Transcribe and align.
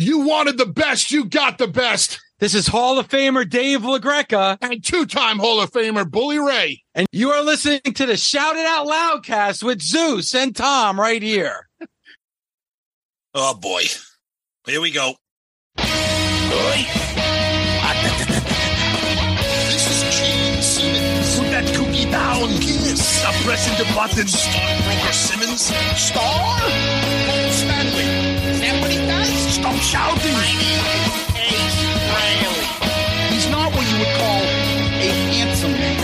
You 0.00 0.20
wanted 0.20 0.56
the 0.56 0.64
best, 0.64 1.10
you 1.10 1.26
got 1.26 1.58
the 1.58 1.68
best. 1.68 2.18
This 2.38 2.54
is 2.54 2.66
Hall 2.66 2.98
of 2.98 3.06
Famer 3.08 3.46
Dave 3.46 3.82
LaGreca. 3.82 4.56
And 4.62 4.82
two 4.82 5.04
time 5.04 5.38
Hall 5.38 5.60
of 5.60 5.72
Famer 5.72 6.10
Bully 6.10 6.38
Ray. 6.38 6.82
And 6.94 7.06
you 7.12 7.32
are 7.32 7.42
listening 7.42 7.82
to 7.82 8.06
the 8.06 8.16
Shout 8.16 8.56
It 8.56 8.64
Out 8.64 8.86
Loud 8.86 9.26
cast 9.26 9.62
with 9.62 9.82
Zeus 9.82 10.34
and 10.34 10.56
Tom 10.56 10.98
right 10.98 11.22
here. 11.22 11.68
Oh 13.32 13.54
boy. 13.54 13.82
Here 14.66 14.80
we 14.80 14.90
go. 14.90 15.14
This 15.76 15.86
is 19.86 20.02
Gene 20.18 20.60
Simmons. 20.60 21.38
Put 21.38 21.50
that 21.52 21.72
cookie 21.76 22.10
down. 22.10 22.48
Kiss. 22.58 23.06
Stop 23.06 23.34
pressing 23.44 23.78
the 23.78 23.84
button. 23.94 24.26
Stockbroker 24.26 25.12
Simmons. 25.12 25.60
Star? 25.96 27.39
Shouting. 29.80 30.36
My 30.36 30.44
name 30.44 30.60
is 30.60 30.76
Ace 31.40 31.80
Frehley. 32.12 32.68
He's 33.32 33.48
not 33.48 33.72
what 33.72 33.80
you 33.88 33.96
would 33.96 34.12
call 34.20 34.44
a 34.44 35.08
handsome 35.32 35.72
man. 35.72 35.96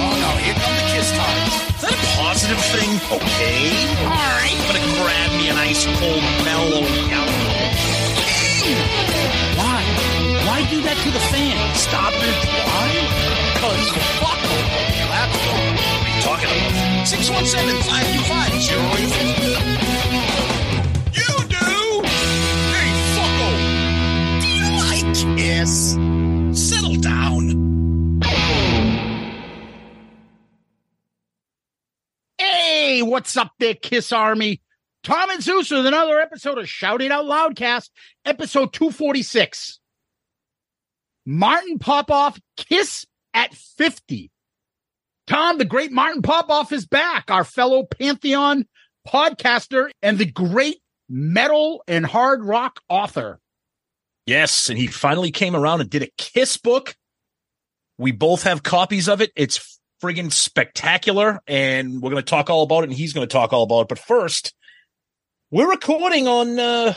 Oh 0.00 0.16
no, 0.16 0.30
here 0.40 0.56
come 0.56 0.72
the 0.72 0.88
kiss 0.88 1.12
times. 1.12 1.52
Is 1.76 1.84
that 1.84 1.92
a 1.92 2.00
positive 2.16 2.56
thing? 2.72 2.96
Okay. 3.12 3.68
All 4.08 4.08
right. 4.08 4.56
I'm 4.56 4.72
gonna 4.72 4.88
grab 5.04 5.30
me 5.36 5.52
an 5.52 5.60
ice 5.60 5.84
cold 6.00 6.24
mellow 6.48 6.80
yellow. 7.12 7.44
Why? 9.60 9.84
Why 10.48 10.64
do 10.72 10.80
that 10.88 10.96
to 10.96 11.10
the 11.12 11.20
fan? 11.28 11.60
Stop 11.76 12.16
it. 12.16 12.36
Why? 12.64 12.88
Because 13.52 13.84
fuck 14.16 14.40
them. 14.40 14.64
That's 15.12 15.36
what 15.44 15.60
I'm 15.60 15.76
talking 16.24 16.48
about. 16.48 17.04
617-525-0850. 17.04 19.83
Kiss? 25.36 25.92
Settle 26.52 26.96
down. 26.96 28.20
Hey, 32.38 33.02
what's 33.02 33.36
up 33.36 33.52
there, 33.58 33.74
Kiss 33.74 34.12
Army? 34.12 34.60
Tom 35.02 35.30
and 35.30 35.42
Zeus 35.42 35.70
with 35.70 35.86
another 35.86 36.20
episode 36.20 36.58
of 36.58 36.68
Shout 36.68 37.02
It 37.02 37.10
Out 37.10 37.24
Loudcast, 37.24 37.90
episode 38.24 38.72
246. 38.72 39.80
Martin 41.26 41.78
Popoff, 41.78 42.40
Kiss 42.56 43.06
at 43.32 43.54
50. 43.54 44.30
Tom, 45.26 45.58
the 45.58 45.64
great 45.64 45.92
Martin 45.92 46.22
Popoff 46.22 46.72
is 46.72 46.86
back, 46.86 47.30
our 47.30 47.44
fellow 47.44 47.84
Pantheon 47.84 48.66
podcaster 49.06 49.90
and 50.02 50.18
the 50.18 50.26
great 50.26 50.78
metal 51.08 51.82
and 51.88 52.04
hard 52.04 52.44
rock 52.44 52.80
author. 52.88 53.40
Yes, 54.26 54.68
and 54.70 54.78
he 54.78 54.86
finally 54.86 55.30
came 55.30 55.54
around 55.54 55.80
and 55.80 55.90
did 55.90 56.02
a 56.02 56.08
Kiss 56.16 56.56
book. 56.56 56.96
We 57.98 58.12
both 58.12 58.44
have 58.44 58.62
copies 58.62 59.08
of 59.08 59.20
it. 59.20 59.30
It's 59.36 59.78
friggin' 60.02 60.32
spectacular, 60.32 61.40
and 61.46 62.00
we're 62.00 62.10
going 62.10 62.22
to 62.22 62.30
talk 62.30 62.50
all 62.50 62.62
about 62.62 62.80
it, 62.80 62.84
and 62.84 62.92
he's 62.92 63.12
going 63.12 63.26
to 63.26 63.32
talk 63.32 63.52
all 63.52 63.62
about 63.62 63.82
it. 63.82 63.88
But 63.88 63.98
first, 63.98 64.54
we're 65.50 65.70
recording 65.70 66.26
on 66.26 66.58
uh, 66.58 66.94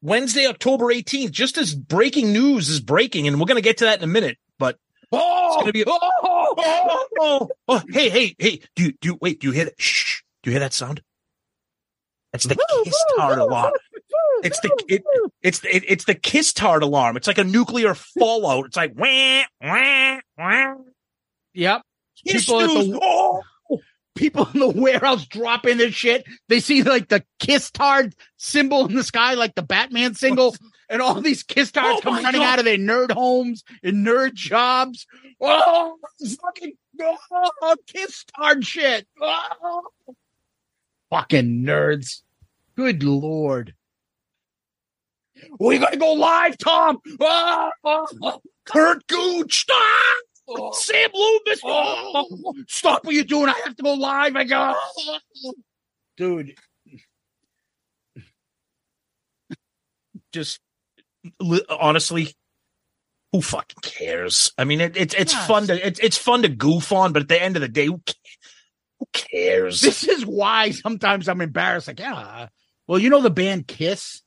Wednesday, 0.00 0.46
October 0.46 0.86
18th, 0.86 1.30
just 1.30 1.58
as 1.58 1.74
breaking 1.74 2.32
news 2.32 2.68
is 2.68 2.80
breaking, 2.80 3.28
and 3.28 3.38
we're 3.38 3.46
going 3.46 3.56
to 3.56 3.62
get 3.62 3.78
to 3.78 3.84
that 3.84 3.98
in 3.98 4.04
a 4.04 4.12
minute. 4.12 4.38
But 4.58 4.78
oh, 5.12 5.46
it's 5.48 5.56
going 5.56 5.66
to 5.66 5.72
be. 5.72 5.84
Oh, 5.86 5.98
oh, 6.22 7.06
oh, 7.20 7.48
oh, 7.68 7.82
hey, 7.90 8.08
hey, 8.08 8.34
hey! 8.38 8.60
Do 8.74 8.84
you 8.84 8.92
do 9.00 9.08
you, 9.10 9.18
wait? 9.20 9.40
Do 9.40 9.48
you 9.48 9.52
hear 9.52 9.66
that? 9.66 9.80
Shh! 9.80 10.22
Do 10.42 10.50
you 10.50 10.54
hear 10.54 10.60
that 10.60 10.72
sound? 10.72 11.02
That's 12.32 12.44
the 12.44 12.56
Kiss 12.84 13.04
Tart 13.16 13.38
alarm. 13.38 13.72
It's 14.42 14.60
the 14.60 14.84
it, 14.88 15.02
it's 15.42 15.64
it, 15.64 15.84
it's 15.86 16.04
the 16.04 16.14
Kiss 16.14 16.52
Tart 16.52 16.82
alarm. 16.82 17.16
It's 17.16 17.26
like 17.26 17.38
a 17.38 17.44
nuclear 17.44 17.94
fallout. 17.94 18.66
It's 18.66 18.76
like 18.76 18.92
wah 18.96 19.42
wah 19.60 20.18
wah. 20.38 20.74
Yep. 21.54 21.82
Kiss 22.26 22.46
People 22.46 22.60
at 22.60 22.68
the- 22.68 23.00
Oh! 23.02 23.42
people 24.14 24.46
in 24.52 24.60
the 24.60 24.68
warehouse 24.68 25.26
dropping 25.26 25.78
their 25.78 25.90
shit. 25.90 26.24
They 26.48 26.60
see 26.60 26.82
like 26.82 27.08
the 27.08 27.24
kiss 27.38 27.70
tard 27.70 28.14
symbol 28.36 28.86
in 28.86 28.94
the 28.94 29.02
sky, 29.04 29.34
like 29.34 29.54
the 29.54 29.62
Batman 29.62 30.14
single, 30.14 30.54
and 30.88 31.00
all 31.00 31.20
these 31.20 31.42
kiss 31.42 31.72
tards 31.72 31.98
Oh 31.98 32.02
come 32.02 32.22
running 32.22 32.40
God. 32.42 32.52
out 32.52 32.58
of 32.58 32.64
their 32.66 32.76
nerd 32.78 33.10
homes 33.10 33.64
and 33.82 34.06
nerd 34.06 34.34
jobs. 34.34 35.06
Oh, 35.40 35.96
fucking 36.42 36.72
oh, 37.00 37.76
kiss 37.86 38.24
tard 38.36 38.64
shit. 38.66 39.06
Oh. 39.20 39.82
Fucking 41.10 41.62
nerds. 41.64 42.22
Good 42.76 43.02
lord. 43.02 43.74
We 45.58 45.78
gotta 45.78 45.96
go 45.96 46.12
live, 46.12 46.56
Tom. 46.58 46.98
Ah, 47.20 47.24
ah, 47.24 47.70
ah. 47.70 47.70
Oh, 47.84 48.06
oh, 48.22 48.32
oh. 48.34 48.40
Kurt 48.64 49.06
Gooch, 49.06 49.60
stop! 49.62 50.74
Sam 50.74 51.10
Loomis, 51.14 51.60
oh. 51.64 52.26
oh, 52.30 52.54
stop 52.68 53.04
what 53.04 53.14
you're 53.14 53.24
doing. 53.24 53.48
I 53.48 53.52
have 53.64 53.76
to 53.76 53.82
go 53.82 53.94
live. 53.94 54.36
I 54.36 54.44
got 54.44 54.76
dude. 56.16 56.54
just 60.32 60.60
honestly, 61.68 62.34
who 63.32 63.40
fucking 63.40 63.78
cares? 63.82 64.52
I 64.58 64.64
mean, 64.64 64.80
it, 64.80 64.96
it's 64.96 65.14
it's 65.14 65.32
Yes. 65.32 65.46
fun 65.46 65.66
to 65.68 65.86
it's 65.86 66.00
it's 66.00 66.18
fun 66.18 66.42
to 66.42 66.48
goof 66.48 66.92
on, 66.92 67.12
but 67.12 67.22
at 67.22 67.28
the 67.28 67.40
end 67.40 67.56
of 67.56 67.62
the 67.62 67.68
day, 67.68 67.86
who, 67.86 68.00
who 68.98 69.06
cares? 69.12 69.80
This 69.80 70.04
is 70.06 70.26
why 70.26 70.70
sometimes 70.72 71.28
I'm 71.28 71.40
embarrassed. 71.40 71.88
Like, 71.88 72.00
yeah, 72.00 72.48
well, 72.86 72.98
you 72.98 73.10
know 73.10 73.20
the 73.20 73.30
band 73.30 73.66
Kiss, 73.68 74.22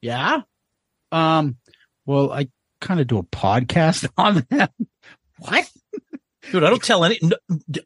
yeah. 0.00 0.42
Um, 1.12 1.56
well, 2.06 2.32
I 2.32 2.48
kind 2.80 3.00
of 3.00 3.06
do 3.06 3.18
a 3.18 3.22
podcast 3.22 4.08
on 4.16 4.46
them. 4.50 4.68
what? 5.38 5.70
Dude, 6.50 6.64
I 6.64 6.70
don't 6.70 6.82
tell 6.82 7.04
any. 7.04 7.18
No, 7.22 7.36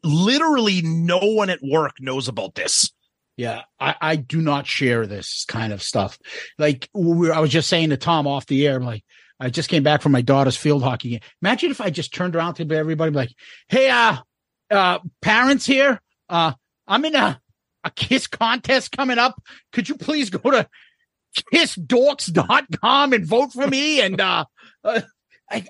literally, 0.03 0.81
no 0.81 1.19
one 1.19 1.49
at 1.49 1.59
work 1.61 1.93
knows 1.99 2.27
about 2.27 2.55
this. 2.55 2.91
Yeah, 3.37 3.63
I, 3.79 3.95
I 3.99 4.15
do 4.15 4.41
not 4.41 4.65
share 4.65 5.05
this 5.05 5.45
kind 5.47 5.73
of 5.73 5.83
stuff. 5.83 6.17
Like 6.57 6.89
we 6.93 7.31
I 7.31 7.39
was 7.39 7.51
just 7.51 7.69
saying 7.69 7.89
to 7.89 7.97
Tom 7.97 8.27
off 8.27 8.45
the 8.45 8.65
air, 8.65 8.77
I'm 8.77 8.85
like, 8.85 9.03
I 9.39 9.49
just 9.49 9.69
came 9.69 9.83
back 9.83 10.01
from 10.01 10.13
my 10.13 10.21
daughter's 10.21 10.55
field 10.55 10.83
hockey 10.83 11.09
game. 11.09 11.19
Imagine 11.41 11.71
if 11.71 11.81
I 11.81 11.89
just 11.89 12.13
turned 12.13 12.35
around 12.35 12.55
to 12.55 12.75
everybody 12.75 13.11
like, 13.11 13.33
hey, 13.67 13.89
uh, 13.89 14.17
uh, 14.71 14.99
parents 15.21 15.65
here, 15.65 15.99
uh, 16.29 16.53
I'm 16.87 17.03
in 17.03 17.15
a, 17.15 17.41
a 17.83 17.91
kiss 17.91 18.27
contest 18.27 18.93
coming 18.93 19.17
up. 19.17 19.41
Could 19.73 19.89
you 19.89 19.95
please 19.95 20.29
go 20.29 20.51
to 20.51 20.67
kissdorks.com 21.53 23.13
and 23.13 23.25
vote 23.25 23.53
for 23.53 23.67
me? 23.67 24.01
And, 24.01 24.19
uh, 24.19 24.45
uh 24.83 25.01
I, 25.49 25.65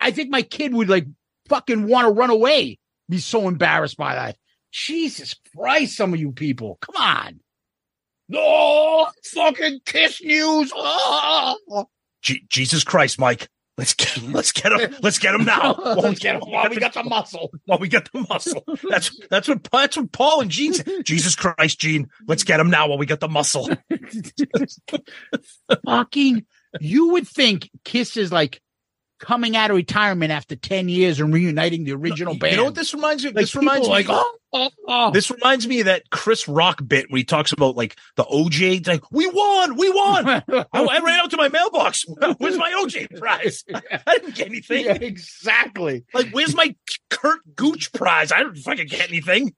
I, 0.00 0.10
think 0.10 0.30
my 0.30 0.42
kid 0.42 0.74
would 0.74 0.88
like 0.88 1.06
fucking 1.48 1.86
want 1.86 2.06
to 2.06 2.12
run 2.12 2.30
away. 2.30 2.78
Be 3.08 3.18
so 3.18 3.48
embarrassed 3.48 3.96
by 3.96 4.14
that. 4.14 4.36
Jesus 4.72 5.36
Christ, 5.54 5.96
some 5.96 6.14
of 6.14 6.20
you 6.20 6.32
people. 6.32 6.78
Come 6.80 6.96
on. 6.96 7.40
Oh, 8.34 9.08
fucking 9.24 9.80
kiss 9.84 10.22
news. 10.22 10.72
Oh. 10.74 11.86
Je- 12.22 12.44
Jesus 12.48 12.84
Christ, 12.84 13.18
Mike, 13.18 13.48
let's 13.82 13.94
get 13.94 14.22
let's 14.22 14.52
get 14.52 14.72
him 14.72 14.94
let's 15.02 15.18
get 15.18 15.34
him 15.34 15.44
now. 15.44 15.72
Let's 15.96 16.20
get 16.20 16.36
'em 16.36 16.42
while 16.42 16.70
we 16.70 16.76
got 16.76 16.94
the 16.94 17.02
muscle. 17.02 17.50
While 17.66 17.78
we 17.78 17.88
got 17.88 18.10
the 18.12 18.24
muscle. 18.28 18.64
That's 18.88 19.18
that's 19.28 19.48
what 19.48 19.64
that's 19.64 19.96
what 19.96 20.12
Paul 20.12 20.40
and 20.40 20.50
Gene 20.50 20.72
said. 20.72 21.04
Jesus 21.04 21.34
Christ, 21.34 21.80
Gene, 21.80 22.08
let's 22.28 22.44
get 22.44 22.60
him 22.60 22.70
now 22.70 22.88
while 22.88 22.98
we 22.98 23.06
got 23.06 23.18
the 23.20 23.28
muscle. 23.28 23.68
fucking, 25.84 26.46
you 26.80 27.08
would 27.10 27.26
think 27.26 27.70
Kiss 27.84 28.16
is 28.16 28.30
like 28.30 28.60
coming 29.22 29.56
out 29.56 29.70
of 29.70 29.76
retirement 29.76 30.32
after 30.32 30.56
10 30.56 30.88
years 30.88 31.20
and 31.20 31.32
reuniting 31.32 31.84
the 31.84 31.92
original 31.92 32.36
band. 32.36 32.50
You 32.50 32.56
know 32.58 32.64
what 32.64 32.74
this 32.74 32.92
reminds 32.92 33.22
me? 33.22 33.30
of? 33.30 33.36
Like, 33.36 33.44
this 33.44 33.54
reminds 33.54 33.86
me 33.86 33.92
like, 33.92 34.06
oh, 34.08 34.38
oh, 34.52 34.70
oh. 34.88 35.10
This 35.12 35.30
reminds 35.30 35.66
me 35.66 35.80
of 35.80 35.86
that 35.86 36.10
Chris 36.10 36.48
Rock 36.48 36.82
bit 36.84 37.06
where 37.08 37.18
he 37.18 37.24
talks 37.24 37.52
about 37.52 37.76
like 37.76 37.96
the 38.16 38.24
OJ. 38.24 38.86
Like, 38.86 39.10
we 39.12 39.28
won, 39.28 39.76
we 39.76 39.88
won. 39.90 40.26
I, 40.28 40.42
I 40.72 40.98
ran 40.98 41.20
out 41.20 41.30
to 41.30 41.36
my 41.36 41.48
mailbox. 41.48 42.04
Where's 42.38 42.58
my 42.58 42.72
OJ 42.84 43.16
prize? 43.18 43.64
I 43.72 44.18
didn't 44.18 44.34
get 44.34 44.48
anything. 44.48 44.86
Yeah, 44.86 44.94
exactly. 44.94 46.04
Like, 46.12 46.30
where's 46.32 46.56
my 46.56 46.74
Kurt 47.08 47.40
Gooch 47.54 47.92
prize? 47.92 48.32
I 48.32 48.38
didn't 48.38 48.56
fucking 48.56 48.88
get 48.88 49.08
anything. 49.08 49.54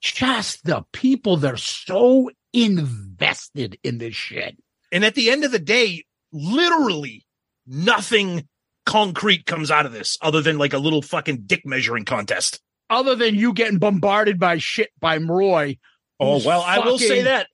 Just 0.00 0.64
the 0.64 0.84
people, 0.92 1.36
they're 1.36 1.56
so 1.58 2.30
invested 2.54 3.78
in 3.84 3.98
this 3.98 4.14
shit. 4.14 4.56
And 4.90 5.04
at 5.04 5.14
the 5.14 5.30
end 5.30 5.44
of 5.44 5.52
the 5.52 5.58
day, 5.58 6.04
literally 6.32 7.26
nothing 7.66 8.48
concrete 8.86 9.46
comes 9.46 9.70
out 9.70 9.86
of 9.86 9.92
this 9.92 10.18
other 10.22 10.40
than 10.42 10.58
like 10.58 10.72
a 10.72 10.78
little 10.78 11.02
fucking 11.02 11.42
dick 11.46 11.62
measuring 11.64 12.04
contest. 12.04 12.60
Other 12.90 13.14
than 13.14 13.34
you 13.34 13.52
getting 13.52 13.78
bombarded 13.78 14.38
by 14.38 14.58
shit 14.58 14.90
by 15.00 15.16
Roy. 15.16 15.78
Oh 16.20 16.40
well, 16.44 16.60
I 16.62 16.78
will 16.80 16.98
say 16.98 17.22
that 17.22 17.48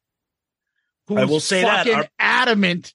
I 1.08 1.24
will 1.24 1.40
say 1.40 1.62
that, 1.62 1.78
fucking 1.86 1.94
our- 1.94 2.08
adamant 2.18 2.94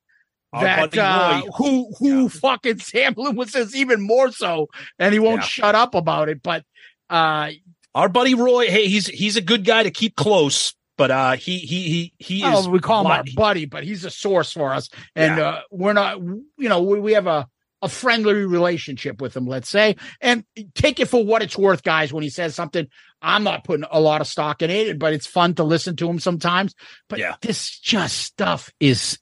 our 0.53 0.63
that 0.63 0.97
uh, 0.97 1.41
Roy- 1.43 1.51
who 1.57 1.93
who 1.99 2.29
fucking 2.29 2.79
Sam 2.79 3.13
Lewis 3.17 3.55
is 3.55 3.75
even 3.75 4.01
more 4.01 4.31
so, 4.31 4.67
and 4.99 5.13
he 5.13 5.19
won't 5.19 5.41
Yeah. 5.41 5.47
shut 5.47 5.75
up 5.75 5.95
about 5.95 6.29
it. 6.29 6.41
But 6.43 6.63
uh, 7.09 7.51
our 7.93 8.09
buddy 8.09 8.35
Roy, 8.35 8.67
hey, 8.67 8.87
he's 8.87 9.07
he's 9.07 9.37
a 9.37 9.41
good 9.41 9.65
guy 9.65 9.83
to 9.83 9.91
keep 9.91 10.15
close, 10.15 10.75
but 10.97 11.11
uh 11.11 11.31
he 11.33 11.57
he 11.57 11.89
he 11.89 12.13
he 12.19 12.43
is 12.43 12.67
oh, 12.67 12.69
we 12.69 12.79
call 12.79 13.01
him 13.05 13.11
our 13.11 13.23
buddy, 13.35 13.65
but 13.65 13.83
he's 13.83 14.05
a 14.05 14.11
source 14.11 14.51
for 14.51 14.73
us, 14.73 14.89
and 15.15 15.37
Yeah. 15.37 15.43
uh, 15.49 15.61
we're 15.71 15.93
not. 15.93 16.19
You 16.19 16.69
know, 16.69 16.83
we, 16.83 16.99
we 16.99 17.13
have 17.13 17.27
a 17.27 17.47
a 17.81 17.89
friendly 17.89 18.33
relationship 18.33 19.21
with 19.21 19.35
him, 19.35 19.45
let's 19.45 19.69
say, 19.69 19.95
and 20.21 20.43
take 20.73 20.99
it 20.99 21.07
for 21.07 21.23
what 21.23 21.41
it's 21.41 21.57
worth, 21.57 21.83
guys. 21.83 22.11
When 22.11 22.23
he 22.23 22.29
says 22.29 22.55
something, 22.55 22.87
I'm 23.21 23.43
not 23.43 23.63
putting 23.63 23.85
a 23.89 23.99
lot 23.99 24.21
of 24.21 24.27
stock 24.27 24.61
in 24.61 24.69
it, 24.69 24.97
but 24.97 25.13
it's 25.13 25.27
fun 25.27 25.55
to 25.55 25.63
listen 25.63 25.95
to 25.97 26.09
him 26.09 26.19
sometimes. 26.19 26.73
But 27.09 27.19
Yeah. 27.19 27.35
this 27.41 27.79
just 27.79 28.17
stuff 28.17 28.71
is. 28.79 29.19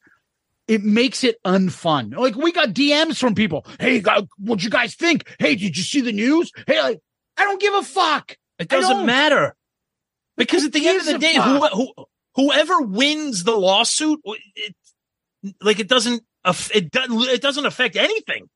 It 0.66 0.82
makes 0.82 1.26
it 1.26 1.44
unfun. 1.44 2.16
Like 2.16 2.36
we 2.36 2.54
got 2.54 2.70
DMs 2.70 3.18
from 3.18 3.36
people. 3.36 3.66
Hey, 3.82 4.02
what'd 4.38 4.64
you 4.64 4.70
guys 4.70 4.96
think? 4.96 5.28
Hey, 5.38 5.56
did 5.56 5.76
you 5.76 5.84
see 5.84 6.00
the 6.00 6.14
news? 6.14 6.52
Hey, 6.66 6.82
like, 6.82 7.00
I 7.36 7.44
don't 7.44 7.60
give 7.60 7.74
a 7.74 7.82
fuck. 7.84 8.38
It 8.60 8.70
doesn't 8.70 9.06
matter 9.06 9.56
because 10.38 10.62
Who 10.62 10.68
at 10.68 10.74
the 10.74 10.88
end 10.88 11.00
of 11.02 11.06
the 11.06 11.18
day, 11.18 11.36
who, 11.36 11.68
who 11.68 11.94
whoever 12.36 12.82
wins 12.82 13.44
the 13.44 13.56
lawsuit, 13.56 14.22
it 14.56 14.76
like 15.62 15.80
it 15.80 15.90
doesn't 15.90 16.24
it 16.45 16.92
doesn't 16.92 17.22
it 17.30 17.42
doesn't 17.42 17.66
affect 17.66 17.95
anything. 17.95 18.50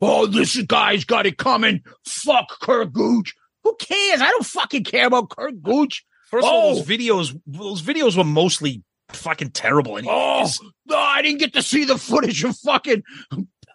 Oh, 0.00 0.26
this 0.26 0.56
guy's 0.62 1.04
got 1.04 1.26
it 1.26 1.36
coming. 1.38 1.82
Fuck 2.06 2.60
Kurt 2.60 2.92
Gooch. 2.92 3.34
Who 3.64 3.76
cares? 3.78 4.20
I 4.22 4.30
don't 4.30 4.46
fucking 4.46 4.84
care 4.84 5.06
about 5.06 5.30
Kurt 5.30 5.62
Gooch. 5.62 6.04
First 6.30 6.46
of 6.46 6.52
all, 6.52 6.70
Oh. 6.70 6.74
those 6.76 6.86
videos 6.86 7.40
those 7.46 7.82
videos 7.82 8.16
were 8.16 8.24
mostly 8.24 8.82
fucking 9.10 9.50
terrible. 9.50 9.92
Oh, 9.92 9.96
Anyways. 10.38 10.60
no, 10.86 10.96
I 10.96 11.20
didn't 11.22 11.40
get 11.40 11.52
to 11.54 11.62
see 11.62 11.84
the 11.84 11.98
footage 11.98 12.44
of 12.44 12.56
fucking 12.58 13.02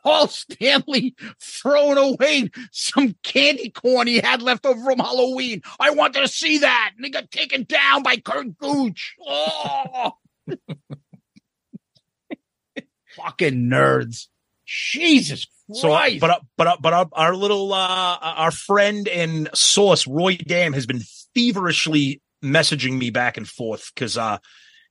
Paul 0.04 0.28
Stanley 0.28 1.16
throwing 1.42 1.98
away 1.98 2.50
some 2.72 3.16
candy 3.24 3.70
corn 3.72 4.08
he 4.08 4.18
had 4.20 4.42
left 4.42 4.66
over 4.66 4.82
from 4.84 5.00
Halloween. 5.00 5.62
I 5.80 5.90
wanted 5.90 6.22
to 6.22 6.28
see 6.28 6.60
that. 6.60 6.92
And 6.96 7.06
he 7.06 7.12
got 7.12 7.30
taken 7.32 7.64
down 7.64 8.04
by 8.04 8.18
Kurt 8.18 8.58
Gooch. 8.58 9.16
Oh. 9.28 10.12
fucking 13.16 13.70
nerds. 13.70 14.28
Jesus 14.66 15.46
Christ. 15.46 15.82
So, 15.82 15.92
uh, 15.94 16.10
but 16.20 16.30
uh, 16.30 16.40
but 16.58 16.68
uh, 16.68 16.78
but 16.80 16.94
our, 16.94 17.08
our 17.14 17.36
little 17.36 17.74
uh, 17.74 18.18
our 18.22 18.52
friend 18.52 19.08
and 19.08 19.50
source 19.54 20.06
Roy 20.08 20.38
Dam 20.38 20.74
has 20.74 20.86
been 20.86 21.02
feverishly 21.34 22.22
messaging 22.44 22.98
me 22.98 23.10
back 23.10 23.38
and 23.38 23.48
forth 23.48 23.92
because 23.94 24.18
uh, 24.18 24.38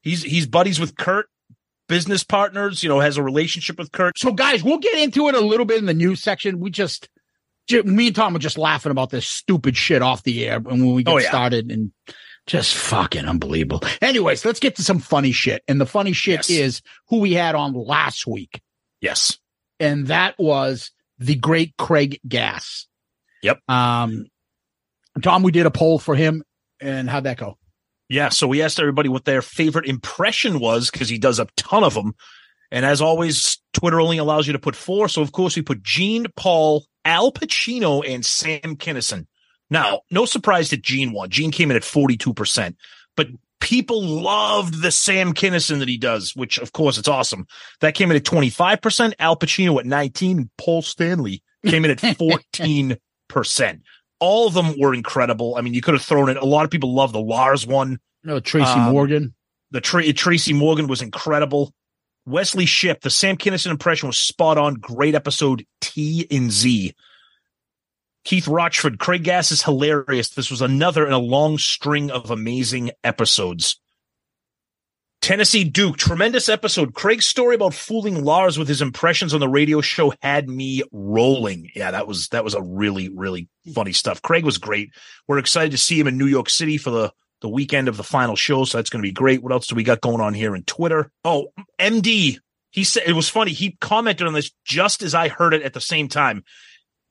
he's 0.03 0.23
he's 0.23 0.47
buddies 0.47 0.79
with 0.81 0.97
Kurt, 0.97 1.27
business 1.89 2.25
partners. 2.25 2.83
You 2.83 2.89
know, 2.89 3.01
has 3.01 3.17
a 3.17 3.23
relationship 3.23 3.79
with 3.79 3.93
Kurt. 3.93 4.19
So, 4.19 4.33
guys, 4.33 4.63
we'll 4.65 4.79
get 4.79 4.97
into 4.99 5.29
it 5.29 5.35
a 5.35 5.41
little 5.41 5.67
bit 5.67 5.79
in 5.79 5.87
the 5.87 5.95
news 5.95 6.21
section. 6.23 6.59
We 6.61 6.71
just, 6.71 7.09
me 7.71 8.09
and 8.09 8.17
Tom 8.17 8.33
were 8.33 8.39
just 8.41 8.59
laughing 8.59 8.91
about 8.93 9.11
this 9.11 9.27
stupid 9.27 9.77
shit 9.77 10.03
off 10.03 10.23
the 10.25 10.47
air 10.47 10.57
and 10.57 10.67
when 10.67 10.95
we 10.95 11.03
get 11.05 11.13
Oh, 11.13 11.19
yeah. 11.19 11.29
started 11.29 11.71
and 11.71 11.93
just 12.47 12.75
fucking 12.75 13.27
unbelievable. 13.27 13.83
Anyways, 14.03 14.45
let's 14.45 14.61
get 14.61 14.77
to 14.77 14.83
some 14.83 14.99
funny 14.99 15.33
shit. 15.33 15.63
And 15.69 15.81
the 15.81 15.87
funny 15.87 16.13
shit 16.13 16.49
Yes. 16.49 16.51
is 16.51 16.83
who 17.09 17.19
we 17.21 17.33
had 17.33 17.55
on 17.55 17.73
last 17.73 18.27
week. 18.27 18.61
Yes. 19.01 19.39
And 19.81 20.07
that 20.09 20.35
was 20.39 20.91
the 21.19 21.35
great 21.35 21.75
Craig 21.79 22.21
Gass. 22.27 22.87
Yep. 23.43 23.61
Um, 23.69 24.27
Tom, 25.23 25.43
we 25.43 25.53
did 25.53 25.67
a 25.67 25.71
poll 25.71 25.99
for 25.99 26.15
him. 26.15 26.43
And 26.81 27.09
how'd 27.09 27.25
that 27.25 27.39
go? 27.39 27.57
Yeah, 28.11 28.29
so 28.29 28.47
we 28.47 28.61
asked 28.63 28.79
everybody 28.79 29.09
what 29.09 29.25
their 29.25 29.41
favorite 29.41 29.87
impression 29.87 30.61
was 30.61 30.91
because 30.91 31.09
he 31.09 31.19
does 31.19 31.39
a 31.39 31.47
ton 31.57 31.83
of 31.83 31.95
them. 31.95 32.15
And 32.71 32.85
as 32.85 33.01
always, 33.01 33.59
Twitter 33.73 34.01
only 34.01 34.19
allows 34.19 34.47
you 34.47 34.53
to 34.53 34.59
put 34.59 34.77
four. 34.77 35.09
So, 35.09 35.23
of 35.23 35.33
course, 35.33 35.57
we 35.57 35.63
put 35.63 35.83
Gene, 35.83 36.27
Paul, 36.37 36.85
Al 37.05 37.33
Pacino, 37.33 38.07
and 38.07 38.25
Sam 38.25 38.77
Kinison. 38.77 39.27
Now, 39.71 40.01
no 40.11 40.25
surprise 40.27 40.71
that 40.71 40.83
Gene 40.83 41.13
won. 41.13 41.31
Gene 41.31 41.51
came 41.51 41.71
in 41.71 41.77
at 41.77 41.83
42%, 41.83 42.75
but 43.17 43.29
people 43.61 44.03
loved 44.03 44.83
the 44.83 44.91
Sam 44.91 45.33
Kinison 45.33 45.79
that 45.79 45.89
he 45.89 45.97
does, 45.97 46.37
which, 46.37 46.59
of 46.59 46.73
course, 46.73 46.99
it's 46.99 47.09
awesome. 47.09 47.47
That 47.81 47.95
came 47.95 48.11
in 48.11 48.17
at 48.17 48.25
25%, 48.25 49.15
Al 49.19 49.37
Pacino 49.37 49.79
at 49.81 49.87
19, 49.87 50.39
and 50.39 50.51
Paul 50.59 50.83
Stanley 50.83 51.43
came 51.65 51.85
in 51.85 51.91
at 51.91 51.99
14%. 53.31 53.81
All 54.21 54.47
of 54.47 54.55
them 54.55 54.75
were 54.79 54.95
incredible. 54.95 55.57
I 55.57 55.61
mean, 55.63 55.75
you 55.75 55.81
could 55.81 55.95
have 55.95 56.03
thrown 56.03 56.29
it. 56.29 56.37
A 56.37 56.45
lot 56.45 56.65
of 56.65 56.71
people 56.71 56.95
love 56.95 57.13
the 57.13 57.21
Lars 57.21 57.67
one. 57.67 57.99
No, 58.23 58.41
Tracy 58.41 58.71
Um, 58.71 58.93
Morgan. 58.93 59.35
The 59.71 59.81
Tra- 59.81 60.13
Tracy 60.13 60.53
Morgan 60.53 60.87
was 60.87 61.03
incredible. 61.03 61.73
Wesley 62.27 62.65
Ship, 62.65 62.99
the 63.03 63.11
Sam 63.11 63.37
Kinison 63.37 63.71
impression 63.71 64.07
was 64.07 64.17
spot 64.17 64.57
on. 64.57 64.75
Great 64.75 65.15
episode 65.15 65.67
T 65.81 66.27
and 66.31 66.51
Z. 66.51 66.95
Keith 68.25 68.49
Rochford, 68.49 68.99
Craig 68.99 69.23
Gass 69.23 69.53
is 69.53 69.63
hilarious. 69.63 70.31
This 70.31 70.51
was 70.51 70.63
another 70.63 71.07
in 71.07 71.13
a 71.13 71.19
long 71.19 71.59
string 71.59 72.11
of 72.11 72.31
amazing 72.31 72.91
episodes. 73.03 73.79
Tennessee 75.21 75.65
Duke, 75.65 75.97
tremendous 75.97 76.51
episode. 76.51 76.93
Craig's 76.93 77.27
story 77.27 77.55
about 77.55 77.73
fooling 77.73 78.25
Lars 78.25 78.59
with 78.59 78.69
his 78.69 78.83
impressions 78.83 79.33
on 79.33 79.41
the 79.41 79.49
radio 79.49 79.81
show 79.81 80.13
had 80.21 80.51
me 80.51 80.83
rolling. 80.93 81.71
Yeah, 81.75 81.93
that 81.93 82.07
was 82.07 82.29
that 82.29 82.45
was 82.45 82.53
a 82.53 82.61
really 82.61 83.09
really 83.09 83.49
funny 83.75 83.93
stuff. 83.93 84.21
Craig 84.21 84.45
was 84.45 84.59
great. 84.59 84.91
We're 85.27 85.39
excited 85.39 85.71
to 85.71 85.79
see 85.79 85.99
him 85.99 86.09
in 86.09 86.19
New 86.19 86.27
York 86.27 86.51
City 86.51 86.77
for 86.77 86.91
the 86.91 87.13
the 87.41 87.49
weekend 87.49 87.89
of 87.89 87.97
the 87.97 88.03
final 88.03 88.37
show, 88.37 88.65
so 88.65 88.77
that's 88.77 88.91
going 88.91 89.03
to 89.03 89.09
be 89.09 89.13
great. 89.13 89.43
What 89.43 89.53
else 89.53 89.67
do 89.67 89.75
we 89.75 89.83
got 89.83 90.03
going 90.03 90.21
on 90.21 90.35
here 90.35 90.55
in 90.55 90.63
Twitter? 90.63 91.11
Oh, 91.25 91.49
MD, 91.79 92.39
he 92.71 92.85
said 92.85 93.05
it 93.07 93.13
was 93.15 93.29
funny. 93.29 93.53
He 93.53 93.79
commented 93.81 94.27
on 94.27 94.35
this 94.35 94.51
just 94.65 95.03
as 95.03 95.15
I 95.15 95.29
heard 95.29 95.55
it 95.55 95.63
at 95.63 95.73
the 95.73 95.81
same 95.81 96.09
time. 96.09 96.45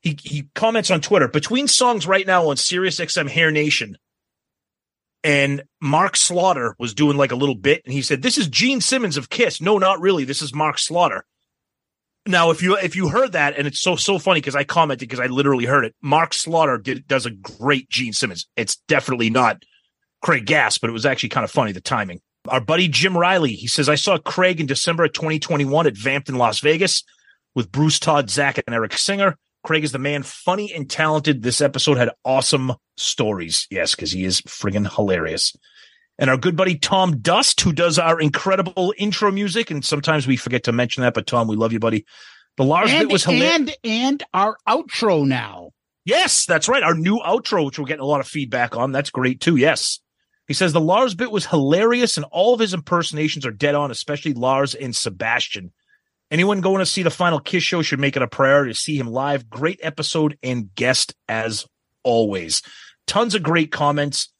He 0.04 0.16
he 0.22 0.48
comments 0.54 0.90
on 0.90 1.00
Twitter 1.00 1.26
between 1.26 1.66
songs 1.66 2.06
right 2.06 2.26
now 2.26 2.48
on 2.48 2.56
Sirius 2.56 3.00
XM 3.00 3.28
Hair 3.28 3.50
Nation 3.50 3.96
and 5.24 5.62
Mark 5.80 6.16
Slaughter 6.16 6.76
was 6.78 6.92
doing 6.92 7.16
like 7.16 7.32
a 7.32 7.36
little 7.36 7.54
bit, 7.54 7.82
and 7.84 7.94
he 7.94 8.02
said, 8.02 8.20
"This 8.20 8.36
is 8.36 8.46
Gene 8.46 8.82
Simmons 8.82 9.16
of 9.16 9.30
Kiss." 9.30 9.60
No, 9.60 9.78
not 9.78 10.00
really. 10.00 10.24
This 10.24 10.42
is 10.42 10.54
Mark 10.54 10.78
Slaughter. 10.78 11.24
Now, 12.26 12.50
if 12.50 12.62
you 12.62 12.76
if 12.76 12.94
you 12.94 13.08
heard 13.08 13.32
that, 13.32 13.56
and 13.56 13.66
it's 13.66 13.80
so 13.80 13.96
so 13.96 14.18
funny 14.18 14.40
because 14.40 14.54
I 14.54 14.64
commented 14.64 15.08
because 15.08 15.20
I 15.20 15.26
literally 15.26 15.64
heard 15.64 15.86
it. 15.86 15.94
Mark 16.02 16.34
Slaughter 16.34 16.76
did 16.76 17.08
does 17.08 17.24
a 17.24 17.30
great 17.30 17.88
Gene 17.88 18.12
Simmons. 18.12 18.46
It's 18.54 18.76
definitely 18.86 19.30
not 19.30 19.62
Craig 20.22 20.44
Gass, 20.44 20.76
but 20.76 20.90
it 20.90 20.92
was 20.92 21.06
actually 21.06 21.30
kind 21.30 21.44
of 21.44 21.50
funny 21.50 21.72
the 21.72 21.80
timing. 21.80 22.20
Our 22.48 22.60
buddy 22.60 22.88
Jim 22.88 23.16
Riley, 23.16 23.54
he 23.54 23.66
says, 23.66 23.88
"I 23.88 23.94
saw 23.94 24.18
Craig 24.18 24.60
in 24.60 24.66
December 24.66 25.04
of 25.04 25.14
2021 25.14 25.86
at 25.86 25.96
Vamped 25.96 26.28
in 26.28 26.34
Las 26.34 26.60
Vegas 26.60 27.02
with 27.54 27.72
Bruce 27.72 27.98
Todd, 27.98 28.28
Zach, 28.28 28.58
and 28.66 28.74
Eric 28.74 28.92
Singer." 28.98 29.38
Craig 29.64 29.82
is 29.82 29.92
the 29.92 29.98
man, 29.98 30.22
funny 30.22 30.72
and 30.72 30.88
talented. 30.88 31.42
This 31.42 31.60
episode 31.60 31.96
had 31.96 32.10
awesome 32.24 32.74
stories. 32.96 33.66
Yes, 33.70 33.94
because 33.94 34.12
he 34.12 34.24
is 34.24 34.40
friggin' 34.42 34.94
hilarious. 34.94 35.56
And 36.18 36.30
our 36.30 36.36
good 36.36 36.54
buddy 36.56 36.78
Tom 36.78 37.18
Dust, 37.18 37.60
who 37.62 37.72
does 37.72 37.98
our 37.98 38.20
incredible 38.20 38.94
intro 38.96 39.32
music, 39.32 39.70
and 39.70 39.84
sometimes 39.84 40.26
we 40.26 40.36
forget 40.36 40.64
to 40.64 40.72
mention 40.72 41.02
that, 41.02 41.14
but 41.14 41.26
Tom, 41.26 41.48
we 41.48 41.56
love 41.56 41.72
you, 41.72 41.80
buddy. 41.80 42.04
The 42.56 42.64
Lars 42.64 42.90
And, 42.92 43.08
bit 43.08 43.12
was 43.12 43.24
hilarious. 43.24 43.56
and, 43.56 43.76
and 43.82 44.22
our 44.32 44.56
outro 44.68 45.26
now. 45.26 45.70
Yes, 46.04 46.44
that's 46.46 46.68
right. 46.68 46.82
Our 46.82 46.94
new 46.94 47.18
outro, 47.18 47.64
which 47.64 47.78
we're 47.78 47.86
getting 47.86 48.02
a 48.02 48.06
lot 48.06 48.20
of 48.20 48.28
feedback 48.28 48.76
on. 48.76 48.92
That's 48.92 49.10
great 49.10 49.40
too. 49.40 49.56
Yes. 49.56 49.98
He 50.46 50.52
says 50.54 50.72
the 50.74 50.80
Lars 50.80 51.14
bit 51.14 51.30
was 51.32 51.46
hilarious 51.46 52.18
and 52.18 52.26
all 52.30 52.52
of 52.52 52.60
his 52.60 52.74
impersonations 52.74 53.46
are 53.46 53.50
dead 53.50 53.74
on, 53.74 53.90
especially 53.90 54.34
Lars 54.34 54.74
and 54.74 54.94
Sebastian. 54.94 55.72
Anyone 56.30 56.60
going 56.60 56.78
to 56.78 56.86
see 56.86 57.02
the 57.02 57.10
final 57.10 57.38
Kiss 57.38 57.62
show 57.62 57.82
should 57.82 58.00
make 58.00 58.16
it 58.16 58.22
a 58.22 58.26
priority 58.26 58.72
to 58.72 58.78
see 58.78 58.98
him 58.98 59.06
live. 59.06 59.48
Great 59.48 59.78
episode 59.82 60.38
and 60.42 60.74
guest 60.74 61.14
as 61.28 61.66
always. 62.02 62.62
Tons 63.06 63.34
of 63.34 63.42
great 63.42 63.70
comments. 63.70 64.32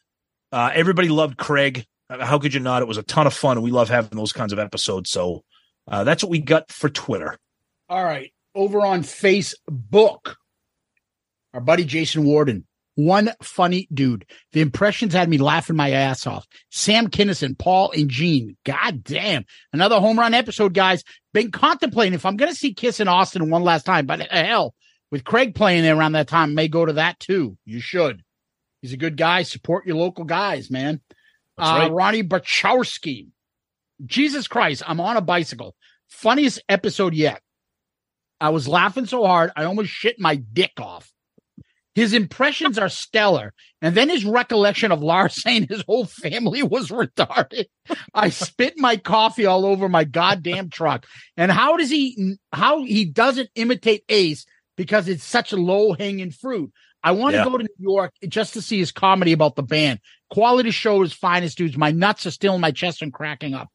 Uh, 0.50 0.70
everybody 0.74 1.08
loved 1.08 1.36
Craig. 1.36 1.84
How 2.08 2.38
could 2.38 2.54
you 2.54 2.60
not? 2.60 2.82
It 2.82 2.88
was 2.88 2.96
a 2.96 3.02
ton 3.02 3.26
of 3.26 3.34
fun. 3.34 3.60
We 3.62 3.70
love 3.70 3.88
having 3.88 4.16
those 4.16 4.32
kinds 4.32 4.52
of 4.52 4.58
episodes. 4.58 5.10
So 5.10 5.42
uh, 5.88 6.04
that's 6.04 6.22
what 6.22 6.30
we 6.30 6.40
got 6.40 6.70
for 6.70 6.88
Twitter. 6.88 7.38
All 7.88 8.04
right. 8.04 8.32
Over 8.54 8.80
on 8.80 9.02
Facebook, 9.02 10.36
our 11.52 11.60
buddy 11.60 11.84
Jason 11.84 12.24
Warden, 12.24 12.66
one 12.94 13.30
funny 13.42 13.88
dude. 13.92 14.26
The 14.52 14.60
impressions 14.60 15.14
had 15.14 15.28
me 15.28 15.38
laughing 15.38 15.76
my 15.76 15.90
ass 15.90 16.26
off. 16.26 16.46
Sam 16.70 17.08
Kinison, 17.08 17.58
Paul, 17.58 17.92
and 17.92 18.08
Gene. 18.08 18.56
God 18.64 19.02
damn. 19.02 19.44
Another 19.72 20.00
home 20.00 20.18
run 20.18 20.34
episode, 20.34 20.74
guys. 20.74 21.02
Been 21.32 21.50
contemplating 21.50 22.14
if 22.14 22.24
I'm 22.24 22.36
going 22.36 22.52
to 22.52 22.56
see 22.56 22.74
Kiss 22.74 23.00
in 23.00 23.08
Austin 23.08 23.50
one 23.50 23.62
last 23.62 23.84
time, 23.84 24.06
but 24.06 24.20
uh, 24.20 24.26
hell, 24.30 24.74
with 25.10 25.24
Craig 25.24 25.54
playing 25.54 25.82
there 25.82 25.96
around 25.96 26.12
that 26.12 26.28
time, 26.28 26.54
may 26.54 26.68
go 26.68 26.84
to 26.84 26.94
that 26.94 27.18
too. 27.18 27.56
You 27.64 27.80
should. 27.80 28.22
He's 28.82 28.92
a 28.92 28.98
good 28.98 29.16
guy. 29.16 29.42
Support 29.42 29.86
your 29.86 29.96
local 29.96 30.24
guys, 30.24 30.70
man. 30.70 31.00
Uh, 31.56 31.76
right. 31.80 31.92
Ronnie 31.92 32.22
Bachowski. 32.22 33.28
Jesus 34.04 34.48
Christ, 34.48 34.82
I'm 34.86 35.00
on 35.00 35.16
a 35.16 35.20
bicycle. 35.20 35.74
Funniest 36.08 36.62
episode 36.68 37.14
yet. 37.14 37.40
I 38.40 38.50
was 38.50 38.68
laughing 38.68 39.06
so 39.06 39.24
hard, 39.24 39.52
I 39.56 39.64
almost 39.64 39.90
shit 39.90 40.18
my 40.18 40.36
dick 40.36 40.72
off. 40.78 41.13
His 41.94 42.12
impressions 42.12 42.78
are 42.78 42.88
stellar. 42.88 43.52
And 43.80 43.94
then 43.94 44.08
his 44.08 44.24
recollection 44.24 44.90
of 44.92 45.02
Lars 45.02 45.34
saying 45.42 45.66
his 45.68 45.82
whole 45.86 46.06
family 46.06 46.62
was 46.62 46.90
retarded. 46.90 47.66
I 48.14 48.30
spit 48.30 48.74
my 48.78 48.96
coffee 48.96 49.46
all 49.46 49.64
over 49.64 49.88
my 49.88 50.04
goddamn 50.04 50.70
truck. 50.70 51.06
And 51.36 51.52
how 51.52 51.76
does 51.76 51.90
he, 51.90 52.36
how 52.52 52.82
he 52.84 53.04
doesn't 53.04 53.50
imitate 53.54 54.04
Ace 54.08 54.44
because 54.76 55.08
it's 55.08 55.24
such 55.24 55.52
a 55.52 55.56
low 55.56 55.92
hanging 55.92 56.30
fruit. 56.30 56.72
I 57.02 57.12
want 57.12 57.34
to 57.34 57.38
Yeah. 57.38 57.44
go 57.44 57.58
to 57.58 57.64
New 57.78 57.92
York 57.92 58.12
just 58.28 58.54
to 58.54 58.62
see 58.62 58.78
his 58.78 58.90
comedy 58.90 59.32
about 59.32 59.56
the 59.56 59.62
band. 59.62 60.00
Quality 60.30 60.70
show 60.70 61.02
is 61.02 61.12
finest 61.12 61.58
dudes. 61.58 61.76
My 61.76 61.90
nuts 61.90 62.26
are 62.26 62.30
still 62.30 62.54
in 62.54 62.60
my 62.60 62.70
chest 62.70 63.02
and 63.02 63.12
cracking 63.12 63.54
up. 63.54 63.68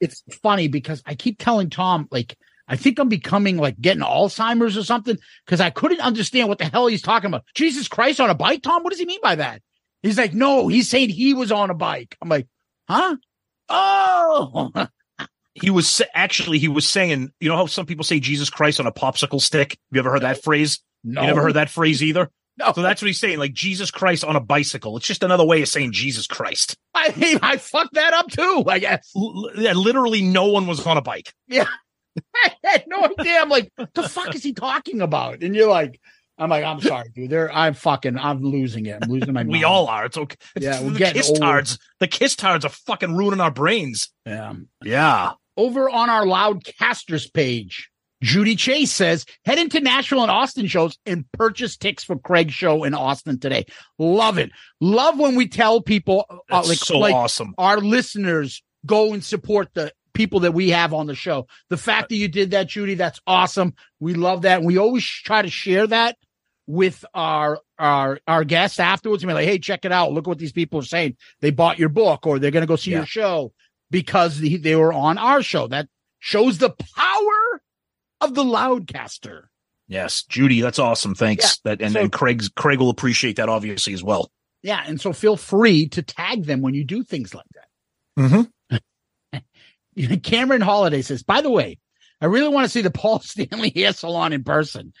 It's 0.00 0.22
funny 0.42 0.68
because 0.68 1.02
I 1.06 1.14
keep 1.14 1.38
telling 1.38 1.70
Tom, 1.70 2.08
like, 2.10 2.36
I 2.68 2.76
think 2.76 2.98
I'm 2.98 3.08
becoming 3.08 3.56
like 3.56 3.80
getting 3.80 4.02
Alzheimer's 4.02 4.76
or 4.76 4.84
something 4.84 5.18
because 5.44 5.60
I 5.60 5.70
couldn't 5.70 6.00
understand 6.00 6.48
what 6.48 6.58
the 6.58 6.64
hell 6.64 6.86
he's 6.86 7.02
talking 7.02 7.28
about. 7.28 7.44
Jesus 7.54 7.88
Christ 7.88 8.20
on 8.20 8.30
a 8.30 8.34
bike, 8.34 8.62
Tom? 8.62 8.82
What 8.82 8.90
does 8.90 9.00
he 9.00 9.06
mean 9.06 9.20
by 9.22 9.34
that? 9.36 9.62
He's 10.02 10.18
like, 10.18 10.34
no, 10.34 10.68
he's 10.68 10.88
saying 10.88 11.10
he 11.10 11.34
was 11.34 11.52
on 11.52 11.70
a 11.70 11.74
bike. 11.74 12.16
I'm 12.20 12.28
like, 12.28 12.48
huh? 12.88 13.16
Oh, 13.68 14.70
He 15.54 15.68
was 15.68 16.00
actually 16.14 16.58
he 16.58 16.68
was 16.68 16.88
saying, 16.88 17.30
you 17.38 17.48
know 17.48 17.56
how 17.56 17.66
some 17.66 17.84
people 17.84 18.04
say 18.04 18.20
Jesus 18.20 18.48
Christ 18.48 18.80
on 18.80 18.86
a 18.86 18.92
popsicle 18.92 19.40
stick? 19.40 19.78
You 19.90 19.98
ever 20.00 20.10
heard 20.10 20.22
that 20.22 20.42
phrase? 20.42 20.80
no. 21.04 21.20
You 21.20 21.26
never 21.26 21.42
heard 21.42 21.54
that 21.54 21.68
phrase 21.68 22.02
either? 22.02 22.30
No. 22.56 22.72
So 22.72 22.82
that's 22.82 23.02
what 23.02 23.06
he's 23.06 23.20
saying, 23.20 23.38
like 23.38 23.52
Jesus 23.52 23.90
Christ 23.90 24.24
on 24.24 24.34
a 24.36 24.40
bicycle. 24.40 24.96
It's 24.96 25.06
just 25.06 25.22
another 25.22 25.44
way 25.44 25.60
of 25.62 25.68
saying 25.68 25.92
Jesus 25.92 26.26
Christ. 26.26 26.76
I 26.94 27.12
mean, 27.16 27.38
I 27.42 27.58
fucked 27.58 27.94
that 27.94 28.14
up 28.14 28.28
too, 28.28 28.64
I 28.66 28.78
guess. 28.78 29.10
L- 29.14 29.50
literally 29.54 30.22
no 30.22 30.46
one 30.46 30.66
was 30.66 30.86
on 30.86 30.96
a 30.96 31.02
bike. 31.02 31.34
I 32.36 32.52
had 32.64 32.84
no 32.86 33.04
idea. 33.04 33.38
I'm 33.40 33.48
like, 33.48 33.72
the 33.94 34.08
fuck 34.08 34.34
is 34.34 34.42
he 34.42 34.52
talking 34.52 35.00
about? 35.00 35.42
And 35.42 35.54
you're 35.54 35.68
like, 35.70 36.00
I'm 36.38 36.50
like, 36.50 36.64
I'm 36.64 36.80
sorry, 36.80 37.10
dude. 37.14 37.30
There, 37.30 37.52
I'm 37.52 37.74
fucking, 37.74 38.18
I'm 38.18 38.42
losing 38.42 38.86
it. 38.86 38.98
I'm 39.02 39.10
losing 39.10 39.32
my. 39.32 39.42
We 39.44 39.50
mind. 39.52 39.64
all 39.64 39.86
are. 39.88 40.06
It's 40.06 40.16
okay. 40.18 40.36
Yeah, 40.58 40.82
we're 40.82 40.90
the 40.90 40.98
getting 40.98 41.20
kiss 41.20 41.28
old. 41.28 41.40
tards. 41.40 41.78
The 42.00 42.08
kiss 42.08 42.34
tards 42.36 42.64
are 42.64 42.70
fucking 42.70 43.16
ruining 43.16 43.40
our 43.40 43.50
brains. 43.50 44.08
Yeah. 44.26 44.54
Yeah. 44.82 45.32
over 45.56 45.88
on 45.90 46.08
our 46.10 46.24
Loudcasters 46.24 47.32
page, 47.32 47.90
Judy 48.22 48.56
Chase 48.56 48.92
says, 48.92 49.24
head 49.44 49.58
into 49.58 49.80
Nashville 49.80 50.22
and 50.22 50.30
Austin 50.30 50.66
shows 50.68 50.96
and 51.04 51.24
purchase 51.32 51.76
tickets 51.76 52.04
for 52.04 52.18
Craig's 52.18 52.54
show 52.54 52.84
in 52.84 52.94
Austin 52.94 53.38
today. 53.38 53.66
Love 53.98 54.38
it. 54.38 54.50
Love 54.80 55.18
when 55.18 55.34
we 55.34 55.48
tell 55.48 55.80
people, 55.82 56.24
uh, 56.50 56.62
like, 56.66 56.78
so 56.78 56.98
like 56.98 57.14
awesome. 57.14 57.54
our 57.58 57.78
listeners 57.78 58.62
go 58.86 59.12
and 59.12 59.22
support 59.24 59.68
the 59.74 59.92
people 60.14 60.40
that 60.40 60.54
we 60.54 60.70
have 60.70 60.92
on 60.92 61.06
the 61.06 61.14
show. 61.14 61.46
The 61.70 61.76
fact 61.76 62.08
that 62.10 62.16
you 62.16 62.28
did 62.28 62.50
that, 62.52 62.68
Judy, 62.68 62.94
that's 62.94 63.20
awesome. 63.26 63.74
We 64.00 64.14
love 64.14 64.42
that. 64.42 64.58
And 64.58 64.66
we 64.66 64.78
always 64.78 65.04
try 65.04 65.42
to 65.42 65.50
share 65.50 65.86
that 65.86 66.16
with 66.66 67.04
our 67.14 67.58
our 67.78 68.20
our 68.28 68.44
guests 68.44 68.78
afterwards 68.78 69.22
and 69.22 69.28
be 69.28 69.34
like, 69.34 69.46
hey, 69.46 69.58
check 69.58 69.84
it 69.84 69.92
out. 69.92 70.12
Look 70.12 70.26
what 70.26 70.38
these 70.38 70.52
people 70.52 70.78
are 70.80 70.84
saying. 70.84 71.16
They 71.40 71.50
bought 71.50 71.78
your 71.78 71.88
book 71.88 72.26
or 72.26 72.38
they're 72.38 72.50
gonna 72.52 72.66
go 72.66 72.76
see 72.76 72.92
Yeah. 72.92 72.98
your 72.98 73.06
show 73.06 73.52
because 73.90 74.40
they, 74.40 74.56
they 74.56 74.76
were 74.76 74.92
on 74.92 75.18
our 75.18 75.42
show. 75.42 75.66
That 75.66 75.88
shows 76.20 76.58
the 76.58 76.70
power 76.96 77.62
of 78.20 78.34
the 78.34 78.44
loudcaster. 78.44 79.44
Yes, 79.88 80.22
Judy, 80.22 80.60
that's 80.60 80.78
awesome. 80.78 81.14
Thanks. 81.14 81.58
That 81.64 81.82
and, 81.82 81.92
So- 81.94 82.00
and 82.00 82.12
Craig's 82.12 82.48
Craig 82.48 82.78
will 82.78 82.90
appreciate 82.90 83.36
that 83.36 83.48
obviously 83.48 83.92
as 83.92 84.02
well. 84.04 84.30
Yeah, 84.62 84.82
and 84.86 85.00
so 85.00 85.12
feel 85.12 85.36
free 85.36 85.88
to 85.88 86.02
tag 86.02 86.44
them 86.44 86.62
when 86.62 86.72
you 86.74 86.84
do 86.84 87.02
things 87.02 87.34
like 87.34 87.46
that. 87.54 88.22
Mm-hmm. 88.22 88.42
Cameron 90.22 90.60
Holiday 90.62 91.02
says, 91.02 91.22
by 91.22 91.40
the 91.40 91.50
way, 91.50 91.78
I 92.20 92.26
really 92.26 92.48
want 92.48 92.64
to 92.64 92.68
see 92.70 92.82
the 92.82 92.90
Paul 92.90 93.18
Stanley 93.22 93.72
hair 93.74 93.92
salon 93.92 94.32
in 94.32 94.44
person. 94.44 94.92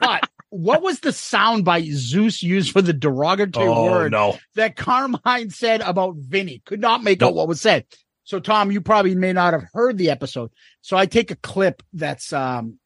But 0.00 0.28
what 0.50 0.82
was 0.82 1.00
the 1.00 1.12
sound 1.12 1.64
by 1.64 1.82
Zeus 1.82 2.42
used 2.42 2.72
for 2.72 2.82
the 2.82 2.92
derogatory 2.92 3.68
Oh 3.68 3.84
word 3.90 4.12
no. 4.12 4.38
that 4.54 4.76
Carmine 4.76 5.50
said 5.50 5.80
about 5.80 6.16
Vinny? 6.16 6.62
Could 6.66 6.80
not 6.80 7.02
make 7.02 7.22
out 7.22 7.34
what 7.34 7.48
was 7.48 7.60
said. 7.60 7.84
So, 8.24 8.40
Tom, 8.40 8.70
you 8.70 8.80
probably 8.82 9.14
may 9.14 9.32
not 9.32 9.54
have 9.54 9.64
heard 9.72 9.96
the 9.96 10.10
episode. 10.10 10.50
So 10.82 10.96
I 10.96 11.06
take 11.06 11.30
a 11.30 11.36
clip 11.36 11.82
that's 11.94 12.32
um, 12.34 12.78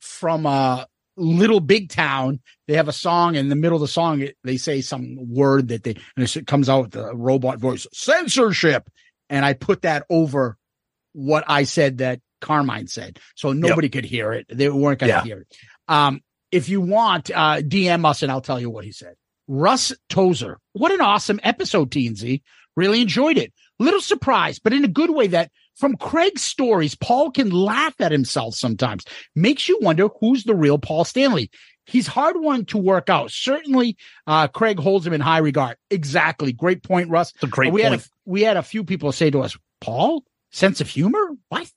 from 0.00 0.44
uh, 0.46 0.84
Little 1.16 1.60
Big 1.60 1.88
Town. 1.90 2.40
They 2.68 2.74
have 2.74 2.88
a 2.88 2.92
song 2.92 3.36
in 3.36 3.48
the 3.48 3.56
middle 3.56 3.76
of 3.76 3.80
the 3.80 3.88
song. 3.88 4.20
it- 4.20 4.36
They 4.44 4.58
say 4.58 4.82
some 4.82 5.16
word 5.32 5.68
that 5.68 5.82
they, 5.84 5.96
and 6.16 6.36
it 6.36 6.46
comes 6.46 6.68
out 6.68 6.82
with 6.82 6.90
the 6.92 7.14
robot 7.14 7.58
voice, 7.58 7.86
censorship. 7.94 8.90
And 9.30 9.44
I 9.44 9.54
put 9.54 9.82
that 9.82 10.04
over 10.10 10.58
what 11.16 11.44
I 11.48 11.64
said 11.64 11.98
that 11.98 12.20
Carmine 12.40 12.86
said. 12.86 13.18
So 13.34 13.52
nobody 13.52 13.88
could 13.88 14.04
hear 14.04 14.32
it. 14.32 14.46
They 14.48 14.68
weren't 14.68 15.00
going 15.00 15.10
to 15.10 15.16
Yeah. 15.16 15.24
hear 15.24 15.40
it. 15.40 15.56
Um, 15.88 16.20
if 16.52 16.68
you 16.68 16.80
want, 16.82 17.30
uh, 17.34 17.62
DM 17.62 18.04
us 18.04 18.22
and 18.22 18.30
I'll 18.30 18.40
tell 18.42 18.60
you 18.60 18.68
what 18.70 18.84
he 18.84 18.92
said. 18.92 19.14
Russ 19.48 19.92
Tozer. 20.10 20.58
What 20.74 20.92
an 20.92 21.00
awesome 21.00 21.40
episode, 21.42 21.90
TNZ. 21.90 22.42
Really 22.76 23.00
enjoyed 23.00 23.38
it. 23.38 23.52
Little 23.78 24.00
surprised, 24.00 24.62
but 24.62 24.72
in 24.72 24.84
a 24.84 24.88
good 24.88 25.10
way 25.10 25.28
that 25.28 25.50
from 25.76 25.96
Craig's 25.96 26.42
stories, 26.42 26.94
Paul 26.94 27.30
can 27.30 27.50
laugh 27.50 27.94
at 28.00 28.12
himself 28.12 28.54
sometimes. 28.54 29.04
Makes 29.34 29.68
you 29.68 29.78
wonder 29.80 30.08
who's 30.20 30.44
the 30.44 30.54
real 30.54 30.78
Paul 30.78 31.04
Stanley. 31.04 31.50
He's 31.86 32.06
hard 32.06 32.36
one 32.38 32.64
to 32.66 32.78
work 32.78 33.08
out. 33.08 33.30
Certainly, 33.30 33.96
uh, 34.26 34.48
Craig 34.48 34.78
holds 34.78 35.06
him 35.06 35.12
in 35.12 35.20
high 35.20 35.38
regard. 35.38 35.76
Exactly. 35.90 36.52
Great 36.52 36.82
point, 36.82 37.08
Russ. 37.10 37.32
It's 37.34 37.44
a 37.44 37.46
great 37.46 37.72
we 37.72 37.82
point. 37.82 37.92
had 37.92 38.00
a, 38.00 38.04
we 38.24 38.42
had 38.42 38.56
a 38.56 38.62
few 38.62 38.82
people 38.84 39.12
say 39.12 39.30
to 39.30 39.40
us, 39.42 39.56
Paul, 39.80 40.24
sense 40.56 40.80
of 40.80 40.88
humor? 40.88 41.30
What? 41.48 41.70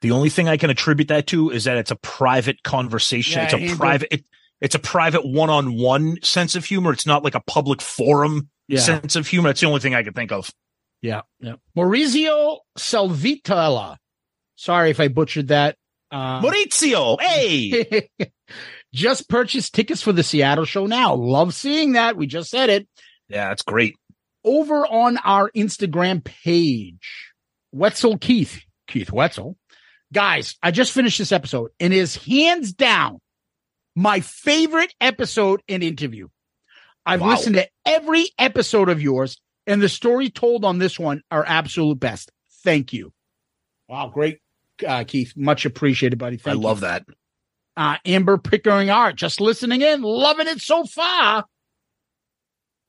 The 0.00 0.12
only 0.12 0.30
thing 0.30 0.48
I 0.48 0.56
can 0.56 0.70
attribute 0.70 1.08
that 1.08 1.26
to 1.28 1.50
is 1.50 1.64
that 1.64 1.76
it's 1.76 1.90
a 1.90 1.96
private 1.96 2.62
conversation. 2.62 3.40
Yeah, 3.42 3.50
it's 3.52 3.72
a 3.72 3.76
private. 3.76 4.08
It, 4.10 4.24
it's 4.60 4.74
a 4.74 4.78
private 4.78 5.26
one-on-one 5.26 6.18
sense 6.22 6.54
of 6.54 6.64
humor. 6.64 6.92
It's 6.92 7.06
not 7.06 7.22
like 7.24 7.34
a 7.34 7.40
public 7.40 7.80
forum 7.82 8.48
Yeah. 8.68 8.80
sense 8.80 9.16
of 9.16 9.26
humor. 9.26 9.48
That's 9.48 9.60
the 9.60 9.66
only 9.66 9.80
thing 9.80 9.94
I 9.94 10.02
can 10.02 10.12
think 10.14 10.32
of. 10.32 10.50
Yeah. 11.02 11.22
Yeah. 11.40 11.54
Maurizio 11.76 12.58
Salvitella. 12.78 13.96
Sorry 14.56 14.90
if 14.90 15.00
I 15.00 15.08
butchered 15.08 15.48
that. 15.48 15.76
Uh, 16.10 16.42
Maurizio, 16.42 17.20
hey, 17.20 18.08
just 18.92 19.28
purchased 19.28 19.74
tickets 19.74 20.02
for 20.02 20.12
the 20.12 20.22
Seattle 20.24 20.64
show 20.64 20.86
now. 20.86 21.14
Love 21.14 21.54
seeing 21.54 21.92
that. 21.92 22.16
We 22.16 22.26
just 22.26 22.50
said 22.50 22.68
it. 22.68 22.88
yeah, 23.28 23.48
that's 23.48 23.62
great. 23.62 23.96
Over 24.44 24.86
on 24.86 25.18
our 25.18 25.50
Instagram 25.52 26.24
page, 26.24 27.29
Wetzel 27.72 28.18
Keith, 28.18 28.60
Keith 28.86 29.12
Wetzel. 29.12 29.56
Guys, 30.12 30.56
I 30.62 30.70
just 30.72 30.92
finished 30.92 31.18
this 31.18 31.32
episode 31.32 31.70
and 31.78 31.92
is 31.92 32.16
hands 32.16 32.72
down 32.72 33.20
my 33.94 34.20
favorite 34.20 34.92
episode 35.00 35.62
and 35.68 35.82
interview. 35.82 36.28
I've 37.06 37.20
Wow. 37.20 37.28
listened 37.30 37.56
to 37.56 37.68
every 37.86 38.26
episode 38.38 38.88
of 38.88 39.00
yours 39.00 39.40
and 39.66 39.80
the 39.80 39.88
story 39.88 40.30
told 40.30 40.64
on 40.64 40.78
this 40.78 40.98
one 40.98 41.22
are 41.30 41.44
absolute 41.46 41.98
best. 42.00 42.30
Thank 42.64 42.92
you. 42.92 43.12
Wow, 43.88 44.08
great, 44.08 44.40
uh, 44.86 45.04
Keith. 45.06 45.32
Much 45.36 45.64
appreciated, 45.64 46.18
buddy. 46.18 46.36
Thank 46.36 46.54
I 46.56 46.58
you 46.58 46.64
love 46.64 46.80
that. 46.80 47.04
uh, 47.76 47.96
Amber 48.04 48.36
Pickering 48.38 48.90
Art. 48.90 49.16
Just 49.16 49.40
listening 49.40 49.80
in, 49.82 50.02
loving 50.02 50.46
it 50.48 50.60
so 50.60 50.84
far. 50.84 51.44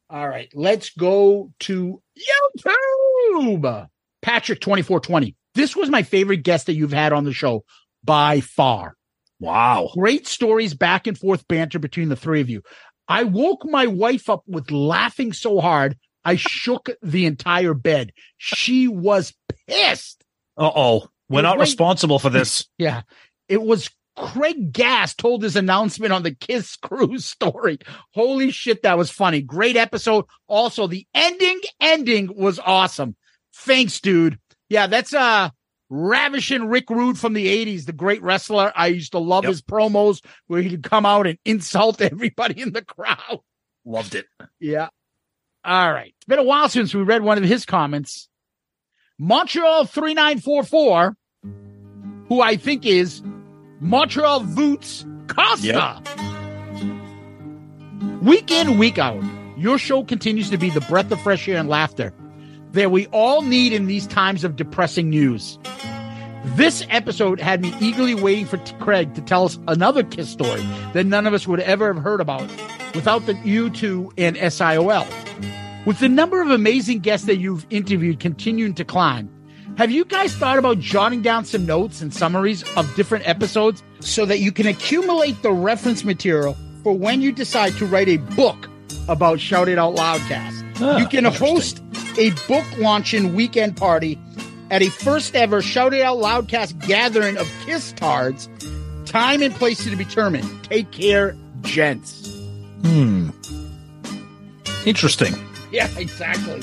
All 0.10 0.28
right, 0.28 0.50
let's 0.54 0.90
go 0.90 1.52
to 1.62 2.02
YouTube. 2.66 3.90
Patrick 4.22 4.60
twenty 4.62 4.82
four 4.82 5.00
twenty. 5.00 5.36
This 5.56 5.76
was 5.76 5.90
my 5.90 6.04
favorite 6.04 6.44
guest 6.44 6.68
that 6.68 6.76
you've 6.76 6.94
had 6.94 7.14
on 7.14 7.26
the 7.26 7.34
show 7.34 7.66
by 8.04 8.42
far. 8.42 8.96
Wow. 9.40 9.90
Great 9.94 10.28
stories, 10.28 10.74
back 10.74 11.08
and 11.08 11.18
forth 11.18 11.48
banter 11.48 11.80
between 11.80 12.10
the 12.10 12.16
three 12.16 12.42
of 12.42 12.50
you. 12.50 12.62
I 13.08 13.24
woke 13.24 13.66
my 13.66 13.88
wife 13.88 14.30
up 14.30 14.44
with 14.48 14.72
laughing 14.72 15.34
so 15.34 15.60
hard 15.60 15.98
I 16.24 16.36
shook 16.36 16.90
the 17.02 17.26
entire 17.26 17.74
bed. 17.74 18.14
She 18.38 18.88
was 18.88 19.34
pissed. 19.68 20.24
Uh 20.58 20.72
oh. 20.74 21.08
We're 21.30 21.42
not 21.42 21.60
responsible 21.60 22.20
for 22.20 22.30
this. 22.30 22.68
Yeah. 22.78 23.02
It 23.48 23.62
was 23.62 23.90
Craig 24.18 24.72
Gass 24.72 25.14
told 25.14 25.44
his 25.44 25.56
announcement 25.56 26.14
on 26.14 26.24
the 26.24 26.36
Kiss 26.36 26.76
Cruise 26.76 27.26
story. 27.26 27.80
Holy 28.14 28.52
shit, 28.52 28.84
that 28.84 28.98
was 28.98 29.10
funny. 29.10 29.42
Great 29.42 29.78
episode. 29.78 30.26
Also, 30.48 30.88
the 30.88 31.06
ending 31.14 31.60
ending 31.80 32.30
was 32.36 32.60
awesome. 32.60 33.16
Thanks, 33.54 34.00
dude. 34.00 34.40
Yeah, 34.70 34.88
that's 34.88 35.14
uh 35.14 35.50
ravishing 35.90 36.68
Rick 36.70 36.90
Rude 36.90 37.18
from 37.18 37.34
the 37.34 37.48
80s, 37.48 37.86
the 37.86 37.92
great 37.94 38.22
wrestler. 38.24 38.72
I 38.76 38.88
used 38.88 39.12
to 39.12 39.20
love 39.20 39.44
Yep. 39.44 39.50
his 39.52 39.62
promos 39.62 40.24
where 40.48 40.62
he'd 40.62 40.84
come 40.84 41.06
out 41.06 41.28
and 41.28 41.38
insult 41.44 42.00
everybody 42.02 42.62
in 42.62 42.72
the 42.72 42.82
crowd. 42.84 43.40
Loved 43.86 44.16
it. 44.16 44.26
Yeah. 44.60 44.88
All 45.66 45.92
right. 45.92 46.14
It's 46.18 46.26
been 46.28 46.40
a 46.40 46.44
while 46.44 46.70
since 46.70 46.94
we 46.94 47.02
read 47.02 47.24
one 47.24 47.38
of 47.38 47.44
his 47.44 47.66
comments. 47.66 48.30
Montreal 49.20 49.86
3944, 49.86 51.16
who 52.30 52.42
I 52.42 52.56
think 52.56 52.86
is 52.86 53.22
Montreal 53.82 54.42
Voots 54.42 55.06
Costa. 55.28 56.02
Week 58.22 58.50
in, 58.52 58.78
week 58.78 58.98
out, 58.98 59.22
your 59.58 59.78
show 59.78 60.04
continues 60.04 60.50
to 60.52 60.58
be 60.58 60.70
the 60.70 60.82
breath 60.82 61.12
of 61.12 61.20
fresh 61.22 61.48
air 61.48 61.58
and 61.58 61.68
laughter 61.70 62.14
that 62.74 62.92
we 62.92 63.08
all 63.08 63.42
need 63.42 63.74
in 63.74 63.88
these 63.88 64.08
times 64.08 64.44
of 64.44 64.56
depressing 64.56 65.10
news. 65.10 65.58
This 66.56 66.86
episode 66.90 67.40
had 67.40 67.62
me 67.62 67.74
eagerly 67.80 68.16
waiting 68.16 68.46
for 68.46 68.58
T- 68.58 68.74
Craig 68.80 69.14
to 69.14 69.22
tell 69.22 69.46
us 69.46 69.60
another 69.68 70.04
Kiss 70.04 70.30
story 70.30 70.62
that 70.94 71.06
none 71.06 71.28
of 71.28 71.34
us 71.34 71.48
would 71.48 71.60
ever 71.60 71.94
have 71.94 72.02
heard 72.02 72.20
about 72.20 72.50
without 72.96 73.26
the 73.26 73.36
U2 73.36 74.12
and 74.18 74.36
SIOL. 74.36 75.06
With 75.86 76.00
the 76.00 76.10
number 76.10 76.42
of 76.42 76.50
amazing 76.50 77.00
guests 77.00 77.28
that 77.28 77.38
you've 77.38 77.66
interviewed 77.70 78.20
continuing 78.20 78.74
to 78.76 78.84
climb, 78.84 79.30
have 79.78 79.92
you 79.92 80.04
guys 80.04 80.36
thought 80.36 80.58
about 80.58 80.80
jotting 80.80 81.22
down 81.22 81.46
some 81.46 81.66
notes 81.66 82.02
and 82.02 82.14
summaries 82.14 82.64
of 82.76 82.94
different 82.96 83.28
episodes 83.28 83.82
so 84.00 84.26
that 84.26 84.40
you 84.40 84.52
can 84.52 84.68
accumulate 84.68 85.42
the 85.44 85.52
reference 85.52 86.04
material 86.04 86.58
for 86.84 86.98
when 86.98 87.22
you 87.22 87.32
decide 87.32 87.74
to 87.74 87.86
write 87.86 88.10
a 88.10 88.18
book 88.18 88.70
about 89.08 89.40
Shout 89.40 89.70
It 89.70 89.78
Out 89.78 89.96
Loudcast? 89.96 90.71
Ah, 90.84 90.98
you 90.98 91.08
can 91.08 91.26
host 91.26 91.82
a 92.18 92.32
book 92.48 92.66
launching 92.78 93.36
weekend 93.36 93.78
party 93.78 94.18
at 94.72 94.82
a 94.82 94.90
first 94.90 95.36
ever 95.36 95.62
Shout 95.62 95.94
It 95.94 96.02
Out 96.02 96.18
Loudcast 96.18 96.88
gathering 96.88 97.38
of 97.38 97.48
Kiss 97.66 97.92
Tards. 97.94 98.50
Time 99.06 99.42
and 99.44 99.54
place 99.54 99.84
to 99.84 99.96
be 99.96 100.04
determined. 100.04 100.64
Take 100.64 100.92
care, 100.92 101.36
gents. 101.62 102.28
Hmm. 102.82 103.30
Interesting. 104.86 105.34
Yeah, 105.72 105.90
exactly. 105.98 106.62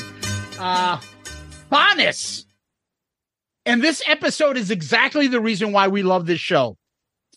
Uh 0.59 0.99
Faunus. 1.71 2.45
And 3.67 3.83
this 3.83 4.03
episode 4.07 4.57
is 4.57 4.71
exactly 4.71 5.29
the 5.29 5.41
reason 5.41 5.73
why 5.73 5.89
we 5.89 6.03
love 6.03 6.27
this 6.27 6.41
show. 6.41 6.77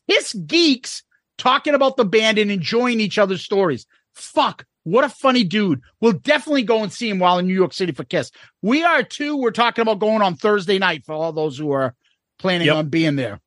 Kiss 0.09 0.33
geeks 0.33 1.03
talking 1.37 1.75
about 1.75 1.97
the 1.97 2.05
band 2.05 2.37
and 2.37 2.49
enjoying 2.49 2.99
each 3.01 3.17
other's 3.17 3.41
stories. 3.43 3.85
Fuck, 4.15 4.65
what 4.83 5.03
a 5.03 5.09
funny 5.09 5.43
dude. 5.43 5.81
We'll 5.99 6.13
definitely 6.13 6.63
go 6.63 6.81
and 6.83 6.91
see 6.91 7.09
him 7.09 7.19
while 7.19 7.37
in 7.39 7.47
New 7.47 7.53
York 7.53 7.73
City 7.73 7.91
for 7.91 8.03
Kiss. 8.03 8.31
We 8.61 8.83
are 8.83 9.03
too. 9.03 9.37
We're 9.37 9.51
talking 9.51 9.81
about 9.81 9.99
going 9.99 10.21
on 10.21 10.35
Thursday 10.35 10.79
night 10.79 11.05
for 11.05 11.13
all 11.13 11.31
those 11.33 11.57
who 11.57 11.71
are 11.71 11.95
planning 12.39 12.67
Yep. 12.67 12.75
on 12.75 12.89
being 12.89 13.15
there. 13.15 13.39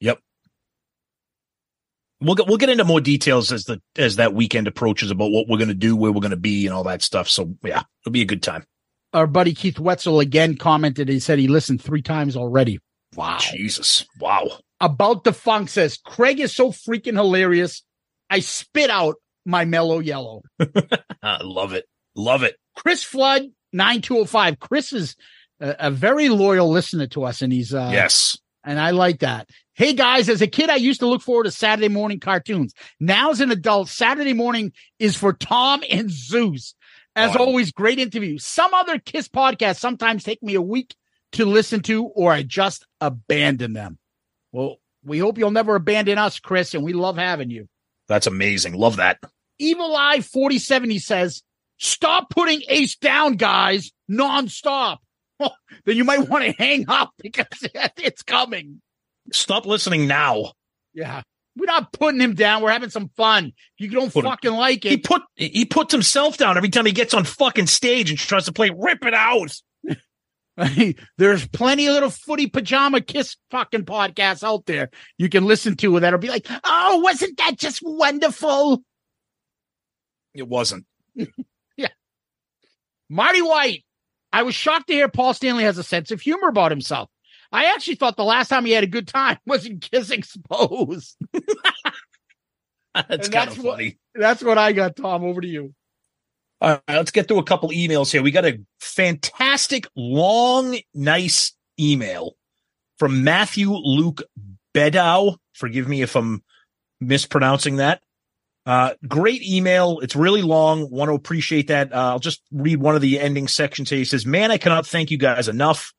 Yep. 0.00 0.18
We'll 2.20 2.36
get 2.36 2.46
we'll 2.46 2.56
get 2.56 2.68
into 2.68 2.84
more 2.84 3.00
details 3.00 3.50
as 3.52 3.64
the 3.64 3.82
as 3.96 4.16
that 4.16 4.32
weekend 4.32 4.68
approaches 4.68 5.10
about 5.10 5.30
what 5.32 5.48
we're 5.48 5.58
gonna 5.58 5.74
do, 5.74 5.96
where 5.96 6.12
we're 6.12 6.20
gonna 6.20 6.36
be, 6.36 6.66
and 6.66 6.74
all 6.74 6.84
that 6.84 7.02
stuff. 7.02 7.28
So 7.28 7.54
yeah, 7.64 7.82
it'll 8.02 8.12
be 8.12 8.22
a 8.22 8.26
good 8.26 8.42
time. 8.42 8.64
Our 9.12 9.26
buddy 9.26 9.54
Keith 9.54 9.78
Wetzel 9.78 10.20
again 10.20 10.56
commented. 10.56 11.08
He 11.08 11.20
said 11.20 11.38
he 11.38 11.48
listened 11.48 11.82
three 11.82 12.00
times 12.02 12.36
already. 12.36 12.78
Wow. 13.14 13.38
Jesus, 13.38 14.06
wow. 14.18 14.48
about 14.80 15.24
the 15.24 15.34
funk 15.34 15.68
says 15.68 15.98
Craig 16.02 16.40
is 16.40 16.54
so 16.54 16.70
freaking 16.70 17.12
hilarious. 17.14 17.82
I 18.30 18.40
spit 18.40 18.88
out 18.88 19.16
my 19.44 19.64
mellow 19.64 19.98
yellow. 19.98 20.42
I 21.22 21.42
love 21.42 21.72
it, 21.72 21.84
love 22.14 22.42
it. 22.42 22.56
Chris 22.76 23.02
Flood 23.04 23.42
nine 23.72 24.00
two 24.02 24.14
zero 24.14 24.24
five. 24.24 24.58
Chris 24.58 24.92
is 24.92 25.16
a, 25.60 25.76
a 25.80 25.90
very 25.90 26.28
loyal 26.28 26.70
listener 26.70 27.06
to 27.08 27.24
us, 27.24 27.42
and 27.42 27.52
he's 27.52 27.72
uh, 27.74 27.90
yes, 27.92 28.38
and 28.64 28.78
I 28.80 28.90
like 28.90 29.20
that. 29.20 29.48
Hey 29.74 29.94
guys, 29.94 30.28
as 30.28 30.42
a 30.42 30.46
kid, 30.46 30.68
I 30.70 30.76
used 30.76 31.00
to 31.00 31.06
look 31.06 31.22
forward 31.22 31.44
to 31.44 31.50
Saturday 31.50 31.88
morning 31.88 32.20
cartoons. 32.20 32.74
Now, 33.00 33.30
as 33.30 33.40
an 33.40 33.50
adult, 33.50 33.88
Saturday 33.88 34.34
morning 34.34 34.72
is 34.98 35.16
for 35.16 35.32
Tom 35.32 35.82
and 35.90 36.10
Zeus. 36.10 36.74
As 37.14 37.34
Oh. 37.36 37.40
always, 37.44 37.72
great 37.72 37.98
interview. 37.98 38.38
Some 38.38 38.72
other 38.72 38.98
Kiss 38.98 39.28
podcasts 39.28 39.78
sometimes 39.80 40.24
take 40.24 40.42
me 40.42 40.54
a 40.54 40.62
week 40.62 40.94
to 41.32 41.44
listen 41.44 41.80
to, 41.82 42.04
or 42.04 42.32
I 42.32 42.42
just 42.42 42.86
abandon 43.02 43.72
them. 43.74 43.98
Well, 44.50 44.76
we 45.04 45.18
hope 45.18 45.36
you'll 45.38 45.50
never 45.50 45.74
abandon 45.74 46.16
us, 46.18 46.38
Chris, 46.40 46.74
and 46.74 46.82
we 46.84 46.92
love 46.92 47.16
having 47.16 47.50
you. 47.50 47.68
That's 48.08 48.26
amazing. 48.26 48.74
Love 48.74 48.96
that. 48.96 49.18
Evil 49.58 49.94
Eye 49.96 50.20
47, 50.20 50.90
he 50.90 50.98
says, 50.98 51.42
stop 51.78 52.30
putting 52.30 52.62
Ace 52.68 52.96
down, 52.96 53.34
guys, 53.34 53.90
nonstop. 54.10 54.98
then 55.38 55.96
you 55.96 56.04
might 56.04 56.28
want 56.28 56.44
to 56.44 56.52
hang 56.52 56.84
up 56.88 57.12
because 57.18 57.46
it's 57.96 58.22
coming. 58.22 58.80
Stop 59.32 59.66
listening 59.66 60.06
now. 60.06 60.52
Yeah. 60.94 61.22
We're 61.56 61.66
not 61.66 61.92
putting 61.92 62.20
him 62.20 62.34
down. 62.34 62.62
We're 62.62 62.70
having 62.72 62.88
some 62.90 63.10
fun. 63.16 63.52
You 63.78 63.88
don't 63.90 64.12
Put 64.12 64.24
him- 64.24 64.30
fucking 64.30 64.52
like 64.52 64.84
He 64.84 64.94
it, 64.94 65.04
put 65.04 65.22
he 65.36 65.66
puts 65.66 65.92
himself 65.92 66.38
down 66.38 66.56
every 66.56 66.70
time 66.70 66.86
he 66.86 66.92
gets 66.92 67.12
on 67.12 67.24
fucking 67.24 67.66
stage 67.66 68.08
and 68.08 68.18
tries 68.18 68.46
to 68.46 68.52
play 68.52 68.70
"Rip 68.74 69.04
It 69.04 69.12
Out." 69.12 69.54
there's 71.18 71.48
plenty 71.48 71.86
of 71.86 71.94
little 71.94 72.10
footy 72.10 72.46
pajama 72.46 73.00
kiss 73.00 73.36
fucking 73.50 73.84
podcasts 73.86 74.44
out 74.44 74.66
there 74.66 74.90
you 75.16 75.28
can 75.30 75.46
listen 75.46 75.76
to 75.76 75.96
and 75.96 76.04
that'll 76.04 76.18
be 76.18 76.28
like, 76.28 76.46
oh, 76.64 76.98
wasn't 76.98 77.36
that 77.38 77.56
just 77.58 77.80
wonderful? 77.82 78.82
It 80.34 80.48
wasn't. 80.48 80.86
Yeah. 81.76 81.88
Marty 83.08 83.40
White. 83.42 83.84
I 84.32 84.42
was 84.42 84.54
shocked 84.54 84.88
to 84.88 84.94
hear 84.94 85.08
Paul 85.08 85.34
Stanley 85.34 85.64
has 85.64 85.78
a 85.78 85.82
sense 85.82 86.10
of 86.10 86.20
humor 86.20 86.48
about 86.48 86.70
himself. 86.70 87.08
I 87.50 87.66
actually 87.74 87.96
thought 87.96 88.16
the 88.16 88.24
last 88.24 88.48
time 88.48 88.64
he 88.64 88.72
had 88.72 88.84
a 88.84 88.86
good 88.86 89.08
time 89.08 89.38
was 89.46 89.66
in 89.66 89.78
Kiss 89.80 90.10
Exposed. 90.10 91.16
That's 92.94 93.28
kind 93.28 93.50
of 93.50 93.62
what- 93.62 93.76
funny. 93.76 93.98
That's 94.14 94.42
what 94.42 94.58
I 94.58 94.72
got, 94.72 94.96
Tom. 94.96 95.24
Over 95.24 95.40
to 95.40 95.48
you. 95.48 95.74
All 96.62 96.70
right, 96.70 96.96
let's 96.96 97.10
get 97.10 97.26
through 97.26 97.40
a 97.40 97.44
couple 97.44 97.70
emails 97.70 98.12
here. 98.12 98.22
We 98.22 98.30
got 98.30 98.44
a 98.44 98.60
fantastic, 98.78 99.88
long, 99.96 100.78
nice 100.94 101.54
email 101.78 102.36
from 102.98 103.24
Matthew 103.24 103.72
Luke 103.72 104.22
Bedow. 104.72 105.38
Forgive 105.54 105.88
me 105.88 106.02
if 106.02 106.14
I'm 106.14 106.44
mispronouncing 107.00 107.76
that. 107.76 108.00
Uh, 108.64 108.94
great 109.08 109.42
email. 109.42 109.98
It's 110.04 110.14
really 110.14 110.42
long. 110.42 110.88
Want 110.88 111.08
to 111.08 111.14
appreciate 111.14 111.66
that. 111.66 111.92
Uh, 111.92 112.10
I'll 112.10 112.20
just 112.20 112.42
read 112.52 112.80
one 112.80 112.94
of 112.94 113.02
the 113.02 113.18
ending 113.18 113.48
sections 113.48 113.90
here. 113.90 113.98
He 113.98 114.04
says, 114.04 114.24
Man, 114.24 114.52
I 114.52 114.56
cannot 114.56 114.86
thank 114.86 115.10
you 115.10 115.18
guys 115.18 115.48
enough. 115.48 115.92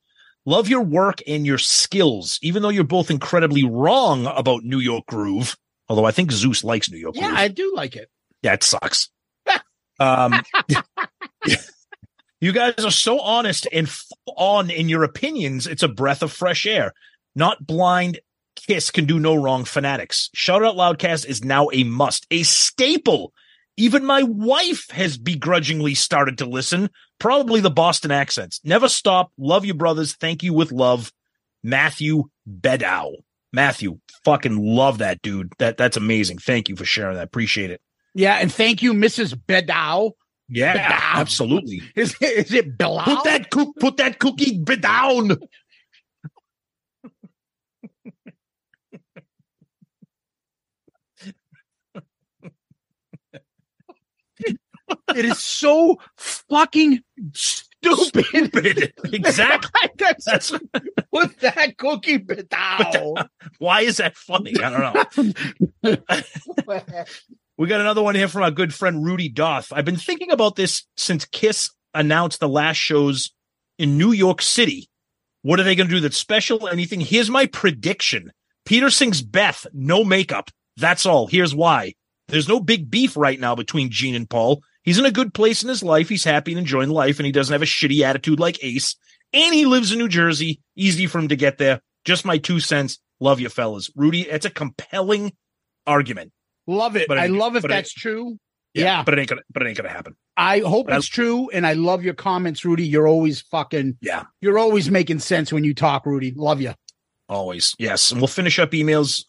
Love 0.46 0.70
your 0.70 0.80
work 0.80 1.20
and 1.26 1.44
your 1.44 1.58
skills, 1.58 2.38
even 2.40 2.62
though 2.62 2.70
you're 2.70 2.84
both 2.84 3.10
incredibly 3.10 3.64
wrong 3.64 4.24
about 4.34 4.64
New 4.64 4.80
York 4.80 5.04
Groove. 5.06 5.58
Although 5.90 6.06
I 6.06 6.10
think 6.10 6.32
Zeus 6.32 6.64
likes 6.64 6.90
New 6.90 6.96
York 6.96 7.16
Yeah, 7.16 7.26
Groove. 7.26 7.38
I 7.38 7.48
do 7.48 7.74
like 7.76 7.96
it. 7.96 8.08
Yeah, 8.40 8.54
it 8.54 8.62
sucks. 8.62 9.10
Um, 10.00 10.34
you 12.40 12.52
guys 12.52 12.84
are 12.84 12.90
so 12.90 13.20
honest 13.20 13.66
and 13.72 13.90
on 14.36 14.70
in 14.70 14.88
your 14.88 15.04
opinions. 15.04 15.66
It's 15.66 15.82
a 15.82 15.88
breath 15.88 16.22
of 16.22 16.32
fresh 16.32 16.66
air. 16.66 16.92
Not 17.34 17.66
blind. 17.66 18.20
Kiss 18.56 18.90
can 18.90 19.06
do 19.06 19.18
no 19.18 19.34
wrong. 19.34 19.64
Fanatics. 19.64 20.30
Shout 20.34 20.62
out 20.62 20.76
Loudcast 20.76 21.26
is 21.26 21.44
now 21.44 21.68
a 21.72 21.84
must, 21.84 22.26
a 22.30 22.42
staple. 22.44 23.32
Even 23.76 24.04
my 24.04 24.22
wife 24.22 24.88
has 24.90 25.18
begrudgingly 25.18 25.94
started 25.94 26.38
to 26.38 26.46
listen. 26.46 26.90
Probably 27.18 27.60
the 27.60 27.70
Boston 27.70 28.12
accents. 28.12 28.60
Never 28.62 28.88
stop. 28.88 29.32
Love 29.36 29.64
you, 29.64 29.74
brothers. 29.74 30.14
Thank 30.14 30.42
you 30.42 30.52
with 30.52 30.70
love, 30.70 31.12
Matthew 31.62 32.24
Bedow. 32.48 33.16
Matthew, 33.52 33.98
fucking 34.24 34.56
love 34.56 34.98
that 34.98 35.22
dude. 35.22 35.52
That 35.58 35.76
that's 35.76 35.96
amazing. 35.96 36.38
Thank 36.38 36.68
you 36.68 36.76
for 36.76 36.84
sharing 36.84 37.16
that. 37.16 37.24
Appreciate 37.24 37.70
it. 37.70 37.80
Yeah, 38.14 38.34
and 38.36 38.52
thank 38.52 38.82
you, 38.82 38.92
Mrs. 38.94 39.34
Bedow. 39.34 40.12
Yeah, 40.48 40.76
Bedow. 40.76 41.20
absolutely. 41.20 41.82
Is 41.96 42.14
it, 42.20 42.46
is 42.46 42.52
it 42.52 42.76
Bilal? 42.78 43.04
Put 43.04 43.24
that 43.24 43.50
cook, 43.50 43.74
put 43.80 43.96
that 43.96 44.18
cookie 44.18 44.58
down. 44.58 45.38
It 55.14 55.24
is 55.24 55.38
so 55.38 55.98
fucking 56.16 57.00
stupid. 57.34 57.64
Stupid. 58.26 58.92
Exactly. 59.12 59.90
That's, 59.98 60.24
That's 60.24 60.50
put 61.12 61.40
that 61.40 61.76
cookie 61.78 62.18
Bedow. 62.18 63.28
why 63.58 63.82
is 63.82 63.98
that 63.98 64.16
funny? 64.16 64.54
I 64.62 64.70
don't 64.70 65.24
know. 65.82 65.96
We 67.56 67.68
got 67.68 67.80
another 67.80 68.02
one 68.02 68.16
here 68.16 68.26
from 68.26 68.42
our 68.42 68.50
good 68.50 68.74
friend 68.74 69.04
Rudy 69.04 69.28
Doth. 69.28 69.72
I've 69.72 69.84
been 69.84 69.96
thinking 69.96 70.32
about 70.32 70.56
this 70.56 70.84
since 70.96 71.24
Kiss 71.24 71.70
announced 71.94 72.40
the 72.40 72.48
last 72.48 72.78
shows 72.78 73.32
in 73.78 73.96
New 73.96 74.10
York 74.10 74.42
City. 74.42 74.88
What 75.42 75.60
are 75.60 75.62
they 75.62 75.76
going 75.76 75.88
to 75.88 75.94
do 75.94 76.00
that's 76.00 76.16
special? 76.16 76.66
Anything? 76.66 77.00
Here's 77.00 77.30
my 77.30 77.46
prediction. 77.46 78.32
Peter 78.64 78.90
sings 78.90 79.22
Beth, 79.22 79.66
no 79.72 80.02
makeup. 80.02 80.50
That's 80.76 81.06
all. 81.06 81.28
Here's 81.28 81.54
why. 81.54 81.94
There's 82.26 82.48
no 82.48 82.58
big 82.58 82.90
beef 82.90 83.16
right 83.16 83.38
now 83.38 83.54
between 83.54 83.90
Gene 83.90 84.16
and 84.16 84.28
Paul. 84.28 84.62
He's 84.82 84.98
in 84.98 85.06
a 85.06 85.12
good 85.12 85.32
place 85.32 85.62
in 85.62 85.68
his 85.68 85.82
life. 85.82 86.08
He's 86.08 86.24
happy 86.24 86.52
and 86.52 86.58
enjoying 86.58 86.90
life, 86.90 87.20
and 87.20 87.26
he 87.26 87.32
doesn't 87.32 87.52
have 87.52 87.62
a 87.62 87.66
shitty 87.66 88.00
attitude 88.00 88.40
like 88.40 88.64
Ace. 88.64 88.96
And 89.32 89.54
he 89.54 89.64
lives 89.64 89.92
in 89.92 89.98
New 89.98 90.08
Jersey. 90.08 90.60
Easy 90.74 91.06
for 91.06 91.18
him 91.18 91.28
to 91.28 91.36
get 91.36 91.58
there. 91.58 91.80
Just 92.04 92.24
my 92.24 92.38
two 92.38 92.58
cents. 92.58 92.98
Love 93.20 93.38
you, 93.38 93.48
fellas. 93.48 93.90
Rudy, 93.94 94.22
it's 94.22 94.46
a 94.46 94.50
compelling 94.50 95.32
argument. 95.86 96.32
Love 96.66 96.96
it. 96.96 97.08
But 97.08 97.18
I 97.18 97.26
it- 97.26 97.30
love 97.32 97.56
if 97.56 97.64
it- 97.64 97.68
that's 97.68 97.92
true. 97.92 98.38
Yeah. 98.74 99.04
But 99.04 99.14
it 99.14 99.20
ain't 99.20 99.28
gonna 99.30 99.42
but 99.52 99.62
it 99.62 99.68
ain't 99.68 99.76
gonna 99.76 99.88
happen. 99.88 100.16
I 100.36 100.58
hope 100.60 100.86
But 100.86 100.94
I- 100.94 100.96
it's 100.96 101.06
true, 101.06 101.48
and 101.50 101.64
I 101.66 101.74
love 101.74 102.02
your 102.02 102.14
comments, 102.14 102.64
Rudy. 102.64 102.84
You're 102.86 103.06
always 103.06 103.40
fucking. 103.42 103.98
Yeah. 104.00 104.24
You're 104.40 104.58
always 104.58 104.90
making 104.90 105.20
sense 105.20 105.52
when 105.52 105.62
you 105.62 105.74
talk, 105.74 106.06
Rudy. 106.06 106.32
Love 106.34 106.60
you. 106.60 106.74
Always. 107.28 107.74
Yes. 107.78 108.10
And 108.10 108.20
we'll 108.20 108.26
finish 108.28 108.58
up 108.58 108.72
emails 108.72 109.24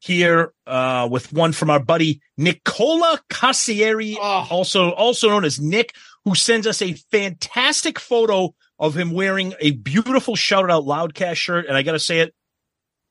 here 0.00 0.52
uh 0.66 1.06
with 1.10 1.32
one 1.32 1.52
from 1.52 1.68
our 1.70 1.78
buddy 1.78 2.20
Nicola 2.38 3.20
Cassieri, 3.30 4.16
Oh. 4.18 4.46
also 4.50 4.90
also 4.92 5.28
known 5.28 5.44
as 5.44 5.60
Nick, 5.60 5.94
who 6.24 6.34
sends 6.34 6.66
us 6.66 6.80
a 6.82 6.94
fantastic 7.12 7.98
photo 8.00 8.54
of 8.78 8.96
him 8.96 9.12
wearing 9.12 9.54
a 9.60 9.70
beautiful 9.72 10.34
shout 10.34 10.70
out 10.70 10.84
loudcast 10.84 11.36
shirt. 11.36 11.66
And 11.66 11.76
I 11.76 11.82
gotta 11.82 11.98
say 11.98 12.20
it, 12.20 12.34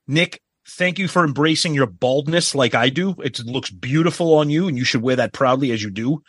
Nick, 0.08 0.42
thank 0.70 1.00
you 1.00 1.08
for 1.08 1.24
embracing 1.26 1.74
your 1.74 1.88
baldness 1.88 2.54
like 2.56 2.76
I 2.76 2.90
do. 2.90 3.16
It 3.24 3.40
looks 3.46 3.70
beautiful 3.70 4.36
on 4.36 4.50
you, 4.50 4.68
and 4.68 4.78
you 4.78 4.84
should 4.86 5.02
wear 5.02 5.16
that 5.18 5.34
proudly 5.34 5.72
as 5.72 5.82
you 5.84 5.90
do. 5.92 6.22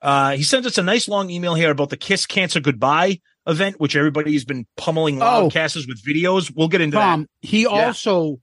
Uh, 0.00 0.36
he 0.36 0.42
sent 0.42 0.64
us 0.66 0.78
a 0.78 0.82
nice 0.82 1.08
long 1.08 1.28
email 1.30 1.54
here 1.54 1.70
about 1.70 1.90
the 1.90 1.96
Kiss 1.96 2.24
Cancer 2.26 2.60
Goodbye 2.60 3.20
event, 3.46 3.80
which 3.80 3.96
everybody's 3.96 4.44
been 4.44 4.66
pummeling 4.76 5.20
Oh. 5.20 5.48
loudcasters 5.50 5.88
with 5.88 6.02
videos. 6.04 6.52
We'll 6.54 6.68
get 6.68 6.80
into 6.80 6.96
that. 6.96 7.04
Tom, 7.04 7.26
he 7.40 7.62
Yeah. 7.62 7.68
also 7.86 8.36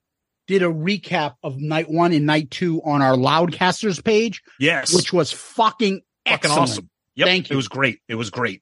did 0.48 0.62
a 0.62 0.68
recap 0.68 1.36
of 1.44 1.58
night 1.58 1.90
one 1.90 2.12
and 2.12 2.26
night 2.26 2.52
two 2.52 2.82
on 2.84 3.02
our 3.02 3.16
Loudcasters 3.16 4.04
page. 4.04 4.42
Yes. 4.60 4.94
which 4.94 5.14
was 5.14 5.32
fucking 5.32 6.02
fucking 6.28 6.52
awesome. 6.52 6.90
Yep. 7.16 7.28
Thank 7.28 7.50
you. 7.50 7.54
It 7.54 7.58
was 7.58 7.68
great. 7.68 8.00
It 8.10 8.16
was 8.16 8.30
great. 8.30 8.62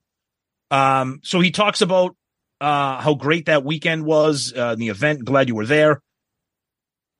Um, 0.72 1.20
so 1.24 1.40
he 1.40 1.52
talks 1.52 1.82
about 1.82 2.16
uh 2.62 3.02
how 3.02 3.16
great 3.16 3.48
that 3.48 3.64
weekend 3.66 4.06
was, 4.06 4.54
uh 4.56 4.76
the 4.76 4.90
event. 4.90 5.26
Glad 5.26 5.48
you 5.50 5.56
were 5.56 5.66
there. 5.66 6.02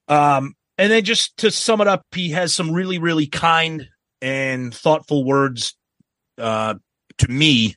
Um, 0.08 0.54
and 0.76 0.90
then 0.90 1.04
just 1.04 1.36
to 1.38 1.50
sum 1.50 1.80
it 1.80 1.88
up, 1.88 2.02
he 2.12 2.30
has 2.30 2.54
some 2.54 2.72
really, 2.72 2.98
really 2.98 3.26
kind 3.26 3.88
and 4.20 4.74
thoughtful 4.74 5.24
words 5.24 5.76
uh 6.38 6.74
to 7.18 7.28
me 7.28 7.76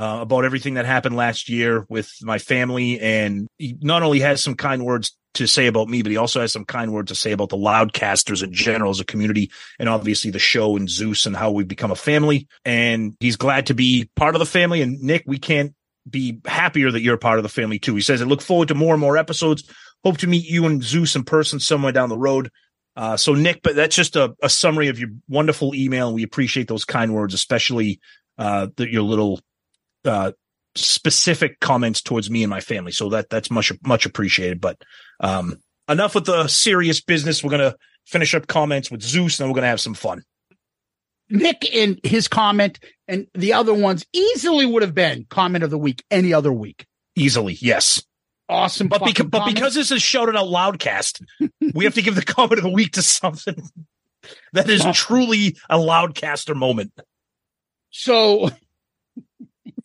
uh, 0.00 0.20
about 0.22 0.46
everything 0.46 0.74
that 0.74 0.86
happened 0.86 1.14
last 1.14 1.48
year 1.50 1.84
with 1.90 2.10
my 2.22 2.38
family. 2.38 2.98
And 2.98 3.46
he 3.58 3.76
not 3.82 4.02
only 4.02 4.20
has 4.20 4.42
some 4.42 4.54
kind 4.54 4.84
words 4.84 5.14
to 5.34 5.46
say 5.46 5.66
about 5.66 5.88
me, 5.88 6.02
but 6.02 6.10
he 6.10 6.16
also 6.16 6.40
has 6.40 6.52
some 6.52 6.64
kind 6.64 6.90
words 6.92 7.10
to 7.10 7.14
say 7.14 7.32
about 7.32 7.50
the 7.50 7.56
Loudcasters 7.56 8.42
in 8.42 8.52
general 8.52 8.90
as 8.90 8.98
a 8.98 9.04
community 9.04 9.50
and 9.78 9.88
obviously 9.90 10.30
the 10.30 10.38
show 10.38 10.74
and 10.76 10.88
Zeus 10.88 11.26
and 11.26 11.36
how 11.36 11.50
we've 11.50 11.68
become 11.68 11.90
a 11.90 11.96
family. 11.96 12.48
And 12.64 13.14
he's 13.20 13.36
glad 13.36 13.66
to 13.66 13.74
be 13.74 14.08
part 14.16 14.34
of 14.34 14.38
the 14.38 14.46
family. 14.46 14.80
And 14.80 15.00
Nick, 15.02 15.24
we 15.26 15.38
can't 15.38 15.74
be 16.08 16.40
happier 16.46 16.90
that 16.90 17.02
you're 17.02 17.18
part 17.18 17.38
of 17.38 17.42
the 17.42 17.50
family 17.50 17.78
too. 17.78 17.94
He 17.94 18.00
says, 18.00 18.22
I 18.22 18.24
look 18.24 18.40
forward 18.40 18.68
to 18.68 18.74
more 18.74 18.94
and 18.94 19.00
more 19.00 19.18
episodes. 19.18 19.70
Hope 20.04 20.18
to 20.18 20.26
meet 20.26 20.48
you 20.48 20.66
and 20.66 20.82
Zeus 20.82 21.16
in 21.16 21.24
person 21.24 21.60
somewhere 21.60 21.92
down 21.92 22.08
the 22.08 22.18
road. 22.18 22.50
Uh, 22.96 23.16
so 23.16 23.34
Nick, 23.34 23.62
but 23.62 23.76
that's 23.76 23.96
just 23.96 24.16
a, 24.16 24.34
a 24.42 24.48
summary 24.48 24.88
of 24.88 24.98
your 24.98 25.10
wonderful 25.28 25.74
email. 25.74 26.08
And 26.08 26.16
we 26.16 26.22
appreciate 26.22 26.68
those 26.68 26.84
kind 26.84 27.14
words, 27.14 27.34
especially, 27.34 28.00
uh, 28.38 28.68
the, 28.76 28.90
your 28.90 29.02
little, 29.02 29.40
uh, 30.04 30.32
specific 30.74 31.60
comments 31.60 32.02
towards 32.02 32.30
me 32.30 32.42
and 32.42 32.50
my 32.50 32.60
family. 32.60 32.92
So 32.92 33.10
that, 33.10 33.28
that's 33.30 33.50
much, 33.50 33.72
much 33.84 34.06
appreciated. 34.06 34.60
But, 34.60 34.82
um, 35.20 35.56
enough 35.88 36.14
with 36.14 36.26
the 36.26 36.46
serious 36.48 37.00
business. 37.00 37.42
We're 37.42 37.50
going 37.50 37.72
to 37.72 37.76
finish 38.06 38.34
up 38.34 38.46
comments 38.46 38.90
with 38.90 39.02
Zeus 39.02 39.38
and 39.38 39.44
then 39.44 39.50
we're 39.50 39.56
going 39.56 39.64
to 39.64 39.68
have 39.68 39.80
some 39.80 39.94
fun. 39.94 40.22
Nick 41.28 41.64
in 41.64 42.00
his 42.02 42.28
comment 42.28 42.80
and 43.06 43.28
the 43.34 43.52
other 43.52 43.74
ones 43.74 44.04
easily 44.12 44.66
would 44.66 44.82
have 44.82 44.94
been 44.94 45.26
comment 45.28 45.62
of 45.62 45.70
the 45.70 45.78
week 45.78 46.02
any 46.10 46.32
other 46.32 46.52
week. 46.52 46.86
Easily. 47.14 47.56
Yes. 47.60 48.02
Awesome. 48.50 48.88
But 48.88 49.00
but 49.30 49.46
because 49.46 49.74
this 49.74 49.92
is 49.92 50.02
shouted 50.02 50.36
out 50.36 50.46
loudcast, 50.46 51.22
we 51.74 51.84
have 51.84 51.94
to 51.94 52.02
give 52.02 52.16
the 52.16 52.22
comment 52.26 52.58
of 52.58 52.64
the 52.64 52.70
week 52.70 52.92
to 52.92 53.02
something 53.02 53.54
that 54.52 54.68
is 54.68 54.84
truly 54.92 55.56
a 55.68 55.78
loudcaster 55.78 56.56
moment. 56.56 56.92
so 57.90 58.50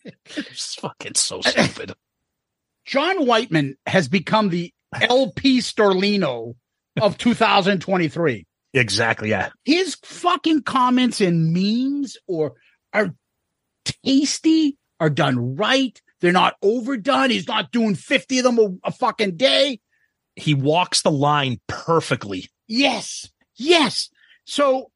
It's 0.04 0.74
fucking 0.74 1.14
so 1.14 1.40
stupid. 1.42 1.94
John 2.84 3.24
Whiteman 3.26 3.76
has 3.86 4.08
become 4.08 4.48
the 4.48 4.72
LP 5.00 5.58
Storlino 5.58 6.54
of 7.00 7.18
2023. 7.18 8.46
exactly. 8.74 9.30
Yeah. 9.30 9.50
His 9.64 9.96
fucking 10.02 10.62
comments 10.62 11.20
and 11.20 11.52
memes 11.52 12.16
or 12.26 12.54
are 12.92 13.14
tasty, 14.04 14.76
are 15.00 15.10
done 15.10 15.56
right. 15.56 16.00
They're 16.20 16.32
not 16.32 16.56
overdone. 16.62 17.30
He's 17.30 17.48
not 17.48 17.72
doing 17.72 17.94
50 17.94 18.38
of 18.38 18.44
them 18.44 18.58
a, 18.58 18.88
a 18.88 18.92
fucking 18.92 19.36
day. 19.36 19.80
He 20.34 20.54
walks 20.54 21.02
the 21.02 21.10
line 21.10 21.60
perfectly. 21.66 22.48
Yes. 22.66 23.30
Yes. 23.56 24.10
So 24.44 24.90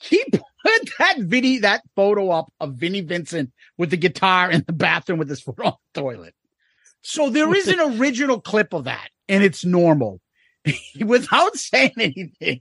he 0.00 0.24
put 0.30 0.90
that 0.98 1.18
video, 1.20 1.62
that 1.62 1.82
photo 1.96 2.30
up 2.30 2.52
of 2.60 2.74
Vinnie 2.74 3.00
Vincent 3.00 3.52
with 3.78 3.90
the 3.90 3.96
guitar 3.96 4.50
in 4.50 4.64
the 4.66 4.72
bathroom 4.72 5.18
with 5.18 5.28
his 5.28 5.40
foot 5.40 5.60
on 5.60 5.74
the 5.92 6.00
toilet. 6.00 6.34
So 7.02 7.30
there 7.30 7.54
is 7.54 7.68
an 7.68 7.80
original 7.98 8.40
clip 8.40 8.72
of 8.72 8.84
that 8.84 9.10
and 9.28 9.44
it's 9.44 9.64
normal. 9.64 10.20
Without 11.04 11.56
saying 11.56 11.92
anything, 11.98 12.60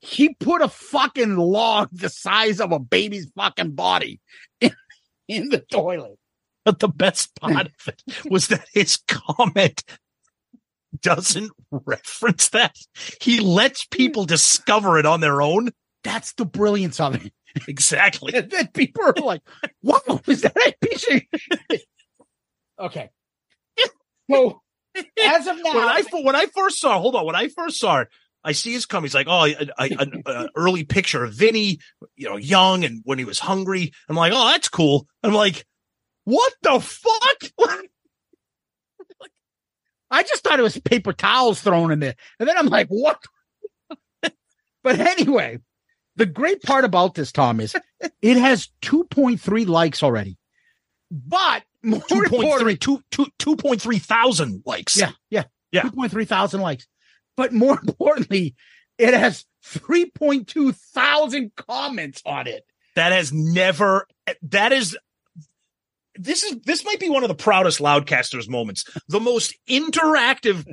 he 0.00 0.34
put 0.34 0.62
a 0.62 0.68
fucking 0.68 1.36
log 1.36 1.90
the 1.92 2.08
size 2.08 2.60
of 2.60 2.72
a 2.72 2.78
baby's 2.78 3.30
fucking 3.36 3.72
body 3.72 4.20
in, 4.60 4.74
in 5.28 5.48
the 5.50 5.58
toilet. 5.58 6.18
But 6.64 6.78
the 6.78 6.88
best 6.88 7.34
part 7.36 7.66
of 7.66 7.88
it 7.88 8.02
was 8.30 8.48
that 8.48 8.66
his 8.72 8.98
comment 9.08 9.82
doesn't 11.00 11.50
reference 11.70 12.50
that. 12.50 12.76
He 13.20 13.40
lets 13.40 13.84
people 13.86 14.24
discover 14.24 14.98
it 14.98 15.06
on 15.06 15.20
their 15.20 15.42
own. 15.42 15.70
That's 16.04 16.34
the 16.34 16.44
brilliance 16.44 17.00
of 17.00 17.24
it. 17.24 17.32
Exactly. 17.68 18.32
And 18.36 18.50
then 18.50 18.68
people 18.68 19.04
are 19.04 19.14
like, 19.22 19.42
"Wow, 19.82 20.20
is 20.26 20.42
that 20.42 20.56
a 20.56 20.86
piece 20.86 21.06
of? 21.10 21.22
Okay. 22.80 23.10
So 24.30 24.60
as 25.22 25.46
of 25.46 25.56
now, 25.62 25.74
when 25.74 25.88
I 25.88 26.02
when 26.22 26.34
I 26.34 26.46
first 26.46 26.80
saw, 26.80 26.98
hold 26.98 27.14
on, 27.14 27.26
when 27.26 27.36
I 27.36 27.48
first 27.48 27.78
saw 27.78 28.00
it, 28.00 28.08
I 28.44 28.52
see 28.52 28.72
his 28.72 28.86
come. 28.86 29.04
He's 29.04 29.14
like, 29.14 29.26
oh, 29.28 29.46
an 29.78 30.48
early 30.56 30.84
picture 30.84 31.22
of 31.24 31.34
Vinny, 31.34 31.78
you 32.16 32.28
know, 32.28 32.36
young 32.36 32.84
and 32.84 33.00
when 33.04 33.18
he 33.18 33.24
was 33.24 33.38
hungry. 33.38 33.92
I'm 34.08 34.16
like, 34.16 34.32
oh, 34.34 34.46
that's 34.48 34.68
cool. 34.68 35.06
I'm 35.22 35.32
like, 35.34 35.64
what 36.24 36.52
the 36.62 36.80
fuck? 36.80 37.70
I 40.10 40.22
just 40.22 40.44
thought 40.44 40.58
it 40.58 40.62
was 40.62 40.78
paper 40.78 41.12
towels 41.12 41.60
thrown 41.62 41.90
in 41.90 42.00
there. 42.00 42.14
And 42.38 42.48
then 42.48 42.58
I'm 42.58 42.66
like, 42.66 42.88
what? 42.88 43.18
but 44.20 45.00
anyway, 45.00 45.58
the 46.16 46.26
great 46.26 46.62
part 46.62 46.84
about 46.84 47.14
this, 47.14 47.32
Tom, 47.32 47.60
is 47.60 47.74
it 48.22 48.36
has 48.36 48.68
2.3 48.82 49.66
likes 49.66 50.02
already. 50.02 50.36
But 51.10 51.62
more 51.82 52.00
Two 52.08 52.16
point 52.28 52.32
importantly, 52.32 52.76
three, 52.76 52.96
two, 52.96 53.02
two, 53.10 53.26
two 53.38 53.56
point 53.56 53.82
three 53.82 53.98
thousand 53.98 54.62
likes. 54.64 54.96
yeah, 54.96 55.10
yeah, 55.30 55.44
Yeah. 55.72 55.82
2.3 55.82 56.26
thousand 56.26 56.60
likes. 56.60 56.86
But 57.36 57.52
more 57.52 57.78
importantly, 57.80 58.54
it 58.98 59.14
has 59.14 59.44
3.2 59.64 60.74
thousand 60.74 61.52
comments 61.56 62.22
on 62.24 62.46
it. 62.46 62.64
That 62.94 63.12
has 63.12 63.32
never, 63.32 64.06
that 64.42 64.72
is, 64.72 64.96
this 66.16 66.42
is, 66.42 66.56
this 66.64 66.84
might 66.84 67.00
be 67.00 67.08
one 67.10 67.22
of 67.24 67.28
the 67.28 67.34
proudest 67.34 67.78
Loudcasters 67.80 68.48
moments. 68.48 68.84
The 69.08 69.20
most 69.20 69.54
interactive 69.68 70.64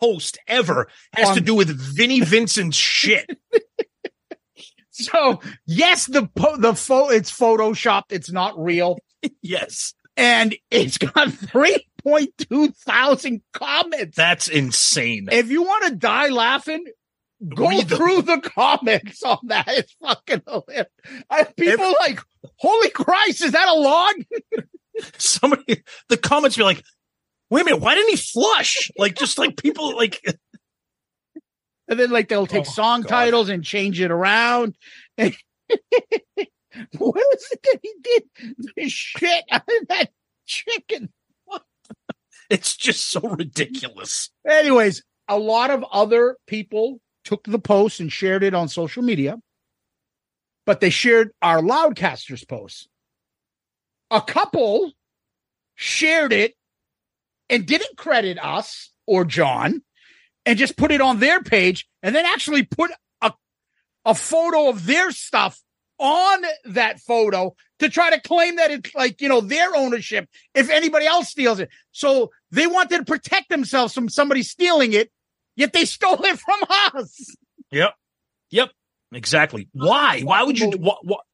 post 0.00 0.38
ever 0.48 0.88
has 1.14 1.30
to 1.30 1.38
Um, 1.40 1.44
do 1.44 1.54
with 1.54 1.68
Vinnie 1.96 2.20
Vincent's 2.20 2.76
shit. 2.76 3.28
So 4.96 5.40
yes, 5.66 6.06
the 6.06 6.28
po- 6.36 6.56
the 6.56 6.72
pho- 6.74 7.10
it's 7.10 7.36
photoshopped. 7.36 8.10
It's 8.12 8.30
not 8.30 8.56
real. 8.56 8.98
yes. 9.42 9.92
and 10.16 10.54
it's 10.70 10.98
got 10.98 11.26
3.2 11.30 12.76
thousand 12.76 13.42
comments. 13.52 14.16
That's 14.16 14.46
insane. 14.46 15.28
if 15.32 15.50
you 15.50 15.64
want 15.64 15.86
to 15.86 15.96
die 15.96 16.28
laughing, 16.28 16.84
go 17.56 17.70
Read 17.70 17.88
them. 17.88 17.98
through 17.98 18.22
the 18.22 18.40
comments 18.40 19.20
on 19.24 19.38
that. 19.48 19.64
It's 19.66 19.96
fucking 20.00 20.42
hilarious. 20.46 20.86
I, 21.28 21.42
people 21.42 21.92
like, 21.98 22.20
holy 22.58 22.90
Christ, 22.90 23.42
is 23.42 23.50
that 23.50 23.66
a 23.66 23.74
log? 23.74 24.14
Somebody, 25.18 25.82
the 26.08 26.16
comments 26.16 26.56
be 26.56 26.62
like, 26.62 26.82
wait 27.50 27.62
a 27.62 27.64
minute, 27.64 27.80
why 27.80 27.94
didn't 27.94 28.10
he 28.10 28.16
flush? 28.16 28.90
Like, 28.96 29.16
just 29.16 29.38
like 29.38 29.56
people, 29.56 29.96
like, 29.96 30.20
And 31.88 32.00
then 32.00 32.10
like 32.10 32.28
they'll 32.28 32.46
take 32.46 32.62
Oh, 32.66 32.70
song 32.70 33.02
God. 33.02 33.08
titles 33.10 33.48
and 33.50 33.62
change 33.62 34.00
it 34.00 34.10
around. 34.10 34.74
what 35.18 35.34
was 36.98 37.48
it 37.52 37.60
that 37.62 37.78
he 37.82 37.92
did? 38.02 38.22
The 38.76 38.88
shit 38.88 39.44
out 39.50 39.62
of 39.82 39.88
that 39.88 40.10
chicken. 40.46 41.10
it's 42.48 42.74
just 42.76 43.08
so 43.10 43.20
ridiculous. 43.20 44.30
Anyways, 44.48 45.02
a 45.28 45.38
lot 45.38 45.70
of 45.70 45.84
other 45.92 46.36
people 46.46 47.00
took 47.24 47.44
the 47.44 47.58
post 47.58 48.00
and 48.00 48.10
shared 48.10 48.42
it 48.42 48.54
on 48.54 48.68
social 48.68 49.02
media, 49.02 49.38
but 50.64 50.80
they 50.80 50.90
shared 50.90 51.32
our 51.42 51.60
Loudcasters 51.60 52.48
post. 52.48 52.88
A 54.10 54.20
couple 54.20 54.92
shared 55.74 56.32
it 56.32 56.54
and 57.50 57.66
didn't 57.66 57.96
credit 57.96 58.38
us 58.42 58.90
or 59.06 59.24
John 59.24 59.82
and 60.46 60.58
just 60.58 60.76
put 60.76 60.92
it 60.92 61.00
on 61.00 61.20
their 61.20 61.42
page 61.42 61.86
and 62.02 62.14
then 62.14 62.24
actually 62.26 62.62
put 62.64 62.90
a, 63.20 63.32
a 64.04 64.14
photo 64.14 64.68
of 64.68 64.86
their 64.86 65.10
stuff 65.10 65.60
on 65.98 66.42
that 66.64 67.00
photo 67.00 67.54
to 67.78 67.88
try 67.88 68.10
to 68.10 68.20
claim 68.20 68.56
that 68.56 68.70
it's 68.70 68.94
like, 68.94 69.20
you 69.20 69.28
know, 69.28 69.40
their 69.40 69.74
ownership 69.76 70.28
if 70.54 70.70
anybody 70.70 71.06
else 71.06 71.28
steals 71.28 71.60
it. 71.60 71.68
So 71.92 72.30
they 72.50 72.66
wanted 72.66 72.98
to 72.98 73.04
protect 73.04 73.48
themselves 73.48 73.94
from 73.94 74.08
somebody 74.08 74.42
stealing 74.42 74.92
it, 74.92 75.10
yet 75.56 75.72
they 75.72 75.84
stole 75.84 76.22
it 76.24 76.38
from 76.38 76.60
us. 76.94 77.36
Yep. 77.70 77.94
Yep. 78.50 78.70
Exactly. 79.12 79.68
Why? 79.72 80.20
Why 80.22 80.42
would 80.42 80.58
you? 80.58 80.70
What? 80.70 81.24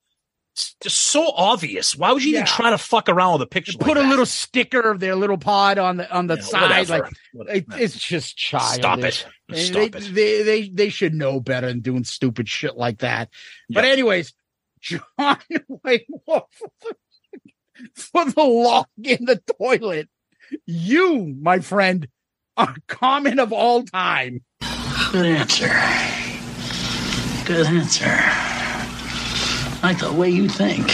What 0.51 0.57
It's 0.57 0.75
just 0.83 0.97
so 0.99 1.31
obvious. 1.35 1.97
Why 1.97 2.13
would 2.13 2.25
you 2.25 2.31
even 2.33 2.47
try 2.47 2.71
to 2.71 2.79
fuck 2.79 3.09
around 3.09 3.35
with 3.35 3.43
a 3.43 3.47
picture? 3.47 3.73
Put 3.79 3.89
like 3.89 3.97
a 3.99 4.01
that? 4.03 4.09
little 4.09 4.27
sticker 4.27 4.81
of 4.91 5.01
their 5.01 5.15
little 5.15 5.39
pod 5.39 5.79
on 5.79 5.97
the 5.99 6.11
on 6.13 6.27
the 6.27 6.37
Yeah, 6.37 6.43
side. 6.43 6.63
whatever. 6.89 6.99
Like 7.05 7.13
Whatever. 7.33 7.57
it, 7.59 7.67
it's 7.83 7.99
just 7.99 8.37
childish. 8.37 8.75
Stop 8.77 8.99
it. 9.01 9.15
Stop 9.15 9.73
they, 9.75 9.85
it. 9.99 10.15
They, 10.15 10.43
they 10.43 10.69
they 10.69 10.89
should 10.89 11.15
know 11.15 11.41
better 11.41 11.67
than 11.69 11.81
doing 11.81 12.05
stupid 12.05 12.49
shit 12.49 12.77
like 12.77 12.99
that. 12.99 13.31
But 13.69 13.85
anyways, 13.85 14.33
John 14.81 15.39
Wayne 15.85 16.01
Wolf 16.27 16.45
for 17.95 18.25
the 18.25 18.43
log 18.43 18.87
in 19.03 19.25
the 19.25 19.43
toilet. 19.59 20.09
You, 20.67 21.35
my 21.41 21.61
friend, 21.61 22.09
are 22.57 22.75
common 22.89 23.39
of 23.39 23.53
all 23.53 23.85
time. 23.85 24.43
Good 25.13 25.27
answer. 25.27 25.69
Good 27.47 27.67
answer. 27.67 28.50
I 29.83 29.93
like 29.93 29.99
the 29.99 30.13
way 30.13 30.29
you 30.29 30.49
think. 30.49 30.91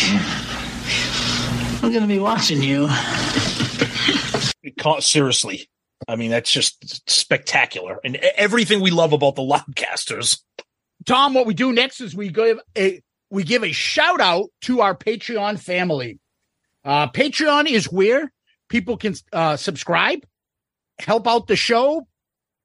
I'm 1.82 1.92
gonna 1.92 2.06
be 2.06 2.18
watching 2.18 2.62
you. 2.62 2.86
Ca- 4.78 5.00
Seriously. 5.00 5.68
I 6.08 6.16
mean, 6.16 6.30
that's 6.30 6.50
just 6.52 7.10
spectacular. 7.10 7.98
And 8.04 8.16
everything 8.16 8.80
we 8.80 8.90
love 8.90 9.12
about 9.12 9.34
the 9.34 9.42
Loudcasters. 9.42 10.40
Tom, 11.04 11.34
what 11.34 11.46
we 11.46 11.54
do 11.54 11.72
next 11.72 12.00
is 12.00 12.14
we 12.14 12.28
give 12.28 12.60
a 12.76 13.02
we 13.30 13.42
give 13.42 13.64
a 13.64 13.72
shout 13.72 14.20
out 14.20 14.46
to 14.62 14.80
our 14.82 14.94
Patreon 14.94 15.58
family. 15.58 16.20
Uh, 16.84 17.08
Patreon 17.08 17.68
is 17.68 17.90
where 17.90 18.32
people 18.68 18.96
can 18.96 19.14
uh, 19.32 19.56
subscribe, 19.56 20.20
help 21.00 21.26
out 21.26 21.48
the 21.48 21.56
show, 21.56 22.06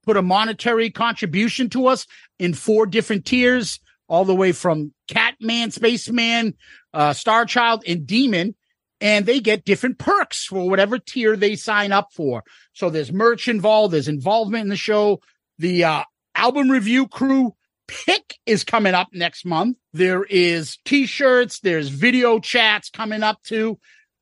put 0.04 0.18
a 0.18 0.22
monetary 0.22 0.92
contribution 0.92 1.70
to 1.72 1.88
us 1.88 2.06
in 2.38 2.54
four 2.54 2.86
different 2.86 3.26
tiers, 3.26 3.80
all 4.08 4.26
the 4.26 4.36
way 4.36 4.52
from 4.52 4.94
Catman, 5.42 5.72
Spaceman, 5.72 6.56
uh, 6.94 7.14
Star 7.14 7.46
Child, 7.46 7.84
and 7.88 8.06
Demon. 8.06 8.56
And 9.00 9.26
they 9.26 9.40
get 9.40 9.66
different 9.66 9.98
perks 9.98 10.46
for 10.46 10.70
whatever 10.70 11.00
tier 11.00 11.36
they 11.36 11.56
sign 11.56 11.92
up 11.92 12.10
for. 12.14 12.44
So 12.74 12.90
there's 12.90 13.12
merch 13.12 13.48
involved, 13.48 13.94
there's 13.94 14.08
involvement 14.08 14.64
in 14.64 14.70
the 14.70 14.76
show. 14.76 15.22
The 15.58 15.84
uh, 15.84 16.04
album 16.36 16.70
review 16.70 17.08
crew 17.08 17.56
pick 17.88 18.38
is 18.46 18.64
coming 18.64 18.94
up 18.94 19.08
next 19.12 19.44
month. 19.44 19.78
There 19.92 20.24
is 20.24 20.78
t-shirts, 20.86 21.60
there's 21.62 21.90
video 21.90 22.40
chats 22.40 22.92
coming 22.92 23.24
up 23.24 23.42
too, 23.44 23.80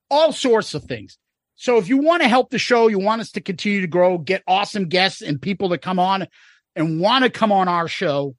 all 0.10 0.32
sorts 0.32 0.73
of 0.73 0.86
things. 0.86 1.17
So 1.55 1.77
if 1.77 1.89
you 1.89 1.97
want 1.97 2.21
to 2.21 2.29
help 2.29 2.49
the 2.49 2.58
show, 2.58 2.88
you 2.88 2.99
want 2.99 3.19
us 3.19 3.32
to 3.32 3.41
continue 3.41 3.82
to 3.82 3.88
grow, 3.88 4.17
get 4.17 4.43
awesome 4.47 4.88
guests 4.88 5.21
and 5.21 5.41
people 5.41 5.69
to 5.69 5.77
come 5.77 5.99
on 5.99 6.25
and 6.77 7.01
want 7.01 7.25
to 7.25 7.29
come 7.29 7.51
on 7.51 7.67
our 7.67 7.89
show, 7.89 8.36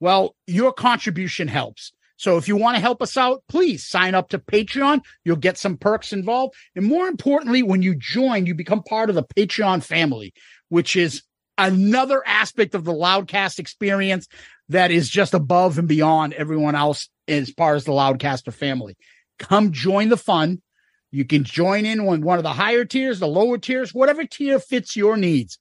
well, 0.00 0.34
your 0.48 0.72
contribution 0.72 1.46
helps. 1.46 1.92
So 2.16 2.38
if 2.38 2.48
you 2.48 2.56
want 2.56 2.76
to 2.76 2.80
help 2.80 3.02
us 3.02 3.16
out, 3.16 3.42
please 3.48 3.86
sign 3.86 4.14
up 4.14 4.30
to 4.30 4.38
Patreon. 4.38 5.02
You'll 5.24 5.36
get 5.36 5.58
some 5.58 5.76
perks 5.76 6.12
involved. 6.12 6.54
And 6.74 6.86
more 6.86 7.08
importantly, 7.08 7.62
when 7.62 7.82
you 7.82 7.94
join, 7.94 8.46
you 8.46 8.54
become 8.54 8.82
part 8.82 9.10
of 9.10 9.14
the 9.16 9.26
Patreon 9.36 9.84
family, 9.84 10.32
which 10.68 10.96
is 10.96 11.22
another 11.58 12.22
aspect 12.26 12.74
of 12.74 12.84
the 12.84 12.92
Loudcast 12.92 13.58
experience 13.58 14.28
that 14.68 14.90
is 14.90 15.08
just 15.08 15.34
above 15.34 15.78
and 15.78 15.88
beyond 15.88 16.32
everyone 16.34 16.74
else 16.74 17.08
as 17.28 17.50
far 17.50 17.74
as 17.74 17.84
the 17.84 17.92
Loudcaster 17.92 18.52
family. 18.52 18.96
Come 19.38 19.72
join 19.72 20.08
the 20.08 20.16
fun. 20.16 20.62
You 21.10 21.24
can 21.24 21.44
join 21.44 21.86
in 21.86 22.00
on 22.00 22.22
one 22.22 22.38
of 22.38 22.42
the 22.42 22.52
higher 22.52 22.84
tiers, 22.84 23.20
the 23.20 23.28
lower 23.28 23.58
tiers, 23.58 23.94
whatever 23.94 24.24
tier 24.24 24.58
fits 24.58 24.96
your 24.96 25.16
needs. 25.16 25.58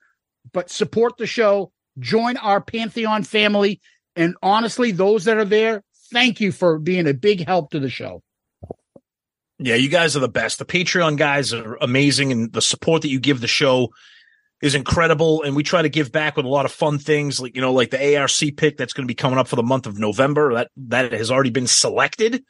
But 0.53 0.69
support 0.69 1.17
the 1.17 1.27
show, 1.27 1.71
join 1.99 2.37
our 2.37 2.61
Pantheon 2.61 3.23
family. 3.23 3.81
And 4.15 4.35
honestly, 4.41 4.91
those 4.91 5.25
that 5.25 5.37
are 5.37 5.45
there, 5.45 5.83
thank 6.11 6.39
you 6.39 6.51
for 6.51 6.79
being 6.79 7.07
a 7.07 7.13
big 7.13 7.45
help 7.45 7.71
to 7.71 7.79
the 7.79 7.89
show. 7.89 8.21
Yeah, 9.57 9.75
you 9.75 9.89
guys 9.89 10.17
are 10.17 10.21
the 10.21 10.27
best. 10.27 10.59
The 10.59 10.65
Patreon 10.65 11.17
guys 11.17 11.53
are 11.53 11.77
amazing, 11.79 12.31
and 12.31 12.51
the 12.51 12.61
support 12.61 13.03
that 13.03 13.09
you 13.09 13.19
give 13.19 13.39
the 13.39 13.47
show 13.47 13.93
is 14.61 14.75
incredible. 14.75 15.43
And 15.43 15.55
we 15.55 15.63
try 15.63 15.81
to 15.81 15.89
give 15.89 16.11
back 16.11 16.35
with 16.35 16.45
a 16.45 16.49
lot 16.49 16.65
of 16.65 16.71
fun 16.71 16.99
things, 16.99 17.39
like 17.39 17.55
you 17.55 17.61
know, 17.61 17.71
like 17.71 17.91
the 17.91 18.17
ARC 18.17 18.31
pick 18.57 18.77
that's 18.77 18.93
going 18.93 19.05
to 19.05 19.11
be 19.11 19.15
coming 19.15 19.39
up 19.39 19.47
for 19.47 19.55
the 19.55 19.63
month 19.63 19.87
of 19.87 19.97
November. 19.97 20.55
That 20.55 20.71
that 20.75 21.13
has 21.13 21.31
already 21.31 21.51
been 21.51 21.67
selected, 21.67 22.43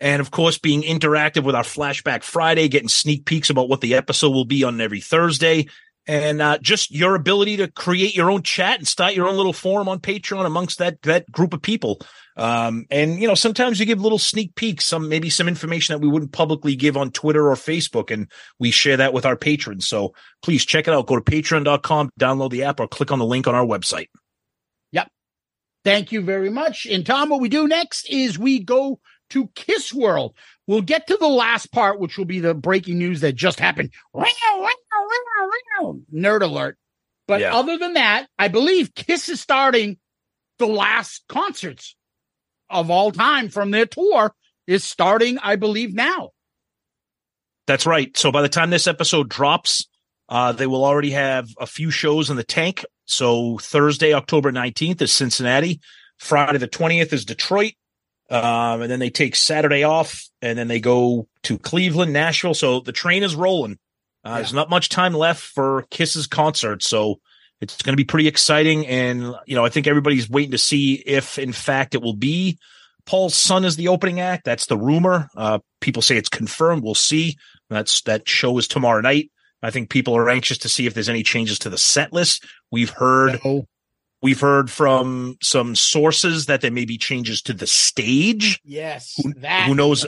and 0.00 0.20
of 0.20 0.32
course, 0.32 0.58
being 0.58 0.82
interactive 0.82 1.44
with 1.44 1.54
our 1.54 1.62
Flashback 1.62 2.24
Friday, 2.24 2.68
getting 2.68 2.88
sneak 2.88 3.26
peeks 3.26 3.50
about 3.50 3.68
what 3.68 3.80
the 3.80 3.94
episode 3.94 4.30
will 4.30 4.44
be 4.44 4.64
on 4.64 4.80
every 4.80 5.00
Thursday, 5.00 5.68
and 6.06 6.40
uh, 6.40 6.58
just 6.58 6.90
your 6.90 7.14
ability 7.14 7.58
to 7.58 7.68
create 7.68 8.14
your 8.14 8.30
own 8.30 8.42
chat 8.42 8.78
and 8.78 8.88
start 8.88 9.14
your 9.14 9.28
own 9.28 9.36
little 9.36 9.52
forum 9.52 9.88
on 9.88 10.00
Patreon 10.00 10.46
amongst 10.46 10.78
that 10.78 11.02
that 11.02 11.30
group 11.30 11.52
of 11.52 11.62
people. 11.62 12.00
Um, 12.36 12.86
and 12.90 13.20
you 13.20 13.28
know, 13.28 13.34
sometimes 13.34 13.78
you 13.78 13.86
give 13.86 14.00
little 14.00 14.18
sneak 14.18 14.54
peeks, 14.54 14.86
some 14.86 15.08
maybe 15.08 15.28
some 15.30 15.48
information 15.48 15.94
that 15.94 16.00
we 16.00 16.08
wouldn't 16.08 16.32
publicly 16.32 16.74
give 16.74 16.96
on 16.96 17.10
Twitter 17.10 17.50
or 17.50 17.54
Facebook, 17.54 18.10
and 18.10 18.30
we 18.58 18.70
share 18.70 18.96
that 18.96 19.12
with 19.12 19.26
our 19.26 19.36
patrons. 19.36 19.86
So 19.86 20.14
please 20.42 20.64
check 20.64 20.88
it 20.88 20.94
out. 20.94 21.06
Go 21.06 21.16
to 21.16 21.22
patreon.com, 21.22 22.10
download 22.18 22.50
the 22.50 22.64
app, 22.64 22.80
or 22.80 22.88
click 22.88 23.12
on 23.12 23.18
the 23.18 23.26
link 23.26 23.46
on 23.46 23.54
our 23.54 23.66
website. 23.66 24.08
Yep. 24.92 25.08
Thank 25.84 26.12
you 26.12 26.22
very 26.22 26.50
much. 26.50 26.86
And 26.86 27.04
Tom, 27.04 27.28
what 27.28 27.40
we 27.40 27.48
do 27.48 27.68
next 27.68 28.08
is 28.08 28.38
we 28.38 28.60
go 28.60 29.00
to 29.30 29.48
Kiss 29.54 29.92
World. 29.92 30.36
We'll 30.66 30.82
get 30.82 31.06
to 31.08 31.16
the 31.16 31.28
last 31.28 31.72
part, 31.72 31.98
which 31.98 32.16
will 32.18 32.24
be 32.26 32.40
the 32.40 32.54
breaking 32.54 32.98
news 32.98 33.20
that 33.22 33.34
just 33.34 33.58
happened. 33.58 33.92
Nerd 36.14 36.42
alert. 36.42 36.76
But 37.26 37.40
Yeah. 37.40 37.54
other 37.54 37.78
than 37.78 37.94
that, 37.94 38.28
I 38.38 38.48
believe 38.48 38.94
Kiss 38.94 39.28
is 39.28 39.40
starting 39.40 39.98
the 40.58 40.66
last 40.66 41.24
concerts 41.28 41.96
of 42.68 42.90
all 42.90 43.10
time 43.10 43.48
from 43.48 43.70
their 43.70 43.86
tour 43.86 44.34
is 44.66 44.84
starting, 44.84 45.38
I 45.38 45.56
believe, 45.56 45.94
now. 45.94 46.30
That's 47.66 47.86
right. 47.86 48.16
So 48.16 48.30
by 48.32 48.42
the 48.42 48.48
time 48.48 48.70
this 48.70 48.86
episode 48.86 49.28
drops, 49.28 49.88
uh, 50.28 50.52
they 50.52 50.66
will 50.66 50.84
already 50.84 51.10
have 51.10 51.48
a 51.58 51.66
few 51.66 51.90
shows 51.90 52.30
in 52.30 52.36
the 52.36 52.44
tank. 52.44 52.84
So 53.06 53.58
Thursday, 53.58 54.12
October 54.12 54.52
19th 54.52 55.00
is 55.02 55.12
Cincinnati. 55.12 55.80
Friday 56.18 56.58
the 56.58 56.68
20th 56.68 57.12
is 57.12 57.24
Detroit. 57.24 57.72
Um, 58.30 58.82
and 58.82 58.90
then 58.90 59.00
they 59.00 59.10
take 59.10 59.34
Saturday 59.34 59.82
off 59.82 60.28
and 60.40 60.56
then 60.56 60.68
they 60.68 60.78
go 60.80 61.26
to 61.42 61.58
Cleveland, 61.58 62.12
Nashville. 62.12 62.54
So 62.54 62.80
the 62.80 62.92
train 62.92 63.22
is 63.22 63.34
rolling. 63.34 63.78
Uh, 64.24 64.36
There's 64.36 64.52
not 64.52 64.70
much 64.70 64.88
time 64.88 65.14
left 65.14 65.42
for 65.42 65.86
Kiss's 65.90 66.26
concert. 66.26 66.82
So 66.82 67.20
it's 67.60 67.82
going 67.82 67.94
to 67.94 67.96
be 68.00 68.04
pretty 68.04 68.28
exciting. 68.28 68.86
And, 68.86 69.34
you 69.46 69.56
know, 69.56 69.64
I 69.64 69.68
think 69.68 69.86
everybody's 69.86 70.30
waiting 70.30 70.52
to 70.52 70.58
see 70.58 70.94
if, 70.94 71.38
in 71.38 71.52
fact, 71.52 71.94
it 71.94 72.02
will 72.02 72.14
be 72.14 72.58
Paul's 73.04 73.34
son 73.34 73.64
as 73.64 73.76
the 73.76 73.88
opening 73.88 74.20
act. 74.20 74.44
That's 74.44 74.66
the 74.66 74.78
rumor. 74.78 75.28
Uh, 75.36 75.58
people 75.80 76.02
say 76.02 76.16
it's 76.16 76.28
confirmed. 76.28 76.82
We'll 76.84 76.94
see. 76.94 77.36
That's 77.68 78.02
that 78.02 78.28
show 78.28 78.56
is 78.58 78.68
tomorrow 78.68 79.00
night. 79.00 79.30
I 79.62 79.70
think 79.70 79.90
people 79.90 80.16
are 80.16 80.30
anxious 80.30 80.58
to 80.58 80.68
see 80.68 80.86
if 80.86 80.94
there's 80.94 81.08
any 81.08 81.22
changes 81.22 81.58
to 81.60 81.70
the 81.70 81.78
set 81.78 82.12
list. 82.12 82.44
We've 82.70 82.90
heard 82.90 83.40
No. 83.44 83.66
We've 84.22 84.40
heard 84.40 84.70
from 84.70 85.36
some 85.42 85.74
sources 85.74 86.46
that 86.46 86.60
there 86.60 86.70
may 86.70 86.84
be 86.84 86.98
changes 86.98 87.42
to 87.42 87.52
the 87.52 87.66
stage. 87.66 88.60
Yes. 88.64 89.14
Who- 89.22 89.34
that 89.34 89.66
who 89.68 89.74
knows? 89.74 90.06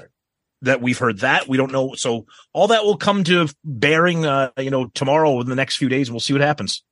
That 0.62 0.80
we've 0.80 0.98
heard 0.98 1.18
that 1.20 1.48
we 1.48 1.56
don't 1.56 1.72
know. 1.72 1.94
So 1.94 2.26
all 2.52 2.68
that 2.68 2.84
will 2.84 2.96
come 2.96 3.24
to 3.24 3.48
bearing, 3.64 4.24
uh, 4.24 4.50
you 4.58 4.70
know, 4.70 4.86
tomorrow 4.94 5.40
in 5.40 5.48
the 5.48 5.56
next 5.56 5.76
few 5.76 5.88
days. 5.88 6.06
and 6.08 6.14
We'll 6.14 6.20
see 6.20 6.34
what 6.34 6.42
happens. 6.42 6.84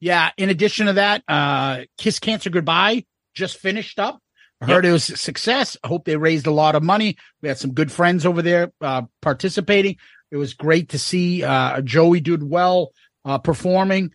Yeah. 0.00 0.30
In 0.38 0.48
addition 0.48 0.86
to 0.86 0.94
that, 0.94 1.22
uh, 1.28 1.80
Kiss 1.98 2.18
Cancer 2.18 2.48
Goodbye 2.48 3.04
just 3.34 3.58
finished 3.58 3.98
up. 3.98 4.20
I 4.60 4.66
heard 4.66 4.84
it 4.86 4.92
was 4.92 5.10
a 5.10 5.16
success. 5.16 5.76
I 5.84 5.88
hope 5.88 6.04
they 6.04 6.16
raised 6.16 6.46
a 6.46 6.50
lot 6.50 6.74
of 6.74 6.82
money. 6.82 7.16
We 7.42 7.48
had 7.48 7.58
some 7.58 7.74
good 7.74 7.92
friends 7.92 8.24
over 8.26 8.40
there 8.42 8.72
uh, 8.80 9.02
participating. 9.22 9.96
It 10.30 10.36
was 10.36 10.54
great 10.54 10.88
to 10.90 10.98
see 10.98 11.44
uh, 11.44 11.80
Joey 11.82 12.20
did 12.20 12.42
well 12.42 12.92
uh, 13.24 13.38
performing. 13.38 14.12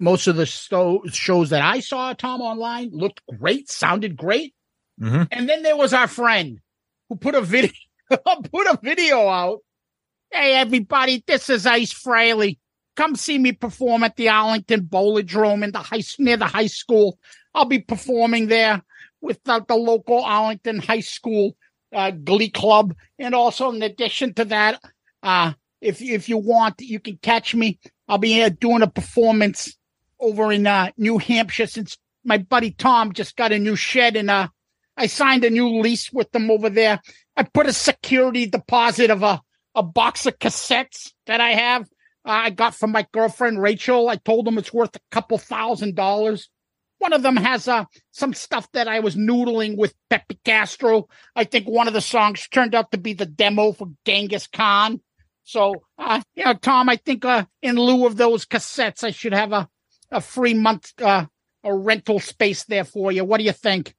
Most 0.00 0.26
of 0.26 0.36
the 0.36 0.46
sto- 0.46 1.02
shows 1.10 1.50
that 1.50 1.62
I 1.62 1.80
saw, 1.80 2.12
Tom, 2.12 2.40
online 2.40 2.90
looked 2.92 3.20
great, 3.38 3.68
sounded 3.68 4.16
great. 4.16 4.54
Mhm. 5.00 5.28
And 5.30 5.48
then 5.48 5.62
there 5.62 5.76
was 5.76 5.92
our 5.92 6.08
friend 6.08 6.60
who 7.08 7.16
put 7.16 7.34
a 7.34 7.40
video 7.40 7.72
put 8.10 8.66
a 8.66 8.78
video 8.82 9.28
out. 9.28 9.60
Hey, 10.30 10.54
everybody, 10.54 11.22
this 11.26 11.50
is 11.50 11.66
Ice 11.66 11.92
Frehley. 11.92 12.58
Come 12.96 13.16
see 13.16 13.38
me 13.38 13.52
perform 13.52 14.02
at 14.02 14.16
the 14.16 14.28
Arlington 14.28 14.82
Bowladrome 14.82 15.62
in 15.62 15.72
the 15.72 15.78
high 15.78 16.02
near 16.18 16.36
the 16.36 16.46
high 16.46 16.66
school. 16.66 17.18
I'll 17.54 17.64
be 17.64 17.78
performing 17.78 18.48
there 18.48 18.82
with 19.20 19.42
the, 19.44 19.64
the 19.66 19.76
local 19.76 20.22
Arlington 20.22 20.80
High 20.80 21.00
School 21.00 21.56
uh, 21.94 22.10
Glee 22.10 22.50
Club, 22.50 22.94
and 23.18 23.34
also 23.34 23.70
in 23.70 23.82
addition 23.82 24.34
to 24.34 24.44
that, 24.46 24.80
uh, 25.22 25.52
if 25.80 26.02
if 26.02 26.28
you 26.28 26.38
want, 26.38 26.80
you 26.80 27.00
can 27.00 27.18
catch 27.22 27.54
me. 27.54 27.78
I'll 28.08 28.18
be 28.18 28.48
doing 28.50 28.82
a 28.82 28.88
performance 28.88 29.76
over 30.20 30.52
in 30.52 30.66
uh, 30.66 30.90
New 30.96 31.18
Hampshire 31.18 31.66
since 31.66 31.96
my 32.24 32.38
buddy 32.38 32.70
Tom 32.70 33.12
just 33.12 33.36
got 33.36 33.52
a 33.52 33.58
new 33.58 33.76
shed 33.76 34.16
and 34.16 34.30
uh, 34.30 34.48
I 34.96 35.06
signed 35.06 35.44
a 35.44 35.50
new 35.50 35.80
lease 35.80 36.12
with 36.12 36.30
them 36.32 36.50
over 36.50 36.68
there. 36.68 37.00
I 37.36 37.44
put 37.44 37.66
a 37.66 37.72
security 37.72 38.46
deposit 38.46 39.10
of 39.10 39.22
a 39.22 39.40
a 39.74 39.82
box 39.82 40.26
of 40.26 40.38
cassettes 40.38 41.12
that 41.26 41.40
I 41.40 41.50
have. 41.50 41.82
Uh, 42.26 42.32
I 42.32 42.50
got 42.50 42.74
from 42.74 42.90
my 42.90 43.06
girlfriend 43.12 43.62
Rachel. 43.62 44.08
I 44.08 44.16
told 44.16 44.44
them 44.44 44.58
it's 44.58 44.72
worth 44.72 44.96
a 44.96 45.00
couple 45.12 45.38
thousand 45.38 45.94
dollars. 45.94 46.48
One 46.98 47.12
of 47.12 47.22
them 47.22 47.36
has 47.36 47.68
uh, 47.68 47.84
some 48.10 48.34
stuff 48.34 48.68
that 48.72 48.88
I 48.88 48.98
was 49.00 49.14
noodling 49.14 49.76
with 49.76 49.94
Pepe 50.10 50.40
Castro. 50.44 51.08
I 51.36 51.44
think 51.44 51.68
one 51.68 51.86
of 51.86 51.94
the 51.94 52.00
songs 52.00 52.48
turned 52.48 52.74
out 52.74 52.90
to 52.90 52.98
be 52.98 53.12
the 53.12 53.24
demo 53.24 53.70
for 53.70 53.86
Genghis 54.04 54.48
Khan. 54.48 55.00
So, 55.44 55.76
uh, 55.96 56.20
you 56.34 56.44
know, 56.44 56.54
Tom, 56.54 56.88
I 56.88 56.96
think 56.96 57.24
uh, 57.24 57.44
in 57.62 57.76
lieu 57.76 58.04
of 58.04 58.16
those 58.16 58.44
cassettes, 58.46 59.04
I 59.04 59.12
should 59.12 59.32
have 59.32 59.52
a, 59.52 59.68
a 60.10 60.20
free 60.20 60.54
month, 60.54 60.92
uh, 61.02 61.26
a 61.64 61.74
rental 61.74 62.20
space 62.20 62.64
there 62.64 62.84
for 62.84 63.12
you. 63.12 63.24
What 63.24 63.38
do 63.38 63.44
you 63.44 63.52
think? 63.52 63.94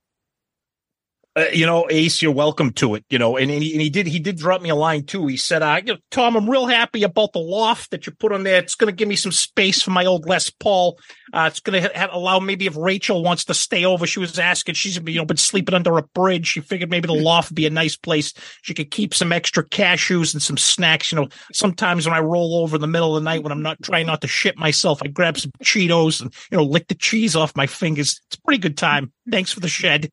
Uh, 1.39 1.45
you 1.54 1.65
know, 1.65 1.88
Ace, 1.89 2.21
you're 2.21 2.34
welcome 2.34 2.73
to 2.73 2.95
it. 2.95 3.06
You 3.10 3.17
know, 3.17 3.38
and, 3.38 3.49
and, 3.49 3.63
he, 3.63 3.71
and 3.71 3.82
he 3.82 3.89
did 3.89 4.08
he 4.08 4.19
did 4.19 4.38
drop 4.38 4.62
me 4.62 4.69
a 4.69 4.75
line 4.75 5.06
too. 5.06 5.25
He 5.28 5.38
said, 5.38 5.62
uh, 5.62 5.80
you 5.86 5.93
know, 5.93 5.99
"Tom, 6.12 6.36
I'm 6.36 6.49
real 6.49 6.65
happy 6.65 7.04
about 7.04 7.32
the 7.32 7.39
loft 7.39 7.91
that 7.91 8.06
you 8.06 8.12
put 8.12 8.34
on 8.34 8.43
there. 8.43 8.60
It's 8.60 8.75
going 8.75 8.91
to 8.91 8.95
give 8.95 9.08
me 9.08 9.15
some 9.15 9.32
space 9.32 9.82
for 9.82 9.91
my 9.91 10.06
old 10.06 10.28
Les 10.28 10.49
Paul. 10.49 10.99
Uh, 11.32 11.47
it's 11.49 11.62
going 11.62 11.82
to 11.82 11.97
ha- 11.97 12.10
allow 12.12 12.39
maybe 12.39 12.65
if 12.65 12.75
Rachel 12.75 13.23
wants 13.23 13.45
to 13.45 13.54
stay 13.54 13.86
over. 13.86 14.06
She 14.06 14.19
was 14.19 14.38
asking. 14.38 14.75
She's 14.75 14.97
you 14.97 15.19
know 15.19 15.25
been 15.25 15.38
sleeping 15.38 15.75
under 15.75 15.97
a 15.97 16.04
bridge. 16.04 16.47
She 16.47 16.60
figured 16.60 16.89
maybe 16.89 17.08
the 17.08 17.13
loft 17.13 17.52
would 17.52 17.56
be 17.56 17.67
a 17.67 17.69
nice 17.69 17.95
place. 17.95 18.34
She 18.62 18.73
could 18.73 18.91
keep 18.91 19.13
some 19.13 19.32
extra 19.32 19.63
cashews 19.63 20.34
and 20.34 20.43
some 20.43 20.58
snacks. 20.58 21.10
You 21.10 21.19
know, 21.19 21.30
sometimes 21.54 22.06
when 22.06 22.15
I 22.15 22.19
roll 22.19 22.58
over 22.58 22.75
in 22.75 22.82
the 22.82 22.88
middle 22.88 23.15
of 23.15 23.23
the 23.23 23.30
night 23.30 23.43
when 23.43 23.54
I'm 23.54 23.63
not 23.63 23.82
trying 23.82 24.08
not 24.08 24.19
to 24.21 24.28
shit 24.28 24.58
myself, 24.58 25.02
I 25.02 25.08
grab 25.08 25.38
some 25.38 25.52
Cheetos 25.63 26.21
and 26.21 26.34
you 26.52 26.58
know 26.58 26.65
lick 26.65 26.89
the 26.89 26.95
cheese 26.95 27.38
off 27.38 27.56
my 27.56 27.65
fingers. 27.65 28.19
It's 28.28 28.36
a 28.36 28.41
pretty 28.41 28.60
good 28.60 28.78
time. 28.78 29.13
Thanks 29.32 29.54
for 29.54 29.62
the 29.62 29.69
shed." 29.69 30.10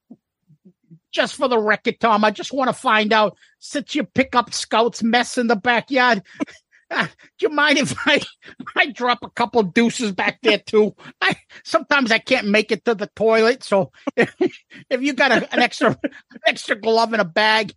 Just 1.12 1.36
for 1.36 1.48
the 1.48 1.58
record, 1.58 2.00
Tom, 2.00 2.24
I 2.24 2.30
just 2.30 2.52
want 2.52 2.68
to 2.68 2.74
find 2.74 3.12
out 3.12 3.36
since 3.58 3.94
you 3.94 4.04
pick 4.04 4.34
up 4.34 4.52
Scout's 4.52 5.02
mess 5.02 5.38
in 5.38 5.46
the 5.46 5.56
backyard, 5.56 6.22
uh, 6.90 7.06
do 7.38 7.46
you 7.46 7.48
mind 7.48 7.78
if 7.78 7.94
I 8.06 8.20
I 8.76 8.86
drop 8.86 9.18
a 9.22 9.30
couple 9.30 9.62
deuces 9.62 10.12
back 10.12 10.38
there 10.42 10.58
too? 10.58 10.94
I 11.20 11.36
sometimes 11.64 12.12
I 12.12 12.18
can't 12.18 12.48
make 12.48 12.70
it 12.70 12.84
to 12.84 12.94
the 12.94 13.10
toilet, 13.16 13.62
so 13.64 13.92
if, 14.16 14.34
if 14.90 15.02
you 15.02 15.12
got 15.12 15.32
a, 15.32 15.52
an 15.52 15.60
extra 15.60 15.90
an 16.02 16.40
extra 16.46 16.76
glove 16.76 17.12
in 17.12 17.20
a 17.20 17.24
bag. 17.24 17.74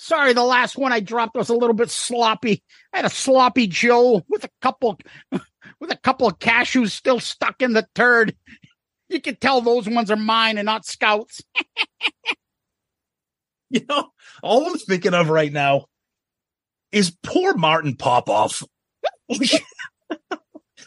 Sorry, 0.00 0.32
the 0.32 0.44
last 0.44 0.78
one 0.78 0.92
I 0.92 1.00
dropped 1.00 1.34
was 1.36 1.48
a 1.48 1.54
little 1.54 1.74
bit 1.74 1.90
sloppy. 1.90 2.62
I 2.92 2.98
had 2.98 3.04
a 3.04 3.10
sloppy 3.10 3.66
Joe 3.66 4.22
with 4.28 4.44
a 4.44 4.50
couple 4.62 4.96
with 5.80 5.90
a 5.90 5.96
couple 5.96 6.28
of 6.28 6.38
cashews 6.38 6.90
still 6.90 7.18
stuck 7.18 7.62
in 7.62 7.72
the 7.72 7.86
turd. 7.96 8.36
You 9.08 9.20
can 9.20 9.36
tell 9.36 9.60
those 9.60 9.88
ones 9.88 10.10
are 10.10 10.16
mine 10.16 10.58
and 10.58 10.66
not 10.66 10.84
Scouts. 10.84 11.42
you 13.70 13.84
know, 13.88 14.10
all 14.42 14.66
I'm 14.66 14.78
thinking 14.78 15.14
of 15.14 15.30
right 15.30 15.52
now 15.52 15.86
is 16.92 17.16
poor 17.22 17.54
Martin 17.54 17.96
Popoff. 17.96 18.62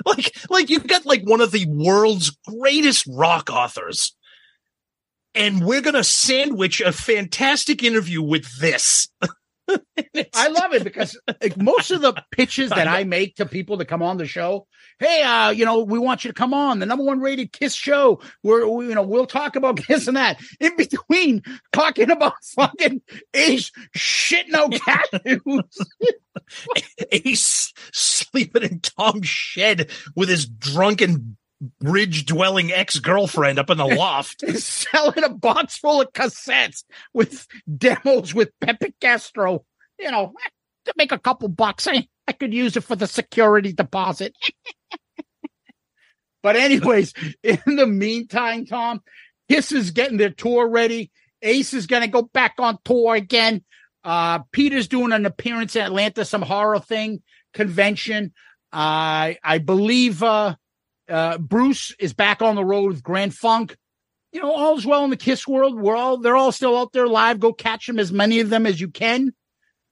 like, 0.06 0.36
like 0.50 0.70
you've 0.70 0.88
got 0.88 1.06
like 1.06 1.24
one 1.24 1.42
of 1.42 1.52
the 1.52 1.66
world's 1.68 2.36
greatest 2.48 3.06
rock 3.08 3.50
authors, 3.52 4.16
and 5.34 5.66
we're 5.66 5.82
gonna 5.82 6.04
sandwich 6.04 6.82
a 6.82 6.92
fantastic 6.92 7.84
interview 7.84 8.22
with 8.22 8.60
this. 8.60 9.08
I 10.36 10.48
love 10.48 10.74
it 10.74 10.84
because 10.84 11.20
like, 11.42 11.58
most 11.58 11.92
of 11.92 12.02
the 12.02 12.14
pitches 12.32 12.70
that 12.70 12.88
I 12.88 13.04
make 13.04 13.36
to 13.36 13.46
people 13.46 13.78
to 13.78 13.86
come 13.86 14.02
on 14.02 14.18
the 14.18 14.26
show, 14.26 14.68
hey, 15.00 15.24
uh, 15.24 15.50
you 15.50 15.66
know, 15.66 15.84
we 15.84 16.00
want 16.00 16.24
you 16.24 16.30
to 16.30 16.34
come 16.34 16.54
on 16.54 16.80
the 16.80 16.86
number 16.86 17.04
one 17.04 17.20
rated 17.20 17.52
Kiss 17.52 17.74
show. 17.74 18.22
Where 18.42 18.68
we, 18.68 18.88
you 18.88 18.96
know 18.96 19.04
we'll 19.04 19.26
talk 19.26 19.56
about 19.56 19.78
Kiss 19.86 20.08
and 20.08 20.18
that. 20.18 20.40
In 20.60 20.76
between, 20.76 21.44
talking 21.72 22.12
about 22.12 22.34
fucking 22.56 23.02
Ace 23.34 23.72
shit 23.96 24.48
no 24.50 24.70
cat 24.70 25.08
Ace 27.12 27.74
sleeping 27.92 28.64
in 28.64 28.80
Tom's 28.80 29.28
shed 29.28 29.90
with 30.16 30.30
his 30.30 30.46
drunken 30.46 31.38
bridge 31.80 32.26
dwelling 32.26 32.71
ex 32.71 33.00
girlfriend 33.00 33.60
up 33.60 33.69
in 33.69 33.78
the 33.78 33.86
loft. 33.86 34.43
is 34.43 34.65
Selling 34.91 35.24
a 35.24 35.30
box 35.30 35.78
full 35.78 36.02
of 36.02 36.12
cassettes 36.13 36.84
with 37.13 37.47
demos 37.78 38.34
with 38.34 38.52
Pepe 38.60 38.93
Castro. 39.00 39.63
You 40.00 40.12
know, 40.12 40.34
to 40.86 40.93
make 40.97 41.12
a 41.12 41.19
couple 41.19 41.47
bucks. 41.47 41.88
I, 41.88 42.08
I 42.28 42.32
could 42.34 42.54
use 42.54 42.76
it 42.78 42.84
for 42.84 42.95
the 42.95 43.08
security 43.08 43.74
deposit. 43.74 44.36
but, 46.43 46.56
anyways, 46.56 47.13
in 47.43 47.60
the 47.65 47.88
meantime, 47.88 48.65
Tom, 48.65 49.02
Kiss 49.50 49.71
is 49.71 49.91
getting 49.91 50.17
their 50.17 50.32
tour 50.32 50.67
ready. 50.67 51.12
Ace 51.41 51.74
is 51.74 51.88
going 51.88 52.04
to 52.04 52.08
go 52.08 52.24
back 52.24 52.56
on 52.60 52.78
tour 52.84 53.15
again. 53.15 53.63
Uh, 54.04 54.39
Peter's 54.52 54.88
doing 54.88 55.12
an 55.12 55.26
appearance 55.26 55.76
in 55.76 55.84
Atlanta, 55.84 56.26
some 56.26 56.41
horror 56.41 56.80
thing 56.80 57.21
convention. 57.54 58.34
Uh, 58.74 59.36
I 59.43 59.58
believe, 59.63 60.24
uh, 60.24 60.56
uh, 61.12 61.38
Bruce 61.38 61.93
is 62.00 62.13
back 62.13 62.41
on 62.41 62.56
the 62.56 62.65
road 62.65 62.88
with 62.88 63.04
Grand 63.04 63.34
Funk. 63.36 63.76
You 64.32 64.41
know, 64.41 64.52
all's 64.52 64.86
well 64.86 65.04
in 65.04 65.10
the 65.10 65.17
Kiss 65.17 65.45
world. 65.45 65.80
We're 65.80 65.95
all 65.95 66.17
they're 66.17 66.38
all 66.38 66.54
still 66.54 66.78
out 66.78 66.93
there 66.93 67.08
live. 67.08 67.39
Go 67.39 67.52
catch 67.52 67.86
them 67.88 68.00
as 68.00 68.12
many 68.12 68.39
of 68.39 68.50
them 68.50 68.65
as 68.65 68.80
you 68.80 68.88
can, 68.88 69.34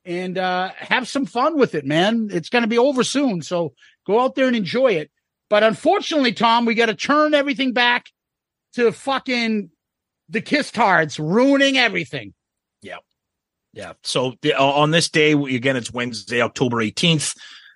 and 0.06 0.38
uh, 0.38 0.70
have 0.78 1.08
some 1.08 1.26
fun 1.26 1.58
with 1.58 1.76
it, 1.76 1.86
man. 1.86 2.30
It's 2.32 2.50
going 2.50 2.62
to 2.62 2.70
be 2.70 2.78
over 2.78 3.04
soon, 3.04 3.42
so 3.42 3.74
go 4.08 4.22
out 4.22 4.36
there 4.36 4.48
and 4.48 4.56
enjoy 4.56 4.94
it. 4.94 5.12
But 5.50 5.64
unfortunately, 5.64 6.32
Tom, 6.32 6.66
we 6.66 6.74
got 6.74 6.86
to 6.86 6.96
turn 6.96 7.34
everything 7.34 7.74
back 7.74 8.06
to 8.74 8.92
fucking 8.94 9.72
the 10.30 10.42
Kiss 10.42 10.72
Tards 10.72 11.20
ruining 11.20 11.78
everything. 11.78 12.34
Yeah, 12.82 13.00
yeah. 13.74 13.94
So 14.04 14.36
the, 14.42 14.58
on 14.58 14.92
this 14.92 15.10
day, 15.10 15.34
again, 15.34 15.76
it's 15.76 15.92
Wednesday, 15.92 16.42
October 16.42 16.80
eighteenth. 16.80 17.34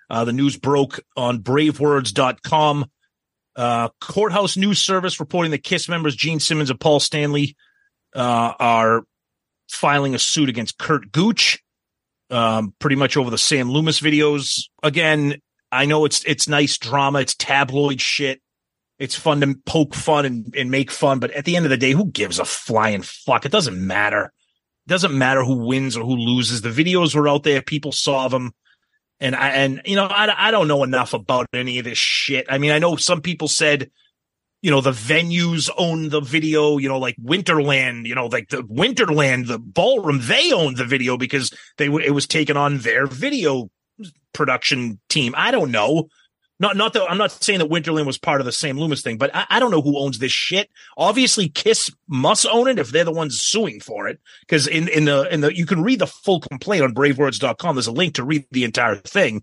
Uh, 0.08 0.24
the 0.24 0.32
news 0.32 0.56
broke 0.56 1.00
on 1.16 1.40
BraveWords.com. 1.40 2.86
Uh, 3.56 3.88
Courthouse 4.00 4.56
News 4.56 4.80
Service 4.80 5.20
reporting 5.20 5.52
that 5.52 5.62
Kiss 5.62 5.88
members 5.88 6.16
Gene 6.16 6.40
Simmons 6.40 6.70
and 6.70 6.80
Paul 6.80 7.00
Stanley 7.00 7.56
uh, 8.14 8.52
are 8.58 9.04
filing 9.68 10.14
a 10.14 10.18
suit 10.18 10.48
against 10.48 10.78
Kurt 10.78 11.12
Gooch, 11.12 11.62
um, 12.30 12.74
pretty 12.78 12.96
much 12.96 13.16
over 13.16 13.30
the 13.30 13.38
Sam 13.38 13.70
Loomis 13.70 14.00
videos. 14.00 14.64
Again, 14.82 15.40
I 15.70 15.86
know 15.86 16.04
it's 16.04 16.24
it's 16.24 16.48
nice 16.48 16.78
drama, 16.78 17.20
it's 17.20 17.34
tabloid 17.34 18.00
shit. 18.00 18.40
It's 18.98 19.16
fun 19.16 19.40
to 19.40 19.56
poke 19.66 19.94
fun 19.94 20.24
and, 20.24 20.54
and 20.56 20.70
make 20.70 20.90
fun, 20.90 21.18
but 21.18 21.32
at 21.32 21.44
the 21.44 21.56
end 21.56 21.66
of 21.66 21.70
the 21.70 21.76
day, 21.76 21.92
who 21.92 22.06
gives 22.06 22.38
a 22.38 22.44
flying 22.44 23.02
fuck? 23.02 23.44
It 23.44 23.50
doesn't 23.50 23.84
matter. 23.84 24.26
It 24.86 24.88
doesn't 24.88 25.16
matter 25.16 25.42
who 25.44 25.66
wins 25.66 25.96
or 25.96 26.04
who 26.04 26.16
loses. 26.16 26.60
The 26.60 26.68
videos 26.68 27.14
were 27.14 27.28
out 27.28 27.42
there, 27.42 27.60
people 27.60 27.90
saw 27.90 28.28
them 28.28 28.52
and 29.20 29.34
I 29.34 29.50
and 29.50 29.82
you 29.84 29.96
know 29.96 30.06
I 30.06 30.48
I 30.48 30.50
don't 30.50 30.68
know 30.68 30.82
enough 30.82 31.14
about 31.14 31.46
any 31.52 31.78
of 31.78 31.84
this 31.84 31.98
shit. 31.98 32.46
I 32.48 32.58
mean, 32.58 32.72
I 32.72 32.78
know 32.78 32.96
some 32.96 33.20
people 33.20 33.48
said, 33.48 33.90
you 34.62 34.70
know, 34.70 34.80
the 34.80 34.92
venues 34.92 35.70
own 35.76 36.08
the 36.08 36.20
video. 36.20 36.78
You 36.78 36.88
know, 36.88 36.98
like 36.98 37.16
Winterland. 37.22 38.06
You 38.06 38.14
know, 38.14 38.26
like 38.26 38.48
the 38.48 38.62
Winterland, 38.62 39.46
the 39.46 39.58
ballroom, 39.58 40.20
they 40.22 40.52
owned 40.52 40.76
the 40.76 40.84
video 40.84 41.16
because 41.16 41.52
they 41.78 41.86
it 41.86 42.14
was 42.14 42.26
taken 42.26 42.56
on 42.56 42.78
their 42.78 43.06
video 43.06 43.70
production 44.32 45.00
team. 45.08 45.34
I 45.36 45.50
don't 45.50 45.70
know. 45.70 46.08
Not 46.60 46.76
not 46.76 46.92
that 46.92 47.10
I'm 47.10 47.18
not 47.18 47.32
saying 47.32 47.58
that 47.58 47.68
Winterland 47.68 48.06
was 48.06 48.16
part 48.16 48.40
of 48.40 48.44
the 48.44 48.52
same 48.52 48.78
Loomis 48.78 49.02
thing, 49.02 49.18
but 49.18 49.34
I, 49.34 49.44
I, 49.50 49.58
don't 49.58 49.72
know 49.72 49.82
who 49.82 49.98
owns 49.98 50.18
this 50.18 50.30
shit. 50.30 50.70
Obviously, 50.96 51.48
Kiss 51.48 51.90
must 52.06 52.46
own 52.46 52.68
it 52.68 52.78
if 52.78 52.90
they're 52.90 53.04
the 53.04 53.10
ones 53.10 53.40
suing 53.42 53.80
for 53.80 54.06
it. 54.06 54.20
Because 54.40 54.68
in 54.68 54.86
in 54.88 55.04
the 55.04 55.32
in 55.34 55.40
the 55.40 55.56
you 55.56 55.66
can 55.66 55.82
read 55.82 55.98
the 55.98 56.06
full 56.06 56.38
complaint 56.38 56.84
on 56.84 56.94
BraveWords.com. 56.94 57.74
There's 57.74 57.88
a 57.88 57.92
link 57.92 58.14
to 58.14 58.24
read 58.24 58.46
the 58.52 58.62
entire 58.62 58.96
thing. 58.96 59.42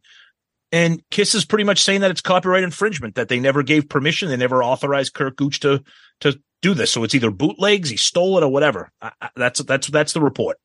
And 0.71 1.04
Kiss 1.12 1.36
is 1.36 1.43
pretty 1.43 1.65
much 1.65 1.82
saying 1.82 2.00
that 2.00 2.12
it's 2.12 2.21
copyright 2.21 2.63
infringement, 2.63 3.15
that 3.15 3.28
they 3.28 3.41
never 3.41 3.62
gave 3.62 3.89
permission, 3.89 4.30
they 4.30 4.38
never 4.38 4.63
authorized 4.63 5.13
Kurt 5.13 5.36
Gooch 5.36 5.60
to 5.62 5.84
to 6.21 6.39
do 6.62 6.74
this. 6.74 6.93
So 6.93 7.04
it's 7.04 7.13
either 7.13 7.32
bootlegs, 7.32 7.89
he 7.89 7.97
stole 7.97 8.38
it, 8.38 8.43
or 8.43 8.52
whatever. 8.52 8.89
I, 9.02 9.12
I, 9.21 9.30
that's 9.36 9.62
that's 9.63 9.88
that's 9.88 10.13
the 10.13 10.21
report. 10.21 10.58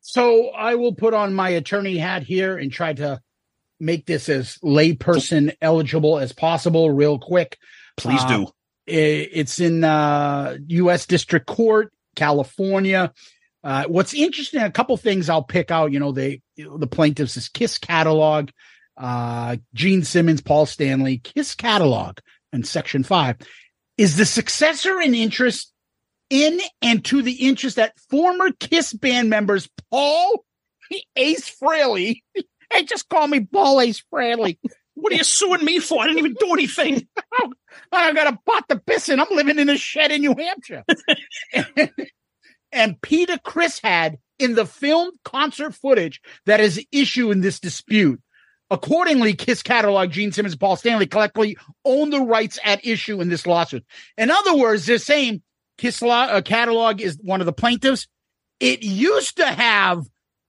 So 0.00 0.48
I 0.48 0.76
will 0.76 0.94
put 0.94 1.12
on 1.12 1.34
my 1.34 1.50
attorney 1.50 1.98
hat 1.98 2.22
here 2.22 2.56
and 2.56 2.72
try 2.72 2.94
to 2.94 3.20
make 3.82 4.06
this 4.06 4.28
as 4.28 4.56
layperson 4.58 5.54
eligible 5.60 6.18
as 6.18 6.32
possible 6.32 6.90
real 6.90 7.18
quick. 7.18 7.58
Please 7.96 8.24
do. 8.24 8.44
Uh, 8.44 8.52
it's 8.86 9.60
in 9.60 9.84
uh, 9.84 10.56
U.S. 10.68 11.06
District 11.06 11.46
Court, 11.46 11.92
California. 12.16 13.12
Uh, 13.62 13.84
what's 13.84 14.14
interesting, 14.14 14.60
a 14.60 14.70
couple 14.70 14.96
things 14.96 15.28
I'll 15.28 15.42
pick 15.42 15.70
out. 15.70 15.92
You 15.92 16.00
know, 16.00 16.12
they 16.12 16.40
the 16.56 16.86
plaintiffs 16.86 17.36
is 17.36 17.48
Kiss 17.48 17.78
catalog, 17.78 18.50
uh, 18.96 19.56
Gene 19.74 20.02
Simmons, 20.02 20.40
Paul 20.40 20.66
Stanley, 20.66 21.18
Kiss 21.18 21.54
catalog, 21.54 22.18
and 22.52 22.66
Section 22.66 23.04
Five 23.04 23.36
is 23.98 24.16
the 24.16 24.26
successor 24.26 25.00
in 25.00 25.14
interest 25.14 25.72
in 26.30 26.60
and 26.80 27.04
to 27.04 27.22
the 27.22 27.46
interest 27.46 27.76
that 27.76 27.98
former 28.10 28.50
Kiss 28.58 28.92
band 28.92 29.30
members 29.30 29.68
Paul 29.90 30.44
Ace 31.16 31.54
Frehley 31.60 32.22
Hey, 32.72 32.84
just 32.84 33.08
call 33.08 33.26
me 33.26 33.40
Ball 33.40 33.80
Ace 33.80 34.02
Bradley. 34.10 34.58
What 34.94 35.12
are 35.12 35.16
you 35.16 35.24
suing 35.24 35.64
me 35.64 35.78
for? 35.78 36.02
I 36.02 36.06
didn't 36.06 36.18
even 36.18 36.34
do 36.34 36.52
anything. 36.52 37.06
I 37.92 38.12
got 38.12 38.32
a 38.32 38.38
pot 38.44 38.68
to 38.68 38.78
piss 38.78 39.08
in. 39.08 39.20
I'm 39.20 39.26
living 39.30 39.58
in 39.58 39.68
a 39.68 39.76
shed 39.76 40.12
in 40.12 40.20
New 40.20 40.34
Hampshire. 40.36 40.84
and, 41.54 41.90
and 42.72 43.00
Peter 43.00 43.38
Criss 43.38 43.80
had 43.82 44.18
in 44.38 44.54
the 44.54 44.66
filmed 44.66 45.14
concert 45.24 45.74
footage 45.74 46.20
that 46.46 46.60
is 46.60 46.84
issue 46.92 47.30
in 47.30 47.40
this 47.40 47.60
dispute 47.60 48.20
Accordingly, 48.72 49.34
Kiss 49.34 49.62
catalog, 49.62 50.12
Gene 50.12 50.32
Simmons 50.32 50.56
Paul 50.56 50.76
Stanley 50.76 51.06
collectively 51.06 51.58
own 51.84 52.08
the 52.08 52.22
rights 52.22 52.58
at 52.64 52.86
issue 52.86 53.20
in 53.20 53.28
this 53.28 53.46
lawsuit. 53.46 53.84
In 54.16 54.30
other 54.30 54.56
words, 54.56 54.86
they're 54.86 54.96
saying 54.96 55.42
Kiss 55.76 56.00
law, 56.00 56.22
uh, 56.22 56.40
catalog 56.40 57.02
is 57.02 57.18
one 57.20 57.40
of 57.40 57.46
the 57.46 57.52
plaintiffs. 57.52 58.08
It 58.60 58.82
used 58.82 59.36
to 59.36 59.46
have 59.46 60.06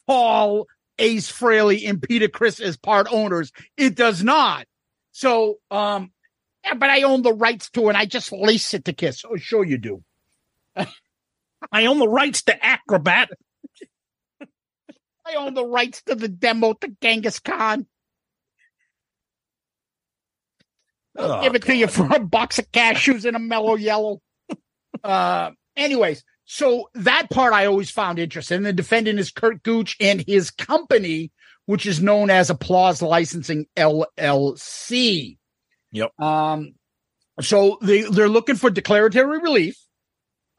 Paul, 0.07 0.67
Ace 0.99 1.31
Frehley 1.31 1.87
and 1.89 2.01
Peter 2.01 2.27
Criss 2.27 2.59
as 2.59 2.77
part 2.77 3.07
owners. 3.11 3.51
It 3.77 3.95
does 3.95 4.23
not. 4.23 4.65
So, 5.11 5.57
um, 5.71 6.11
yeah, 6.63 6.75
but 6.75 6.89
I 6.89 7.03
own 7.03 7.21
the 7.21 7.33
rights 7.33 7.69
to 7.71 7.89
it. 7.89 7.95
I 7.95 8.05
just 8.05 8.31
lease 8.31 8.73
it 8.73 8.85
to 8.85 8.93
Kiss. 8.93 9.23
Oh, 9.29 9.35
sure 9.37 9.63
you 9.63 9.77
do. 9.77 10.03
I 11.71 11.85
own 11.85 11.99
the 11.99 12.07
rights 12.07 12.43
to 12.43 12.65
Acrobat. 12.65 13.29
I 15.25 15.35
own 15.35 15.53
the 15.53 15.65
rights 15.65 16.01
to 16.03 16.15
the 16.15 16.27
demo 16.27 16.73
to 16.73 16.95
Genghis 17.01 17.39
Khan. 17.39 17.85
I'll 21.17 21.31
Oh, 21.33 21.41
give 21.43 21.55
it 21.55 21.63
to 21.63 21.75
you 21.75 21.87
for 21.87 22.07
a 22.13 22.19
box 22.19 22.57
of 22.59 22.71
cashews 22.71 23.25
and 23.25 23.35
a 23.35 23.39
mellow 23.39 23.75
yellow. 23.75 24.19
uh, 25.03 25.51
anyways, 25.77 26.23
so 26.45 26.89
that 26.93 27.29
part 27.29 27.53
I 27.53 27.65
always 27.65 27.89
found 27.89 28.19
interesting. 28.19 28.63
The 28.63 28.73
defendant 28.73 29.19
is 29.19 29.31
Kurt 29.31 29.63
Gooch 29.63 29.95
and 29.99 30.23
his 30.27 30.51
company, 30.51 31.31
which 31.65 31.85
is 31.85 32.01
known 32.01 32.29
as 32.29 32.49
Applause 32.49 33.01
Licensing 33.01 33.65
LLC. 33.77 35.37
Yep. 35.91 36.19
Um, 36.19 36.73
so 37.41 37.77
they 37.81 38.01
they're 38.01 38.29
looking 38.29 38.55
for 38.55 38.69
declaratory 38.69 39.39
relief, 39.39 39.77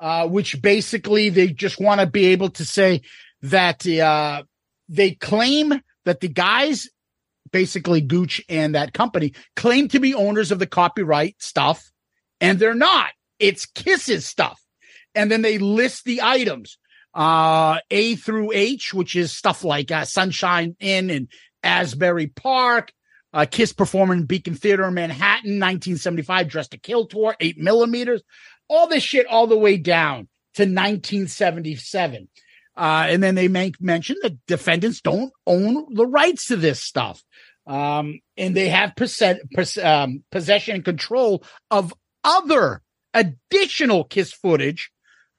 uh, 0.01 0.27
which 0.27 0.61
basically 0.63 1.29
they 1.29 1.49
just 1.49 1.81
want 1.81 2.01
to 2.01 2.07
be 2.07 2.27
able 2.27 2.51
to 2.51 2.65
say 2.65 3.03
that 3.43 3.87
uh, 3.87 4.43
they 4.89 5.13
claim 5.13 5.81
that 6.05 6.21
the 6.21 6.29
guys, 6.29 6.89
basically 7.53 8.01
Gooch 8.01 8.43
and 8.49 8.75
that 8.75 8.93
company, 8.93 9.35
claim 9.55 9.89
to 9.89 10.01
be 10.01 10.15
owners 10.15 10.51
of 10.51 10.59
the 10.59 10.67
copyright 10.67 11.41
stuff, 11.43 11.91
and 12.41 12.59
they're 12.59 12.75
not. 12.75 13.11
It's 13.39 13.67
Kiss's 13.67 14.27
stuff, 14.27 14.61
and 15.15 15.31
then 15.31 15.43
they 15.43 15.59
list 15.59 16.05
the 16.05 16.23
items, 16.23 16.79
uh, 17.15 17.79
A 17.91 18.17
through 18.17 18.53
H, 18.53 18.93
which 18.93 19.17
is 19.17 19.33
stuff 19.33 19.65
like 19.65 19.91
uh, 19.91 20.05
Sunshine 20.05 20.77
In 20.81 21.11
and 21.11 21.29
Asbury 21.63 22.29
Park. 22.29 22.93
Uh, 23.33 23.47
Kiss 23.51 23.73
performing 23.73 24.27
Beacon 24.27 24.55
Theater 24.55 24.85
in 24.85 24.95
Manhattan, 24.95 25.59
1975, 25.59 26.47
Dressed 26.47 26.71
to 26.71 26.79
Kill 26.79 27.07
tour, 27.07 27.35
eight 27.41 27.59
millimeters, 27.59 28.23
all 28.69 28.87
this 28.87 29.03
shit 29.03 29.27
all 29.27 29.49
the 29.49 29.59
way 29.59 29.77
down 29.77 30.29
to 30.55 30.63
1977. 30.63 32.29
Uh, 32.77 33.07
and 33.09 33.23
then 33.23 33.35
they 33.35 33.49
make 33.49 33.81
mention 33.81 34.17
that 34.23 34.45
defendants 34.47 35.01
don't 35.01 35.33
own 35.47 35.95
the 35.95 36.07
rights 36.07 36.47
to 36.47 36.57
this 36.57 36.81
stuff. 36.81 37.23
Um, 37.67 38.21
and 38.37 38.55
they 38.55 38.69
have 38.69 38.97
percent, 38.97 39.41
pers- 39.53 39.79
um, 39.79 40.23
possession 40.31 40.77
and 40.77 40.85
control 40.85 41.45
of 41.71 41.95
other 42.23 42.83
additional 43.15 44.05
Kiss 44.05 44.33
footage, 44.33 44.91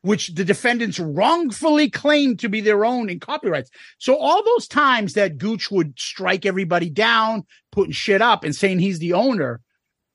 which 0.06 0.28
the 0.36 0.46
defendants 0.46 1.00
wrongfully 1.00 1.90
claim 1.90 2.38
to 2.38 2.48
be 2.48 2.62
their 2.62 2.86
own 2.86 3.10
in 3.10 3.20
copyrights. 3.20 3.72
So 3.98 4.16
all 4.16 4.44
those 4.44 4.68
times 4.68 5.14
that 5.14 5.40
Gooch 5.40 5.72
would 5.72 6.00
strike 6.00 6.46
everybody 6.46 6.92
down, 6.92 7.44
putting 7.72 7.92
shit 7.92 8.22
up 8.22 8.44
and 8.44 8.56
saying 8.56 8.80
he's 8.80 9.00
the 9.00 9.14
owner, 9.14 9.62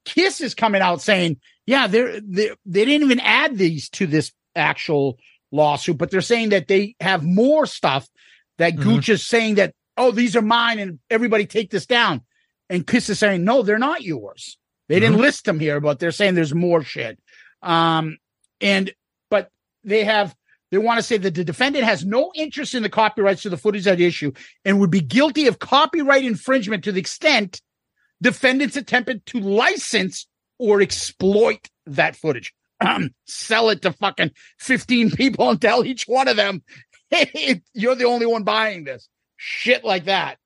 Kiss 0.04 0.40
is 0.40 0.54
coming 0.54 0.80
out 0.80 1.02
saying, 1.02 1.38
yeah, 1.66 1.88
they're, 1.88 2.20
they 2.20 2.50
they 2.64 2.84
didn't 2.84 3.04
even 3.04 3.20
add 3.20 3.58
these 3.58 3.88
to 3.90 4.06
this 4.06 4.32
actual 4.54 5.18
lawsuit, 5.50 5.98
but 5.98 6.12
they're 6.12 6.20
saying 6.20 6.50
that 6.50 6.68
they 6.68 6.94
have 7.00 7.24
more 7.24 7.66
stuff 7.66 8.08
that 8.58 8.74
Mhm. 8.74 8.82
Gooch 8.82 9.08
is 9.08 9.26
saying 9.26 9.56
that, 9.56 9.74
oh, 9.96 10.12
these 10.12 10.36
are 10.36 10.42
mine 10.42 10.78
and 10.78 11.00
everybody 11.10 11.46
take 11.46 11.70
this 11.70 11.86
down. 11.86 12.22
And 12.68 12.86
Kiss 12.86 13.10
is 13.10 13.18
saying, 13.18 13.42
no, 13.42 13.62
they're 13.62 13.78
not 13.78 14.02
yours. 14.02 14.56
They 14.88 15.00
didn't 15.00 15.18
list 15.18 15.44
them 15.46 15.58
here, 15.58 15.80
but 15.80 15.98
they're 15.98 16.12
saying 16.12 16.36
there's 16.36 16.54
more 16.54 16.84
shit. 16.84 17.18
Um, 17.60 18.18
and, 18.60 18.92
they 19.84 20.04
have, 20.04 20.34
they 20.70 20.78
want 20.78 20.98
to 20.98 21.02
say 21.02 21.16
that 21.16 21.34
the 21.34 21.44
defendant 21.44 21.84
has 21.84 22.04
no 22.04 22.30
interest 22.34 22.74
in 22.74 22.82
the 22.82 22.88
copyrights 22.88 23.42
to 23.42 23.50
the 23.50 23.56
footage 23.56 23.86
at 23.86 24.00
issue 24.00 24.32
and 24.64 24.80
would 24.80 24.90
be 24.90 25.00
guilty 25.00 25.46
of 25.46 25.58
copyright 25.58 26.24
infringement 26.24 26.84
to 26.84 26.92
the 26.92 27.00
extent 27.00 27.60
defendants 28.22 28.76
attempted 28.76 29.24
to 29.26 29.40
license 29.40 30.26
or 30.58 30.80
exploit 30.80 31.68
that 31.86 32.16
footage. 32.16 32.52
Um, 32.80 33.10
sell 33.26 33.70
it 33.70 33.82
to 33.82 33.92
fucking 33.92 34.32
15 34.58 35.12
people 35.12 35.50
and 35.50 35.60
tell 35.60 35.84
each 35.84 36.04
one 36.04 36.28
of 36.28 36.36
them, 36.36 36.62
hey, 37.10 37.62
you're 37.74 37.94
the 37.94 38.04
only 38.04 38.26
one 38.26 38.44
buying 38.44 38.84
this. 38.84 39.08
Shit 39.36 39.84
like 39.84 40.04
that. 40.04 40.38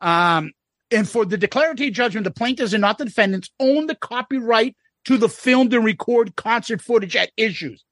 Um, 0.00 0.52
and 0.90 1.08
for 1.08 1.24
the 1.24 1.36
declaratory 1.36 1.90
judgment, 1.90 2.24
the 2.24 2.30
plaintiffs 2.30 2.72
and 2.72 2.80
not 2.80 2.98
the 2.98 3.04
defendants 3.04 3.50
own 3.58 3.86
the 3.86 3.96
copyright 3.96 4.76
to 5.06 5.16
the 5.16 5.28
filmed 5.28 5.74
and 5.74 5.84
record 5.84 6.36
concert 6.36 6.80
footage 6.80 7.16
at 7.16 7.32
issues. 7.36 7.84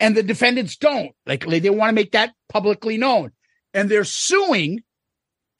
And 0.00 0.16
the 0.16 0.22
defendants 0.22 0.76
don't. 0.76 1.12
Like 1.26 1.46
they, 1.46 1.70
want 1.70 1.90
to 1.90 1.94
make 1.94 2.12
that 2.12 2.32
publicly 2.48 2.96
known. 2.96 3.30
And 3.72 3.88
they're 3.88 4.04
suing 4.04 4.82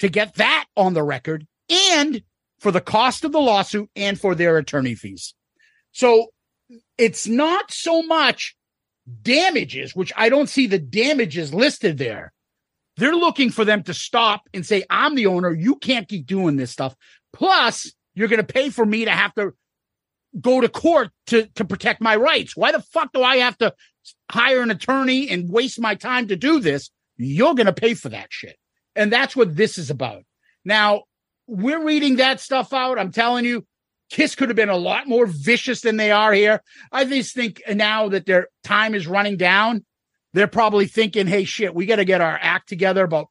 to 0.00 0.08
get 0.08 0.34
that 0.36 0.64
on 0.76 0.94
the 0.94 1.02
record 1.02 1.46
and 1.68 2.22
for 2.58 2.72
the 2.72 2.80
cost 2.80 3.24
of 3.24 3.32
the 3.32 3.40
lawsuit 3.40 3.88
and 3.94 4.18
for 4.18 4.34
their 4.34 4.56
attorney 4.56 4.94
fees. 4.94 5.34
So 5.92 6.28
it's 6.98 7.26
not 7.26 7.70
so 7.70 8.02
much 8.02 8.56
damages, 9.22 9.94
which 9.94 10.12
I 10.16 10.28
don't 10.28 10.48
see 10.48 10.66
the 10.66 10.78
damages 10.78 11.52
listed 11.52 11.98
there. 11.98 12.32
They're 12.96 13.14
looking 13.14 13.50
for 13.50 13.64
them 13.64 13.82
to 13.84 13.94
stop 13.94 14.42
and 14.52 14.64
say, 14.64 14.84
I'm 14.90 15.14
the 15.14 15.26
owner. 15.26 15.52
You 15.52 15.76
can't 15.76 16.08
keep 16.08 16.26
doing 16.26 16.56
this 16.56 16.70
stuff. 16.70 16.94
Plus, 17.32 17.92
you're 18.14 18.28
going 18.28 18.44
to 18.44 18.52
pay 18.52 18.70
for 18.70 18.84
me 18.84 19.04
to 19.04 19.10
have 19.10 19.34
to 19.34 19.54
go 20.38 20.60
to 20.60 20.68
court 20.68 21.10
to, 21.28 21.46
to 21.54 21.64
protect 21.64 22.00
my 22.00 22.16
rights. 22.16 22.56
Why 22.56 22.72
the 22.72 22.82
fuck 22.82 23.12
do 23.12 23.22
I 23.22 23.36
have 23.38 23.56
to 23.58 23.74
hire 24.30 24.60
an 24.62 24.70
attorney 24.70 25.28
and 25.30 25.50
waste 25.50 25.80
my 25.80 25.94
time 25.94 26.28
to 26.28 26.36
do 26.36 26.60
this? 26.60 26.90
You're 27.16 27.54
going 27.54 27.66
to 27.66 27.72
pay 27.72 27.94
for 27.94 28.08
that 28.10 28.28
shit. 28.30 28.56
And 28.96 29.12
that's 29.12 29.36
what 29.36 29.56
this 29.56 29.78
is 29.78 29.90
about. 29.90 30.24
Now, 30.64 31.04
we're 31.46 31.84
reading 31.84 32.16
that 32.16 32.40
stuff 32.40 32.72
out. 32.72 32.98
I'm 32.98 33.12
telling 33.12 33.44
you, 33.44 33.66
Kiss 34.10 34.34
could 34.34 34.48
have 34.48 34.56
been 34.56 34.68
a 34.68 34.76
lot 34.76 35.06
more 35.06 35.26
vicious 35.26 35.82
than 35.82 35.96
they 35.96 36.10
are 36.10 36.32
here. 36.32 36.62
I 36.90 37.04
just 37.04 37.34
think 37.34 37.62
now 37.72 38.08
that 38.08 38.26
their 38.26 38.48
time 38.64 38.94
is 38.94 39.06
running 39.06 39.36
down, 39.36 39.84
they're 40.32 40.46
probably 40.48 40.86
thinking, 40.86 41.26
hey, 41.26 41.44
shit, 41.44 41.74
we 41.74 41.86
got 41.86 41.96
to 41.96 42.04
get 42.04 42.20
our 42.20 42.38
act 42.40 42.68
together 42.68 43.04
about 43.04 43.26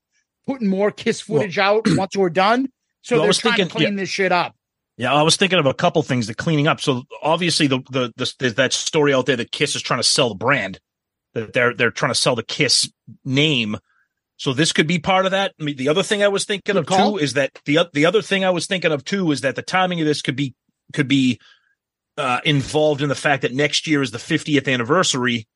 putting 0.47 0.67
more 0.67 0.91
Kiss 0.91 1.22
footage 1.22 1.57
out 1.57 1.86
once 1.88 2.15
we're 2.15 2.30
done. 2.30 2.70
So 3.01 3.15
Well, 3.17 3.24
they're 3.26 3.34
trying 3.34 3.55
thinking- 3.55 3.67
to 3.70 3.74
clean 3.76 3.95
this 3.95 4.09
shit 4.09 4.32
up. 4.32 4.55
Yeah, 5.00 5.14
I 5.14 5.22
was 5.22 5.38
thinking 5.38 5.60
of 5.60 5.66
a 5.66 5.74
couple 5.74 6.04
things 6.04 6.28
that 6.28 6.36
cleaning 6.36 6.68
up. 6.68 6.82
So 6.82 7.04
obviously, 7.24 7.68
the, 7.68 7.80
the 7.89 8.12
the 8.18 8.34
there's 8.38 8.56
that 8.56 8.74
story 8.74 9.14
out 9.14 9.28
there 9.28 9.38
that 9.38 9.50
Kiss 9.50 9.74
is 9.78 9.82
trying 9.82 10.02
to 10.02 10.08
sell 10.08 10.28
the 10.28 10.36
brand, 10.36 10.82
that 11.34 11.54
they're 11.54 11.74
they're 11.74 11.89
trying 11.89 12.12
to 12.12 12.20
sell 12.20 12.36
the 12.36 12.43
Kiss 12.43 12.91
name. 13.24 13.78
So 14.36 14.52
this 14.52 14.74
could 14.74 14.88
be 14.88 15.00
part 15.00 15.24
of 15.24 15.32
that. 15.32 15.54
I 15.58 15.64
mean, 15.64 15.78
the 15.78 15.88
other 15.88 16.04
thing 16.04 16.22
I 16.22 16.28
was 16.28 16.43
thinking 16.43 16.74
Good 16.74 16.82
of 16.82 16.86
call. 16.86 17.14
too 17.14 17.24
is 17.24 17.34
that 17.36 17.62
the 17.64 17.80
the 17.93 18.06
other 18.06 18.22
thing 18.22 18.43
I 18.43 18.50
was 18.50 18.68
thinking 18.68 18.91
of 18.91 19.06
too 19.06 19.32
is 19.32 19.39
that 19.39 19.56
the 19.56 19.62
timing 19.62 20.02
of 20.02 20.06
this 20.06 20.22
could 20.22 20.36
be 20.36 20.54
could 20.91 21.08
be 21.08 21.39
uh, 22.18 22.41
involved 22.43 23.02
in 23.02 23.08
the 23.08 23.16
fact 23.16 23.43
that 23.43 23.54
next 23.54 23.88
year 23.88 24.02
is 24.02 24.12
the 24.12 24.18
50th 24.18 24.70
anniversary, 24.72 25.47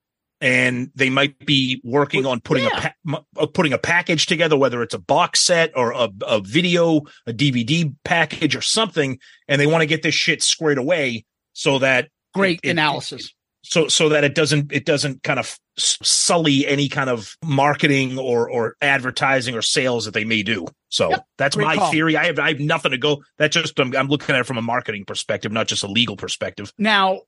and 0.43 0.91
they 0.93 1.09
might 1.09 1.39
be 1.45 1.79
working 1.85 2.25
on 2.25 2.41
putting 2.41 2.65
yeah. 2.65 2.91
a 3.05 3.09
pa- 3.09 3.23
uh, 3.37 3.45
putting 3.45 3.71
a 3.71 3.77
package 3.77 4.25
together, 4.25 4.57
whether 4.57 4.83
it's 4.83 4.93
a 4.93 4.99
box 4.99 5.39
set 5.39 5.71
or 5.73 5.93
a, 5.93 6.09
a 6.27 6.41
video, 6.41 6.97
a 7.25 7.31
DVD 7.31 7.95
package 8.03 8.53
or 8.53 8.59
something, 8.61 9.17
and 9.47 9.61
they 9.61 9.67
want 9.67 9.81
to 9.83 9.85
get 9.85 10.03
this 10.03 10.13
shit 10.13 10.43
squared 10.43 10.77
away 10.77 11.23
so 11.53 11.79
that 11.79 12.09
Great 12.33 12.59
it- 12.61 12.67
it- 12.67 12.71
analysis. 12.71 13.33
so 13.63 13.87
so 13.87 14.09
that 14.09 14.25
it 14.25 14.35
doesn't 14.35 14.73
it 14.73 14.85
doesn't 14.85 15.23
kind 15.23 15.39
of 15.39 15.57
sully 15.77 16.67
any 16.67 16.89
kind 16.89 17.09
of 17.09 17.37
marketing 17.41 18.19
or 18.19 18.49
or 18.49 18.75
advertising 18.81 19.55
or 19.55 19.61
sales 19.61 20.03
that 20.03 20.13
they 20.13 20.25
may 20.25 20.43
do. 20.43 20.67
So 20.89 21.09
Yep, 21.11 21.25
that's 21.37 21.55
great 21.55 21.65
my 21.67 21.75
call. 21.77 21.89
theory. 21.91 22.17
I 22.17 22.25
have 22.25 22.37
I 22.37 22.49
have 22.49 22.59
nothing 22.59 22.91
to 22.91 22.97
go. 22.97 23.23
That's 23.37 23.55
just 23.55 23.79
I'm, 23.79 23.95
I'm 23.95 24.09
looking 24.09 24.35
at 24.35 24.41
it 24.41 24.43
from 24.45 24.57
a 24.57 24.61
marketing 24.61 25.05
perspective, 25.05 25.53
not 25.53 25.67
just 25.69 25.83
a 25.83 25.87
legal 25.87 26.17
perspective. 26.17 26.73
Now, 26.77 27.21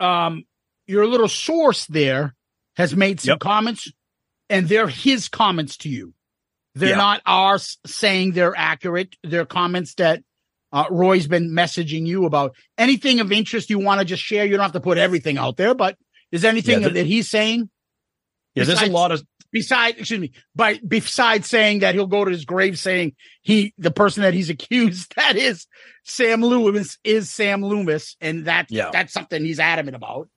um, 0.00 0.44
your 0.86 1.06
little 1.06 1.28
source 1.28 1.86
there 1.86 2.34
has 2.76 2.94
made 2.96 3.20
some 3.20 3.32
Yep. 3.32 3.38
comments, 3.40 3.90
and 4.48 4.68
they're 4.68 4.88
his 4.88 5.28
comments 5.28 5.76
to 5.78 5.88
you. 5.88 6.14
They're 6.74 6.90
Yeah. 6.90 6.96
not 6.96 7.22
ours 7.26 7.78
saying 7.86 8.32
they're 8.32 8.56
accurate. 8.56 9.14
They're 9.22 9.46
comments 9.46 9.94
that 9.94 10.22
uh, 10.74 10.86
Roy's 10.90 11.26
been 11.26 11.50
messaging 11.50 12.06
you 12.06 12.24
about. 12.24 12.56
Anything 12.78 13.20
of 13.20 13.30
interest 13.30 13.68
you 13.68 13.78
want 13.78 13.98
to 14.00 14.06
just 14.06 14.22
share? 14.22 14.46
You 14.46 14.52
don't 14.52 14.62
have 14.62 14.72
to 14.72 14.80
put 14.80 14.96
everything 14.96 15.36
out 15.36 15.58
there, 15.58 15.74
but 15.74 15.98
is 16.30 16.46
anything 16.46 16.80
Yeah, 16.80 16.88
that 16.88 17.04
he's 17.06 17.28
saying 17.28 17.68
Yeah, 18.54 18.64
there's 18.64 18.80
a 18.80 18.86
lot 18.86 19.12
of 19.12 19.22
besides, 19.52 19.98
excuse 19.98 20.18
me, 20.18 20.32
by 20.56 20.80
besides 20.86 21.46
saying 21.46 21.80
that 21.80 21.94
he'll 21.94 22.06
go 22.06 22.24
to 22.24 22.30
his 22.30 22.46
grave 22.46 22.78
saying 22.78 23.14
he, 23.42 23.74
the 23.76 23.90
person 23.90 24.22
that 24.22 24.32
he's 24.32 24.48
accused, 24.56 25.12
that 25.16 25.36
is 25.36 25.66
Sam 26.04 26.40
Loomis, 26.42 26.96
is 27.04 27.28
Sam 27.28 27.62
Loomis, 27.62 28.16
and 28.22 28.46
that 28.46 28.68
Yeah. 28.70 28.88
that's 28.90 29.12
something 29.12 29.44
he's 29.44 29.60
adamant 29.60 29.94
about. 29.94 30.30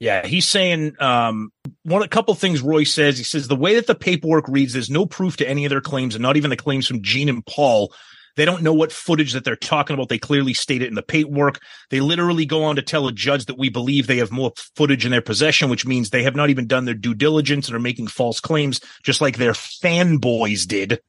Yeah, 0.00 0.26
he's 0.26 0.46
saying 0.46 0.94
um, 1.00 1.50
one 1.82 2.02
a 2.02 2.08
couple 2.08 2.34
things 2.34 2.62
Roy 2.62 2.84
says. 2.84 3.18
He 3.18 3.24
says 3.24 3.48
the 3.48 3.56
way 3.56 3.74
that 3.74 3.86
the 3.88 3.96
paperwork 3.96 4.46
reads, 4.48 4.72
there's 4.72 4.90
no 4.90 5.06
proof 5.06 5.38
to 5.38 5.48
any 5.48 5.64
of 5.64 5.70
their 5.70 5.80
claims, 5.80 6.14
and 6.14 6.22
not 6.22 6.36
even 6.36 6.50
the 6.50 6.56
claims 6.56 6.86
from 6.86 7.02
Gene 7.02 7.28
and 7.28 7.44
Paul 7.44 7.92
They 8.38 8.44
don't 8.44 8.62
know 8.62 8.72
what 8.72 8.92
footage 8.92 9.32
that 9.32 9.42
they're 9.42 9.56
talking 9.56 9.94
about. 9.94 10.08
They 10.08 10.18
clearly 10.18 10.54
state 10.54 10.80
it 10.80 10.86
in 10.86 10.94
the 10.94 11.02
paperwork. 11.02 11.60
They 11.90 11.98
literally 12.00 12.46
go 12.46 12.62
on 12.62 12.76
to 12.76 12.82
tell 12.82 13.08
a 13.08 13.12
judge 13.12 13.46
that 13.46 13.58
we 13.58 13.68
believe 13.68 14.06
they 14.06 14.18
have 14.18 14.30
more 14.30 14.52
footage 14.76 15.04
in 15.04 15.10
their 15.10 15.20
possession, 15.20 15.68
which 15.68 15.84
means 15.84 16.10
they 16.10 16.22
have 16.22 16.36
not 16.36 16.48
even 16.48 16.68
done 16.68 16.84
their 16.84 16.94
due 16.94 17.14
diligence 17.14 17.66
and 17.66 17.74
are 17.74 17.80
making 17.80 18.06
false 18.06 18.38
claims, 18.38 18.80
just 19.02 19.20
like 19.20 19.38
their 19.38 19.54
fanboys 19.54 20.68
did. 20.68 21.00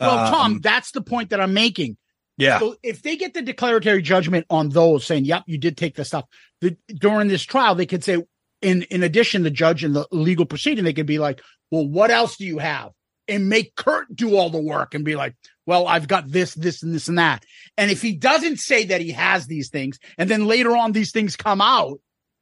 Well, 0.00 0.30
Tom, 0.30 0.52
Um, 0.52 0.60
that's 0.60 0.92
the 0.92 1.02
point 1.02 1.30
that 1.30 1.40
I'm 1.40 1.52
making. 1.52 1.98
Yeah. 2.36 2.58
So 2.58 2.76
if 2.82 3.02
they 3.02 3.16
get 3.16 3.34
the 3.34 3.42
declaratory 3.42 4.02
judgment 4.02 4.46
on 4.50 4.68
those 4.68 5.06
saying, 5.06 5.24
"Yep, 5.24 5.44
you 5.46 5.58
did 5.58 5.76
take 5.76 5.94
the 5.94 6.04
stuff," 6.04 6.24
the, 6.60 6.76
during 6.88 7.28
this 7.28 7.42
trial, 7.42 7.74
they 7.74 7.86
could 7.86 8.04
say, 8.04 8.22
in 8.60 8.82
in 8.82 9.02
addition, 9.02 9.42
the 9.42 9.50
judge 9.50 9.84
in 9.84 9.92
the 9.94 10.06
legal 10.10 10.46
proceeding, 10.46 10.84
they 10.84 10.92
could 10.92 11.06
be 11.06 11.18
like, 11.18 11.40
"Well, 11.70 11.86
what 11.86 12.10
else 12.10 12.36
do 12.36 12.44
you 12.44 12.58
have?" 12.58 12.92
and 13.28 13.48
make 13.48 13.74
Kurt 13.74 14.14
do 14.14 14.36
all 14.36 14.50
the 14.50 14.60
work 14.60 14.94
and 14.94 15.04
be 15.04 15.16
like, 15.16 15.34
"Well, 15.66 15.88
I've 15.88 16.08
got 16.08 16.30
this, 16.30 16.54
this, 16.54 16.82
and 16.82 16.94
this, 16.94 17.08
and 17.08 17.18
that." 17.18 17.44
And 17.76 17.90
if 17.90 18.02
he 18.02 18.12
doesn't 18.12 18.58
say 18.58 18.84
that 18.86 19.00
he 19.00 19.12
has 19.12 19.46
these 19.46 19.70
things, 19.70 19.98
and 20.18 20.30
then 20.30 20.46
later 20.46 20.76
on 20.76 20.92
these 20.92 21.12
things 21.12 21.36
come 21.36 21.60
out, 21.60 22.00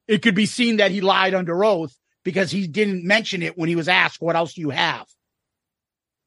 it 0.08 0.22
could 0.22 0.34
be 0.34 0.46
seen 0.46 0.78
that 0.78 0.90
he 0.90 1.00
lied 1.00 1.34
under 1.34 1.64
oath 1.64 1.94
because 2.24 2.50
he 2.50 2.66
didn't 2.66 3.04
mention 3.04 3.42
it 3.42 3.56
when 3.56 3.68
he 3.68 3.76
was 3.76 3.88
asked, 3.88 4.20
"What 4.20 4.36
else 4.36 4.54
do 4.54 4.60
you 4.60 4.70
have?" 4.70 5.06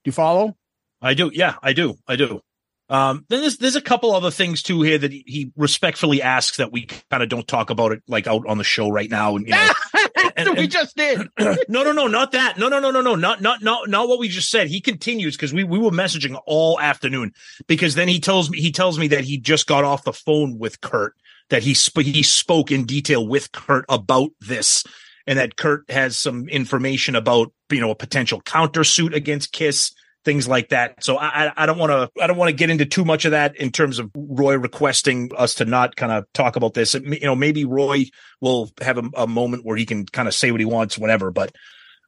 Do 0.04 0.10
you 0.10 0.12
follow? 0.14 0.56
I 1.02 1.14
do. 1.14 1.32
Yeah, 1.34 1.56
I 1.62 1.74
do. 1.74 1.96
I 2.08 2.16
do. 2.16 2.42
Um, 2.90 3.26
then 3.28 3.42
there's 3.42 3.58
there's 3.58 3.76
a 3.76 3.82
couple 3.82 4.14
other 4.14 4.32
things 4.32 4.64
too 4.64 4.82
here 4.82 4.98
that 4.98 5.12
he, 5.12 5.24
he 5.28 5.52
respectfully 5.58 6.22
asks 6.22 6.58
that 6.58 6.72
we 6.72 6.86
kind 7.12 7.22
of 7.22 7.28
don't 7.28 7.48
talk 7.48 7.70
about 7.70 7.92
it 7.92 8.02
like 8.08 8.28
out 8.28 8.48
on 8.48 8.58
the 8.58 8.64
show 8.64 8.90
right 8.90 9.10
now. 9.10 9.36
And 9.36 9.46
you 9.46 9.54
know, 9.54 9.72
That's 10.16 10.50
what 10.50 10.58
we 10.58 10.68
just 10.68 10.96
did. 10.96 11.28
no, 11.40 11.84
no, 11.84 11.92
no, 11.92 12.08
not 12.08 12.32
that. 12.32 12.58
No, 12.58 12.70
no, 12.70 12.80
no, 12.80 12.92
no, 12.92 13.02
no, 13.02 13.16
not 13.16 13.42
not 13.42 13.62
not 13.62 13.90
not 13.90 14.08
what 14.08 14.20
we 14.20 14.30
just 14.30 14.50
said. 14.50 14.68
He 14.68 14.80
continues 14.80 15.36
because 15.36 15.54
we 15.54 15.64
we 15.64 15.80
were 15.80 15.92
messaging 15.92 16.40
all 16.46 16.80
afternoon 16.80 17.34
because 17.68 17.96
then 17.96 18.08
he 18.08 18.20
tells 18.20 18.50
me 18.50 18.60
he 18.60 18.72
tells 18.72 18.98
me 18.98 19.08
that 19.10 19.24
he 19.24 19.38
just 19.38 19.68
got 19.68 19.84
off 19.84 20.04
the 20.04 20.14
phone 20.14 20.58
with 20.58 20.80
Kurt 20.82 21.14
that 21.50 21.64
he 21.64 21.74
sp- 21.76 22.08
he 22.08 22.24
spoke 22.24 22.72
in 22.72 22.86
detail 22.86 23.28
with 23.28 23.52
Kurt 23.52 23.86
about 23.90 24.30
this 24.40 24.84
and 25.26 25.38
that 25.40 25.58
Kurt 25.58 25.90
has 25.90 26.18
some 26.18 26.48
information 26.50 27.16
about 27.16 27.52
you 27.70 27.82
know 27.82 27.92
a 27.92 27.96
potential 27.96 28.42
countersuit 28.42 29.14
against 29.14 29.52
Kiss 29.52 29.92
things 30.26 30.48
like 30.48 30.70
that. 30.70 31.04
So 31.04 31.18
I 31.18 31.52
I- 31.56 31.66
don't 31.66 31.78
want 31.78 31.92
to 31.92 32.22
I 32.22 32.28
don't 32.28 32.38
want 32.38 32.50
to 32.50 32.56
get 32.56 32.70
into 32.70 32.86
too 32.86 33.06
much 33.06 33.26
of 33.26 33.32
that 33.32 33.56
in 33.56 33.72
terms 33.72 34.00
of 34.00 34.12
Roy 34.16 34.58
requesting 34.58 35.32
us 35.38 35.56
to 35.56 35.66
not 35.66 35.96
kind 35.96 36.12
of 36.12 36.26
talk 36.34 36.56
about 36.56 36.74
this. 36.74 36.94
You 36.94 37.20
know, 37.22 37.36
maybe 37.36 37.64
Roy 37.66 38.06
will 38.42 38.70
have 38.82 38.98
a, 38.98 39.04
a 39.16 39.28
moment 39.28 39.66
where 39.66 39.78
he 39.78 39.86
can 39.86 40.06
kind 40.06 40.28
of 40.28 40.34
say 40.34 40.52
what 40.52 40.60
he 40.60 40.66
wants, 40.66 40.98
whatever. 40.98 41.32
But 41.32 41.56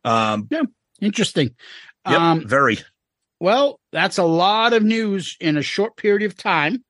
um, 0.04 0.48
yeah, 0.52 0.64
Interesting. 1.02 1.56
yep, 2.08 2.20
Um, 2.20 2.48
very 2.48 2.80
well, 3.40 3.80
that's 3.94 4.18
a 4.18 4.24
lot 4.24 4.74
of 4.74 4.84
news 4.84 5.38
in 5.40 5.56
a 5.56 5.62
short 5.62 5.96
period 5.96 6.24
of 6.30 6.36
time. 6.36 6.84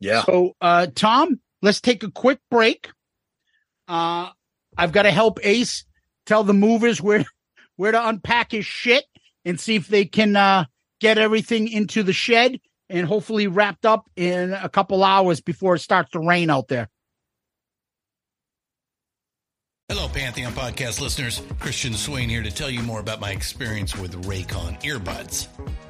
yeah. 0.00 0.24
So, 0.24 0.56
uh, 0.60 0.88
Tom, 0.92 1.38
let's 1.62 1.80
take 1.80 2.02
a 2.02 2.10
quick 2.10 2.40
break. 2.50 2.88
Uh, 3.86 4.30
I've 4.76 4.90
got 4.92 5.02
to 5.02 5.10
help 5.12 5.38
Ace 5.44 5.84
tell 6.26 6.42
the 6.44 6.54
movers 6.54 7.00
where 7.00 7.24
where 7.76 7.92
to 7.92 8.08
unpack 8.08 8.50
his 8.52 8.66
shit 8.66 9.04
and 9.44 9.58
see 9.58 9.76
if 9.76 9.88
they 9.88 10.04
can 10.04 10.36
uh, 10.36 10.64
get 11.00 11.18
everything 11.18 11.68
into 11.68 12.02
the 12.02 12.12
shed 12.12 12.60
and 12.88 13.06
hopefully 13.06 13.46
wrapped 13.46 13.86
up 13.86 14.08
in 14.16 14.52
a 14.52 14.68
couple 14.68 15.02
hours 15.02 15.40
before 15.40 15.74
it 15.74 15.80
starts 15.80 16.10
to 16.10 16.20
rain 16.20 16.50
out 16.50 16.68
there. 16.68 16.88
Hello, 19.88 20.08
Pantheon 20.08 20.52
podcast 20.52 21.02
listeners. 21.02 21.42
Christian 21.58 21.92
Swain 21.92 22.30
here 22.30 22.42
to 22.42 22.50
tell 22.50 22.70
you 22.70 22.82
more 22.82 23.00
about 23.00 23.20
my 23.20 23.30
experience 23.30 23.94
with 23.94 24.24
Raycon 24.24 24.80
earbuds. 24.82 25.48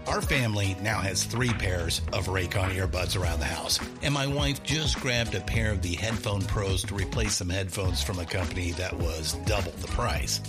Our 0.09 0.21
family 0.21 0.77
now 0.83 0.99
has 0.99 1.23
three 1.23 1.53
pairs 1.53 2.01
of 2.13 2.27
Raycon 2.27 2.75
earbuds 2.75 3.17
around 3.17 3.39
the 3.39 3.47
house, 3.47 3.79
and 4.03 4.13
my 4.13 4.27
wife 4.27 4.65
just 4.65 4.99
grabbed 4.99 5.37
a 5.37 5.41
pair 5.41 5.71
of 5.71 5.83
the 5.83 5.95
Headphone 5.95 6.43
Pros 6.43 6.83
to 6.85 6.97
replace 6.97 7.37
some 7.37 7.49
headphones 7.49 8.03
from 8.03 8.19
a 8.19 8.25
company 8.25 8.73
that 8.73 8.93
was 8.93 9.35
double 9.47 9.71
the 9.73 9.87
price. 9.89 10.41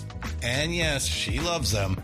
And 0.42 0.74
yes, 0.74 1.06
she 1.06 1.40
loves 1.40 1.72
them. 1.72 2.04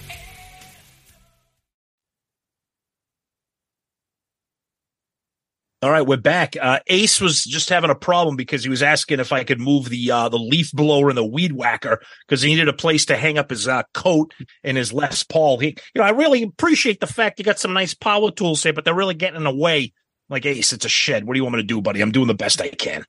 All 5.83 5.89
right, 5.89 6.05
we're 6.05 6.17
back. 6.17 6.55
Uh, 6.61 6.77
Ace 6.87 7.19
was 7.19 7.43
just 7.43 7.69
having 7.69 7.89
a 7.89 7.95
problem 7.95 8.35
because 8.35 8.63
he 8.63 8.69
was 8.69 8.83
asking 8.83 9.19
if 9.19 9.33
I 9.33 9.43
could 9.43 9.59
move 9.59 9.89
the 9.89 10.11
uh, 10.11 10.29
the 10.29 10.37
leaf 10.37 10.71
blower 10.71 11.09
and 11.09 11.17
the 11.17 11.25
weed 11.25 11.53
whacker 11.53 11.99
because 12.27 12.43
he 12.43 12.49
needed 12.49 12.67
a 12.67 12.73
place 12.73 13.05
to 13.05 13.17
hang 13.17 13.39
up 13.39 13.49
his 13.49 13.67
uh, 13.67 13.81
coat 13.95 14.31
and 14.63 14.77
his 14.77 14.93
Les 14.93 15.23
Paul. 15.23 15.57
He, 15.57 15.69
you 15.69 16.01
know, 16.01 16.03
I 16.03 16.11
really 16.11 16.43
appreciate 16.43 16.99
the 16.99 17.07
fact 17.07 17.39
you 17.39 17.45
got 17.45 17.57
some 17.57 17.73
nice 17.73 17.95
power 17.95 18.29
tools 18.29 18.61
here, 18.61 18.73
but 18.73 18.85
they're 18.85 18.93
really 18.93 19.15
getting 19.15 19.37
in 19.37 19.43
the 19.43 19.55
way. 19.55 19.91
Like 20.29 20.45
Ace, 20.45 20.71
it's 20.71 20.85
a 20.85 20.89
shed. 20.89 21.25
What 21.25 21.33
do 21.33 21.39
you 21.39 21.43
want 21.43 21.55
me 21.55 21.63
to 21.63 21.67
do, 21.67 21.81
buddy? 21.81 21.99
I'm 22.01 22.11
doing 22.11 22.27
the 22.27 22.35
best 22.35 22.61
I 22.61 22.69
can. 22.69 23.03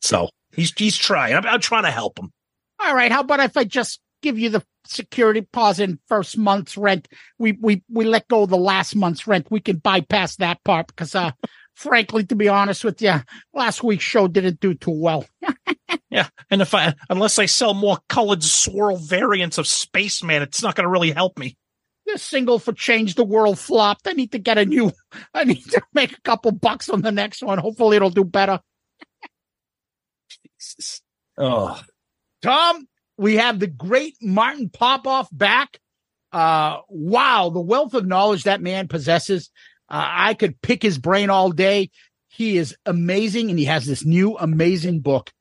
So 0.00 0.30
he's 0.52 0.72
he's 0.78 0.96
trying. 0.96 1.34
I'm, 1.34 1.44
I'm 1.44 1.60
trying 1.60 1.84
to 1.84 1.90
help 1.90 2.18
him. 2.18 2.32
All 2.80 2.94
right, 2.94 3.12
how 3.12 3.20
about 3.20 3.40
if 3.40 3.58
I 3.58 3.64
just 3.64 4.00
give 4.22 4.38
you 4.38 4.48
the 4.48 4.64
security 4.86 5.40
deposit 5.40 5.90
and 5.90 5.98
first 6.08 6.38
month's 6.38 6.78
rent? 6.78 7.06
We 7.38 7.52
we 7.52 7.82
we 7.90 8.06
let 8.06 8.28
go 8.28 8.44
of 8.44 8.48
the 8.48 8.56
last 8.56 8.96
month's 8.96 9.26
rent. 9.26 9.50
We 9.50 9.60
can 9.60 9.76
bypass 9.76 10.36
that 10.36 10.64
part 10.64 10.86
because 10.86 11.14
uh 11.14 11.32
frankly, 11.78 12.24
to 12.26 12.34
be 12.34 12.48
honest 12.48 12.82
with 12.82 13.00
you, 13.00 13.14
last 13.54 13.84
week's 13.84 14.04
show 14.04 14.26
didn't 14.26 14.60
do 14.60 14.74
too 14.74 14.90
well. 14.90 15.24
Yeah, 16.10 16.28
and 16.50 16.62
if 16.62 16.74
I 16.74 16.94
unless 17.10 17.38
I 17.38 17.46
sell 17.46 17.74
more 17.74 17.98
colored 18.08 18.42
swirl 18.42 18.96
variants 18.96 19.58
of 19.58 19.66
Spaceman, 19.66 20.42
it's 20.42 20.62
not 20.62 20.74
going 20.74 20.84
to 20.84 20.90
really 20.90 21.10
help 21.10 21.38
me. 21.38 21.56
This 22.06 22.22
single 22.22 22.58
for 22.58 22.72
Change 22.72 23.14
the 23.14 23.24
World 23.24 23.58
flopped. 23.58 24.08
I 24.08 24.12
need 24.12 24.32
to 24.32 24.38
get 24.38 24.56
a 24.56 24.64
new, 24.64 24.90
I 25.34 25.44
need 25.44 25.64
to 25.64 25.82
make 25.92 26.12
a 26.16 26.20
couple 26.22 26.50
bucks 26.52 26.88
on 26.88 27.02
the 27.02 27.12
next 27.12 27.42
one. 27.42 27.58
Hopefully 27.58 27.96
it'll 27.96 28.08
do 28.08 28.24
better. 28.24 28.60
Jesus. 30.58 31.02
Oh, 31.36 31.78
Tom, 32.40 32.88
we 33.18 33.36
have 33.36 33.58
the 33.58 33.66
great 33.66 34.16
Martin 34.22 34.70
Popoff 34.70 35.28
back. 35.30 35.78
Uh, 36.32 36.78
wow, 36.88 37.50
the 37.50 37.60
wealth 37.60 37.94
of 37.94 38.06
knowledge 38.06 38.44
that 38.44 38.62
man 38.62 38.88
possesses. 38.88 39.50
Uh, 39.88 40.04
I 40.06 40.34
could 40.34 40.60
pick 40.60 40.82
his 40.82 40.98
brain 40.98 41.30
all 41.30 41.50
day. 41.50 41.90
He 42.28 42.56
is 42.56 42.76
amazing, 42.86 43.50
and 43.50 43.58
he 43.58 43.64
has 43.64 43.86
this 43.86 44.04
new 44.04 44.36
amazing 44.36 45.00
book, 45.00 45.32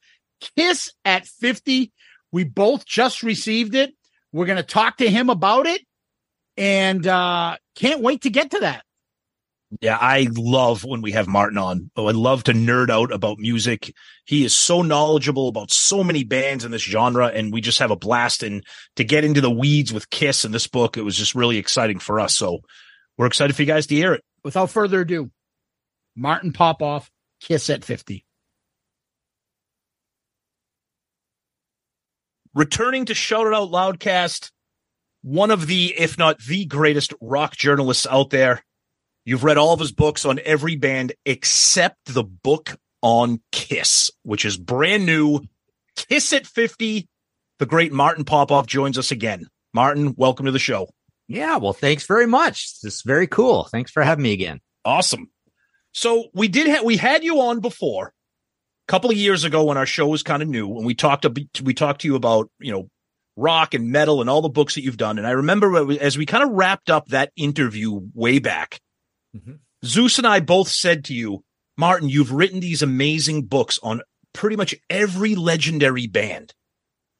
Kiss 0.55 0.93
at 1.05 1.27
50. 1.27 1.91
We 2.31 2.43
both 2.43 2.85
just 2.85 3.23
received 3.23 3.75
it. 3.75 3.93
We're 4.31 4.45
going 4.45 4.57
to 4.57 4.63
talk 4.63 4.97
to 4.97 5.09
him 5.09 5.29
about 5.29 5.67
it, 5.67 5.81
and 6.55 7.05
uh, 7.05 7.57
can't 7.75 8.01
wait 8.01 8.21
to 8.23 8.29
get 8.29 8.51
to 8.51 8.59
that. 8.59 8.83
Yeah, 9.81 9.97
I 9.99 10.29
love 10.33 10.85
when 10.85 11.01
we 11.01 11.11
have 11.11 11.27
Martin 11.27 11.57
on. 11.57 11.91
Oh, 11.97 12.07
I 12.07 12.11
love 12.11 12.45
to 12.45 12.53
nerd 12.53 12.89
out 12.89 13.11
about 13.11 13.37
music. 13.37 13.93
He 14.25 14.45
is 14.45 14.55
so 14.55 14.81
knowledgeable 14.81 15.49
about 15.49 15.71
so 15.71 16.05
many 16.05 16.23
bands 16.23 16.63
in 16.63 16.71
this 16.71 16.83
genre, 16.83 17.27
and 17.27 17.51
we 17.51 17.59
just 17.59 17.79
have 17.79 17.91
a 17.91 17.97
blast. 17.97 18.43
And 18.43 18.65
to 18.95 19.03
get 19.03 19.25
into 19.25 19.41
the 19.41 19.51
weeds 19.51 19.91
with 19.91 20.09
Kiss 20.09 20.45
in 20.45 20.53
this 20.53 20.67
book, 20.67 20.95
it 20.95 21.01
was 21.01 21.17
just 21.17 21.35
really 21.35 21.57
exciting 21.57 21.99
for 21.99 22.19
us. 22.19 22.37
So 22.37 22.59
we're 23.17 23.27
excited 23.27 23.55
for 23.55 23.61
you 23.61 23.67
guys 23.67 23.87
to 23.87 23.95
hear 23.95 24.13
it. 24.13 24.23
Without 24.47 24.69
further 24.69 25.01
ado, 25.01 25.29
Martin 26.15 26.53
Popoff, 26.53 27.11
Kiss 27.41 27.69
at 27.69 27.83
50. 27.83 28.23
Returning 32.55 33.03
to 33.03 33.13
Shout 33.13 33.47
It 33.47 33.53
Out 33.53 33.71
Loudcast, 33.71 34.51
one 35.21 35.51
of 35.51 35.67
the, 35.67 35.93
if 35.97 36.17
not 36.17 36.39
the 36.39 36.63
greatest 36.63 37.13
rock 37.19 37.57
journalists 37.57 38.07
out 38.09 38.29
there. 38.29 38.63
You've 39.25 39.43
read 39.43 39.57
all 39.57 39.73
of 39.73 39.81
his 39.81 39.91
books 39.91 40.23
on 40.23 40.39
every 40.45 40.77
band 40.77 41.11
except 41.25 41.97
the 42.05 42.23
book 42.23 42.77
on 43.01 43.41
Kiss, 43.51 44.11
which 44.23 44.45
is 44.45 44.55
brand 44.55 45.05
new. 45.05 45.41
Kiss 45.97 46.31
at 46.31 46.47
50. 46.47 47.05
The 47.59 47.65
great 47.65 47.91
Martin 47.91 48.23
Popoff 48.23 48.65
joins 48.65 48.97
us 48.97 49.11
again. 49.11 49.47
Martin, 49.73 50.15
welcome 50.15 50.45
to 50.45 50.53
the 50.53 50.57
show. 50.57 50.87
Yeah, 51.27 51.57
well, 51.57 51.73
thanks 51.73 52.05
very 52.05 52.25
much. 52.25 52.79
This 52.81 52.95
is 52.95 53.01
very 53.01 53.27
cool. 53.27 53.65
Thanks 53.65 53.91
for 53.91 54.03
having 54.03 54.23
me 54.23 54.33
again. 54.33 54.61
Awesome. 54.85 55.29
So 55.91 56.27
we 56.33 56.47
did 56.47 56.69
ha- 56.69 56.83
we 56.83 56.97
had 56.97 57.23
you 57.23 57.41
on 57.41 57.59
before 57.59 58.07
a 58.07 58.91
couple 58.91 59.09
of 59.09 59.17
years 59.17 59.43
ago 59.43 59.65
when 59.65 59.77
our 59.77 59.85
show 59.85 60.07
was 60.07 60.23
kind 60.23 60.41
of 60.41 60.47
new 60.47 60.77
and 60.77 60.85
we 60.85 60.95
talked 60.95 61.23
to, 61.23 61.47
we 61.63 61.73
talked 61.73 62.01
to 62.01 62.07
you 62.07 62.15
about, 62.15 62.49
you 62.59 62.71
know, 62.71 62.89
rock 63.35 63.73
and 63.73 63.91
metal 63.91 64.21
and 64.21 64.29
all 64.29 64.41
the 64.41 64.49
books 64.49 64.75
that 64.75 64.83
you've 64.83 64.97
done. 64.97 65.17
And 65.17 65.27
I 65.27 65.31
remember 65.31 65.91
as 65.99 66.17
we 66.17 66.25
kind 66.25 66.43
of 66.43 66.51
wrapped 66.51 66.89
up 66.89 67.07
that 67.07 67.31
interview 67.35 67.99
way 68.13 68.39
back, 68.39 68.79
Mm-hmm. 69.35 69.53
Zeus 69.85 70.17
and 70.17 70.25
I 70.25 70.39
both 70.39 70.69
said 70.69 71.05
to 71.05 71.13
you, 71.13 71.43
Martin, 71.77 72.09
you've 72.09 72.31
written 72.31 72.59
these 72.59 72.81
amazing 72.81 73.43
books 73.43 73.77
on 73.83 74.01
pretty 74.33 74.55
much 74.55 74.73
every 74.89 75.35
legendary 75.35 76.07
band. 76.07 76.53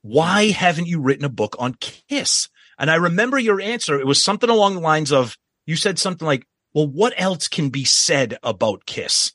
Why 0.02 0.48
haven't 0.48 0.88
you 0.88 1.02
written 1.02 1.26
a 1.26 1.30
book 1.30 1.56
on 1.60 1.76
Kiss? 1.76 2.50
And 2.78 2.92
I 2.92 2.96
remember 2.96 3.38
your 3.40 3.60
answer. 3.62 4.00
It 4.00 4.06
was 4.06 4.24
something 4.24 4.50
along 4.50 4.76
the 4.76 4.82
lines 4.82 5.12
of, 5.12 5.38
you 5.66 5.76
said 5.76 6.00
something 6.00 6.26
like, 6.26 6.46
well, 6.74 6.88
what 6.88 7.14
else 7.18 7.48
can 7.48 7.70
be 7.70 7.84
said 7.84 8.38
about 8.44 8.86
Kiss? 8.86 9.34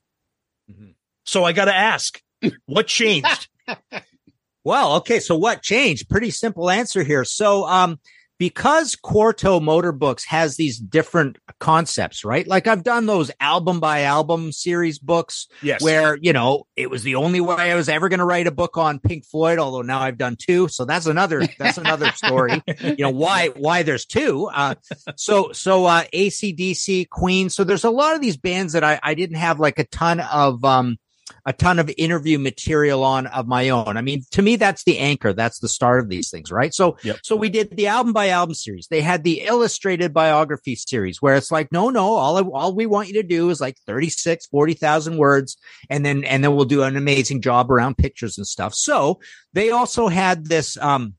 Mm-hmm. 0.70 0.93
So 1.24 1.45
I 1.45 1.53
got 1.53 1.64
to 1.66 1.74
ask, 1.74 2.20
what 2.66 2.86
changed? 2.86 3.49
well, 4.64 4.97
okay. 4.97 5.18
So 5.18 5.36
what 5.36 5.62
changed? 5.62 6.09
Pretty 6.09 6.30
simple 6.30 6.70
answer 6.70 7.03
here. 7.03 7.24
So, 7.24 7.66
um, 7.66 7.99
because 8.43 8.97
Quarto 8.97 9.61
Motor 9.61 9.93
Books 9.93 10.24
has 10.24 10.57
these 10.57 10.76
different 10.76 11.38
concepts, 11.61 12.24
right? 12.24 12.45
Like 12.45 12.66
I've 12.66 12.82
done 12.82 13.07
those 13.07 13.30
album 13.38 13.78
by 13.78 14.01
album 14.03 14.51
series 14.51 14.99
books 14.99 15.47
yes. 15.62 15.80
where, 15.80 16.18
you 16.20 16.32
know, 16.32 16.66
it 16.74 16.90
was 16.90 17.05
the 17.05 17.14
only 17.14 17.40
way 17.40 17.55
I 17.55 17.76
was 17.76 17.88
ever 17.88 18.09
going 18.09 18.18
to 18.18 18.24
write 18.24 18.49
a 18.49 18.51
book 18.51 18.76
on 18.76 18.99
Pink 18.99 19.26
Floyd, 19.26 19.61
although 19.61 19.82
now 19.82 20.01
I've 20.01 20.18
done 20.18 20.34
two. 20.36 20.66
So 20.66 20.84
that's 20.84 21.07
another, 21.07 21.47
that's 21.57 21.78
another 21.78 22.11
story. 22.16 22.61
you 22.80 22.97
know, 22.99 23.11
why, 23.11 23.51
why 23.51 23.84
there's 23.84 24.07
two. 24.07 24.51
Uh, 24.53 24.74
so, 25.14 25.53
so, 25.53 25.84
uh, 25.86 26.03
ACDC, 26.12 27.11
Queen. 27.11 27.49
So 27.49 27.62
there's 27.62 27.84
a 27.84 27.90
lot 27.90 28.16
of 28.16 28.22
these 28.22 28.36
bands 28.36 28.72
that 28.72 28.82
I, 28.82 28.99
I 29.05 29.14
didn't 29.14 29.36
have 29.36 29.61
like 29.61 29.78
a 29.78 29.84
ton 29.84 30.18
of, 30.18 30.64
um, 30.64 30.99
a 31.47 31.53
ton 31.53 31.78
of 31.78 31.91
interview 31.97 32.39
material 32.39 33.05
on 33.05 33.26
of 33.28 33.47
my 33.47 33.68
own. 33.70 33.97
I 33.97 34.01
mean, 34.01 34.24
to 34.33 34.43
me, 34.43 34.57
that's 34.57 34.85
the 34.85 34.99
anchor. 34.99 35.33
That's 35.33 35.59
the 35.59 35.68
start 35.68 36.01
of 36.01 36.09
these 36.09 36.30
things, 36.30 36.51
right? 36.51 36.72
So, 36.74 36.97
yep. 37.03 37.18
so 37.22 37.37
we 37.37 37.49
did 37.49 37.76
the 37.76 37.89
album 37.89 38.12
by 38.12 38.28
album 38.28 38.55
series. 38.55 38.87
They 38.89 39.01
had 39.01 39.24
the 39.24 39.43
illustrated 39.43 40.12
biography 40.12 40.76
series 40.76 41.20
where 41.20 41.35
it's 41.35 41.51
like, 41.51 41.72
no, 41.72 41.91
no, 41.91 42.14
all, 42.14 42.53
all 42.53 42.74
we 42.74 42.87
want 42.87 43.09
you 43.09 43.14
to 43.14 43.22
do 43.22 43.51
is 43.51 43.61
like 43.61 43.76
36, 43.87 44.47
40,000 44.47 45.16
words. 45.16 45.57
And 45.91 46.05
then, 46.05 46.24
and 46.24 46.43
then 46.43 46.55
we'll 46.55 46.64
do 46.64 46.83
an 46.83 46.97
amazing 46.97 47.43
job 47.43 47.70
around 47.70 47.99
pictures 47.99 48.39
and 48.39 48.47
stuff. 48.47 48.74
So 48.74 49.20
they 49.53 49.70
also 49.70 50.09
had 50.09 50.47
this, 50.47 50.76
um, 50.78 51.14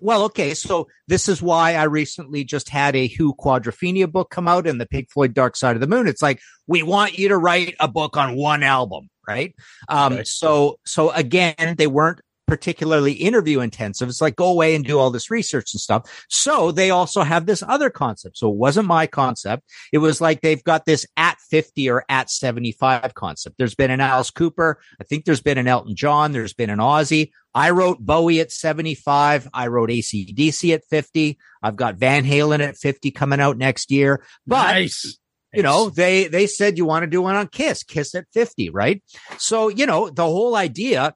well, 0.00 0.24
okay. 0.24 0.54
So 0.54 0.88
this 1.08 1.28
is 1.28 1.42
why 1.42 1.74
I 1.74 1.84
recently 1.84 2.44
just 2.44 2.68
had 2.68 2.96
a 2.96 3.08
Who 3.08 3.34
Quadrophenia 3.34 4.10
book 4.10 4.30
come 4.30 4.48
out 4.48 4.66
and 4.66 4.80
the 4.80 4.86
Pink 4.86 5.10
Floyd 5.10 5.34
Dark 5.34 5.56
Side 5.56 5.76
of 5.76 5.80
the 5.80 5.86
Moon. 5.86 6.08
It's 6.08 6.22
like, 6.22 6.40
we 6.66 6.82
want 6.82 7.18
you 7.18 7.28
to 7.28 7.36
write 7.36 7.74
a 7.80 7.88
book 7.88 8.16
on 8.16 8.36
one 8.36 8.62
album, 8.62 9.10
right? 9.30 9.54
Um, 9.88 10.24
so, 10.24 10.78
so 10.84 11.10
again, 11.10 11.76
they 11.78 11.86
weren't 11.86 12.20
particularly 12.50 13.12
interview 13.12 13.60
intensive. 13.60 14.08
It's 14.08 14.20
like, 14.20 14.34
go 14.34 14.50
away 14.50 14.74
and 14.74 14.84
do 14.84 14.98
all 14.98 15.10
this 15.10 15.30
research 15.30 15.72
and 15.72 15.80
stuff. 15.80 16.26
So 16.28 16.72
they 16.72 16.90
also 16.90 17.22
have 17.22 17.46
this 17.46 17.62
other 17.62 17.90
concept. 17.90 18.36
So 18.36 18.50
it 18.50 18.56
wasn't 18.56 18.88
my 18.88 19.06
concept. 19.06 19.62
It 19.92 19.98
was 19.98 20.20
like 20.20 20.40
they've 20.40 20.62
got 20.62 20.84
this 20.84 21.06
at 21.16 21.38
50 21.48 21.88
or 21.88 22.04
at 22.08 22.28
75 22.28 23.14
concept. 23.14 23.56
There's 23.56 23.76
been 23.76 23.92
an 23.92 24.00
Alice 24.00 24.30
Cooper. 24.30 24.80
I 25.00 25.04
think 25.04 25.24
there's 25.24 25.40
been 25.40 25.58
an 25.58 25.68
Elton 25.68 25.94
John. 25.94 26.32
There's 26.32 26.52
been 26.52 26.70
an 26.70 26.80
Ozzy. 26.80 27.30
I 27.54 27.70
wrote 27.70 27.98
Bowie 28.00 28.40
at 28.40 28.50
75. 28.50 29.48
I 29.54 29.68
wrote 29.68 29.90
ACDC 29.90 30.74
at 30.74 30.84
50. 30.90 31.38
I've 31.62 31.76
got 31.76 31.96
Van 31.96 32.24
Halen 32.24 32.60
at 32.60 32.76
50 32.76 33.12
coming 33.12 33.40
out 33.40 33.58
next 33.58 33.92
year. 33.92 34.24
But 34.44 34.72
nice. 34.72 35.19
You 35.52 35.62
know, 35.62 35.90
they, 35.90 36.28
they 36.28 36.46
said 36.46 36.78
you 36.78 36.84
want 36.84 37.02
to 37.02 37.08
do 37.08 37.22
one 37.22 37.34
on 37.34 37.48
Kiss, 37.48 37.82
Kiss 37.82 38.14
at 38.14 38.26
50, 38.32 38.70
right? 38.70 39.02
So, 39.38 39.68
you 39.68 39.86
know, 39.86 40.10
the 40.10 40.24
whole 40.24 40.54
idea 40.54 41.14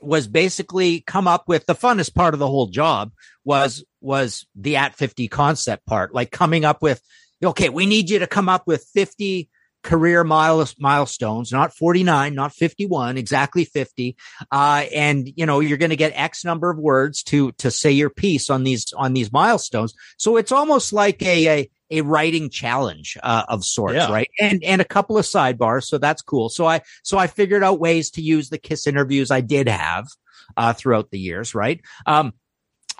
was 0.00 0.28
basically 0.28 1.00
come 1.00 1.26
up 1.26 1.44
with 1.48 1.66
the 1.66 1.74
funnest 1.74 2.14
part 2.14 2.34
of 2.34 2.40
the 2.40 2.46
whole 2.46 2.66
job 2.66 3.12
was, 3.44 3.84
was 4.00 4.46
the 4.54 4.76
at 4.76 4.94
50 4.94 5.28
concept 5.28 5.86
part, 5.86 6.14
like 6.14 6.30
coming 6.30 6.64
up 6.64 6.82
with, 6.82 7.00
okay, 7.42 7.68
we 7.68 7.86
need 7.86 8.10
you 8.10 8.18
to 8.20 8.26
come 8.26 8.48
up 8.48 8.66
with 8.66 8.84
50 8.94 9.48
career 9.82 10.24
miles, 10.24 10.74
milestones, 10.78 11.52
not 11.52 11.72
49, 11.72 12.34
not 12.34 12.52
51, 12.52 13.16
exactly 13.16 13.64
50. 13.64 14.16
Uh, 14.50 14.84
and 14.92 15.28
you 15.36 15.46
know, 15.46 15.60
you're 15.60 15.78
going 15.78 15.90
to 15.90 15.96
get 15.96 16.12
X 16.14 16.44
number 16.44 16.70
of 16.70 16.78
words 16.78 17.22
to, 17.24 17.52
to 17.52 17.70
say 17.70 17.92
your 17.92 18.10
piece 18.10 18.50
on 18.50 18.64
these, 18.64 18.92
on 18.92 19.12
these 19.12 19.32
milestones. 19.32 19.94
So 20.18 20.36
it's 20.36 20.52
almost 20.52 20.92
like 20.92 21.22
a, 21.22 21.48
a, 21.48 21.70
a 21.90 22.00
writing 22.00 22.50
challenge 22.50 23.16
uh, 23.22 23.44
of 23.48 23.64
sorts, 23.64 23.94
Yeah. 23.96 24.10
right? 24.10 24.30
And 24.40 24.62
and 24.64 24.80
a 24.80 24.84
couple 24.84 25.18
of 25.18 25.24
sidebars, 25.24 25.84
so 25.84 25.98
that's 25.98 26.22
cool. 26.22 26.48
So 26.48 26.66
I 26.66 26.82
so 27.02 27.18
I 27.18 27.26
figured 27.26 27.62
out 27.62 27.80
ways 27.80 28.10
to 28.12 28.22
use 28.22 28.48
the 28.48 28.58
Kiss 28.58 28.86
interviews 28.86 29.30
I 29.30 29.40
did 29.40 29.68
have 29.68 30.06
uh, 30.56 30.72
throughout 30.72 31.10
the 31.10 31.18
years, 31.18 31.54
right? 31.54 31.80
Um, 32.06 32.32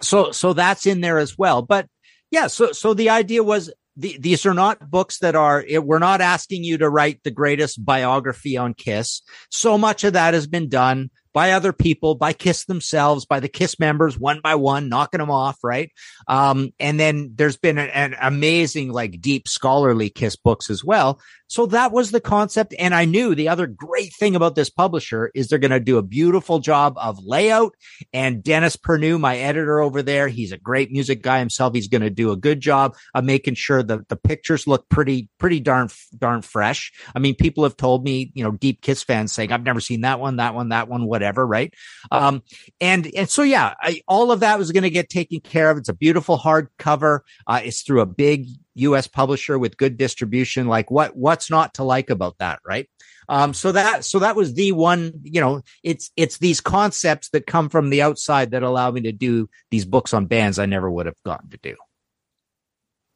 so 0.03 0.31
so 0.31 0.53
that's 0.53 0.87
in 0.87 1.01
there 1.01 1.19
as 1.19 1.37
well. 1.39 1.63
But 1.63 1.89
yeah, 2.31 2.47
so 2.49 2.73
so 2.73 2.95
the 2.95 3.11
idea 3.11 3.43
was 3.43 3.73
the, 3.97 4.17
these 4.21 4.45
are 4.45 4.55
not 4.55 4.91
books 4.91 5.21
that 5.21 5.35
are 5.35 5.65
it, 5.67 5.85
we're 5.85 5.99
not 5.99 6.21
asking 6.21 6.65
you 6.65 6.79
to 6.79 6.89
write 6.89 7.23
the 7.23 7.31
greatest 7.31 7.85
biography 7.85 8.57
on 8.57 8.75
Kiss. 8.75 9.23
So 9.51 9.79
much 9.79 10.05
of 10.05 10.13
that 10.13 10.35
has 10.35 10.47
been 10.47 10.69
done 10.69 11.11
by 11.37 11.51
other 11.53 11.75
people, 11.75 12.15
by 12.15 12.33
Kiss 12.33 12.65
themselves, 12.65 13.27
by 13.27 13.41
the 13.41 13.49
Kiss 13.49 13.79
members, 13.79 14.19
one 14.19 14.41
by 14.41 14.55
one, 14.55 14.89
knocking 14.89 15.19
them 15.19 15.31
off, 15.31 15.63
right? 15.63 15.93
Um, 16.27 16.73
and 16.81 16.99
then 16.99 17.33
there's 17.35 17.59
been 17.59 17.77
an, 17.77 17.91
an 17.91 18.17
amazing, 18.23 18.91
like 18.91 19.21
deep 19.21 19.47
scholarly 19.47 20.09
Kiss 20.09 20.35
books 20.35 20.71
as 20.71 20.83
well. 20.83 21.21
So 21.49 21.67
that 21.67 21.93
was 21.93 22.11
the 22.11 22.21
concept. 22.21 22.75
And 22.79 22.95
I 22.95 23.05
knew 23.05 23.35
the 23.35 23.49
other 23.49 23.67
great 23.67 24.15
thing 24.15 24.37
about 24.37 24.55
this 24.55 24.71
publisher 24.71 25.31
is 25.35 25.49
they're 25.49 25.59
going 25.59 25.71
to 25.71 25.81
do 25.81 25.99
a 25.99 26.03
beautiful 26.03 26.59
job 26.59 26.95
of 26.99 27.19
layout. 27.25 27.75
And 28.13 28.43
Dennis 28.43 28.77
Pernu, 28.77 29.19
my 29.19 29.39
editor 29.39 29.81
over 29.81 30.03
there, 30.03 30.29
he's 30.29 30.53
a 30.53 30.59
great 30.59 30.93
music 30.93 31.23
guy 31.23 31.39
himself. 31.39 31.75
He's 31.75 31.89
going 31.89 32.03
to 32.03 32.11
do 32.11 32.33
a 32.33 32.37
good 32.37 32.61
job 32.61 32.97
of 33.15 33.25
making 33.25 33.55
sure 33.55 33.83
that 33.83 34.09
the 34.09 34.17
pictures 34.17 34.67
look 34.67 34.89
pretty, 34.89 35.29
pretty 35.39 35.61
darn, 35.61 35.89
darn 36.19 36.43
fresh. 36.43 36.93
I 37.15 37.19
mean, 37.19 37.35
people 37.35 37.65
have 37.65 37.77
told 37.77 38.05
me, 38.05 38.33
you 38.35 38.45
know, 38.45 38.53
deep 38.53 38.83
Kiss 38.83 39.03
fans 39.03 39.33
saying, 39.33 39.53
I've 39.53 39.63
never 39.63 39.81
seen 39.81 40.03
that 40.03 40.21
one, 40.21 40.37
that 40.37 40.55
one, 40.55 40.69
that 40.71 40.89
one, 40.89 41.07
whatever 41.07 41.47
right? 41.47 41.73
Um, 42.11 42.43
and 42.81 43.09
and 43.17 43.29
so 43.29 43.43
yeah, 43.43 43.75
I, 43.81 44.03
all 44.09 44.31
of 44.31 44.41
that 44.41 44.59
was 44.59 44.73
going 44.73 44.83
to 44.83 44.91
get 44.91 45.09
taken 45.09 45.41
care 45.41 45.71
of. 45.71 45.79
It's 45.79 45.89
a 45.89 45.95
beautiful 45.95 46.39
hardcover. 46.39 47.21
Uh, 47.47 47.61
it's 47.65 47.83
through 47.83 48.01
a 48.01 48.07
big 48.07 48.49
U.S. 48.77 49.07
publisher 49.07 49.59
with 49.59 49.77
good 49.77 49.97
distribution. 49.97 50.67
Like 50.67 50.91
what 50.91 51.17
what's 51.17 51.51
not 51.51 51.75
to 51.75 51.85
like 51.85 52.11
about 52.11 52.39
that, 52.39 52.61
right? 52.67 52.89
Um, 53.29 53.55
so 53.55 53.73
that 53.73 54.05
so 54.05 54.21
that 54.21 54.37
was 54.37 54.55
the 54.55 54.73
one. 54.73 55.13
You 55.23 55.41
know, 55.41 55.63
it's 55.83 56.11
it's 56.17 56.39
these 56.39 56.61
concepts 56.61 57.31
that 57.31 57.47
come 57.47 57.69
from 57.69 57.91
the 57.91 58.03
outside 58.03 58.53
that 58.53 58.63
allow 58.63 58.91
me 58.91 59.03
to 59.03 59.13
do 59.13 59.49
these 59.71 59.85
books 59.85 60.15
on 60.15 60.27
bands 60.27 60.59
I 60.59 60.67
never 60.67 60.91
would 60.91 61.07
have 61.07 61.23
gotten 61.25 61.51
to 61.51 61.59
do. 61.59 61.77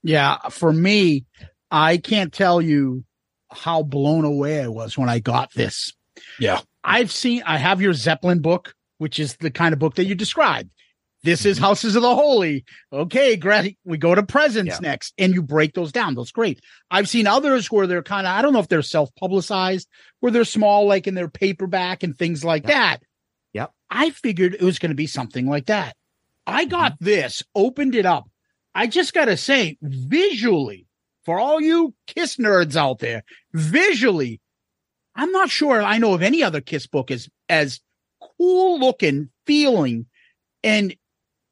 Yeah, 0.02 0.38
for 0.48 0.72
me, 0.72 1.26
I 1.70 1.98
can't 1.98 2.32
tell 2.32 2.61
you 2.61 3.04
how 3.52 3.82
blown 3.82 4.24
away 4.24 4.62
I 4.62 4.68
was 4.68 4.96
when 4.96 5.08
I 5.08 5.18
got 5.18 5.52
this. 5.54 5.92
Yeah. 6.38 6.61
I've 6.82 7.12
seen, 7.12 7.42
I 7.44 7.58
have 7.58 7.82
your 7.82 7.92
Zeppelin 7.92 8.40
book, 8.40 8.74
which 8.98 9.18
is 9.18 9.36
the 9.36 9.50
kind 9.50 9.72
of 9.72 9.78
book 9.78 9.96
that 9.96 10.04
you 10.04 10.14
described. 10.14 10.70
This 11.22 11.44
is 11.44 11.56
Mm-hmm. 11.56 11.64
Houses 11.66 11.96
of 11.96 12.02
the 12.02 12.14
Holy. 12.14 12.64
Okay, 12.92 13.36
great. 13.36 13.78
We 13.84 13.98
go 13.98 14.14
to 14.14 14.22
Presence 14.22 14.68
Yeah. 14.68 14.78
next, 14.80 15.12
and 15.18 15.34
you 15.34 15.42
break 15.42 15.74
those 15.74 15.92
down. 15.92 16.14
That's 16.14 16.32
great. 16.32 16.60
I've 16.90 17.08
seen 17.08 17.26
others 17.26 17.70
where 17.70 17.86
they're 17.86 18.02
kind 18.02 18.26
of, 18.26 18.32
I 18.34 18.40
don't 18.42 18.52
know 18.52 18.60
if 18.60 18.68
they're 18.68 18.82
self 18.82 19.14
publicized, 19.16 19.88
where 20.20 20.32
they're 20.32 20.44
small, 20.44 20.86
like 20.86 21.06
in 21.06 21.14
their 21.14 21.28
paperback 21.28 22.02
and 22.02 22.16
things 22.16 22.44
like 22.44 22.66
that. 22.66 22.98
Yep. 23.52 23.72
I 23.90 24.10
figured 24.10 24.54
it 24.54 24.62
was 24.62 24.78
going 24.78 24.90
to 24.90 24.94
be 24.96 25.06
something 25.06 25.46
like 25.46 25.66
that. 25.66 25.94
I 26.46 26.64
got 26.64 26.92
Mm-hmm. 26.94 27.04
this, 27.04 27.42
opened 27.54 27.94
it 27.94 28.06
up. 28.06 28.28
I 28.74 28.86
just 28.86 29.12
got 29.12 29.26
to 29.26 29.36
say, 29.36 29.76
visually, 29.82 30.86
for 31.24 31.38
all 31.38 31.60
you 31.60 31.94
Kiss 32.06 32.36
nerds 32.36 32.76
out 32.76 32.98
there, 33.00 33.24
visually, 33.52 34.40
I'm 35.14 35.32
not 35.32 35.50
sure 35.50 35.82
I 35.82 35.98
know 35.98 36.14
of 36.14 36.22
any 36.22 36.42
other 36.42 36.60
Kiss 36.60 36.86
book 36.86 37.10
as 37.10 37.28
as 37.48 37.80
cool 38.38 38.78
looking, 38.80 39.28
feeling, 39.46 40.06
and 40.64 40.94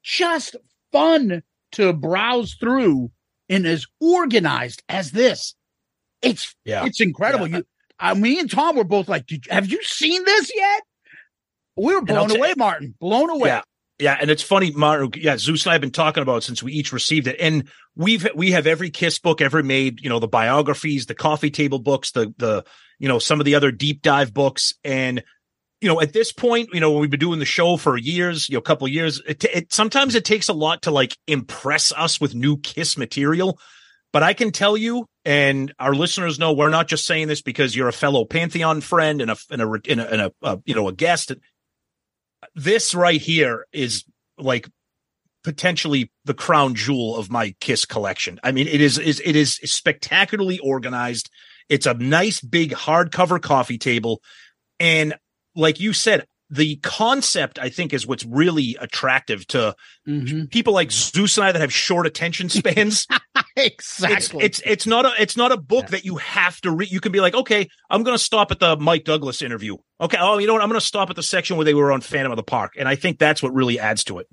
just 0.09 0.57
fun 0.91 1.43
to 1.73 1.93
browse 1.93 2.55
through, 2.55 3.11
and 3.49 3.67
as 3.67 3.87
organized 4.01 4.83
as 4.89 5.11
this. 5.13 5.55
It's 6.23 6.55
Yeah. 6.65 6.87
it's 6.87 7.01
incredible. 7.01 7.47
You, 7.47 7.65
uh, 8.01 8.15
me 8.15 8.39
and 8.41 8.51
Tom 8.51 8.77
were 8.77 8.85
both 8.85 9.07
like, 9.09 9.27
Did, 9.27 9.45
"Have 9.51 9.71
you 9.71 9.83
seen 9.85 10.25
this 10.25 10.51
yet?" 10.55 10.83
We 11.77 11.95
were 11.95 12.03
blown 12.03 12.35
away, 12.35 12.55
Martin. 12.57 12.95
Blown 12.99 13.31
away. 13.31 13.51
Yeah. 13.51 13.63
Yeah, 14.01 14.17
and 14.21 14.31
it's 14.31 14.45
funny, 14.45 14.71
Martin. 14.71 15.11
Yeah, 15.21 15.37
Zeus 15.37 15.65
and 15.67 15.71
I 15.73 15.75
have 15.75 15.81
been 15.81 15.91
talking 15.91 16.23
about 16.23 16.39
it 16.39 16.43
since 16.45 16.63
we 16.63 16.73
each 16.73 16.93
received 16.93 17.27
it, 17.27 17.37
and 17.41 17.69
we've 17.97 18.27
we 18.35 18.53
have 18.53 18.67
every 18.69 18.91
Kiss 18.91 19.19
book 19.19 19.41
ever 19.41 19.63
made. 19.63 20.01
You 20.01 20.09
know, 20.09 20.21
the 20.21 20.29
biographies, 20.29 21.07
the 21.07 21.17
coffee 21.17 21.51
table 21.51 21.81
books, 21.81 22.13
the 22.13 22.33
the 22.39 22.65
you 23.01 23.09
know 23.09 23.19
some 23.19 23.41
of 23.41 23.45
the 23.45 23.57
other 23.57 23.73
deep 23.73 24.03
dive 24.03 24.33
books, 24.33 24.73
and 24.85 25.23
you 25.81 25.89
know 25.89 26.01
at 26.01 26.13
this 26.13 26.33
point, 26.33 26.71
you 26.73 26.81
know 26.81 26.93
we've 26.93 27.11
been 27.11 27.21
doing 27.21 27.39
the 27.39 27.45
show 27.45 27.77
for 27.77 27.97
years, 27.97 28.49
you 28.49 28.55
know, 28.55 28.59
a 28.61 28.63
couple 28.63 28.89
years, 28.89 29.21
it, 29.27 29.45
it 29.45 29.73
sometimes 29.73 30.15
it 30.15 30.25
takes 30.25 30.49
a 30.49 30.53
lot 30.53 30.83
to 30.83 30.91
like 30.91 31.17
impress 31.27 31.93
us 31.93 32.21
with 32.21 32.35
new 32.35 32.57
Kiss 32.59 32.97
material. 32.97 33.59
But 34.13 34.23
I 34.23 34.33
can 34.33 34.53
tell 34.53 34.77
you, 34.77 35.07
and 35.25 35.75
our 35.79 35.95
listeners 35.95 36.39
know, 36.39 36.55
we're 36.55 36.71
not 36.71 36.89
just 36.89 37.05
saying 37.05 37.29
this 37.29 37.43
because 37.43 37.77
you're 37.77 37.89
a 37.89 37.93
fellow 37.93 38.25
Pantheon 38.25 38.81
friend 38.81 39.21
and 39.21 39.31
a 39.31 39.37
and 39.51 39.61
a 39.61 39.71
and 39.71 40.01
a, 40.01 40.13
and 40.13 40.21
a, 40.23 40.33
uh, 40.43 40.57
you 40.65 40.75
know 40.75 40.89
a 40.89 40.93
guest. 40.93 41.33
This 42.55 42.95
right 42.95 43.21
here 43.21 43.67
is 43.73 44.05
like 44.39 44.69
potentially 45.45 46.11
the 46.25 46.35
crown 46.35 46.75
jewel 46.75 47.17
of 47.17 47.31
my 47.31 47.55
kiss 47.61 47.85
collection. 47.85 48.41
I 48.43 48.53
mean 48.53 48.67
it 48.67 48.81
is 48.81 48.99
is 48.99 49.21
it 49.25 49.37
is 49.37 49.57
spectacularly 49.65 50.59
organized. 50.59 51.31
It's 51.69 51.87
a 51.87 51.95
nice 51.95 52.41
big 52.41 52.73
hardcover 52.73 53.41
coffee 53.41 53.79
table. 53.79 54.23
And 54.81 55.15
like 55.59 55.81
you 55.81 55.93
said 55.93 56.25
the 56.51 56.77
concept 56.77 57.59
i 57.59 57.69
think 57.69 57.93
is 57.93 58.07
what's 58.07 58.25
really 58.25 58.77
attractive 58.81 59.47
to 59.47 59.75
mm-hmm. 60.09 60.45
people 60.47 60.73
like 60.73 60.91
zeus 60.91 61.37
and 61.37 61.47
i 61.47 61.53
that 61.53 61.61
have 61.61 61.73
short 61.73 62.07
attention 62.07 62.49
spans 62.49 63.07
exactly 63.57 64.45
it's, 64.45 64.61
it's 64.61 64.63
it's 64.65 64.87
not 64.87 65.05
a 65.05 65.13
it's 65.21 65.37
not 65.37 65.53
a 65.53 65.57
book 65.57 65.89
that 65.89 66.05
you 66.05 66.17
have 66.17 66.61
to 66.61 66.71
read. 66.71 66.91
You 66.91 67.01
can 67.01 67.11
be 67.11 67.21
like, 67.21 67.35
okay, 67.35 67.69
I'm 67.91 68.05
going 68.05 68.17
to 68.17 68.23
stop 68.23 68.53
at 68.53 68.61
the 68.61 68.77
Mike 68.77 69.05
Douglas 69.05 69.43
interview. 69.43 69.77
Okay, 70.01 70.19
oh, 70.21 70.39
you 70.39 70.47
know 70.47 70.53
what? 70.53 70.63
I'm 70.63 70.69
going 70.69 70.81
to 70.81 70.87
stop 70.87 71.11
at 71.11 71.17
the 71.17 71.23
section 71.23 71.57
where 71.57 71.65
they 71.65 71.75
were 71.75 71.91
on 71.91 72.01
Phantom 72.01 72.31
of 72.31 72.37
the 72.37 72.45
Park, 72.45 72.75
and 72.79 72.89
I 72.89 72.95
think 72.95 73.19
that's 73.19 73.43
what 73.43 73.53
really 73.53 73.81
adds 73.81 74.05
to 74.05 74.19
it. 74.19 74.29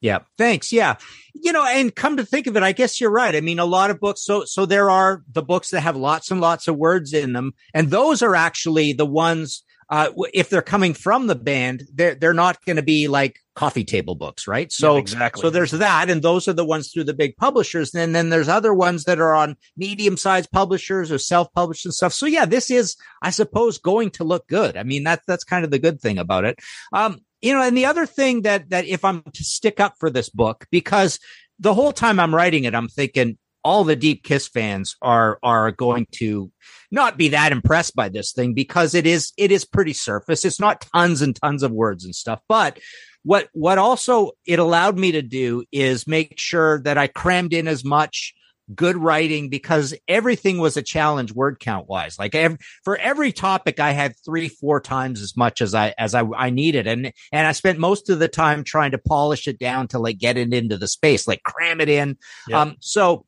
Yeah. 0.00 0.20
Thanks. 0.36 0.72
Yeah. 0.72 0.96
You 1.34 1.52
know, 1.52 1.64
and 1.64 1.94
come 1.94 2.18
to 2.18 2.24
think 2.24 2.46
of 2.46 2.56
it, 2.56 2.62
I 2.62 2.72
guess 2.72 3.00
you're 3.00 3.10
right. 3.10 3.34
I 3.34 3.40
mean, 3.40 3.58
a 3.58 3.64
lot 3.64 3.90
of 3.90 3.98
books. 3.98 4.24
So, 4.24 4.44
so 4.44 4.66
there 4.66 4.90
are 4.90 5.22
the 5.32 5.42
books 5.42 5.70
that 5.70 5.80
have 5.80 5.96
lots 5.96 6.30
and 6.30 6.40
lots 6.40 6.68
of 6.68 6.76
words 6.76 7.14
in 7.14 7.32
them. 7.32 7.52
And 7.72 7.90
those 7.90 8.22
are 8.22 8.36
actually 8.36 8.92
the 8.92 9.06
ones, 9.06 9.64
uh, 9.88 10.10
if 10.34 10.50
they're 10.50 10.62
coming 10.62 10.94
from 10.94 11.26
the 11.26 11.34
band, 11.34 11.84
they're, 11.94 12.14
they're 12.14 12.34
not 12.34 12.64
going 12.64 12.76
to 12.76 12.82
be 12.82 13.06
like 13.06 13.38
coffee 13.54 13.84
table 13.84 14.16
books, 14.16 14.48
right? 14.48 14.72
So, 14.72 14.94
Yeah, 14.94 15.00
exactly. 15.00 15.40
so 15.40 15.50
there's 15.50 15.70
that. 15.70 16.10
And 16.10 16.22
those 16.22 16.48
are 16.48 16.52
the 16.52 16.64
ones 16.64 16.90
through 16.90 17.04
the 17.04 17.14
big 17.14 17.36
publishers. 17.36 17.94
And 17.94 18.14
then 18.14 18.28
there's 18.30 18.48
other 18.48 18.74
ones 18.74 19.04
that 19.04 19.20
are 19.20 19.34
on 19.34 19.56
medium 19.76 20.16
sized 20.16 20.50
publishers 20.50 21.12
or 21.12 21.18
self 21.18 21.52
published 21.52 21.84
and 21.84 21.94
stuff. 21.94 22.12
So 22.12 22.26
yeah, 22.26 22.46
this 22.46 22.70
is, 22.70 22.96
I 23.22 23.30
suppose, 23.30 23.78
going 23.78 24.10
to 24.12 24.24
look 24.24 24.48
good. 24.48 24.76
I 24.76 24.82
mean, 24.82 25.04
that's, 25.04 25.24
that's 25.26 25.44
kind 25.44 25.64
of 25.64 25.70
the 25.70 25.78
good 25.78 26.00
thing 26.00 26.18
about 26.18 26.44
it. 26.44 26.58
Um, 26.92 27.20
you 27.40 27.52
know, 27.52 27.62
and 27.62 27.76
the 27.76 27.86
other 27.86 28.06
thing 28.06 28.42
that, 28.42 28.70
that 28.70 28.86
if 28.86 29.04
I'm 29.04 29.22
to 29.22 29.44
stick 29.44 29.78
up 29.78 29.94
for 30.00 30.10
this 30.10 30.28
book, 30.28 30.66
because 30.70 31.20
the 31.60 31.74
whole 31.74 31.92
time 31.92 32.18
I'm 32.18 32.34
writing 32.34 32.64
it, 32.64 32.74
I'm 32.74 32.88
thinking 32.88 33.38
all 33.66 33.82
the 33.82 33.96
deep 33.96 34.22
kiss 34.22 34.46
fans 34.46 34.94
are, 35.02 35.40
are 35.42 35.72
going 35.72 36.06
to 36.12 36.52
not 36.92 37.18
be 37.18 37.30
that 37.30 37.50
impressed 37.50 37.96
by 37.96 38.08
this 38.08 38.30
thing 38.30 38.54
because 38.54 38.94
it 38.94 39.08
is, 39.08 39.32
it 39.36 39.50
is 39.50 39.64
pretty 39.64 39.92
surface. 39.92 40.44
It's 40.44 40.60
not 40.60 40.86
tons 40.94 41.20
and 41.20 41.34
tons 41.34 41.64
of 41.64 41.72
words 41.72 42.04
and 42.04 42.14
stuff, 42.14 42.40
but 42.48 42.78
what, 43.24 43.48
what 43.54 43.76
also 43.76 44.30
it 44.46 44.60
allowed 44.60 44.96
me 44.96 45.10
to 45.10 45.20
do 45.22 45.64
is 45.72 46.06
make 46.06 46.38
sure 46.38 46.80
that 46.82 46.96
I 46.96 47.08
crammed 47.08 47.52
in 47.52 47.66
as 47.66 47.84
much 47.84 48.34
good 48.72 48.96
writing 48.96 49.48
because 49.48 49.94
everything 50.06 50.58
was 50.58 50.76
a 50.76 50.82
challenge 50.82 51.32
word 51.32 51.58
count 51.58 51.88
wise. 51.88 52.20
Like 52.20 52.36
ev- 52.36 52.58
for 52.84 52.96
every 52.96 53.32
topic, 53.32 53.80
I 53.80 53.90
had 53.90 54.14
three, 54.24 54.48
four 54.48 54.80
times 54.80 55.22
as 55.22 55.36
much 55.36 55.60
as 55.60 55.74
I, 55.74 55.92
as 55.98 56.14
I, 56.14 56.22
I 56.36 56.50
needed. 56.50 56.86
And, 56.86 57.12
and 57.32 57.46
I 57.48 57.50
spent 57.50 57.80
most 57.80 58.10
of 58.10 58.20
the 58.20 58.28
time 58.28 58.62
trying 58.62 58.92
to 58.92 58.98
polish 58.98 59.48
it 59.48 59.58
down 59.58 59.88
to 59.88 59.98
like 59.98 60.18
get 60.18 60.36
it 60.36 60.54
into 60.54 60.76
the 60.78 60.86
space, 60.86 61.26
like 61.26 61.42
cram 61.42 61.80
it 61.80 61.88
in. 61.88 62.16
Yeah. 62.48 62.60
Um, 62.60 62.76
so, 62.80 63.26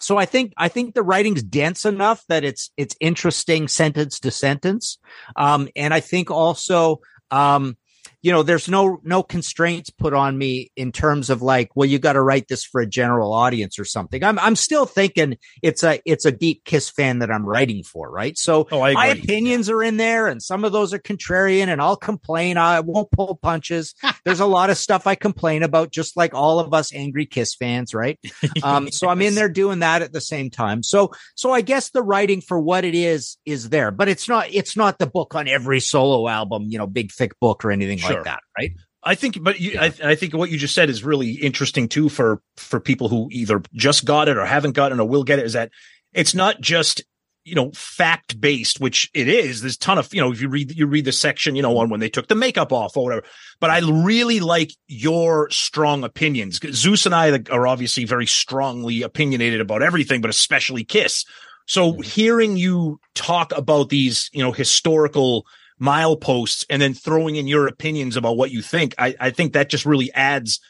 so 0.00 0.16
I 0.16 0.24
think, 0.26 0.52
I 0.56 0.68
think 0.68 0.94
the 0.94 1.02
writing's 1.02 1.42
dense 1.42 1.84
enough 1.84 2.24
that 2.28 2.44
it's, 2.44 2.70
it's 2.76 2.96
interesting 3.00 3.68
sentence 3.68 4.18
to 4.20 4.30
sentence. 4.30 4.98
Um, 5.36 5.68
and 5.76 5.92
I 5.92 6.00
think 6.00 6.30
also, 6.30 7.00
um, 7.30 7.76
you 8.22 8.32
know, 8.32 8.42
there's 8.42 8.68
no 8.68 9.00
no 9.02 9.22
constraints 9.22 9.90
put 9.90 10.12
on 10.12 10.36
me 10.36 10.70
in 10.76 10.92
terms 10.92 11.30
of 11.30 11.42
like, 11.42 11.70
well, 11.74 11.88
you 11.88 11.98
got 11.98 12.12
to 12.14 12.22
write 12.22 12.48
this 12.48 12.64
for 12.64 12.80
a 12.80 12.86
general 12.86 13.32
audience 13.32 13.78
or 13.78 13.84
something. 13.84 14.22
I'm 14.22 14.38
I'm 14.38 14.56
still 14.56 14.86
thinking 14.86 15.38
it's 15.62 15.82
a 15.82 16.00
it's 16.04 16.24
a 16.24 16.32
deep 16.32 16.64
Kiss 16.64 16.90
fan 16.90 17.20
that 17.20 17.30
I'm 17.30 17.46
writing 17.46 17.82
for, 17.82 18.10
right? 18.10 18.36
So 18.36 18.66
Oh, 18.70 18.82
I 18.82 18.92
my 18.94 19.06
opinions 19.06 19.70
are 19.70 19.82
in 19.82 19.96
there, 19.96 20.26
and 20.26 20.42
some 20.42 20.64
of 20.64 20.72
those 20.72 20.92
are 20.92 20.98
contrarian, 20.98 21.68
and 21.68 21.80
I'll 21.80 21.96
complain. 21.96 22.56
I 22.58 22.80
won't 22.80 23.10
pull 23.10 23.36
punches. 23.36 23.94
There's 24.24 24.40
a 24.40 24.46
lot 24.46 24.70
of 24.70 24.76
stuff 24.76 25.06
I 25.06 25.14
complain 25.14 25.62
about, 25.62 25.90
just 25.90 26.16
like 26.16 26.34
all 26.34 26.58
of 26.60 26.74
us 26.74 26.94
angry 26.94 27.26
Kiss 27.26 27.54
fans, 27.54 27.94
right? 27.94 28.18
Um, 28.62 28.90
so 28.90 29.08
I'm 29.08 29.22
in 29.22 29.34
there 29.36 29.48
doing 29.48 29.78
that 29.78 30.02
at 30.02 30.12
the 30.12 30.20
same 30.20 30.50
time. 30.50 30.82
So 30.82 31.12
so 31.34 31.52
I 31.52 31.62
guess 31.62 31.90
the 31.90 32.02
writing 32.02 32.40
for 32.42 32.60
what 32.60 32.84
it 32.84 32.94
is 32.94 33.38
is 33.46 33.70
there, 33.70 33.90
but 33.90 34.08
it's 34.08 34.28
not 34.28 34.52
it's 34.52 34.76
not 34.76 34.98
the 34.98 35.06
book 35.06 35.34
on 35.34 35.48
every 35.48 35.80
solo 35.80 36.28
album, 36.28 36.64
you 36.68 36.76
know, 36.76 36.86
big 36.86 37.10
thick 37.12 37.38
book 37.40 37.64
or 37.64 37.70
anything 37.70 37.96
Sure. 37.98 38.09
like 38.09 38.09
that, 38.24 38.40
right? 38.58 38.72
I 39.02 39.14
think, 39.14 39.42
but 39.42 39.60
you, 39.60 39.78
I, 39.78 39.92
I 40.04 40.14
think 40.14 40.34
what 40.34 40.50
you 40.50 40.58
just 40.58 40.74
said 40.74 40.90
is 40.90 41.02
really 41.02 41.32
interesting 41.32 41.88
too 41.88 42.08
for 42.08 42.42
for 42.56 42.80
people 42.80 43.08
who 43.08 43.28
either 43.30 43.62
just 43.72 44.04
got 44.04 44.28
it 44.28 44.36
or 44.36 44.44
haven't 44.44 44.72
gotten 44.72 44.98
it 44.98 45.02
or 45.02 45.08
will 45.08 45.24
get 45.24 45.38
it. 45.38 45.46
Is 45.46 45.54
that 45.54 45.70
it's 46.12 46.34
not 46.34 46.60
just 46.60 47.02
you 47.44 47.54
know 47.54 47.70
fact 47.72 48.40
based, 48.40 48.78
which 48.78 49.10
it 49.14 49.26
is. 49.26 49.62
There's 49.62 49.76
a 49.76 49.78
ton 49.78 49.98
of 49.98 50.12
you 50.12 50.20
know 50.20 50.32
if 50.32 50.40
you 50.40 50.48
read 50.48 50.76
you 50.76 50.86
read 50.86 51.06
the 51.06 51.12
section 51.12 51.56
you 51.56 51.62
know 51.62 51.78
on 51.78 51.88
when 51.88 52.00
they 52.00 52.10
took 52.10 52.28
the 52.28 52.34
makeup 52.34 52.72
off 52.72 52.96
or 52.96 53.04
whatever. 53.04 53.26
But 53.58 53.70
I 53.70 53.78
really 53.78 54.40
like 54.40 54.72
your 54.86 55.48
strong 55.50 56.04
opinions. 56.04 56.60
Zeus 56.72 57.06
and 57.06 57.14
I 57.14 57.40
are 57.50 57.66
obviously 57.66 58.04
very 58.04 58.26
strongly 58.26 59.02
opinionated 59.02 59.62
about 59.62 59.82
everything, 59.82 60.20
but 60.20 60.30
especially 60.30 60.84
Kiss. 60.84 61.24
So 61.66 61.92
mm-hmm. 61.92 62.02
hearing 62.02 62.56
you 62.58 63.00
talk 63.14 63.56
about 63.56 63.88
these 63.88 64.28
you 64.34 64.42
know 64.42 64.52
historical 64.52 65.46
mileposts 65.80 66.64
and 66.68 66.80
then 66.80 66.94
throwing 66.94 67.36
in 67.36 67.46
your 67.46 67.66
opinions 67.66 68.16
about 68.16 68.36
what 68.36 68.50
you 68.50 68.62
think, 68.62 68.94
I, 68.98 69.14
I 69.18 69.30
think 69.30 69.52
that 69.52 69.70
just 69.70 69.86
really 69.86 70.12
adds, 70.12 70.60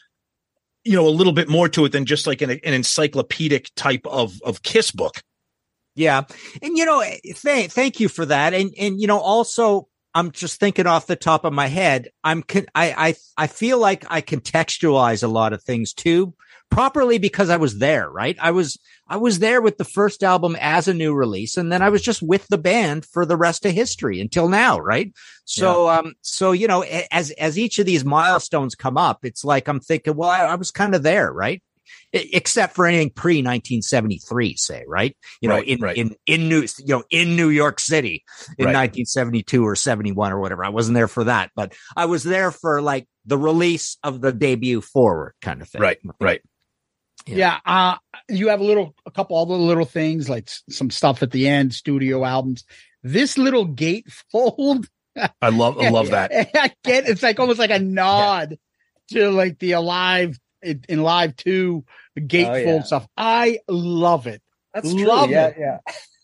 you 0.84 0.94
know, 0.94 1.06
a 1.06 1.10
little 1.10 1.32
bit 1.32 1.48
more 1.48 1.68
to 1.70 1.84
it 1.84 1.92
than 1.92 2.06
just 2.06 2.26
like 2.26 2.42
an, 2.42 2.50
an 2.50 2.74
encyclopedic 2.74 3.70
type 3.74 4.06
of 4.06 4.40
of 4.42 4.62
Kiss 4.62 4.90
book. 4.90 5.22
Yeah. 5.94 6.22
And 6.62 6.76
you 6.76 6.84
know, 6.84 7.04
thank 7.34 7.72
thank 7.72 8.00
you 8.00 8.08
for 8.08 8.24
that. 8.26 8.54
And 8.54 8.72
and 8.78 9.00
you 9.00 9.06
know, 9.06 9.18
also 9.18 9.88
I'm 10.14 10.30
just 10.30 10.58
thinking 10.58 10.86
off 10.86 11.06
the 11.06 11.16
top 11.16 11.44
of 11.44 11.52
my 11.52 11.66
head, 11.66 12.08
I'm 12.24 12.42
con- 12.42 12.66
I 12.74 12.94
I 13.08 13.44
I 13.44 13.46
feel 13.46 13.78
like 13.78 14.04
I 14.08 14.22
contextualize 14.22 15.22
a 15.22 15.28
lot 15.28 15.52
of 15.52 15.62
things 15.62 15.92
too 15.92 16.34
properly 16.70 17.18
because 17.18 17.50
I 17.50 17.56
was 17.56 17.78
there, 17.78 18.08
right? 18.08 18.36
I 18.40 18.52
was, 18.52 18.78
I 19.08 19.16
was 19.16 19.40
there 19.40 19.60
with 19.60 19.76
the 19.76 19.84
first 19.84 20.22
album 20.22 20.56
as 20.60 20.88
a 20.88 20.94
new 20.94 21.12
release. 21.14 21.56
And 21.56 21.70
then 21.70 21.82
I 21.82 21.90
was 21.90 22.00
just 22.00 22.22
with 22.22 22.46
the 22.48 22.58
band 22.58 23.04
for 23.04 23.26
the 23.26 23.36
rest 23.36 23.66
of 23.66 23.72
history 23.72 24.20
until 24.20 24.48
now, 24.48 24.78
right? 24.78 25.12
So, 25.44 25.88
um, 25.88 26.14
so, 26.22 26.52
you 26.52 26.68
know, 26.68 26.82
as, 27.10 27.32
as 27.32 27.58
each 27.58 27.78
of 27.80 27.86
these 27.86 28.04
milestones 28.04 28.74
come 28.76 28.96
up, 28.96 29.24
it's 29.24 29.44
like 29.44 29.66
I'm 29.68 29.80
thinking, 29.80 30.14
well, 30.14 30.30
I, 30.30 30.42
I 30.42 30.54
was 30.54 30.70
kind 30.70 30.94
of 30.94 31.02
there, 31.02 31.32
right? 31.32 31.60
Except 32.12 32.74
for 32.74 32.86
anything 32.86 33.10
pre 33.10 33.38
1973, 33.38 34.56
say, 34.56 34.84
right? 34.86 35.16
You 35.40 35.48
know, 35.48 35.56
Right, 35.56 35.66
in, 35.68 35.80
right. 35.80 35.96
in, 35.96 36.14
in 36.26 36.48
New, 36.48 36.62
you 36.78 36.96
know, 36.96 37.04
in 37.10 37.36
New 37.36 37.48
York 37.48 37.80
City 37.80 38.24
in 38.58 38.66
Right. 38.66 38.74
1972 38.74 39.64
or 39.64 39.76
71 39.76 40.32
or 40.32 40.40
whatever. 40.40 40.64
I 40.64 40.68
wasn't 40.70 40.94
there 40.94 41.08
for 41.08 41.24
that, 41.24 41.50
but 41.54 41.74
I 41.96 42.06
was 42.06 42.22
there 42.22 42.50
for 42.50 42.80
like 42.80 43.06
the 43.26 43.38
release 43.38 43.96
of 44.02 44.20
the 44.20 44.32
debut 44.32 44.80
forward 44.80 45.34
kind 45.42 45.62
of 45.62 45.68
thing. 45.68 45.82
Right, 45.82 45.98
right. 46.20 46.40
Yeah. 47.26 47.58
Uh, 47.64 47.96
you 48.28 48.48
have 48.48 48.60
a 48.60 48.64
little, 48.64 48.94
a 49.06 49.10
couple 49.10 49.36
other 49.38 49.54
little 49.54 49.84
things 49.84 50.28
like 50.28 50.48
s- 50.48 50.62
some 50.70 50.90
stuff 50.90 51.22
at 51.22 51.30
the 51.30 51.48
end, 51.48 51.74
studio 51.74 52.24
albums. 52.24 52.64
This 53.02 53.38
little 53.38 53.66
gatefold. 53.66 54.86
I 55.42 55.48
love, 55.50 55.78
I 55.78 55.88
love 55.90 56.10
that. 56.10 56.30
I 56.54 56.72
get 56.84 57.08
it's 57.08 57.22
like 57.22 57.38
almost 57.40 57.58
like 57.58 57.70
a 57.70 57.78
nod 57.78 58.58
to 59.12 59.30
like 59.30 59.58
the 59.58 59.72
alive 59.72 60.38
in, 60.62 60.84
in 60.88 61.02
live 61.02 61.36
two 61.36 61.84
gatefold 62.18 62.64
yeah. 62.80 62.82
stuff. 62.82 63.06
I 63.16 63.58
love 63.68 64.26
it. 64.26 64.42
That's 64.74 64.92
love 64.92 65.30
it. 65.30 65.56
Yeah. 65.58 65.78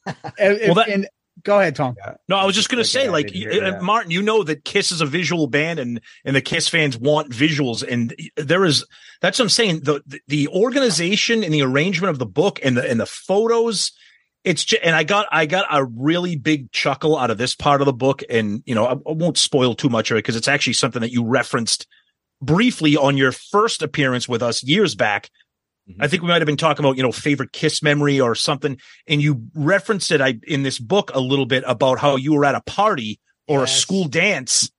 And, 0.39 0.59
Well, 0.67 0.75
that- 0.77 0.89
and- 0.89 1.09
go 1.47 1.61
ahead, 1.61 1.77
Tom. 1.77 1.95
No, 2.29 2.37
I 2.37 2.45
was 2.45 2.55
just 2.55 2.69
going 2.69 2.83
to 2.83 2.89
say, 2.89 3.07
I 3.07 3.11
like, 3.11 3.33
you- 3.33 3.49
hear 3.49 3.71
that. 3.71 3.83
Martin, 3.83 4.11
you 4.11 4.21
know 4.21 4.43
that 4.43 4.65
Kiss 4.65 4.91
is 4.93 5.01
a 5.01 5.07
visual 5.07 5.47
band, 5.47 5.79
and 5.79 6.01
and 6.25 6.37
the 6.37 6.43
Kiss 6.43 6.69
fans 6.69 6.99
want 6.99 7.31
visuals, 7.31 7.87
and 7.87 8.15
there 8.37 8.65
is 8.65 8.85
that's 9.23 9.39
what 9.39 9.45
I'm 9.45 9.51
saying. 9.51 9.81
The 9.85 10.03
the, 10.07 10.21
the 10.29 10.49
organization 10.49 11.43
and 11.43 11.55
the 11.55 11.63
arrangement 11.63 12.11
of 12.11 12.19
the 12.19 12.27
book 12.27 12.61
and 12.63 12.77
the 12.77 12.89
and 12.89 13.01
the 13.01 13.07
photos. 13.07 13.93
It's 14.45 14.65
just, 14.65 14.83
and 14.85 14.95
I 14.95 15.03
got 15.05 15.27
I 15.33 15.47
got 15.47 15.67
a 15.71 15.85
really 15.85 16.37
big 16.37 16.71
chuckle 16.71 17.17
out 17.17 17.31
of 17.31 17.39
this 17.39 17.55
part 17.55 17.81
of 17.81 17.87
the 17.87 17.93
book, 17.93 18.23
and 18.29 18.63
you 18.67 18.75
know 18.75 18.85
I, 18.85 18.93
I 18.93 19.13
won't 19.13 19.39
spoil 19.39 19.75
too 19.75 19.89
much 19.89 20.11
of 20.11 20.17
it 20.17 20.19
because 20.19 20.37
it's 20.37 20.49
actually 20.49 20.75
something 20.75 21.01
that 21.01 21.13
you 21.13 21.25
referenced 21.25 21.87
briefly 22.43 22.97
on 22.97 23.17
your 23.17 23.33
first 23.33 23.83
appearance 23.83 24.29
with 24.29 24.43
us 24.43 24.63
years 24.63 24.95
back. 24.95 25.31
Mm-hmm. 25.89 26.03
I 26.03 26.09
think 26.09 26.23
we 26.23 26.29
might 26.29 26.41
have 26.41 26.47
been 26.47 26.57
talking 26.57 26.85
about, 26.85 26.97
you 26.97 27.03
know, 27.03 27.13
favorite 27.13 27.53
kiss 27.53 27.83
memory 27.83 28.21
or 28.21 28.35
something. 28.35 28.79
And 29.07 29.23
you 29.23 29.47
referenced 29.55 30.11
it 30.11 30.21
I, 30.21 30.35
in 30.47 30.63
this 30.63 30.79
book 30.79 31.11
a 31.15 31.21
little 31.21 31.47
bit 31.47 31.65
about 31.67 31.99
how 31.99 32.17
you 32.17 32.35
were 32.35 32.45
at 32.45 32.55
a 32.55 32.61
party 32.63 33.21
or 33.47 33.63
a 33.63 33.69
school 33.69 34.09
dance 34.09 34.71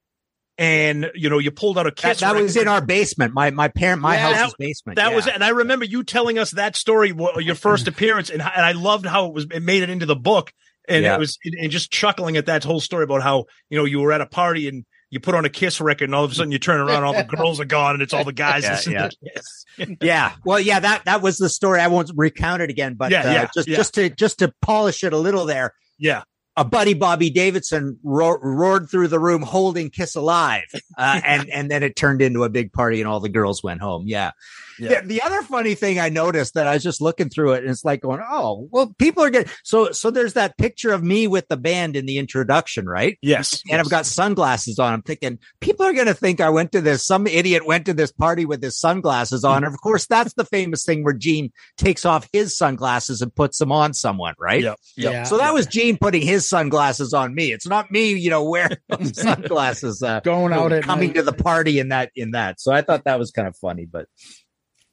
and, 0.58 1.12
you 1.14 1.30
know, 1.30 1.38
you 1.38 1.52
pulled 1.52 1.78
out 1.78 1.86
a 1.86 1.92
That, 1.92 1.96
kiss. 1.96 2.20
that 2.22 2.36
was 2.36 2.58
in 2.58 2.68
our 2.68 2.82
basement, 2.82 3.34
my, 3.34 3.52
my 3.52 3.68
parent, 3.68 4.02
my 4.02 4.16
Yeah, 4.16 4.34
house's 4.34 4.56
basement. 4.58 4.96
That 4.96 5.12
yeah. 5.12 5.16
was. 5.16 5.28
And 5.28 5.44
I 5.44 5.50
remember 5.50 5.86
you 5.86 6.04
telling 6.04 6.40
us 6.40 6.52
that 6.52 6.76
story, 6.76 7.14
your 7.38 7.56
first 7.56 7.88
appearance. 7.88 8.30
And, 8.30 8.42
and 8.42 8.66
I 8.66 8.72
loved 8.72 9.06
how 9.06 9.28
it 9.28 9.34
was, 9.34 9.46
it 9.52 9.62
made 9.62 9.84
it 9.84 9.90
into 9.90 10.08
the 10.08 10.16
book. 10.16 10.52
And 10.90 11.04
Yeah. 11.04 11.16
it 11.16 11.20
was, 11.20 11.38
and 11.44 11.70
just 11.70 11.92
chuckling 11.92 12.38
at 12.38 12.48
that 12.48 12.64
whole 12.64 12.80
story 12.80 13.04
about 13.04 13.22
how, 13.22 13.46
you 13.70 13.78
know, 13.78 13.86
you 13.86 14.00
were 14.00 14.12
at 14.12 14.22
a 14.22 14.26
party 14.26 14.68
and 14.68 14.84
you 15.10 15.20
put 15.20 15.36
on 15.36 15.46
a 15.46 15.50
kiss 15.50 15.80
record 15.80 16.06
and 16.06 16.16
all 16.16 16.24
of 16.24 16.32
a 16.32 16.36
sudden 16.36 16.52
you 16.52 16.60
turn 16.60 16.80
around, 16.80 17.04
all 17.04 17.14
the 17.14 17.24
girls 17.38 17.60
are 17.60 17.66
gone 17.66 17.94
and 17.96 18.02
it's 18.04 18.14
all 18.14 18.24
the 18.24 18.34
guys 18.34 18.64
Yeah, 18.64 18.72
listening 18.72 18.96
yeah. 18.96 19.10
to 19.10 19.18
Kiss. 19.34 19.66
yeah. 20.02 20.34
Well, 20.46 20.60
yeah, 20.60 20.80
that, 20.80 21.06
that 21.06 21.22
was 21.22 21.38
the 21.38 21.50
story. 21.50 21.80
I 21.80 21.88
won't 21.88 22.12
recount 22.16 22.62
it 22.62 22.70
again, 22.70 22.96
but 22.96 23.12
Yeah, 23.12 23.22
uh, 23.22 23.32
yeah, 23.32 23.48
just, 23.54 23.68
yeah. 23.68 23.78
just 23.78 23.94
to, 23.96 24.10
just 24.10 24.40
to 24.40 24.54
polish 24.62 25.04
it 25.04 25.14
a 25.14 25.18
little 25.18 25.46
there. 25.46 25.74
Yeah. 25.98 26.24
A 26.58 26.66
buddy, 26.66 26.94
Bobby 26.96 27.30
Davidson, 27.30 28.00
ro- 28.04 28.40
roared 28.42 28.90
through 28.90 29.10
the 29.10 29.20
room 29.20 29.44
holding 29.44 29.90
Kiss 29.92 30.16
Alive. 30.16 30.64
Uh, 30.98 31.22
and, 31.26 31.50
and 31.50 31.70
then 31.72 31.84
it 31.84 31.96
turned 31.96 32.22
into 32.22 32.44
a 32.44 32.50
big 32.50 32.74
party 32.74 33.00
and 33.00 33.08
all 33.08 33.20
the 33.20 33.30
girls 33.30 33.64
went 33.64 33.80
home. 33.80 34.06
Yeah. 34.08 34.32
Yeah. 34.80 35.02
The, 35.02 35.08
the 35.08 35.22
other 35.22 35.42
funny 35.44 35.76
thing 35.76 36.00
I 36.00 36.10
noticed 36.10 36.54
that 36.56 36.68
I 36.68 36.74
was 36.74 36.84
just 36.84 37.02
looking 37.02 37.30
through 37.30 37.54
it 37.54 37.64
and 37.64 37.72
it's 37.72 37.84
like 37.86 38.02
going, 38.02 38.22
Oh, 38.30 38.68
well, 38.72 38.94
people 38.98 39.24
are 39.24 39.30
getting, 39.30 39.52
so, 39.64 39.92
so 39.92 40.12
there's 40.12 40.34
that 40.34 40.58
picture 40.58 40.92
of 40.92 41.04
me 41.04 41.28
with 41.28 41.48
the 41.48 41.58
band 41.58 41.96
in 41.96 42.06
the 42.06 42.18
introduction, 42.18 42.88
right? 42.88 43.18
Yes. 43.22 43.62
and 43.70 43.80
I've 43.80 43.90
got 43.90 44.06
sunglasses 44.06 44.80
on. 44.80 44.94
I'm 44.94 45.02
thinking 45.02 45.40
people 45.62 45.86
are 45.86 45.94
going 45.94 46.08
to 46.08 46.14
think 46.14 46.42
I 46.42 46.50
went 46.50 46.72
to 46.74 46.82
this. 46.82 47.06
Some 47.06 47.28
idiot 47.28 47.66
went 47.66 47.86
to 47.88 47.94
this 47.94 48.12
party 48.12 48.46
with 48.46 48.62
his 48.62 48.78
sunglasses 48.80 49.44
on. 49.44 49.64
And 49.64 49.74
of 49.74 49.80
course, 49.82 50.06
that's 50.06 50.34
the 50.34 50.46
famous 50.46 50.86
thing 50.86 51.04
where 51.04 51.14
Gene 51.14 51.52
takes 51.78 52.06
off 52.06 52.28
his 52.32 52.58
sunglasses 52.58 53.22
and 53.22 53.34
puts 53.34 53.58
them 53.58 53.72
on 53.72 53.94
someone, 53.94 54.36
right? 54.40 54.64
Yep. 54.64 54.78
Yep. 54.98 55.12
Yeah. 55.14 55.24
So 55.24 55.38
that 55.38 55.54
was 55.54 55.66
Gene 55.68 55.98
putting 55.98 56.22
his 56.22 56.48
sunglasses 56.48 57.14
on 57.14 57.34
me. 57.36 57.52
It's 57.52 57.68
not 57.68 57.92
me, 57.92 58.14
you 58.14 58.30
know, 58.30 58.44
wearing 58.44 58.78
sunglasses, 59.14 60.02
uh, 60.04 60.20
Going 60.22 60.44
you 60.44 60.50
know, 60.50 60.66
out 60.66 60.72
at 60.74 60.84
coming 60.84 61.10
night. 61.10 61.16
to 61.16 61.24
the 61.24 61.34
party 61.34 61.80
in 61.80 61.90
that, 61.90 62.12
in 62.16 62.32
that. 62.32 62.60
So 62.60 62.72
I 62.72 62.82
thought 62.82 63.06
that 63.06 63.20
was 63.20 63.32
kind 63.32 63.48
of 63.48 63.56
funny, 63.58 63.86
but 63.86 64.08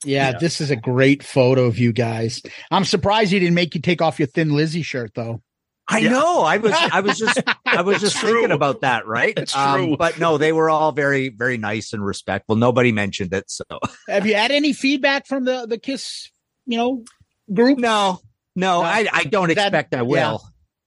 Yeah, 0.05 0.31
Yeah. 0.31 0.39
this 0.39 0.61
is 0.61 0.71
a 0.71 0.77
great 0.77 1.23
photo 1.23 1.65
of 1.65 1.79
you 1.79 1.93
guys. 1.93 2.43
I'm 2.71 2.85
surprised 2.85 3.33
he 3.33 3.39
didn't 3.39 3.55
make 3.55 3.75
you 3.75 3.81
take 3.81 4.03
off 4.03 4.19
your 4.19 4.27
thin 4.29 4.51
Lizzy 4.55 4.83
shirt 4.83 5.13
though. 5.15 5.43
I 5.89 5.99
Yeah. 5.99 6.11
know. 6.13 6.41
I 6.43 6.57
was, 6.57 6.73
I 6.75 7.01
was 7.01 7.19
just, 7.19 7.43
I 7.67 7.83
was 7.83 8.01
just 8.01 8.17
True. 8.17 8.33
thinking 8.33 8.53
about 8.53 8.81
that, 8.81 9.07
right? 9.07 9.37
Um, 9.37 9.43
It's 9.43 9.53
true. 9.53 9.97
but 9.99 10.19
no, 10.19 10.39
they 10.39 10.53
were 10.53 10.71
all 10.71 10.93
very, 10.93 11.29
very 11.29 11.59
nice 11.59 11.93
and 11.93 12.05
respectful. 12.05 12.57
Nobody 12.57 12.91
mentioned 12.91 13.35
it. 13.35 13.51
So 13.51 13.65
Have 14.09 14.27
you 14.27 14.35
had 14.35 14.51
any 14.51 14.73
feedback 14.73 15.27
from 15.27 15.45
the 15.45 15.67
the 15.67 15.77
Kiss, 15.79 16.31
you 16.67 16.79
know, 16.79 17.05
group? 17.53 17.79
No, 17.79 18.21
no, 18.57 18.81
No. 18.81 18.83
I, 18.83 19.07
I 19.13 19.25
don't 19.25 19.49
That- 19.49 19.59
expect 19.59 19.95
I 19.95 20.03
will. 20.03 20.17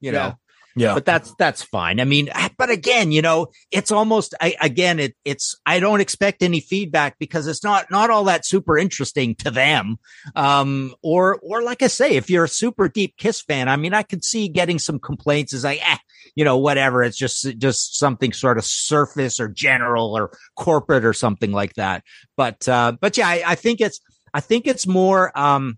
yeah. 0.01 0.09
You 0.09 0.11
Yeah. 0.11 0.27
know, 0.29 0.33
Yeah. 0.77 0.93
but 0.93 1.05
that's 1.05 1.33
that's 1.39 1.63
fine. 1.63 1.99
I 1.99 2.05
mean, 2.05 2.29
but 2.57 2.69
again, 2.69 3.11
you 3.11 3.21
know, 3.21 3.47
it's 3.71 3.91
almost 3.91 4.35
I, 4.39 4.55
again, 4.61 4.99
it 4.99 5.15
it's 5.25 5.55
I 5.65 5.79
don't 5.79 6.01
expect 6.01 6.43
any 6.43 6.59
feedback 6.59 7.17
because 7.19 7.47
it's 7.47 7.63
not 7.63 7.89
not 7.89 8.09
all 8.09 8.25
that 8.25 8.45
super 8.45 8.77
interesting 8.77 9.35
to 9.35 9.51
them. 9.51 9.97
Um, 10.35 10.95
or 11.01 11.39
or 11.41 11.63
like 11.63 11.81
I 11.81 11.87
say, 11.87 12.11
if 12.15 12.29
you're 12.29 12.45
a 12.45 12.49
super 12.49 12.87
deep 12.87 13.17
Kiss 13.17 13.41
fan, 13.41 13.69
I 13.69 13.75
mean, 13.75 13.93
I 13.93 14.03
could 14.03 14.23
see 14.23 14.47
getting 14.47 14.79
some 14.79 14.99
complaints 14.99 15.53
as 15.53 15.63
like, 15.63 15.81
eh, 15.89 15.97
you 16.35 16.45
know, 16.45 16.57
whatever. 16.57 17.03
It's 17.03 17.17
just 17.17 17.57
just 17.57 17.97
something 17.97 18.31
sort 18.31 18.57
of 18.57 18.65
surface 18.65 19.39
or 19.39 19.47
general 19.47 20.17
or 20.17 20.37
corporate 20.55 21.05
or 21.05 21.13
something 21.13 21.51
like 21.51 21.73
that. 21.73 22.03
But 22.35 22.67
uh, 22.67 22.93
but 22.99 23.17
yeah, 23.17 23.27
I, 23.27 23.43
I 23.45 23.55
think 23.55 23.81
it's 23.81 23.99
I 24.33 24.41
think 24.41 24.67
it's 24.67 24.85
more 24.85 25.37
um 25.37 25.77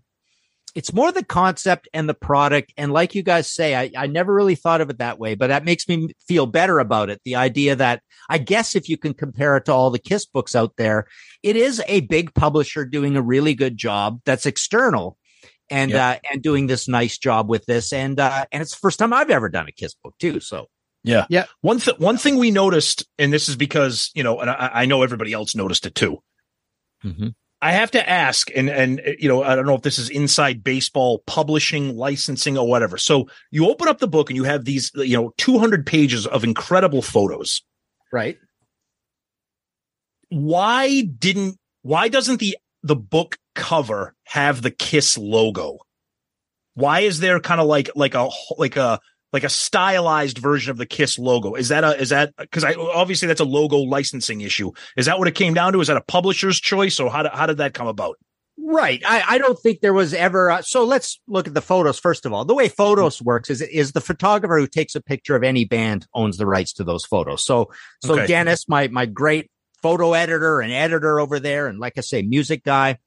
it's 0.74 0.92
more 0.92 1.10
the 1.12 1.24
concept 1.24 1.88
and 1.92 2.08
the 2.08 2.14
product. 2.14 2.72
And 2.76 2.92
like 2.92 3.14
you 3.14 3.22
guys 3.22 3.50
say, 3.50 3.74
I, 3.74 3.90
I 3.96 4.06
never 4.06 4.32
really 4.32 4.54
thought 4.54 4.80
of 4.80 4.90
it 4.90 4.98
that 4.98 5.18
way, 5.18 5.34
but 5.34 5.48
that 5.48 5.64
makes 5.64 5.88
me 5.88 6.08
feel 6.28 6.46
better 6.46 6.78
about 6.78 7.10
it. 7.10 7.20
The 7.24 7.36
idea 7.36 7.76
that 7.76 8.02
I 8.28 8.38
guess 8.38 8.76
if 8.76 8.88
you 8.88 8.96
can 8.96 9.14
compare 9.14 9.56
it 9.56 9.64
to 9.64 9.72
all 9.72 9.90
the 9.90 9.98
Kiss 9.98 10.26
books 10.26 10.54
out 10.54 10.74
there, 10.76 11.06
it 11.42 11.56
is 11.56 11.82
a 11.88 12.00
big 12.02 12.34
publisher 12.34 12.84
doing 12.84 13.16
a 13.16 13.22
really 13.22 13.54
good 13.54 13.76
job 13.76 14.20
that's 14.24 14.46
external 14.46 15.16
and, 15.70 15.90
Yeah. 15.90 16.08
uh, 16.10 16.18
and 16.32 16.42
doing 16.42 16.66
this 16.66 16.86
nice 16.88 17.18
job 17.18 17.48
with 17.48 17.66
this. 17.66 17.92
And, 17.92 18.20
uh, 18.20 18.44
and 18.52 18.62
it's 18.62 18.72
the 18.72 18.80
first 18.80 18.98
time 18.98 19.12
I've 19.12 19.30
ever 19.30 19.48
done 19.48 19.66
a 19.68 19.72
Kiss 19.72 19.94
book 19.94 20.14
too. 20.18 20.38
So 20.40 20.66
Yeah. 21.02 21.26
Yeah. 21.30 21.46
One 21.62 21.78
th- 21.80 21.98
one 21.98 22.16
thing 22.18 22.36
we 22.36 22.50
noticed, 22.50 23.06
and 23.18 23.32
this 23.32 23.48
is 23.48 23.56
because, 23.56 24.10
you 24.14 24.22
know, 24.22 24.38
and 24.40 24.50
I, 24.50 24.70
I 24.74 24.86
know 24.86 25.02
everybody 25.02 25.32
else 25.32 25.54
noticed 25.56 25.86
it 25.86 25.94
too. 25.94 26.22
I 27.62 27.72
have 27.72 27.90
to 27.90 28.08
ask, 28.08 28.50
and 28.56 28.70
and 28.70 29.02
you 29.18 29.28
know, 29.28 29.42
I 29.42 29.54
don't 29.54 29.66
know 29.66 29.74
if 29.74 29.82
this 29.82 29.98
is 29.98 30.08
inside 30.08 30.64
baseball 30.64 31.22
publishing, 31.26 31.94
licensing, 31.96 32.56
or 32.56 32.66
whatever. 32.66 32.96
So 32.96 33.28
you 33.50 33.68
open 33.68 33.86
up 33.86 33.98
the 33.98 34.08
book 34.08 34.30
and 34.30 34.36
you 34.36 34.44
have 34.44 34.64
these, 34.64 34.90
you 34.94 35.16
know, 35.16 35.34
200 35.36 35.84
pages 35.84 36.26
of 36.26 36.42
incredible 36.42 37.02
photos. 37.02 37.62
right. 38.12 38.38
Why 40.30 41.02
didn't 41.02 41.58
why 41.82 42.08
doesn't 42.08 42.38
the 42.38 42.56
the 42.82 42.96
book 42.96 43.36
cover 43.54 44.14
have 44.24 44.62
the 44.62 44.70
Kiss 44.70 45.18
logo? 45.18 45.78
Why 46.74 47.00
is 47.00 47.20
there 47.20 47.40
kind 47.40 47.60
of 47.60 47.66
like 47.66 47.90
like 47.94 48.14
a 48.14 48.30
like 48.56 48.76
a 48.76 49.00
like 49.32 49.44
a 49.44 49.48
stylized 49.48 50.38
version 50.38 50.70
of 50.70 50.76
the 50.76 50.86
Kiss 50.86 51.18
logo? 51.18 51.54
Is 51.54 51.68
that 51.68 51.84
a 51.84 52.00
is 52.00 52.10
that 52.10 52.34
because 52.36 52.64
I 52.64 52.74
obviously 52.74 53.28
that's 53.28 53.40
a 53.40 53.44
logo 53.44 53.78
licensing 53.78 54.40
issue? 54.40 54.72
Is 54.96 55.06
that 55.06 55.18
what 55.18 55.28
it 55.28 55.34
came 55.34 55.54
down 55.54 55.72
to? 55.72 55.80
Is 55.80 55.88
that 55.88 55.96
a 55.96 56.02
publisher's 56.02 56.60
choice, 56.60 56.98
or 57.00 57.10
how 57.10 57.22
did, 57.22 57.32
how 57.32 57.46
did 57.46 57.58
that 57.58 57.74
come 57.74 57.86
about? 57.86 58.16
Right. 58.62 59.02
I, 59.06 59.22
I 59.26 59.38
don't 59.38 59.58
think 59.58 59.80
there 59.80 59.94
was 59.94 60.12
ever. 60.12 60.50
Uh, 60.50 60.62
so 60.62 60.84
let's 60.84 61.20
look 61.26 61.48
at 61.48 61.54
the 61.54 61.62
photos 61.62 61.98
first 61.98 62.26
of 62.26 62.32
all. 62.32 62.44
The 62.44 62.54
way 62.54 62.68
photos 62.68 63.22
works 63.22 63.50
is 63.50 63.62
is 63.62 63.92
the 63.92 64.00
photographer 64.00 64.58
who 64.58 64.66
takes 64.66 64.94
a 64.94 65.00
picture 65.00 65.34
of 65.34 65.42
any 65.42 65.64
band 65.64 66.06
owns 66.14 66.36
the 66.36 66.46
rights 66.46 66.72
to 66.74 66.84
those 66.84 67.04
photos. 67.04 67.44
So 67.44 67.70
so 68.02 68.14
Okay. 68.14 68.26
Dennis, 68.26 68.68
my 68.68 68.88
my 68.88 69.06
great 69.06 69.50
photo 69.82 70.12
editor 70.12 70.60
and 70.60 70.72
editor 70.72 71.20
over 71.20 71.40
there, 71.40 71.68
and 71.68 71.78
like 71.78 71.94
I 71.96 72.02
say, 72.02 72.22
music 72.22 72.64
guy 72.64 72.98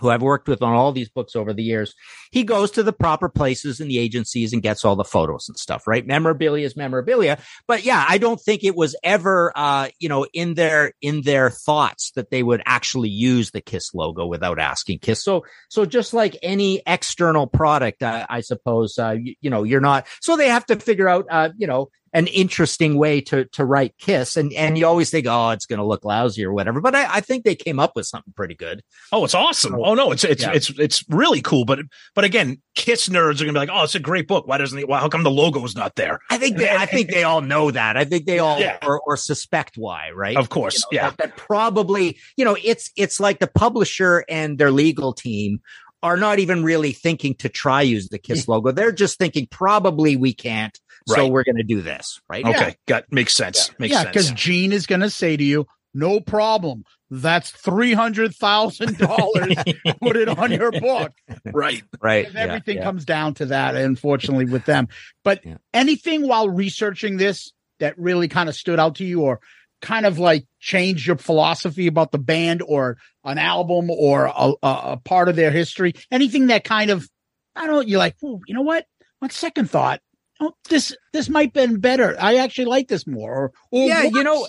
who 0.00 0.08
I've 0.08 0.22
worked 0.22 0.48
with 0.48 0.62
on 0.62 0.72
all 0.72 0.92
these 0.92 1.10
books 1.10 1.36
over 1.36 1.52
the 1.52 1.62
years, 1.62 1.94
he 2.30 2.44
goes 2.44 2.70
to 2.72 2.82
the 2.82 2.94
proper 2.94 3.28
places 3.28 3.78
and 3.78 3.90
the 3.90 3.98
agencies 3.98 4.52
and 4.52 4.62
gets 4.62 4.84
all 4.84 4.96
the 4.96 5.04
photos 5.04 5.48
and 5.48 5.58
stuff, 5.58 5.86
right? 5.86 6.06
Memorabilia 6.06 6.64
is 6.64 6.76
memorabilia. 6.76 7.38
But 7.68 7.84
yeah, 7.84 8.04
I 8.08 8.18
don't 8.18 8.40
think 8.40 8.64
it 8.64 8.74
was 8.74 8.96
ever, 9.04 9.52
uh, 9.54 9.88
you 9.98 10.08
know, 10.08 10.26
in 10.32 10.54
their, 10.54 10.92
in 11.02 11.22
their 11.22 11.50
thoughts 11.50 12.10
that 12.12 12.30
they 12.30 12.42
would 12.42 12.62
actually 12.64 13.10
use 13.10 13.50
the 13.50 13.60
Kiss 13.60 13.92
logo 13.92 14.26
without 14.26 14.58
asking 14.58 15.00
Kiss. 15.00 15.22
So, 15.22 15.44
so 15.68 15.84
just 15.84 16.14
like 16.14 16.38
any 16.42 16.82
external 16.86 17.46
product, 17.46 18.02
uh, 18.02 18.26
I 18.30 18.40
suppose, 18.40 18.98
uh, 18.98 19.16
you, 19.20 19.34
you 19.42 19.50
know, 19.50 19.62
you're 19.62 19.80
not, 19.80 20.06
so 20.20 20.36
they 20.36 20.48
have 20.48 20.66
to 20.66 20.76
figure 20.76 21.08
out, 21.08 21.26
uh, 21.30 21.50
you 21.58 21.66
know, 21.66 21.90
an 22.14 22.26
interesting 22.26 22.98
way 22.98 23.20
to 23.22 23.46
to 23.46 23.64
write 23.64 23.94
Kiss, 23.98 24.36
and 24.36 24.52
and 24.52 24.76
you 24.76 24.86
always 24.86 25.10
think, 25.10 25.26
oh, 25.28 25.50
it's 25.50 25.66
going 25.66 25.78
to 25.78 25.84
look 25.84 26.04
lousy 26.04 26.44
or 26.44 26.52
whatever. 26.52 26.80
But 26.80 26.94
I, 26.94 27.16
I 27.16 27.20
think 27.20 27.44
they 27.44 27.54
came 27.54 27.78
up 27.80 27.96
with 27.96 28.06
something 28.06 28.32
pretty 28.36 28.54
good. 28.54 28.82
Oh, 29.12 29.24
it's 29.24 29.34
awesome. 29.34 29.74
Oh 29.76 29.94
no, 29.94 30.12
it's 30.12 30.24
it's 30.24 30.42
Yeah. 30.42 30.52
it's 30.52 30.70
it's 30.78 31.04
really 31.08 31.40
cool. 31.40 31.64
But 31.64 31.80
but 32.14 32.24
again, 32.24 32.60
Kiss 32.74 33.08
nerds 33.08 33.40
are 33.40 33.44
gonna 33.46 33.52
be 33.54 33.58
like, 33.66 33.70
oh, 33.72 33.84
it's 33.84 33.94
a 33.94 34.00
great 34.00 34.28
book. 34.28 34.46
Why 34.46 34.58
doesn't 34.58 34.78
it? 34.78 34.88
Why, 34.88 34.98
how 35.00 35.08
come 35.08 35.22
the 35.22 35.30
logo's 35.30 35.74
not 35.74 35.94
there? 35.96 36.20
I 36.30 36.38
think 36.38 36.58
they, 36.58 36.68
I 36.70 36.86
think 36.86 37.10
they 37.10 37.22
all 37.22 37.40
know 37.40 37.70
that. 37.70 37.96
I 37.96 38.04
think 38.04 38.26
they 38.26 38.38
all 38.38 38.60
Yeah. 38.60 38.78
or, 38.82 39.00
or 39.06 39.16
suspect 39.16 39.76
why, 39.76 40.10
right? 40.10 40.36
Of 40.36 40.48
course, 40.50 40.84
You 40.90 40.98
know, 40.98 41.02
yeah. 41.04 41.10
That, 41.10 41.18
that 41.18 41.36
probably, 41.36 42.18
you 42.36 42.44
know, 42.44 42.56
it's 42.62 42.90
it's 42.96 43.20
like 43.20 43.38
the 43.38 43.46
publisher 43.46 44.24
and 44.28 44.58
their 44.58 44.70
legal 44.70 45.12
team 45.12 45.60
are 46.02 46.16
not 46.16 46.40
even 46.40 46.64
really 46.64 46.92
thinking 46.92 47.32
to 47.36 47.48
try 47.48 47.80
use 47.80 48.08
the 48.08 48.18
Kiss 48.18 48.48
logo. 48.48 48.72
They're 48.72 48.90
just 48.90 49.18
thinking 49.18 49.46
probably 49.50 50.16
we 50.16 50.34
can't, 50.34 50.76
so 51.06 51.28
we're 51.28 51.44
going 51.44 51.56
to 51.56 51.62
do 51.62 51.80
this, 51.80 52.20
right? 52.28 52.44
Okay, 52.44 52.76
got 52.86 53.04
makes 53.10 53.34
sense. 53.34 53.70
Makes 53.78 53.92
yeah, 53.92 54.02
sense. 54.02 54.12
because 54.12 54.30
Gene 54.32 54.72
is 54.72 54.86
going 54.86 55.00
to 55.00 55.10
say 55.10 55.36
to 55.36 55.44
you, 55.44 55.66
"No 55.94 56.20
problem. 56.20 56.84
That's 57.10 57.50
three 57.50 57.92
hundred 57.92 58.34
thousand 58.34 58.98
dollars. 58.98 59.54
Put 60.00 60.16
it 60.16 60.28
on 60.28 60.50
your 60.52 60.72
book." 60.72 61.12
right, 61.46 61.82
right. 62.00 62.22
Because 62.24 62.34
yeah, 62.34 62.40
everything 62.40 62.76
yeah. 62.78 62.84
comes 62.84 63.04
down 63.04 63.34
to 63.34 63.46
that, 63.46 63.76
unfortunately, 63.76 64.46
with 64.46 64.64
them. 64.64 64.88
But 65.24 65.44
Yeah. 65.44 65.56
anything 65.74 66.26
while 66.26 66.48
researching 66.48 67.16
this 67.16 67.52
that 67.80 67.98
really 67.98 68.28
kind 68.28 68.48
of 68.48 68.54
stood 68.54 68.78
out 68.78 68.96
to 68.96 69.04
you, 69.04 69.22
or 69.22 69.40
kind 69.80 70.06
of 70.06 70.18
like 70.18 70.46
changed 70.60 71.06
your 71.06 71.16
philosophy 71.16 71.86
about 71.86 72.12
the 72.12 72.18
band, 72.18 72.62
or 72.62 72.96
an 73.24 73.38
album, 73.38 73.90
or 73.90 74.26
a, 74.26 74.52
a, 74.62 74.80
a 74.92 74.96
part 75.04 75.28
of 75.28 75.36
their 75.36 75.50
history? 75.50 75.92
Anything 76.10 76.46
that 76.46 76.64
kind 76.64 76.90
of, 76.90 77.08
I 77.56 77.66
don't 77.66 77.74
know, 77.74 77.80
you're 77.80 77.98
like, 77.98 78.16
oh, 78.24 78.40
you 78.46 78.54
know 78.54 78.62
what? 78.62 78.86
On 79.20 79.28
second 79.30 79.68
thought, 79.70 80.00
oh, 80.42 80.54
this 80.68 80.96
this 81.12 81.28
might 81.28 81.52
been 81.52 81.80
better. 81.80 82.16
I 82.18 82.36
actually 82.36 82.66
like 82.66 82.88
this 82.88 83.06
more. 83.06 83.32
Or, 83.34 83.52
or 83.70 83.88
Yeah, 83.88 84.02
you 84.02 84.24
know, 84.24 84.46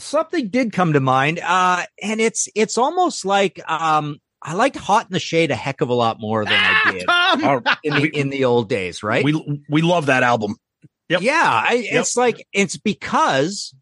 something 0.00 0.48
did 0.48 0.72
come 0.72 0.92
to 0.92 1.00
mind 1.00 1.40
uh 1.42 1.84
and 2.02 2.20
it's 2.20 2.48
it's 2.54 2.76
almost 2.76 3.24
like 3.24 3.60
um 3.70 4.18
i 4.42 4.54
liked 4.54 4.76
hot 4.76 5.06
in 5.06 5.12
the 5.12 5.20
shade 5.20 5.50
a 5.50 5.54
heck 5.54 5.80
of 5.80 5.88
a 5.88 5.94
lot 5.94 6.18
more 6.18 6.44
than 6.44 6.54
i 6.54 6.92
did 6.92 7.06
Tom! 7.06 7.64
In 7.82 7.94
the 7.94 8.08
in 8.08 8.28
the 8.30 8.44
old 8.44 8.68
days 8.68 9.02
right 9.02 9.24
We 9.24 9.62
we 9.68 9.82
love 9.82 10.06
that 10.06 10.22
album. 10.22 10.56
Yep. 11.08 11.20
yeah 11.20 11.64
I, 11.68 11.86
it's 11.86 12.16
like 12.16 12.46
it's 12.52 12.78
because 12.78 13.74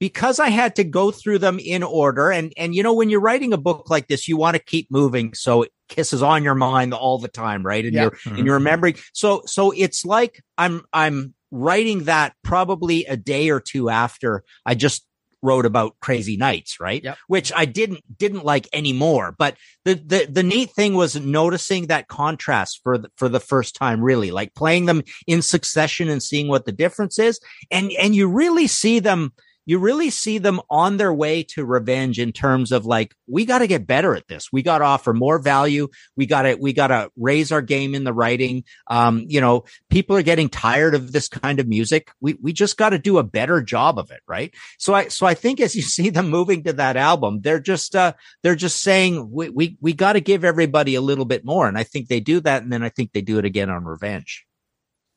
because 0.00 0.40
i 0.40 0.48
had 0.48 0.76
to 0.76 0.84
go 0.84 1.10
through 1.10 1.38
them 1.38 1.58
in 1.58 1.82
order 1.82 2.30
and 2.30 2.52
and 2.56 2.74
you 2.74 2.82
know 2.82 2.94
when 2.94 3.10
you're 3.10 3.20
writing 3.20 3.52
a 3.52 3.58
book 3.58 3.90
like 3.90 4.08
this 4.08 4.26
you 4.26 4.36
want 4.36 4.56
to 4.56 4.62
keep 4.62 4.90
moving 4.90 5.34
so 5.34 5.66
it 5.88 5.94
kisses 5.94 6.22
on 6.22 6.44
your 6.44 6.54
mind 6.54 6.94
all 6.94 7.18
the 7.18 7.28
time 7.28 7.64
right 7.64 7.84
and 7.84 7.94
Yeah. 7.94 8.02
you're 8.02 8.10
Mhm. 8.12 8.36
and 8.38 8.46
you're 8.46 8.54
remembering 8.56 8.96
so 9.12 9.42
so 9.46 9.70
it's 9.72 10.04
like 10.04 10.42
i'm 10.58 10.84
i'm 10.92 11.34
writing 11.50 12.04
that 12.04 12.34
probably 12.42 13.04
a 13.06 13.16
day 13.16 13.50
or 13.50 13.60
two 13.60 13.88
after 13.90 14.42
i 14.66 14.74
just 14.74 15.06
wrote 15.42 15.66
about 15.66 15.94
crazy 16.00 16.38
nights 16.38 16.80
right 16.80 17.04
Yep. 17.04 17.18
which 17.28 17.52
i 17.54 17.66
didn't 17.66 18.00
didn't 18.18 18.44
like 18.46 18.66
anymore 18.72 19.34
but 19.38 19.56
the, 19.84 19.94
the 19.94 20.26
the 20.30 20.42
neat 20.42 20.70
thing 20.70 20.94
was 20.94 21.20
noticing 21.20 21.88
that 21.88 22.08
contrast 22.08 22.80
for 22.82 22.96
the, 22.96 23.10
for 23.16 23.28
the 23.28 23.40
first 23.40 23.76
time 23.76 24.00
really 24.00 24.30
like 24.30 24.54
playing 24.54 24.86
them 24.86 25.02
in 25.26 25.42
succession 25.42 26.08
and 26.08 26.22
seeing 26.22 26.48
what 26.48 26.64
the 26.64 26.72
difference 26.72 27.18
is 27.18 27.38
and 27.70 27.92
and 28.00 28.14
you 28.14 28.26
really 28.26 28.66
see 28.66 28.98
them 29.00 29.32
you 29.66 29.78
really 29.78 30.10
see 30.10 30.38
them 30.38 30.60
on 30.70 30.96
their 30.96 31.12
way 31.12 31.42
to 31.42 31.64
revenge 31.64 32.18
in 32.18 32.32
terms 32.32 32.72
of 32.72 32.84
like 32.86 33.14
we 33.26 33.44
got 33.44 33.58
to 33.58 33.66
get 33.66 33.86
better 33.86 34.14
at 34.14 34.28
this. 34.28 34.52
We 34.52 34.62
got 34.62 34.78
to 34.78 34.84
offer 34.84 35.12
more 35.12 35.38
value. 35.38 35.88
We 36.16 36.26
got 36.26 36.42
to 36.42 36.56
we 36.56 36.72
got 36.72 36.88
to 36.88 37.10
raise 37.16 37.52
our 37.52 37.62
game 37.62 37.94
in 37.94 38.04
the 38.04 38.12
writing. 38.12 38.64
Um 38.88 39.24
you 39.28 39.40
know 39.40 39.64
people 39.90 40.16
are 40.16 40.22
getting 40.22 40.48
tired 40.48 40.94
of 40.94 41.12
this 41.12 41.28
kind 41.28 41.58
of 41.58 41.68
music. 41.68 42.10
We 42.20 42.34
we 42.40 42.52
just 42.52 42.76
got 42.76 42.90
to 42.90 42.98
do 42.98 43.18
a 43.18 43.22
better 43.22 43.62
job 43.62 43.98
of 43.98 44.10
it 44.10 44.20
right? 44.28 44.54
So 44.78 44.94
i 44.94 45.08
so 45.08 45.26
i 45.26 45.34
think 45.34 45.60
as 45.60 45.74
you 45.74 45.82
see 45.94 46.10
them 46.10 46.28
moving 46.28 46.64
to 46.64 46.72
that 46.74 46.96
album 46.96 47.40
they're 47.40 47.60
just 47.60 47.96
uh 47.96 48.12
they're 48.42 48.54
just 48.54 48.80
saying 48.80 49.30
we 49.30 49.48
we, 49.50 49.76
we 49.80 49.92
got 49.92 50.14
to 50.14 50.20
give 50.20 50.44
everybody 50.44 50.94
a 50.94 51.00
little 51.00 51.24
bit 51.24 51.44
more. 51.44 51.68
And 51.68 51.78
i 51.78 51.84
think 51.84 52.08
they 52.08 52.20
do 52.20 52.40
that 52.40 52.62
and 52.62 52.72
then 52.72 52.82
i 52.82 52.88
think 52.88 53.12
they 53.12 53.22
do 53.22 53.38
it 53.38 53.44
again 53.44 53.70
on 53.70 53.84
revenge 53.84 54.46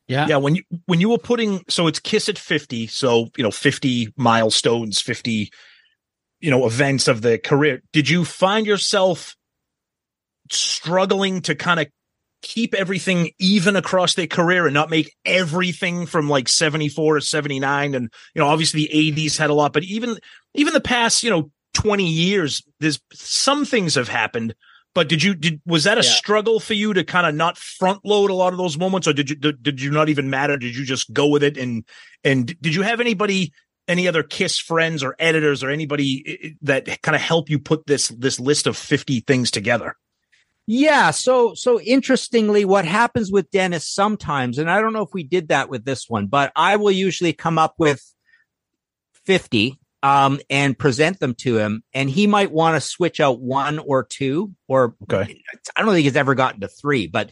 yeah, 0.08 0.28
Yeah, 0.28 0.38
when 0.38 0.56
you 0.56 0.64
when 0.86 1.02
you 1.02 1.10
were 1.10 1.18
putting 1.18 1.64
so 1.68 1.88
it's 1.88 2.00
Kiss 2.00 2.30
at 2.30 2.38
50, 2.38 2.88
so 2.88 3.28
you 3.36 3.44
know, 3.44 3.52
50 3.52 4.14
milestones, 4.16 5.02
50 5.02 5.52
you 6.40 6.52
know, 6.52 6.66
events 6.66 7.08
of 7.08 7.22
the 7.22 7.38
career. 7.38 7.82
Did 7.94 8.10
you 8.10 8.24
find 8.24 8.66
yourself 8.66 9.36
struggling 10.50 11.42
to 11.42 11.56
kind 11.56 11.80
of 11.80 11.88
keep 12.42 12.74
everything 12.76 13.32
even 13.40 13.76
across 13.76 14.14
their 14.14 14.28
career 14.28 14.66
and 14.68 14.74
not 14.74 14.90
make 14.90 15.14
everything 15.26 16.06
from 16.06 16.30
like 16.30 16.48
74 16.48 17.16
to 17.16 17.22
79 17.22 17.96
and 17.96 18.10
you 18.36 18.42
know, 18.42 18.48
obviously 18.48 18.88
the 18.88 19.12
80s 19.12 19.38
had 19.38 19.50
a 19.50 19.54
lot, 19.54 19.74
but 19.74 19.84
even 19.84 20.18
even 20.54 20.74
the 20.74 20.82
past, 20.82 21.24
you 21.24 21.30
know, 21.30 21.52
20 21.74 22.08
years 22.08 22.64
there's 22.80 23.00
some 23.14 23.66
things 23.66 23.96
have 23.96 24.08
happened 24.08 24.56
but 24.98 25.08
did 25.08 25.22
you 25.22 25.36
did 25.36 25.62
was 25.64 25.84
that 25.84 26.00
a 26.00 26.02
Yeah. 26.02 26.10
struggle 26.10 26.60
for 26.60 26.74
you 26.74 26.92
to 26.96 27.04
kind 27.04 27.28
of 27.28 27.36
not 27.36 27.56
front 27.56 28.04
load 28.04 28.32
a 28.32 28.34
lot 28.34 28.52
of 28.52 28.58
those 28.58 28.80
moments, 28.80 29.08
or 29.08 29.14
did 29.14 29.30
you 29.30 29.36
did, 29.36 29.62
did 29.62 29.80
you 29.80 29.92
not 29.92 30.10
even 30.10 30.32
matter? 30.32 30.58
Did 30.58 30.76
you 30.76 30.86
just 30.86 31.14
go 31.14 31.28
with 31.28 31.44
it? 31.44 31.56
And 31.56 31.84
and 32.24 32.48
did 32.60 32.74
you 32.74 32.82
have 32.82 33.00
anybody, 33.00 33.54
any 33.88 34.08
other 34.08 34.24
Kiss 34.24 34.58
friends 34.58 35.04
or 35.04 35.16
editors 35.20 35.64
or 35.64 35.70
anybody 35.70 36.56
that 36.64 37.04
kind 37.04 37.16
of 37.16 37.22
help 37.22 37.48
you 37.48 37.60
put 37.60 37.86
this 37.86 38.08
this 38.08 38.40
list 38.40 38.66
of 38.66 38.76
fifty 38.76 39.20
things 39.20 39.52
together? 39.52 39.96
Yeah. 40.66 41.12
So, 41.12 41.54
so 41.54 41.80
interestingly, 41.80 42.66
what 42.66 42.86
happens 42.86 43.32
with 43.32 43.52
Dennis 43.52 43.88
sometimes, 43.88 44.58
and 44.58 44.68
I 44.68 44.82
don't 44.82 44.94
know 44.94 45.04
if 45.04 45.14
we 45.14 45.22
did 45.22 45.50
that 45.50 45.70
with 45.70 45.86
this 45.86 46.10
one, 46.10 46.26
but 46.26 46.52
I 46.56 46.78
will 46.78 46.90
usually 46.90 47.34
come 47.34 47.60
up 47.60 47.76
with 47.78 48.02
50, 49.28 49.80
um, 50.04 50.40
and 50.50 50.78
present 50.78 51.20
them 51.20 51.34
to 51.36 51.58
him. 51.58 51.84
And 51.94 52.10
he 52.10 52.28
might 52.28 52.52
want 52.52 52.76
to 52.76 52.82
switch 52.82 53.20
out 53.20 53.42
one 53.42 53.80
or 53.80 54.04
two, 54.04 54.54
or 54.68 54.96
Okay. 55.04 55.42
I 55.76 55.82
don't 55.82 55.94
think 55.94 56.04
he's 56.04 56.16
ever 56.16 56.36
gotten 56.36 56.62
to 56.62 56.68
three, 56.68 57.08
but 57.08 57.32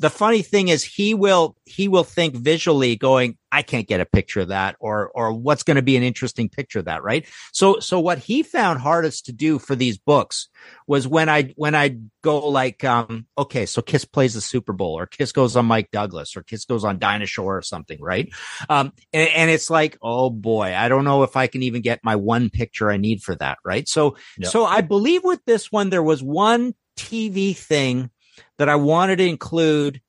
the 0.00 0.08
funny 0.08 0.40
thing 0.40 0.68
is 0.68 0.82
he 0.82 1.12
will, 1.12 1.54
he 1.66 1.86
will 1.86 2.04
think 2.04 2.34
visually 2.34 2.96
going, 2.96 3.36
I 3.52 3.60
can't 3.60 3.86
get 3.86 4.00
a 4.00 4.06
picture 4.06 4.40
of 4.40 4.48
that 4.48 4.76
or, 4.80 5.10
or 5.14 5.30
what's 5.34 5.62
going 5.62 5.74
to 5.74 5.82
be 5.82 5.96
an 5.98 6.02
interesting 6.02 6.48
picture 6.48 6.78
of 6.78 6.86
that. 6.86 7.02
Right. 7.02 7.26
So, 7.52 7.80
so 7.80 8.00
what 8.00 8.16
he 8.16 8.42
found 8.42 8.80
hardest 8.80 9.26
to 9.26 9.32
do 9.32 9.58
for 9.58 9.76
these 9.76 9.98
books 9.98 10.48
was 10.86 11.06
when 11.06 11.28
I, 11.28 11.52
when 11.56 11.74
I 11.74 11.98
go 12.22 12.48
like, 12.48 12.82
um, 12.82 13.26
okay, 13.36 13.66
so 13.66 13.82
Kiss 13.82 14.06
plays 14.06 14.32
the 14.32 14.40
Super 14.40 14.72
Bowl 14.72 14.98
or 14.98 15.04
Kiss 15.04 15.32
goes 15.32 15.54
on 15.54 15.66
Mike 15.66 15.90
Douglas 15.90 16.34
or 16.34 16.44
Kiss 16.44 16.64
goes 16.64 16.82
on 16.82 16.98
Dinah 16.98 17.26
Shore 17.26 17.58
or 17.58 17.62
something. 17.62 18.00
Right. 18.00 18.32
Um, 18.70 18.94
and, 19.12 19.28
and 19.28 19.50
it's 19.50 19.68
like, 19.68 19.98
oh 20.00 20.30
boy, 20.30 20.74
I 20.74 20.88
don't 20.88 21.04
know 21.04 21.24
if 21.24 21.36
I 21.36 21.46
can 21.46 21.62
even 21.62 21.82
get 21.82 22.00
my 22.02 22.16
one 22.16 22.48
picture 22.48 22.90
I 22.90 22.96
need 22.96 23.22
for 23.22 23.34
that. 23.34 23.58
Right. 23.66 23.86
So, 23.86 24.16
Yeah. 24.38 24.48
so 24.48 24.64
I 24.64 24.80
believe 24.80 25.24
with 25.24 25.44
this 25.44 25.70
one, 25.70 25.90
there 25.90 26.02
was 26.02 26.22
one 26.22 26.74
TV 26.96 27.54
thing 27.54 28.10
that 28.58 28.68
I 28.68 28.76
wanted 28.76 29.16
to 29.16 29.26
include 29.26 30.00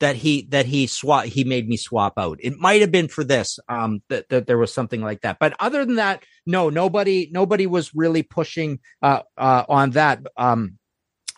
that 0.00 0.16
he 0.16 0.46
that 0.50 0.66
he 0.66 0.86
swap 0.86 1.24
he 1.24 1.44
made 1.44 1.68
me 1.68 1.76
swap 1.76 2.14
out. 2.18 2.38
It 2.42 2.58
might 2.58 2.80
have 2.80 2.90
been 2.90 3.08
for 3.08 3.24
this 3.24 3.58
um 3.68 4.02
that, 4.08 4.28
that 4.28 4.46
there 4.46 4.58
was 4.58 4.72
something 4.72 5.00
like 5.00 5.22
that. 5.22 5.38
But 5.38 5.54
other 5.60 5.84
than 5.84 5.96
that, 5.96 6.24
no, 6.46 6.68
nobody 6.68 7.30
nobody 7.32 7.66
was 7.66 7.94
really 7.94 8.22
pushing 8.22 8.80
uh 9.02 9.22
uh 9.38 9.64
on 9.68 9.90
that 9.92 10.20
um 10.36 10.78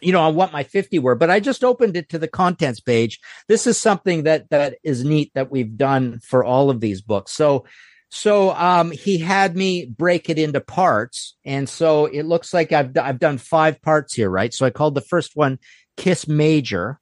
you 0.01 0.12
know 0.12 0.22
on 0.22 0.34
what 0.34 0.53
my 0.53 0.62
50 0.64 0.99
were. 0.99 1.14
But 1.14 1.30
i 1.30 1.39
just 1.39 1.64
opened 1.64 1.97
it 1.97 2.09
to 2.11 2.18
the 2.18 2.28
contents 2.28 2.80
page. 2.80 3.20
This 3.47 3.66
is 3.66 3.78
something 3.78 4.24
that 4.24 4.49
that 4.51 4.78
is 4.82 5.05
neat 5.05 5.32
that 5.34 5.51
we've 5.51 5.76
done 5.76 6.18
for 6.20 6.43
all 6.43 6.70
of 6.70 6.80
these 6.80 7.03
books. 7.03 7.32
So 7.32 7.66
so 8.09 8.53
um 8.53 8.91
he 8.91 9.18
had 9.18 9.55
me 9.55 9.84
break 9.84 10.30
it 10.30 10.39
into 10.39 10.61
parts. 10.61 11.37
And 11.45 11.68
so 11.68 12.07
it 12.07 12.22
looks 12.22 12.55
like 12.55 12.72
i've 12.72 12.97
i've 12.97 13.18
done 13.18 13.37
five 13.37 13.82
parts 13.82 14.14
here 14.14 14.30
right? 14.30 14.53
So 14.55 14.64
i 14.64 14.70
called 14.70 14.95
the 14.95 15.03
first 15.03 15.37
one 15.37 15.59
kiss 15.97 16.28
major 16.28 17.01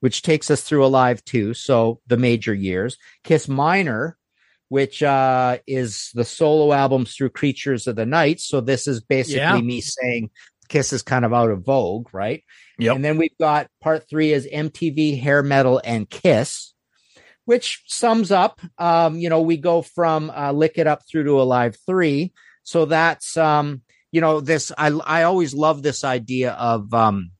which 0.00 0.22
takes 0.22 0.50
us 0.50 0.62
through 0.62 0.84
alive 0.84 1.24
two 1.24 1.54
so 1.54 2.00
the 2.06 2.16
major 2.16 2.52
years 2.54 2.96
kiss 3.24 3.48
minor 3.48 4.16
which 4.68 5.02
uh 5.02 5.58
is 5.66 6.10
the 6.14 6.24
solo 6.24 6.72
albums 6.72 7.14
through 7.14 7.30
creatures 7.30 7.86
of 7.86 7.96
the 7.96 8.06
night 8.06 8.40
so 8.40 8.60
this 8.60 8.86
is 8.86 9.00
basically 9.00 9.36
Yeah. 9.40 9.60
me 9.60 9.80
saying 9.80 10.30
kiss 10.68 10.92
is 10.92 11.02
kind 11.02 11.24
of 11.24 11.32
out 11.32 11.50
of 11.50 11.64
vogue 11.64 12.08
right 12.12 12.42
Yep. 12.78 12.96
and 12.96 13.04
then 13.04 13.18
we've 13.18 13.36
got 13.38 13.68
part 13.82 14.08
three 14.08 14.32
is 14.32 14.46
mtv 14.46 15.20
hair 15.20 15.42
metal 15.42 15.80
and 15.84 16.08
kiss 16.08 16.72
which 17.44 17.82
sums 17.86 18.30
up 18.32 18.60
um 18.78 19.18
you 19.18 19.28
know 19.28 19.42
we 19.42 19.56
go 19.56 19.82
from 19.82 20.30
uh, 20.30 20.52
lick 20.52 20.78
it 20.78 20.86
up 20.86 21.02
through 21.08 21.24
to 21.24 21.40
alive 21.40 21.76
three 21.86 22.32
so 22.62 22.86
that's 22.86 23.36
um 23.36 23.82
you 24.10 24.20
know 24.20 24.40
this 24.40 24.72
i 24.78 24.88
i 24.88 25.22
always 25.24 25.52
love 25.54 25.82
this 25.82 26.02
idea 26.04 26.52
of 26.52 26.92
um 26.94 27.30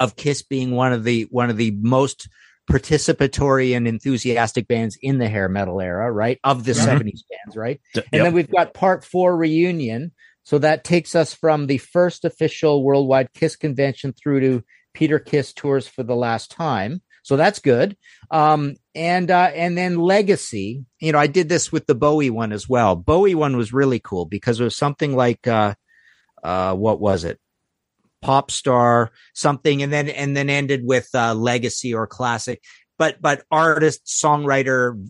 of 0.00 0.16
kiss 0.16 0.42
being 0.42 0.70
one 0.72 0.92
of 0.92 1.04
the 1.04 1.22
one 1.30 1.50
of 1.50 1.56
the 1.56 1.70
most 1.80 2.28
participatory 2.70 3.76
and 3.76 3.88
enthusiastic 3.88 4.68
bands 4.68 4.98
in 5.00 5.18
the 5.18 5.28
hair 5.28 5.48
metal 5.48 5.80
era 5.80 6.10
right 6.12 6.38
of 6.44 6.64
the 6.64 6.72
Mhm. 6.72 6.84
70s 6.84 7.22
bands 7.30 7.56
right 7.56 7.80
D- 7.94 8.00
and 8.12 8.18
yep. 8.20 8.24
then 8.24 8.34
we've 8.34 8.50
got 8.50 8.74
part 8.74 9.04
four 9.04 9.36
reunion. 9.36 10.12
So 10.44 10.58
that 10.60 10.82
takes 10.84 11.14
us 11.14 11.34
from 11.34 11.66
the 11.66 11.76
first 11.78 12.24
official 12.24 12.82
worldwide 12.82 13.32
Kiss 13.34 13.54
convention 13.56 14.12
through 14.14 14.40
to 14.40 14.64
Peter 14.94 15.18
Criss 15.18 15.52
tours 15.52 15.86
for 15.86 16.02
the 16.02 16.16
last 16.16 16.50
time. 16.50 17.02
so 17.22 17.36
that's 17.36 17.58
good. 17.58 17.94
Um, 18.30 18.76
and 18.94 19.30
uh, 19.30 19.50
and 19.54 19.76
then 19.76 19.98
Legacy. 19.98 20.84
You 21.00 21.12
know, 21.12 21.18
I 21.18 21.26
did 21.26 21.50
this 21.50 21.70
with 21.70 21.86
the 21.86 21.94
Bowie 21.94 22.30
one 22.30 22.52
as 22.52 22.66
well. 22.66 22.96
Bowie 22.96 23.34
one 23.34 23.56
was 23.58 23.72
really 23.74 23.98
cool 24.00 24.24
because 24.24 24.58
it 24.58 24.64
was 24.64 24.74
something 24.76 25.14
like 25.14 25.46
uh, 25.46 25.74
uh, 26.42 26.74
what 26.74 26.98
was 27.00 27.24
it? 27.24 27.38
Pop 28.20 28.50
star 28.50 29.10
something, 29.34 29.82
and 29.82 29.92
then 29.92 30.08
and 30.08 30.36
then 30.36 30.50
ended 30.50 30.82
with 30.84 31.08
uh, 31.14 31.34
Legacy 31.34 31.94
or 31.94 32.06
Classic. 32.06 32.62
But 32.98 33.22
but 33.22 33.44
artist, 33.50 34.06
songwriter, 34.06 35.00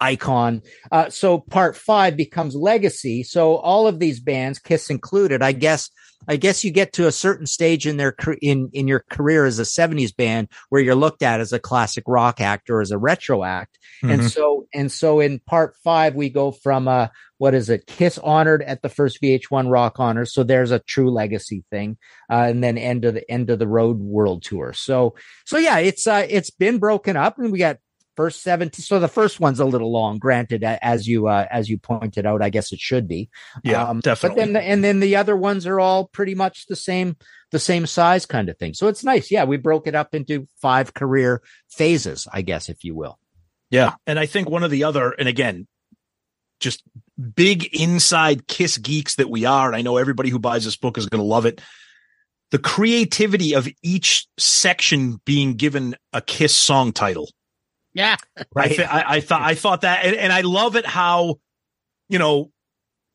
icon. 0.00 0.62
Uh, 0.92 1.10
so 1.10 1.38
part 1.38 1.76
five 1.76 2.16
becomes 2.16 2.54
legacy. 2.54 3.22
So 3.22 3.56
all 3.56 3.86
of 3.86 3.98
these 3.98 4.20
bands, 4.20 4.58
Kiss 4.58 4.90
included, 4.90 5.42
I 5.42 5.52
guess, 5.52 5.90
I 6.28 6.36
guess 6.36 6.64
you 6.64 6.70
get 6.70 6.92
to 6.94 7.06
a 7.06 7.12
certain 7.12 7.46
stage 7.46 7.86
in 7.86 7.96
their 7.96 8.14
in 8.42 8.70
in 8.72 8.88
your 8.88 9.04
career 9.10 9.44
as 9.44 9.58
a 9.58 9.62
'70s 9.62 10.14
band 10.14 10.48
where 10.68 10.80
you're 10.80 10.94
looked 10.94 11.22
at 11.22 11.40
as 11.40 11.52
a 11.52 11.58
classic 11.58 12.04
rock 12.06 12.40
act 12.40 12.70
or 12.70 12.80
as 12.80 12.90
a 12.90 12.98
retro 12.98 13.44
act. 13.44 13.78
Mm-hmm. 14.02 14.10
And 14.10 14.30
so 14.30 14.66
and 14.74 14.92
so 14.92 15.20
in 15.20 15.40
part 15.40 15.74
five 15.84 16.14
we 16.14 16.28
go 16.28 16.50
from 16.50 16.88
uh 16.88 17.08
what 17.38 17.54
is 17.54 17.68
it? 17.68 17.86
Kiss 17.86 18.18
honored 18.18 18.62
at 18.62 18.80
the 18.82 18.88
first 18.88 19.20
VH1 19.20 19.70
Rock 19.70 20.00
Honors. 20.00 20.32
So 20.32 20.42
there's 20.42 20.70
a 20.70 20.78
true 20.78 21.10
legacy 21.10 21.64
thing, 21.70 21.98
uh, 22.30 22.46
and 22.48 22.64
then 22.64 22.78
end 22.78 23.04
of 23.04 23.14
the 23.14 23.30
end 23.30 23.50
of 23.50 23.58
the 23.58 23.68
road 23.68 23.98
world 23.98 24.42
tour. 24.42 24.72
So 24.72 25.14
so 25.44 25.58
yeah, 25.58 25.78
it's 25.78 26.06
uh 26.06 26.26
it's 26.28 26.50
been 26.50 26.78
broken 26.78 27.16
up, 27.16 27.38
and 27.38 27.52
we 27.52 27.58
got 27.58 27.78
first 28.16 28.42
17 28.42 28.82
so 28.82 28.98
the 28.98 29.08
first 29.08 29.40
one's 29.40 29.60
a 29.60 29.64
little 29.64 29.92
long 29.92 30.18
granted 30.18 30.64
as 30.64 31.06
you 31.06 31.28
uh, 31.28 31.46
as 31.50 31.68
you 31.68 31.78
pointed 31.78 32.26
out 32.26 32.42
i 32.42 32.50
guess 32.50 32.72
it 32.72 32.80
should 32.80 33.06
be. 33.06 33.28
Yeah 33.62 33.84
um, 33.84 34.00
definitely. 34.00 34.36
but 34.36 34.44
then 34.44 34.52
the, 34.54 34.62
and 34.62 34.84
then 34.84 35.00
the 35.00 35.16
other 35.16 35.36
ones 35.36 35.66
are 35.66 35.78
all 35.78 36.06
pretty 36.06 36.34
much 36.34 36.66
the 36.66 36.76
same 36.76 37.16
the 37.52 37.58
same 37.58 37.86
size 37.86 38.26
kind 38.26 38.48
of 38.48 38.58
thing. 38.58 38.74
So 38.74 38.88
it's 38.88 39.04
nice. 39.04 39.30
Yeah 39.30 39.44
we 39.44 39.56
broke 39.56 39.86
it 39.86 39.94
up 39.94 40.14
into 40.14 40.46
five 40.60 40.94
career 40.94 41.42
phases 41.68 42.26
i 42.32 42.42
guess 42.42 42.68
if 42.68 42.84
you 42.84 42.94
will. 42.94 43.18
Yeah 43.70 43.94
and 44.06 44.18
i 44.18 44.26
think 44.26 44.48
one 44.48 44.64
of 44.64 44.70
the 44.70 44.84
other 44.84 45.10
and 45.10 45.28
again 45.28 45.66
just 46.58 46.82
big 47.34 47.64
inside 47.74 48.46
kiss 48.46 48.78
geeks 48.78 49.16
that 49.16 49.28
we 49.28 49.44
are 49.44 49.66
and 49.66 49.76
i 49.76 49.82
know 49.82 49.96
everybody 49.96 50.30
who 50.30 50.38
buys 50.38 50.64
this 50.64 50.76
book 50.76 50.96
is 50.96 51.06
going 51.06 51.20
to 51.20 51.26
love 51.26 51.46
it 51.46 51.60
the 52.50 52.58
creativity 52.58 53.54
of 53.54 53.68
each 53.82 54.26
section 54.38 55.20
being 55.24 55.54
given 55.54 55.96
a 56.12 56.20
kiss 56.20 56.54
song 56.54 56.92
title 56.92 57.28
yeah, 57.96 58.16
right. 58.54 58.72
I, 58.72 58.74
th- 58.74 58.88
I, 58.88 59.04
I, 59.06 59.20
thought 59.20 59.42
I 59.42 59.54
thought 59.54 59.80
that, 59.80 60.04
and, 60.04 60.14
and 60.14 60.32
I 60.32 60.42
love 60.42 60.76
it 60.76 60.84
how, 60.84 61.36
you 62.08 62.18
know, 62.18 62.50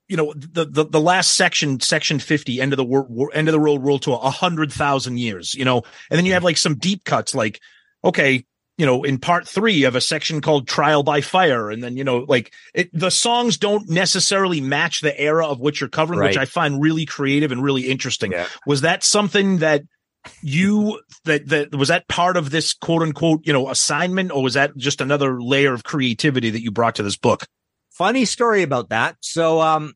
you 0.07 0.17
know 0.17 0.34
the 0.36 0.65
the, 0.65 0.84
the 0.84 0.99
last 0.99 1.36
section, 1.36 1.79
section 1.79 2.19
fifty, 2.19 2.59
end 2.59 2.73
of 2.73 2.77
the 2.77 2.84
world, 2.84 3.29
end 3.34 3.47
of 3.47 3.53
the 3.53 3.59
world 3.59 3.82
world 3.82 4.01
tour, 4.01 4.19
a 4.21 4.29
hundred 4.29 4.73
thousand 4.73 5.19
years, 5.19 5.53
you 5.53 5.63
know, 5.63 5.84
and 6.09 6.17
then 6.17 6.25
you 6.25 6.34
have 6.34 6.43
like 6.43 6.57
some 6.57 6.75
deep 6.75 7.05
cuts, 7.05 7.34
like 7.34 7.61
okay, 8.03 8.43
you 8.77 8.86
know, 8.86 9.03
in 9.03 9.19
part 9.19 9.47
three 9.47 9.84
of 9.84 9.95
a 9.95 10.01
section 10.01 10.41
called 10.41 10.67
Trial 10.67 11.03
by 11.03 11.21
Fire, 11.21 11.69
and 11.69 11.84
then 11.84 11.95
you 11.95 12.03
know, 12.03 12.25
like 12.27 12.51
it, 12.73 12.89
the 12.91 13.11
songs 13.11 13.57
don't 13.57 13.88
necessarily 13.88 14.59
match 14.59 15.01
the 15.01 15.17
era 15.17 15.45
of 15.45 15.59
which 15.59 15.79
you're 15.79 15.88
covering, 15.88 16.19
right. 16.19 16.32
which 16.32 16.38
I 16.38 16.45
find 16.45 16.82
really 16.82 17.05
creative 17.05 17.51
and 17.51 17.63
really 17.63 17.84
interesting. 17.84 18.32
Yeah. 18.32 18.47
Was 18.65 18.82
that 18.82 19.03
something 19.03 19.59
that 19.59 19.84
you 20.41 20.99
that 21.26 21.47
that 21.47 21.76
was 21.76 21.89
that 21.89 22.07
part 22.07 22.38
of 22.38 22.51
this 22.51 22.74
quote 22.74 23.01
unquote 23.01 23.41
you 23.43 23.53
know 23.53 23.69
assignment 23.69 24.32
or 24.32 24.43
was 24.43 24.53
that 24.53 24.76
just 24.78 25.01
another 25.01 25.41
layer 25.41 25.74
of 25.74 25.84
creativity 25.84 26.49
that 26.49 26.61
you 26.61 26.72
brought 26.72 26.95
to 26.95 27.03
this 27.03 27.17
book? 27.17 27.47
Funny 27.89 28.26
story 28.26 28.63
about 28.63 28.89
that. 28.89 29.17
So 29.22 29.61
um 29.61 29.93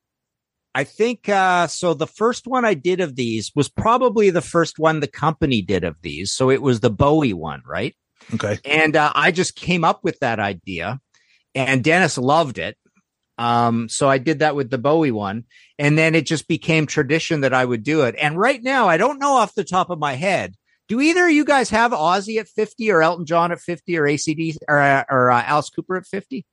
i 0.74 0.84
think 0.84 1.30
uh 1.30 1.68
so 1.68 1.94
the 1.94 2.08
first 2.08 2.48
one 2.48 2.66
i 2.66 2.74
did 2.74 3.00
of 3.00 3.16
these 3.16 3.52
was 3.56 3.70
probably 3.70 4.30
the 4.30 4.42
first 4.42 4.78
one 4.78 5.00
the 5.00 5.08
company 5.08 5.62
did 5.62 5.84
of 5.84 5.96
these. 6.02 6.32
So 6.32 6.50
it 6.50 6.62
was 6.62 6.80
the 6.80 6.92
bowie 6.92 7.34
one 7.34 7.62
right? 7.66 7.96
Okay. 8.34 8.60
And 8.66 8.96
uh, 8.96 9.12
i 9.16 9.32
just 9.32 9.56
came 9.56 9.84
up 9.84 10.04
with 10.04 10.20
that 10.20 10.40
idea 10.40 11.00
and 11.54 11.84
dennis 11.84 12.18
loved 12.18 12.58
it 12.58 12.78
um, 13.38 13.90
so 13.90 14.10
I 14.10 14.18
did 14.18 14.40
that 14.40 14.56
with 14.56 14.70
the 14.70 14.78
Bowie 14.78 15.12
one. 15.12 15.46
And 15.78 15.98
then 15.98 16.16
it 16.16 16.26
just 16.26 16.48
became 16.48 16.86
tradition 16.86 17.42
that 17.42 17.54
I 17.54 17.66
would 17.66 17.84
do 17.84 18.02
it. 18.04 18.16
And 18.20 18.38
right 18.38 18.62
now, 18.64 18.88
I 18.88 18.98
don't 18.98 19.20
know 19.20 19.34
off 19.34 19.56
the 19.56 19.64
top 19.64 19.90
of 19.90 20.00
my 20.00 20.14
head. 20.14 20.56
Do 20.88 21.02
either 21.02 21.26
of 21.26 21.32
you 21.32 21.46
guys 21.46 21.72
have 21.72 21.92
Ozzy 21.92 22.40
at 22.40 22.48
50 22.48 22.92
or 22.92 23.02
Elton 23.02 23.26
John 23.26 23.52
at 23.52 23.60
50 23.60 23.98
or 23.98 24.06
AC/DC 24.06 24.58
or, 24.68 24.80
uh, 24.80 25.04
or 25.10 25.32
uh, 25.32 25.44
Alice 25.44 25.70
Cooper 25.70 25.98
at 25.98 26.06
50? 26.06 26.46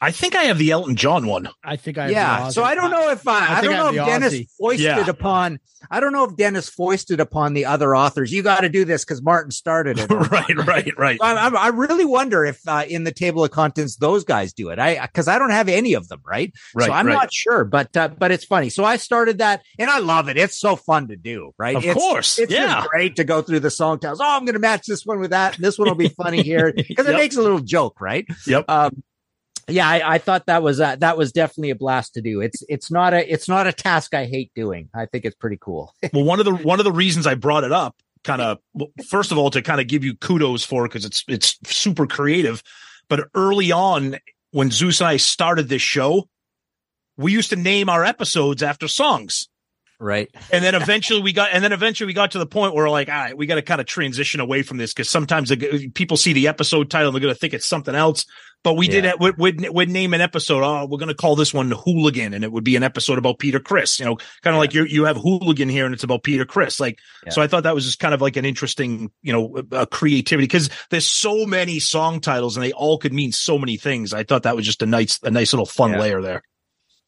I 0.00 0.10
think 0.10 0.34
I 0.34 0.44
have 0.44 0.58
the 0.58 0.70
Elton 0.70 0.96
John 0.96 1.26
one. 1.26 1.48
I 1.62 1.76
think 1.76 1.98
I 1.98 2.08
yeah. 2.08 2.48
So 2.48 2.62
I 2.62 2.74
don't 2.74 2.90
know 2.90 3.10
if 3.10 3.26
uh, 3.26 3.30
I, 3.30 3.58
I, 3.58 3.60
don't 3.62 3.72
know 3.72 3.88
if 3.88 3.94
Dennis 3.94 4.34
Ozzy. 4.34 4.48
foisted 4.58 4.84
yeah. 4.84 5.08
upon. 5.08 5.60
I 5.90 6.00
don't 6.00 6.12
know 6.12 6.24
if 6.24 6.36
Dennis 6.36 6.68
foisted 6.68 7.20
upon 7.20 7.54
the 7.54 7.64
other 7.66 7.94
authors. 7.94 8.32
You 8.32 8.42
got 8.42 8.60
to 8.60 8.68
do 8.68 8.84
this 8.84 9.04
because 9.04 9.22
Martin 9.22 9.50
started 9.50 9.98
it. 9.98 10.10
right, 10.10 10.66
right, 10.66 10.98
right. 10.98 11.18
I, 11.22 11.48
I, 11.48 11.48
I, 11.48 11.68
really 11.68 12.04
wonder 12.04 12.44
if 12.44 12.60
uh, 12.66 12.84
in 12.88 13.04
the 13.04 13.12
table 13.12 13.44
of 13.44 13.50
contents 13.50 13.96
those 13.96 14.24
guys 14.24 14.52
do 14.52 14.70
it. 14.70 14.78
I 14.78 15.00
because 15.06 15.28
I 15.28 15.38
don't 15.38 15.50
have 15.50 15.68
any 15.68 15.94
of 15.94 16.08
them. 16.08 16.20
Right. 16.24 16.52
Right. 16.74 16.86
So 16.86 16.92
I'm 16.92 17.06
right. 17.06 17.14
not 17.14 17.32
sure, 17.32 17.64
but 17.64 17.96
uh, 17.96 18.08
but 18.08 18.30
it's 18.30 18.44
funny. 18.44 18.70
So 18.70 18.84
I 18.84 18.96
started 18.96 19.38
that, 19.38 19.62
and 19.78 19.88
I 19.88 20.00
love 20.00 20.28
it. 20.28 20.36
It's 20.36 20.58
so 20.58 20.76
fun 20.76 21.08
to 21.08 21.16
do. 21.16 21.52
Right. 21.58 21.76
Of 21.76 21.84
it's, 21.84 21.94
course. 21.94 22.38
It's 22.38 22.52
yeah. 22.52 22.84
great 22.90 23.16
to 23.16 23.24
go 23.24 23.42
through 23.42 23.60
the 23.60 23.70
song 23.70 24.00
titles. 24.00 24.20
Oh, 24.20 24.36
I'm 24.36 24.44
going 24.44 24.54
to 24.54 24.60
match 24.60 24.86
this 24.86 25.06
one 25.06 25.20
with 25.20 25.30
that. 25.30 25.56
And 25.56 25.64
this 25.64 25.78
one 25.78 25.88
will 25.88 25.94
be 25.94 26.08
funny 26.08 26.42
here 26.42 26.72
because 26.76 27.06
yep. 27.06 27.14
it 27.14 27.18
makes 27.18 27.36
a 27.36 27.42
little 27.42 27.60
joke. 27.60 28.00
Right. 28.00 28.26
Yep. 28.46 28.68
Um, 28.68 29.02
yeah, 29.68 29.88
I, 29.88 30.14
I, 30.14 30.18
thought 30.18 30.46
that 30.46 30.62
was 30.62 30.80
uh, 30.80 30.96
that 30.96 31.16
was 31.16 31.32
definitely 31.32 31.70
a 31.70 31.74
blast 31.74 32.14
to 32.14 32.22
do. 32.22 32.40
It's 32.40 32.62
it's 32.68 32.90
not 32.90 33.14
a 33.14 33.32
it's 33.32 33.48
not 33.48 33.66
a 33.66 33.72
task 33.72 34.14
I 34.14 34.26
hate 34.26 34.50
doing. 34.54 34.88
I 34.94 35.06
think 35.06 35.24
it's 35.24 35.36
pretty 35.36 35.58
cool. 35.60 35.94
well, 36.12 36.24
one 36.24 36.38
of 36.38 36.44
the 36.44 36.54
one 36.54 36.80
of 36.80 36.84
the 36.84 36.92
reasons 36.92 37.26
I 37.26 37.34
brought 37.34 37.64
it 37.64 37.72
up, 37.72 37.96
kind 38.22 38.42
of 38.42 38.58
first 39.08 39.32
of 39.32 39.38
all, 39.38 39.50
to 39.50 39.62
kind 39.62 39.80
of 39.80 39.86
give 39.86 40.04
you 40.04 40.14
kudos 40.16 40.64
for 40.64 40.86
because 40.86 41.04
it's 41.04 41.24
it's 41.28 41.58
super 41.64 42.06
creative. 42.06 42.62
But 43.08 43.28
early 43.34 43.70
on, 43.70 44.16
when 44.50 44.70
Zeus 44.70 45.00
and 45.00 45.08
I 45.08 45.16
started 45.16 45.68
this 45.68 45.82
show, 45.82 46.28
we 47.16 47.32
used 47.32 47.50
to 47.50 47.56
name 47.56 47.88
our 47.88 48.04
episodes 48.04 48.62
after 48.62 48.88
songs. 48.88 49.48
Right. 50.04 50.30
And 50.52 50.62
then 50.62 50.74
eventually 50.74 51.22
we 51.22 51.32
got, 51.32 51.48
and 51.54 51.64
then 51.64 51.72
eventually 51.72 52.06
we 52.06 52.12
got 52.12 52.32
to 52.32 52.38
the 52.38 52.44
point 52.44 52.74
where 52.74 52.84
we're 52.84 52.90
like, 52.90 53.08
all 53.08 53.14
right, 53.14 53.34
we 53.34 53.46
got 53.46 53.54
to 53.54 53.62
kind 53.62 53.80
of 53.80 53.86
transition 53.86 54.38
away 54.38 54.62
from 54.62 54.76
this 54.76 54.92
because 54.92 55.08
sometimes 55.08 55.48
the, 55.48 55.90
people 55.94 56.18
see 56.18 56.34
the 56.34 56.46
episode 56.46 56.90
title 56.90 57.08
and 57.08 57.14
they're 57.14 57.22
going 57.22 57.32
to 57.32 57.40
think 57.40 57.54
it's 57.54 57.64
something 57.64 57.94
else. 57.94 58.26
But 58.62 58.74
we 58.74 58.84
yeah. 58.86 58.92
did 58.92 59.04
it. 59.06 59.18
We'd, 59.18 59.38
we'd, 59.38 59.70
we'd, 59.70 59.88
name 59.88 60.12
an 60.12 60.20
episode. 60.20 60.62
Oh, 60.62 60.84
we're 60.84 60.98
going 60.98 61.08
to 61.08 61.14
call 61.14 61.36
this 61.36 61.54
one 61.54 61.70
Hooligan. 61.70 62.34
And 62.34 62.44
it 62.44 62.52
would 62.52 62.64
be 62.64 62.76
an 62.76 62.82
episode 62.82 63.16
about 63.16 63.38
Peter 63.38 63.60
Criss. 63.60 63.98
you 63.98 64.04
know, 64.04 64.16
kind 64.42 64.54
of 64.54 64.54
yeah. 64.54 64.58
like 64.58 64.74
you 64.74 64.84
you 64.84 65.04
have 65.04 65.16
Hooligan 65.16 65.70
here 65.70 65.86
and 65.86 65.94
it's 65.94 66.04
about 66.04 66.22
Peter 66.22 66.44
Criss. 66.44 66.78
Like, 66.80 66.98
yeah. 67.24 67.32
so 67.32 67.40
I 67.40 67.46
thought 67.46 67.62
that 67.62 67.74
was 67.74 67.86
just 67.86 67.98
kind 67.98 68.12
of 68.12 68.20
like 68.20 68.36
an 68.36 68.44
interesting, 68.44 69.10
you 69.22 69.32
know, 69.32 69.62
uh, 69.72 69.86
creativity 69.86 70.44
because 70.44 70.68
there's 70.90 71.06
so 71.06 71.46
many 71.46 71.80
song 71.80 72.20
titles 72.20 72.58
and 72.58 72.64
they 72.64 72.72
all 72.72 72.98
could 72.98 73.14
mean 73.14 73.32
so 73.32 73.58
many 73.58 73.78
things. 73.78 74.12
I 74.12 74.24
thought 74.24 74.42
that 74.42 74.54
was 74.54 74.66
just 74.66 74.82
a 74.82 74.86
nice, 74.86 75.18
a 75.22 75.30
nice 75.30 75.54
little 75.54 75.66
fun 75.66 75.92
layer 75.98 76.20
there. 76.20 76.42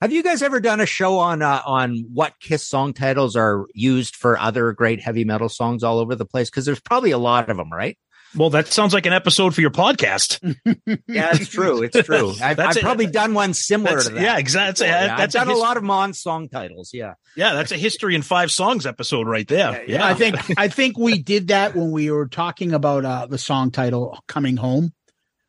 Have 0.03 0.12
you 0.12 0.22
guys 0.22 0.42
ever 0.42 0.61
done 0.61 0.80
a 0.80 0.86
show 0.86 1.18
on 1.18 1.40
uh, 1.40 1.62
on 1.64 2.05
what 2.12 2.34
Kiss 2.38 2.66
song 2.66 2.92
titles 2.92 3.34
are 3.34 3.66
used 3.72 4.14
for 4.14 4.38
other 4.38 4.72
great 4.72 5.01
heavy 5.01 5.24
metal 5.24 5.49
songs 5.49 5.82
all 5.82 5.99
over 5.99 6.14
the 6.14 6.26
place? 6.26 6.51
Because 6.51 6.66
there's 6.66 6.80
probably 6.80 7.12
a 7.12 7.18
lot 7.18 7.49
of 7.49 7.57
them, 7.57 7.72
right? 7.72 7.97
Well, 8.34 8.51
that 8.51 8.66
sounds 8.66 8.92
like 8.92 9.07
an 9.07 9.14
episode 9.14 9.55
for 9.55 9.62
your 9.62 9.70
podcast. 9.70 10.38
yeah, 11.07 11.30
it's 11.32 11.49
true. 11.49 11.82
It's 11.82 11.99
true. 12.03 12.34
I've, 12.42 12.59
I've 12.59 12.76
probably 12.76 13.07
done 13.07 13.32
one 13.32 13.55
similar 13.55 14.01
to 14.01 14.11
that. 14.11 14.22
Yeah, 14.22 14.36
exactly. 14.36 14.86
That's, 14.86 15.07
yeah, 15.07 15.16
that's 15.16 15.34
I've 15.34 15.40
done 15.40 15.49
a, 15.49 15.51
his- 15.53 15.61
a, 15.61 15.62
lot 15.62 15.76
of 15.78 15.82
Mon 15.82 16.12
song 16.12 16.51
titles. 16.51 16.90
Yeah, 16.92 17.14
yeah, 17.34 17.55
that's 17.55 17.72
a 17.72 17.78
history 17.78 18.14
in 18.14 18.20
five 18.20 18.51
songs 18.51 18.84
episode 18.84 19.26
right 19.26 19.49
there. 19.49 19.82
Yeah, 19.86 19.97
yeah. 19.97 20.07
I 20.07 20.12
think 20.12 20.36
I 20.59 20.68
think 20.68 20.99
we 20.99 21.22
did 21.22 21.49
that 21.49 21.74
when 21.74 21.90
we 21.90 22.11
were 22.11 22.28
talking 22.28 22.74
about 22.74 23.07
uh, 23.07 23.26
the 23.26 23.38
song 23.38 23.70
title 23.70 24.18
"Coming 24.26 24.59
Home." 24.59 24.92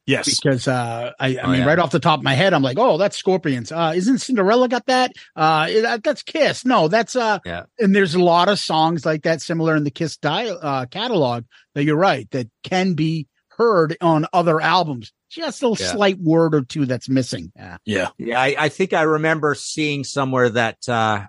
Yes, 0.08 0.40
because 0.40 0.70
uh, 0.70 1.12
I, 1.20 1.36
I 1.36 1.40
oh, 1.44 1.48
mean, 1.50 1.60
yeah. 1.60 1.66
right 1.66 1.80
off 1.80 1.92
the 1.92 2.00
top 2.00 2.20
of 2.20 2.24
my 2.24 2.34
head, 2.34 2.54
I'm 2.54 2.64
like, 2.64 2.78
oh, 2.80 2.98
that's 2.98 3.18
Scorpions. 3.18 3.74
Uh, 3.74 3.92
isn't 3.94 4.20
Cinderella 4.20 4.70
got 4.70 4.86
that? 4.86 5.12
Uh, 5.36 5.68
that, 5.68 6.04
that's 6.04 6.24
Kiss. 6.24 6.66
No, 6.66 6.88
that's 6.88 7.16
uh, 7.16 7.40
yeah. 7.46 7.64
And 7.78 7.94
there's 7.94 8.16
a 8.16 8.24
lot 8.24 8.48
of 8.48 8.58
songs 8.58 9.06
like 9.06 9.24
that 9.24 9.42
similar 9.42 9.76
in 9.76 9.84
the 9.84 9.92
Kiss 9.92 10.16
dial 10.16 10.58
uh, 10.62 10.86
catalog. 10.86 11.44
That 11.76 11.84
you're 11.84 11.98
right 11.98 12.30
that 12.32 12.48
can 12.64 12.94
be 12.94 13.28
heard 13.50 13.98
on 14.00 14.26
other 14.32 14.62
albums. 14.62 15.12
Just 15.30 15.62
a 15.62 15.76
yeah. 15.78 15.92
slight 15.92 16.20
word 16.20 16.56
or 16.56 16.62
two 16.62 16.86
that's 16.86 17.10
missing. 17.10 17.52
Yeah, 17.56 17.78
yeah. 17.84 18.10
yeah 18.18 18.40
I, 18.40 18.56
I 18.58 18.70
think 18.70 18.94
I 18.94 19.02
remember 19.02 19.56
seeing 19.56 20.06
somewhere 20.06 20.50
that 20.52 20.88
uh, 20.88 21.26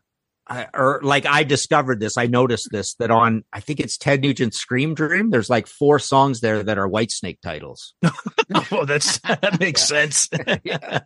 I, 0.48 0.66
or 0.72 1.00
like 1.02 1.26
I 1.26 1.42
discovered 1.44 2.00
this, 2.00 2.16
I 2.16 2.26
noticed 2.26 2.68
this 2.70 2.94
that 2.94 3.10
on 3.10 3.44
I 3.52 3.60
think 3.60 3.80
it's 3.80 3.98
Ted 3.98 4.22
Nugent's 4.22 4.58
Scream 4.58 4.94
Dream. 4.94 5.30
There's 5.30 5.50
like 5.50 5.66
four 5.66 5.98
songs 5.98 6.40
there 6.40 6.62
that 6.62 6.78
are 6.78 6.88
Whitesnake 6.88 7.40
titles. 7.42 7.94
well, 8.70 8.86
that's 8.86 9.18
that 9.18 9.60
makes 9.60 9.86
sense. 9.86 10.28
yeah. 10.64 11.00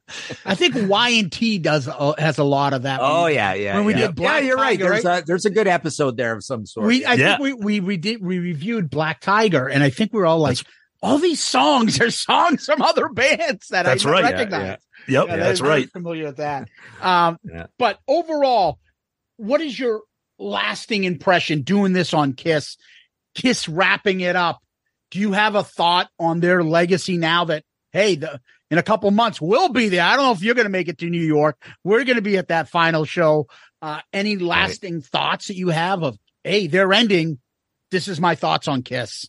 I 0.44 0.54
think 0.54 0.74
Y&T 0.88 1.58
does 1.58 1.88
uh, 1.88 2.14
has 2.18 2.38
a 2.38 2.44
lot 2.44 2.72
of 2.72 2.82
that. 2.82 3.00
Oh 3.02 3.26
yeah, 3.26 3.54
yeah. 3.54 3.76
When 3.76 3.86
we 3.86 3.94
yeah. 3.94 4.06
did 4.06 4.16
Black 4.16 4.42
yeah, 4.42 4.48
you're 4.48 4.56
Tiger, 4.58 4.90
right. 4.90 5.02
There's 5.02 5.22
a 5.22 5.24
there's 5.26 5.44
a 5.44 5.50
good 5.50 5.66
episode 5.66 6.16
there 6.16 6.34
of 6.34 6.44
some 6.44 6.64
sort. 6.64 6.86
We 6.86 7.04
I 7.04 7.14
yeah. 7.14 7.36
think 7.36 7.40
we, 7.40 7.52
we 7.52 7.80
we 7.80 7.96
did 7.96 8.22
we 8.22 8.38
reviewed 8.38 8.90
Black 8.90 9.20
Tiger, 9.20 9.68
and 9.68 9.82
I 9.82 9.90
think 9.90 10.12
we 10.12 10.20
are 10.20 10.26
all 10.26 10.38
like, 10.38 10.58
that's, 10.58 10.70
all 11.02 11.18
these 11.18 11.42
songs 11.42 12.00
are 12.00 12.10
songs 12.10 12.64
from 12.64 12.80
other 12.80 13.08
bands 13.08 13.68
that 13.68 13.86
that's 13.86 14.06
I 14.06 14.10
right. 14.10 14.22
recognize. 14.22 14.78
Yep, 15.08 15.26
that's 15.26 15.60
right. 15.60 15.90
Familiar 15.90 16.26
with 16.26 16.36
that. 16.36 16.68
Um, 17.00 17.38
but 17.76 17.98
overall 18.06 18.78
what 19.36 19.60
is 19.60 19.78
your 19.78 20.02
lasting 20.38 21.04
impression 21.04 21.62
doing 21.62 21.92
this 21.92 22.14
on 22.14 22.32
Kiss? 22.32 22.76
Kiss 23.34 23.68
wrapping 23.68 24.20
it 24.20 24.36
up 24.36 24.62
do 25.12 25.18
you 25.18 25.32
have 25.32 25.54
a 25.54 25.62
thought 25.62 26.08
on 26.18 26.40
their 26.40 26.64
legacy 26.64 27.18
now 27.18 27.44
that 27.44 27.64
hey, 27.92 28.16
the, 28.16 28.40
in 28.70 28.78
a 28.78 28.82
couple 28.82 29.10
months 29.10 29.40
we'll 29.40 29.68
be 29.68 29.90
there? 29.90 30.02
I 30.02 30.16
don't 30.16 30.24
know 30.24 30.32
if 30.32 30.42
you're 30.42 30.54
going 30.54 30.64
to 30.64 30.70
make 30.70 30.88
it 30.88 30.98
to 30.98 31.10
New 31.10 31.22
York. 31.22 31.62
We're 31.84 32.04
going 32.04 32.16
to 32.16 32.22
be 32.22 32.38
at 32.38 32.48
that 32.48 32.70
final 32.70 33.04
show. 33.04 33.46
Uh, 33.82 34.00
any 34.12 34.36
lasting 34.36 34.94
right. 34.94 35.04
thoughts 35.04 35.48
that 35.48 35.56
you 35.56 35.68
have 35.68 36.02
of 36.02 36.18
hey, 36.42 36.66
they're 36.66 36.92
ending. 36.92 37.38
This 37.90 38.08
is 38.08 38.20
my 38.20 38.34
thoughts 38.34 38.66
on 38.68 38.82
Kiss. 38.82 39.28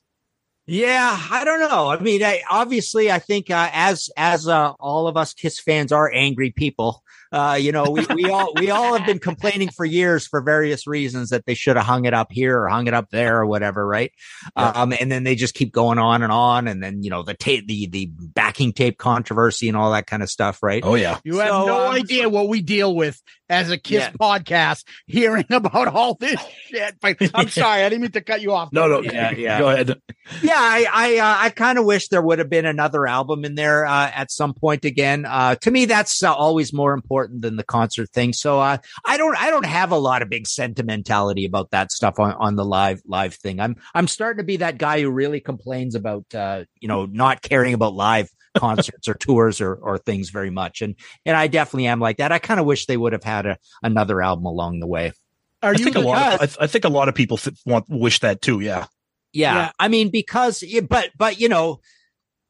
Yeah, 0.65 1.19
I 1.29 1.43
don't 1.43 1.59
know. 1.59 1.89
I 1.89 1.99
mean, 1.99 2.23
I, 2.23 2.41
obviously, 2.49 3.11
I 3.11 3.19
think 3.19 3.49
uh, 3.51 3.69
as 3.73 4.09
as 4.15 4.47
uh, 4.47 4.71
all 4.79 5.07
of 5.09 5.17
us 5.17 5.33
Kiss 5.33 5.59
fans 5.59 5.91
are 5.91 6.09
angry 6.13 6.51
people, 6.51 7.02
uh, 7.33 7.55
you 7.59 7.71
know, 7.71 7.89
we, 7.89 8.05
we 8.13 8.25
all 8.29 8.53
we 8.59 8.69
all 8.69 8.95
have 8.95 9.07
been 9.07 9.17
complaining 9.17 9.69
for 9.69 9.85
years 9.85 10.27
for 10.27 10.39
various 10.39 10.85
reasons 10.85 11.29
that 11.29 11.47
they 11.47 11.55
should 11.55 11.75
have 11.75 11.85
hung 11.85 12.05
it 12.05 12.13
up 12.13 12.31
here 12.31 12.61
or 12.61 12.69
hung 12.69 12.85
it 12.85 12.93
up 12.93 13.09
there 13.09 13.39
or 13.39 13.45
whatever, 13.47 13.85
right? 13.85 14.11
Yeah. 14.55 14.69
Um, 14.69 14.93
and 14.99 15.11
then 15.11 15.23
they 15.23 15.33
just 15.33 15.55
keep 15.55 15.73
going 15.73 15.97
on 15.97 16.21
and 16.21 16.31
on, 16.31 16.67
and 16.67 16.83
then 16.83 17.01
you 17.01 17.09
know 17.09 17.23
the 17.23 17.33
tape, 17.33 17.67
the 17.67 17.87
the 17.87 18.05
backing 18.05 18.71
tape 18.71 18.99
controversy 18.99 19.67
and 19.67 19.75
all 19.75 19.91
that 19.93 20.05
kind 20.05 20.21
of 20.21 20.29
stuff, 20.29 20.61
right? 20.61 20.83
Oh 20.85 20.93
yeah, 20.93 21.19
you 21.23 21.39
have 21.39 21.49
no 21.49 21.87
um, 21.87 21.95
idea 21.95 22.29
what 22.29 22.47
we 22.49 22.61
deal 22.61 22.95
with 22.95 23.19
as 23.49 23.71
a 23.71 23.77
Kiss 23.77 24.03
yeah. 24.03 24.11
podcast, 24.11 24.83
hearing 25.07 25.45
about 25.49 25.87
all 25.87 26.15
this 26.15 26.39
shit. 26.65 26.95
But 27.01 27.17
I'm 27.33 27.47
sorry, 27.49 27.83
I 27.83 27.89
didn't 27.89 28.01
mean 28.01 28.11
to 28.11 28.21
cut 28.21 28.41
you 28.41 28.51
off. 28.51 28.69
No, 28.71 28.87
no, 28.87 29.01
yeah, 29.01 29.31
yeah. 29.37 29.59
Go 29.59 29.69
ahead. 29.69 30.01
Yeah, 30.41 30.53
I 30.55 30.85
I, 30.91 31.17
uh, 31.17 31.37
I 31.45 31.49
kind 31.49 31.77
of 31.77 31.85
wish 31.85 32.09
there 32.09 32.21
would 32.21 32.39
have 32.39 32.49
been 32.49 32.65
another 32.65 33.07
album 33.07 33.45
in 33.45 33.55
there 33.55 33.85
uh, 33.85 34.11
at 34.13 34.31
some 34.31 34.53
point 34.53 34.85
again. 34.85 35.25
Uh, 35.25 35.55
to 35.55 35.71
me, 35.71 35.85
that's 35.85 36.23
uh, 36.23 36.33
always 36.33 36.73
more 36.73 36.93
important 36.93 37.22
important 37.23 37.41
than 37.41 37.55
the 37.55 37.63
concert 37.63 38.09
thing. 38.09 38.33
So 38.33 38.59
uh, 38.59 38.77
I 39.05 39.17
don't 39.17 39.37
I 39.37 39.49
don't 39.49 39.65
have 39.65 39.91
a 39.91 39.97
lot 39.97 40.21
of 40.21 40.29
big 40.29 40.47
sentimentality 40.47 41.45
about 41.45 41.71
that 41.71 41.91
stuff 41.91 42.19
on, 42.19 42.33
on 42.33 42.55
the 42.55 42.65
live 42.65 43.01
live 43.05 43.33
thing. 43.35 43.59
I'm 43.59 43.75
I'm 43.93 44.07
starting 44.07 44.39
to 44.39 44.43
be 44.43 44.57
that 44.57 44.77
guy 44.77 45.01
who 45.01 45.09
really 45.09 45.39
complains 45.39 45.95
about 45.95 46.33
uh, 46.33 46.65
you 46.79 46.87
know 46.87 47.05
not 47.05 47.41
caring 47.41 47.73
about 47.73 47.93
live 47.93 48.29
concerts 48.57 49.07
or 49.07 49.13
tours 49.13 49.61
or 49.61 49.75
or 49.75 49.97
things 49.97 50.29
very 50.29 50.49
much. 50.49 50.81
And 50.81 50.95
and 51.25 51.35
I 51.35 51.47
definitely 51.47 51.87
am 51.87 51.99
like 51.99 52.17
that. 52.17 52.31
I 52.31 52.39
kind 52.39 52.59
of 52.59 52.65
wish 52.65 52.85
they 52.85 52.97
would 52.97 53.13
have 53.13 53.23
had 53.23 53.45
a, 53.45 53.57
another 53.81 54.21
album 54.21 54.45
along 54.45 54.79
the 54.79 54.87
way. 54.87 55.13
Are 55.61 55.71
I 55.71 55.77
think 55.77 55.95
a 55.95 56.01
lot. 56.01 56.41
Of, 56.41 56.57
I, 56.59 56.65
I, 56.65 56.67
think 56.67 56.83
a 56.83 56.89
lot 56.89 57.07
of 57.07 57.15
people 57.15 57.39
want 57.65 57.85
wish 57.87 58.19
that 58.19 58.41
too. 58.41 58.59
Yeah. 58.59 58.87
yeah. 59.31 59.55
Yeah. 59.55 59.71
I 59.79 59.87
mean, 59.87 60.09
because, 60.09 60.61
but, 60.89 61.11
but, 61.17 61.39
you 61.39 61.47
know, 61.47 61.79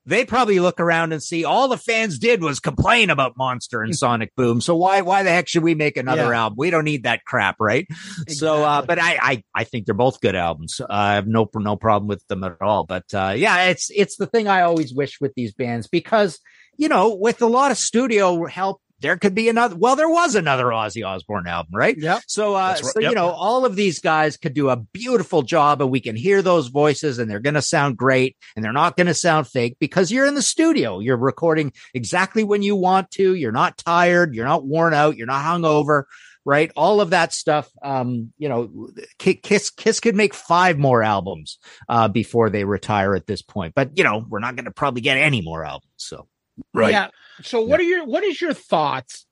they 0.05 0.25
probably 0.25 0.59
look 0.59 0.79
around 0.79 1.13
and 1.13 1.23
see 1.23 1.45
all 1.45 1.67
the 1.67 1.77
fans 1.77 2.19
did 2.19 2.41
was 2.41 2.59
complain 2.59 3.09
about 3.09 3.37
Monster 3.37 3.81
and 3.81 3.95
Sonic 3.95 4.35
Boom. 4.35 4.59
So 4.59 4.75
why 4.75 5.01
why 5.01 5.23
the 5.23 5.29
heck 5.29 5.47
should 5.47 5.63
we 5.63 5.75
make 5.75 5.97
another 5.97 6.31
yeah. 6.31 6.41
album? 6.43 6.57
We 6.57 6.69
don't 6.69 6.83
need 6.83 7.03
that 7.03 7.23
crap, 7.25 7.55
right? 7.59 7.85
Exactly. 7.89 8.35
So, 8.35 8.63
uh, 8.63 8.81
but 8.81 8.99
I, 8.99 9.17
I 9.21 9.43
I 9.55 9.63
think 9.63 9.85
they're 9.85 9.95
both 9.95 10.19
good 10.21 10.35
albums. 10.35 10.81
Uh, 10.81 10.87
I 10.89 11.15
have 11.15 11.27
no 11.27 11.49
no 11.55 11.75
problem 11.75 12.07
with 12.07 12.25
them 12.27 12.43
at 12.43 12.61
all. 12.61 12.85
But 12.85 13.05
uh, 13.13 13.33
yeah, 13.35 13.65
it's 13.65 13.89
it's 13.95 14.17
the 14.17 14.27
thing 14.27 14.47
I 14.47 14.61
always 14.61 14.93
wish 14.93 15.21
with 15.21 15.33
these 15.35 15.53
bands 15.53 15.87
because 15.87 16.39
you 16.77 16.89
know 16.89 17.15
with 17.15 17.41
a 17.41 17.47
lot 17.47 17.71
of 17.71 17.77
studio 17.77 18.45
help 18.45 18.81
there 19.03 19.17
could 19.17 19.35
be 19.35 19.49
another. 19.49 19.75
Well, 19.75 19.97
there 19.97 20.09
was 20.09 20.33
another 20.33 20.65
Ozzy 20.67 21.05
Osbourne 21.05 21.45
album, 21.45 21.75
right? 21.75 21.95
Yeah. 21.97 22.21
So, 22.25 22.55
uh, 22.55 22.69
right. 22.69 22.77
so 22.77 22.99
yep. 23.01 23.09
you 23.09 23.15
know, 23.15 23.29
all 23.29 23.65
of 23.65 23.75
these 23.75 23.99
guys 23.99 24.37
could 24.37 24.53
do 24.53 24.69
a 24.69 24.77
beautiful 24.77 25.41
job, 25.41 25.81
and 25.81 25.91
we 25.91 25.99
can 25.99 26.15
hear 26.15 26.41
those 26.41 26.69
voices, 26.69 27.19
and 27.19 27.29
they're 27.29 27.41
going 27.41 27.53
to 27.53 27.61
sound 27.61 27.97
great, 27.97 28.37
and 28.55 28.63
they're 28.63 28.71
not 28.71 28.95
going 28.95 29.07
to 29.07 29.13
sound 29.13 29.47
fake 29.47 29.75
because 29.77 30.09
you're 30.09 30.25
in 30.25 30.35
the 30.35 30.41
studio. 30.41 30.99
You're 30.99 31.17
recording 31.17 31.73
exactly 31.93 32.45
when 32.45 32.63
you 32.63 32.77
want 32.77 33.11
to. 33.11 33.35
You're 33.35 33.51
not 33.51 33.77
tired. 33.77 34.33
You're 34.33 34.45
not 34.45 34.65
worn 34.65 34.93
out. 34.93 35.17
You're 35.17 35.27
not 35.27 35.43
hungover. 35.43 36.03
Right. 36.45 36.71
All 36.75 36.99
of 36.99 37.11
that 37.11 37.33
stuff. 37.33 37.69
Um, 37.81 38.33
you 38.37 38.49
know, 38.49 38.89
Kiss, 39.17 39.69
Kiss 39.69 39.99
could 39.99 40.15
make 40.15 40.33
five 40.33 40.77
more 40.77 41.03
albums, 41.03 41.57
uh, 41.87 42.07
before 42.07 42.49
they 42.49 42.63
retire 42.63 43.15
at 43.15 43.27
this 43.27 43.41
point. 43.41 43.73
But, 43.75 43.97
you 43.97 44.03
know, 44.03 44.25
we're 44.27 44.39
not 44.39 44.55
going 44.55 44.65
to 44.65 44.71
probably 44.71 45.01
get 45.01 45.17
any 45.17 45.41
more 45.41 45.63
albums. 45.63 45.91
So, 45.97 46.27
right. 46.73 46.91
Yeah. 46.91 47.09
So 47.41 47.61
what 47.61 47.79
yeah. 47.79 47.85
are 47.85 47.89
your 47.89 48.05
what 48.05 48.23
is 48.23 48.41
your 48.41 48.53
thoughts? 48.53 49.25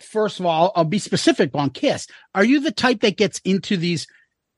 First 0.00 0.40
of 0.40 0.46
all, 0.46 0.72
I'll 0.76 0.84
be 0.84 0.98
specific 0.98 1.50
on 1.54 1.70
Kiss. 1.70 2.06
Are 2.34 2.44
you 2.44 2.60
the 2.60 2.70
type 2.70 3.00
that 3.00 3.16
gets 3.16 3.40
into 3.44 3.76
these 3.76 4.06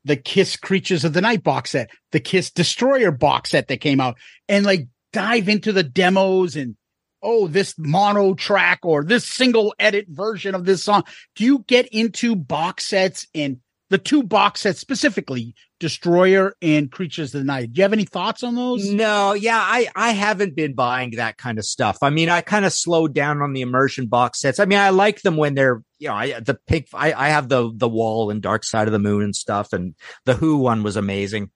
the 0.04 0.16
Kiss 0.16 0.56
Creatures 0.56 1.04
of 1.04 1.12
the 1.12 1.20
Night 1.20 1.42
box 1.42 1.70
set, 1.70 1.90
the 2.12 2.20
Kiss 2.20 2.50
Destroyer 2.50 3.10
box 3.10 3.50
set 3.50 3.68
that 3.68 3.80
came 3.80 4.00
out, 4.00 4.18
and 4.48 4.64
like 4.64 4.88
dive 5.12 5.48
into 5.48 5.72
the 5.72 5.82
demos 5.82 6.56
and 6.56 6.76
oh, 7.22 7.48
this 7.48 7.74
mono 7.78 8.34
track 8.34 8.80
or 8.82 9.02
this 9.04 9.24
single 9.24 9.74
edit 9.78 10.06
version 10.08 10.54
of 10.54 10.64
this 10.64 10.82
song? 10.82 11.04
Do 11.36 11.44
you 11.44 11.64
get 11.66 11.86
into 11.88 12.36
box 12.36 12.86
sets 12.86 13.26
and 13.34 13.58
the 13.90 13.98
two 13.98 14.22
box 14.22 14.62
sets 14.62 14.80
specifically, 14.80 15.54
Destroyer 15.80 16.54
and 16.60 16.90
Creatures 16.90 17.34
of 17.34 17.40
the 17.40 17.44
Night. 17.44 17.72
Do 17.72 17.78
you 17.78 17.82
have 17.82 17.92
any 17.92 18.04
thoughts 18.04 18.42
on 18.42 18.54
those? 18.54 18.90
No, 18.90 19.32
yeah, 19.32 19.58
I 19.58 19.88
I 19.94 20.10
haven't 20.10 20.56
been 20.56 20.74
buying 20.74 21.12
that 21.12 21.38
kind 21.38 21.58
of 21.58 21.64
stuff. 21.64 21.98
I 22.02 22.10
mean, 22.10 22.28
I 22.28 22.40
kind 22.40 22.64
of 22.64 22.72
slowed 22.72 23.14
down 23.14 23.42
on 23.42 23.52
the 23.52 23.60
immersion 23.60 24.06
box 24.06 24.40
sets. 24.40 24.58
I 24.58 24.64
mean, 24.64 24.78
I 24.78 24.90
like 24.90 25.22
them 25.22 25.36
when 25.36 25.54
they're 25.54 25.82
you 25.98 26.08
know, 26.08 26.14
I 26.14 26.40
the 26.40 26.54
pink. 26.54 26.88
I 26.94 27.12
I 27.12 27.28
have 27.28 27.48
the 27.48 27.70
the 27.74 27.88
wall 27.88 28.30
and 28.30 28.42
Dark 28.42 28.64
Side 28.64 28.88
of 28.88 28.92
the 28.92 28.98
Moon 28.98 29.22
and 29.22 29.36
stuff, 29.36 29.72
and 29.72 29.94
the 30.24 30.34
Who 30.34 30.58
one 30.58 30.82
was 30.82 30.96
amazing. 30.96 31.50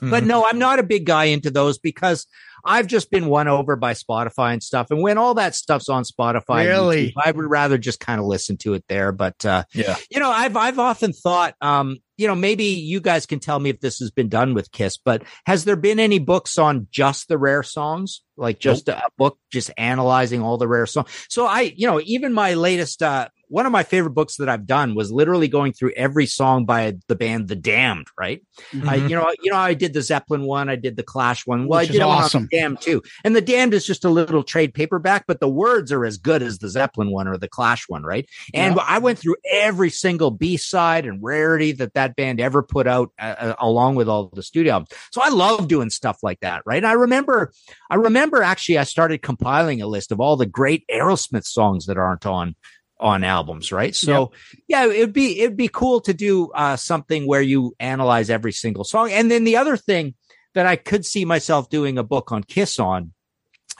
Mm-hmm. 0.00 0.10
But 0.10 0.24
no, 0.24 0.46
I'm 0.46 0.58
not 0.58 0.78
a 0.78 0.82
big 0.82 1.04
guy 1.04 1.24
into 1.24 1.50
those 1.50 1.78
because 1.78 2.26
I've 2.64 2.86
just 2.86 3.10
been 3.10 3.26
won 3.26 3.48
over 3.48 3.76
by 3.76 3.92
Spotify 3.92 4.52
and 4.52 4.62
stuff. 4.62 4.90
And 4.90 5.02
when 5.02 5.18
all 5.18 5.34
that 5.34 5.54
stuff's 5.54 5.88
on 5.88 6.04
Spotify, 6.04 6.66
really? 6.66 7.08
YouTube, 7.08 7.22
I 7.22 7.30
would 7.30 7.46
rather 7.46 7.78
just 7.78 8.00
kind 8.00 8.20
of 8.20 8.26
listen 8.26 8.56
to 8.58 8.74
it 8.74 8.84
there. 8.88 9.12
But 9.12 9.44
uh, 9.44 9.64
yeah, 9.74 9.96
you 10.10 10.20
know, 10.20 10.30
I've 10.30 10.56
I've 10.56 10.78
often 10.78 11.12
thought, 11.12 11.54
um, 11.60 11.98
you 12.20 12.26
know, 12.26 12.34
maybe 12.34 12.64
you 12.64 13.00
guys 13.00 13.24
can 13.24 13.40
tell 13.40 13.58
me 13.58 13.70
if 13.70 13.80
this 13.80 13.98
has 14.00 14.10
been 14.10 14.28
done 14.28 14.52
with 14.52 14.70
Kiss, 14.72 14.98
but 14.98 15.22
has 15.46 15.64
there 15.64 15.74
been 15.74 15.98
any 15.98 16.18
books 16.18 16.58
on 16.58 16.86
just 16.90 17.28
the 17.28 17.38
rare 17.38 17.62
songs? 17.62 18.20
Like 18.36 18.58
just 18.58 18.88
nope. 18.88 18.98
a, 18.98 19.00
a 19.00 19.10
book 19.16 19.38
just 19.50 19.70
analyzing 19.78 20.42
all 20.42 20.58
the 20.58 20.68
rare 20.68 20.84
songs. 20.84 21.08
So 21.30 21.46
I, 21.46 21.72
you 21.74 21.86
know, 21.86 21.98
even 22.04 22.34
my 22.34 22.54
latest 22.54 23.02
uh 23.02 23.28
one 23.50 23.66
of 23.66 23.72
my 23.72 23.82
favorite 23.82 24.12
books 24.12 24.36
that 24.36 24.48
I've 24.48 24.64
done 24.64 24.94
was 24.94 25.10
literally 25.10 25.48
going 25.48 25.72
through 25.72 25.90
every 25.96 26.24
song 26.24 26.64
by 26.64 26.96
the 27.08 27.16
band 27.16 27.48
The 27.48 27.56
Damned, 27.56 28.06
right? 28.16 28.42
Mm-hmm. 28.72 28.88
I, 28.88 28.94
you 28.94 29.16
know, 29.16 29.30
you 29.42 29.50
know, 29.50 29.58
I 29.58 29.74
did 29.74 29.92
the 29.92 30.02
Zeppelin 30.02 30.44
one, 30.44 30.68
I 30.68 30.76
did 30.76 30.96
the 30.96 31.02
Clash 31.02 31.46
one. 31.46 31.66
Well, 31.66 31.80
Which 31.80 31.90
I 31.90 31.92
did 31.92 32.02
awesome. 32.02 32.48
The 32.50 32.58
Damned 32.58 32.80
too. 32.80 33.02
And 33.24 33.34
The 33.34 33.40
Damned 33.40 33.74
is 33.74 33.84
just 33.84 34.04
a 34.04 34.08
little 34.08 34.44
trade 34.44 34.72
paperback, 34.72 35.24
but 35.26 35.40
the 35.40 35.48
words 35.48 35.90
are 35.90 36.04
as 36.04 36.16
good 36.16 36.42
as 36.42 36.58
the 36.58 36.68
Zeppelin 36.68 37.10
one 37.10 37.26
or 37.26 37.36
the 37.36 37.48
Clash 37.48 37.88
one, 37.88 38.04
right? 38.04 38.28
And 38.54 38.76
yeah. 38.76 38.84
I 38.86 38.98
went 38.98 39.18
through 39.18 39.36
every 39.50 39.90
single 39.90 40.30
B 40.30 40.56
side 40.56 41.04
and 41.04 41.20
rarity 41.20 41.72
that 41.72 41.94
that 41.94 42.14
band 42.14 42.40
ever 42.40 42.62
put 42.62 42.86
out 42.86 43.10
uh, 43.18 43.34
uh, 43.36 43.54
along 43.58 43.96
with 43.96 44.08
all 44.08 44.30
the 44.32 44.44
studio 44.44 44.74
albums. 44.74 44.90
So 45.10 45.22
I 45.22 45.30
love 45.30 45.66
doing 45.66 45.90
stuff 45.90 46.18
like 46.22 46.38
that, 46.40 46.62
right? 46.64 46.76
And 46.76 46.86
I 46.86 46.92
remember, 46.92 47.52
I 47.90 47.96
remember 47.96 48.44
actually 48.44 48.78
I 48.78 48.84
started 48.84 49.22
compiling 49.22 49.82
a 49.82 49.88
list 49.88 50.12
of 50.12 50.20
all 50.20 50.36
the 50.36 50.46
great 50.46 50.84
Aerosmith 50.88 51.44
songs 51.44 51.86
that 51.86 51.98
aren't 51.98 52.26
on 52.26 52.54
on 53.00 53.24
albums, 53.24 53.72
right? 53.72 53.94
So 53.94 54.32
yep. 54.32 54.60
yeah, 54.68 54.92
it'd 54.92 55.12
be 55.12 55.40
it'd 55.40 55.56
be 55.56 55.68
cool 55.68 56.00
to 56.02 56.14
do 56.14 56.50
uh, 56.52 56.76
something 56.76 57.26
where 57.26 57.42
you 57.42 57.74
analyze 57.80 58.30
every 58.30 58.52
single 58.52 58.84
song. 58.84 59.10
And 59.10 59.30
then 59.30 59.44
the 59.44 59.56
other 59.56 59.76
thing 59.76 60.14
that 60.54 60.66
I 60.66 60.76
could 60.76 61.04
see 61.04 61.24
myself 61.24 61.70
doing 61.70 61.98
a 61.98 62.02
book 62.02 62.32
on 62.32 62.44
Kiss 62.44 62.78
on 62.78 63.12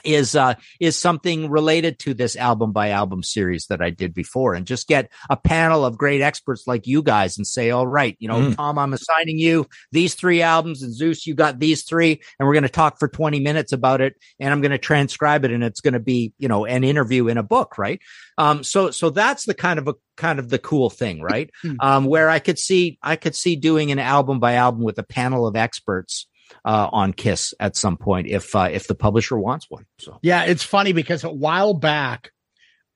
is 0.03 0.35
uh 0.35 0.55
is 0.79 0.95
something 0.97 1.49
related 1.49 1.99
to 1.99 2.13
this 2.13 2.35
album 2.35 2.71
by 2.71 2.89
album 2.89 3.23
series 3.23 3.67
that 3.67 3.81
I 3.81 3.89
did 3.89 4.13
before 4.13 4.53
and 4.53 4.65
just 4.65 4.87
get 4.87 5.11
a 5.29 5.37
panel 5.37 5.85
of 5.85 5.97
great 5.97 6.21
experts 6.21 6.67
like 6.67 6.87
you 6.87 7.01
guys 7.01 7.37
and 7.37 7.45
say 7.45 7.71
all 7.71 7.87
right 7.87 8.15
you 8.19 8.27
know 8.27 8.39
mm. 8.39 8.55
Tom 8.55 8.77
I'm 8.77 8.93
assigning 8.93 9.37
you 9.39 9.67
these 9.91 10.15
three 10.15 10.41
albums 10.41 10.83
and 10.83 10.93
Zeus 10.93 11.25
you 11.25 11.35
got 11.35 11.59
these 11.59 11.83
three 11.83 12.21
and 12.39 12.47
we're 12.47 12.53
going 12.53 12.63
to 12.63 12.69
talk 12.69 12.99
for 12.99 13.07
20 13.07 13.39
minutes 13.39 13.71
about 13.71 14.01
it 14.01 14.15
and 14.39 14.51
I'm 14.51 14.61
going 14.61 14.71
to 14.71 14.77
transcribe 14.77 15.45
it 15.45 15.51
and 15.51 15.63
it's 15.63 15.81
going 15.81 15.93
to 15.93 15.99
be 15.99 16.33
you 16.37 16.47
know 16.47 16.65
an 16.65 16.83
interview 16.83 17.27
in 17.27 17.37
a 17.37 17.43
book 17.43 17.77
right 17.77 17.99
um 18.37 18.63
so 18.63 18.91
so 18.91 19.09
that's 19.09 19.45
the 19.45 19.53
kind 19.53 19.79
of 19.79 19.87
a 19.87 19.95
kind 20.17 20.39
of 20.39 20.49
the 20.49 20.59
cool 20.59 20.89
thing 20.89 21.21
right 21.21 21.49
hmm. 21.61 21.75
um 21.79 22.05
where 22.05 22.29
I 22.29 22.39
could 22.39 22.59
see 22.59 22.97
I 23.01 23.15
could 23.15 23.35
see 23.35 23.55
doing 23.55 23.91
an 23.91 23.99
album 23.99 24.39
by 24.39 24.53
album 24.53 24.81
with 24.81 24.97
a 24.97 25.03
panel 25.03 25.47
of 25.47 25.55
experts 25.55 26.27
uh, 26.65 26.89
on 26.91 27.13
Kiss 27.13 27.53
at 27.59 27.75
some 27.75 27.97
point 27.97 28.27
if 28.27 28.55
uh, 28.55 28.69
if 28.71 28.87
the 28.87 28.95
publisher 28.95 29.37
wants 29.37 29.69
one. 29.69 29.85
So 29.99 30.19
yeah, 30.21 30.43
it's 30.43 30.63
funny 30.63 30.93
because 30.93 31.23
a 31.23 31.31
while 31.31 31.73
back, 31.73 32.31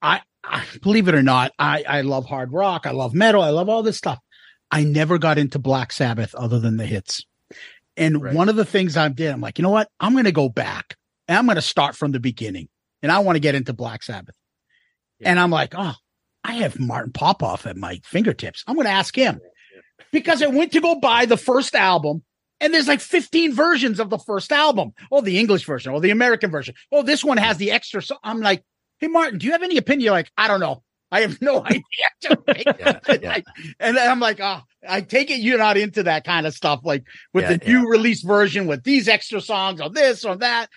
I, 0.01 0.21
I 0.43 0.63
believe 0.81 1.07
it 1.07 1.15
or 1.15 1.23
not, 1.23 1.51
I 1.57 1.83
I 1.87 2.01
love 2.01 2.25
hard 2.25 2.53
rock, 2.53 2.85
I 2.85 2.91
love 2.91 3.13
metal, 3.13 3.41
I 3.41 3.49
love 3.49 3.69
all 3.69 3.83
this 3.83 3.97
stuff. 3.97 4.19
I 4.71 4.83
never 4.83 5.17
got 5.17 5.37
into 5.37 5.59
Black 5.59 5.91
Sabbath 5.91 6.35
other 6.35 6.59
than 6.59 6.77
the 6.77 6.85
hits. 6.85 7.25
And 7.97 8.21
right. 8.21 8.33
one 8.33 8.49
of 8.49 8.55
the 8.55 8.65
things 8.65 8.97
I 8.97 9.07
did, 9.09 9.31
I'm 9.31 9.39
like, 9.39 9.57
you 9.57 9.63
know 9.63 9.69
what? 9.69 9.89
I'm 9.99 10.13
going 10.13 10.25
to 10.25 10.31
go 10.31 10.49
back 10.49 10.97
and 11.27 11.37
I'm 11.37 11.45
going 11.45 11.55
to 11.55 11.61
start 11.61 11.95
from 11.95 12.11
the 12.11 12.19
beginning 12.19 12.67
and 13.01 13.11
I 13.11 13.19
want 13.19 13.37
to 13.37 13.39
get 13.39 13.55
into 13.55 13.71
Black 13.71 14.03
Sabbath. 14.03 14.35
Yeah. 15.19 15.29
And 15.29 15.39
I'm 15.39 15.51
like, 15.51 15.73
oh, 15.77 15.93
I 16.43 16.55
have 16.55 16.79
Martin 16.79 17.13
Popoff 17.13 17.65
at 17.67 17.77
my 17.77 18.01
fingertips. 18.03 18.63
I'm 18.67 18.75
going 18.75 18.85
to 18.85 18.91
ask 18.91 19.15
him 19.15 19.39
because 20.11 20.41
I 20.41 20.47
went 20.47 20.73
to 20.73 20.81
go 20.81 20.99
buy 20.99 21.25
the 21.25 21.37
first 21.37 21.73
album 21.73 22.23
and 22.61 22.73
there's 22.73 22.87
like 22.87 23.01
15 23.01 23.53
versions 23.53 23.99
of 23.99 24.09
the 24.09 24.17
first 24.17 24.51
album. 24.51 24.93
Oh, 25.11 25.21
the 25.21 25.39
English 25.39 25.65
version, 25.65 25.91
or 25.91 25.95
oh, 25.95 25.99
the 25.99 26.11
American 26.11 26.51
version. 26.51 26.75
Oh, 26.91 27.03
this 27.03 27.23
one 27.23 27.37
has 27.37 27.57
the 27.57 27.71
extra. 27.71 28.01
So 28.01 28.17
I'm 28.23 28.41
like, 28.41 28.63
hey, 28.99 29.07
Martin, 29.07 29.39
do 29.39 29.45
you 29.45 29.51
have 29.51 29.63
any 29.63 29.77
opinion? 29.77 30.05
You're 30.05 30.13
like, 30.13 30.31
I 30.37 30.47
don't 30.47 30.59
know. 30.59 30.83
I 31.11 31.21
have 31.21 31.41
no 31.41 31.63
idea. 31.65 31.81
Yeah, 32.79 32.99
yeah. 33.21 33.39
And 33.79 33.97
I'm 33.97 34.19
like, 34.19 34.39
oh, 34.41 34.61
I 34.87 35.01
take 35.01 35.29
it 35.29 35.39
you're 35.39 35.59
not 35.59 35.77
into 35.77 36.03
that 36.03 36.23
kind 36.23 36.47
of 36.47 36.53
stuff, 36.53 36.81
like 36.83 37.05
with 37.33 37.43
Yeah, 37.43 37.57
the 37.57 37.65
new 37.65 37.87
release 37.87 38.21
version 38.21 38.65
with 38.65 38.83
these 38.83 39.07
extra 39.07 39.41
songs 39.41 39.79
or 39.79 39.89
this 39.89 40.25
or 40.25 40.35
that. 40.37 40.69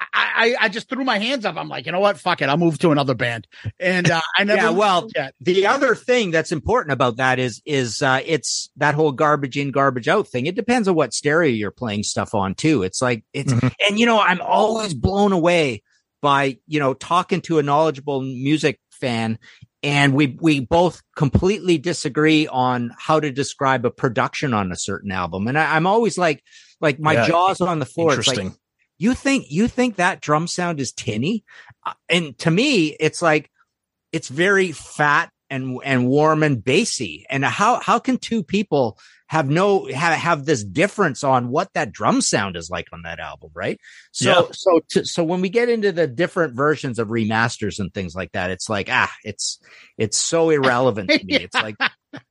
I, 0.00 0.06
I 0.12 0.56
I 0.64 0.68
just 0.68 0.88
threw 0.88 1.04
my 1.04 1.18
hands 1.18 1.44
up. 1.44 1.56
I'm 1.56 1.68
like, 1.68 1.86
you 1.86 1.92
know 1.92 2.00
what? 2.00 2.18
Fuck 2.18 2.42
it. 2.42 2.48
I'll 2.48 2.56
move 2.56 2.78
to 2.80 2.90
another 2.90 3.14
band. 3.14 3.46
And 3.80 4.10
uh, 4.10 4.20
I 4.36 4.44
never. 4.44 4.62
yeah, 4.62 4.70
well, 4.70 5.08
yet. 5.14 5.34
the 5.40 5.66
other 5.66 5.94
thing 5.94 6.30
that's 6.30 6.52
important 6.52 6.92
about 6.92 7.16
that 7.16 7.38
is 7.38 7.62
is 7.64 8.02
uh, 8.02 8.20
it's 8.24 8.70
that 8.76 8.94
whole 8.94 9.12
garbage 9.12 9.56
in, 9.56 9.70
garbage 9.70 10.08
out 10.08 10.28
thing. 10.28 10.46
It 10.46 10.54
depends 10.54 10.88
on 10.88 10.94
what 10.94 11.14
stereo 11.14 11.50
you're 11.50 11.70
playing 11.70 12.02
stuff 12.02 12.34
on 12.34 12.54
too. 12.54 12.82
It's 12.82 13.00
like 13.00 13.24
it's 13.32 13.52
and 13.88 13.98
you 13.98 14.06
know 14.06 14.20
I'm 14.20 14.40
always 14.40 14.94
blown 14.94 15.32
away 15.32 15.82
by 16.20 16.58
you 16.66 16.80
know 16.80 16.94
talking 16.94 17.40
to 17.42 17.58
a 17.58 17.62
knowledgeable 17.62 18.20
music 18.20 18.80
fan. 18.90 19.38
And 19.82 20.14
we 20.14 20.36
we 20.40 20.60
both 20.60 21.00
completely 21.14 21.78
disagree 21.78 22.48
on 22.48 22.92
how 22.98 23.20
to 23.20 23.30
describe 23.30 23.84
a 23.84 23.90
production 23.90 24.52
on 24.52 24.72
a 24.72 24.76
certain 24.76 25.12
album, 25.12 25.46
and 25.46 25.56
I, 25.56 25.76
I'm 25.76 25.86
always 25.86 26.18
like, 26.18 26.42
like 26.80 26.98
my 26.98 27.12
Yeah, 27.12 27.28
jaws 27.28 27.60
on 27.60 27.78
the 27.78 27.86
floor. 27.86 28.14
It's 28.14 28.26
like, 28.26 28.38
Interesting. 28.38 28.60
You 28.98 29.14
think 29.14 29.46
you 29.50 29.68
think 29.68 29.96
that 29.96 30.20
drum 30.20 30.46
sound 30.46 30.80
is 30.80 30.92
tinny? 30.92 31.44
Uh, 31.84 31.92
and 32.08 32.36
to 32.38 32.50
me 32.50 32.88
it's 32.98 33.22
like 33.22 33.50
it's 34.12 34.28
very 34.28 34.72
fat 34.72 35.30
and 35.50 35.78
and 35.84 36.08
warm 36.08 36.42
and 36.42 36.62
bassy. 36.64 37.26
And 37.30 37.44
how 37.44 37.80
how 37.80 37.98
can 37.98 38.18
two 38.18 38.42
people 38.42 38.98
have 39.28 39.48
no 39.48 39.86
have, 39.86 40.14
have 40.18 40.44
this 40.44 40.62
difference 40.64 41.24
on 41.24 41.48
what 41.48 41.68
that 41.74 41.92
drum 41.92 42.20
sound 42.20 42.56
is 42.56 42.70
like 42.70 42.86
on 42.92 43.02
that 43.02 43.18
album 43.18 43.50
right? 43.54 43.78
So 44.12 44.30
Yeah. 44.30 44.42
so 44.52 44.80
to, 44.90 45.04
so 45.04 45.24
when 45.24 45.40
we 45.40 45.48
get 45.48 45.68
into 45.68 45.92
the 45.92 46.06
different 46.06 46.54
versions 46.54 46.98
of 46.98 47.08
remasters 47.08 47.78
and 47.78 47.92
things 47.92 48.14
like 48.14 48.32
that 48.32 48.50
it's 48.50 48.68
like 48.68 48.88
ah 48.90 49.12
it's 49.24 49.60
it's 49.98 50.16
so 50.16 50.50
irrelevant 50.50 51.10
to 51.10 51.24
me. 51.24 51.34
It's 51.42 51.54
like 51.54 51.76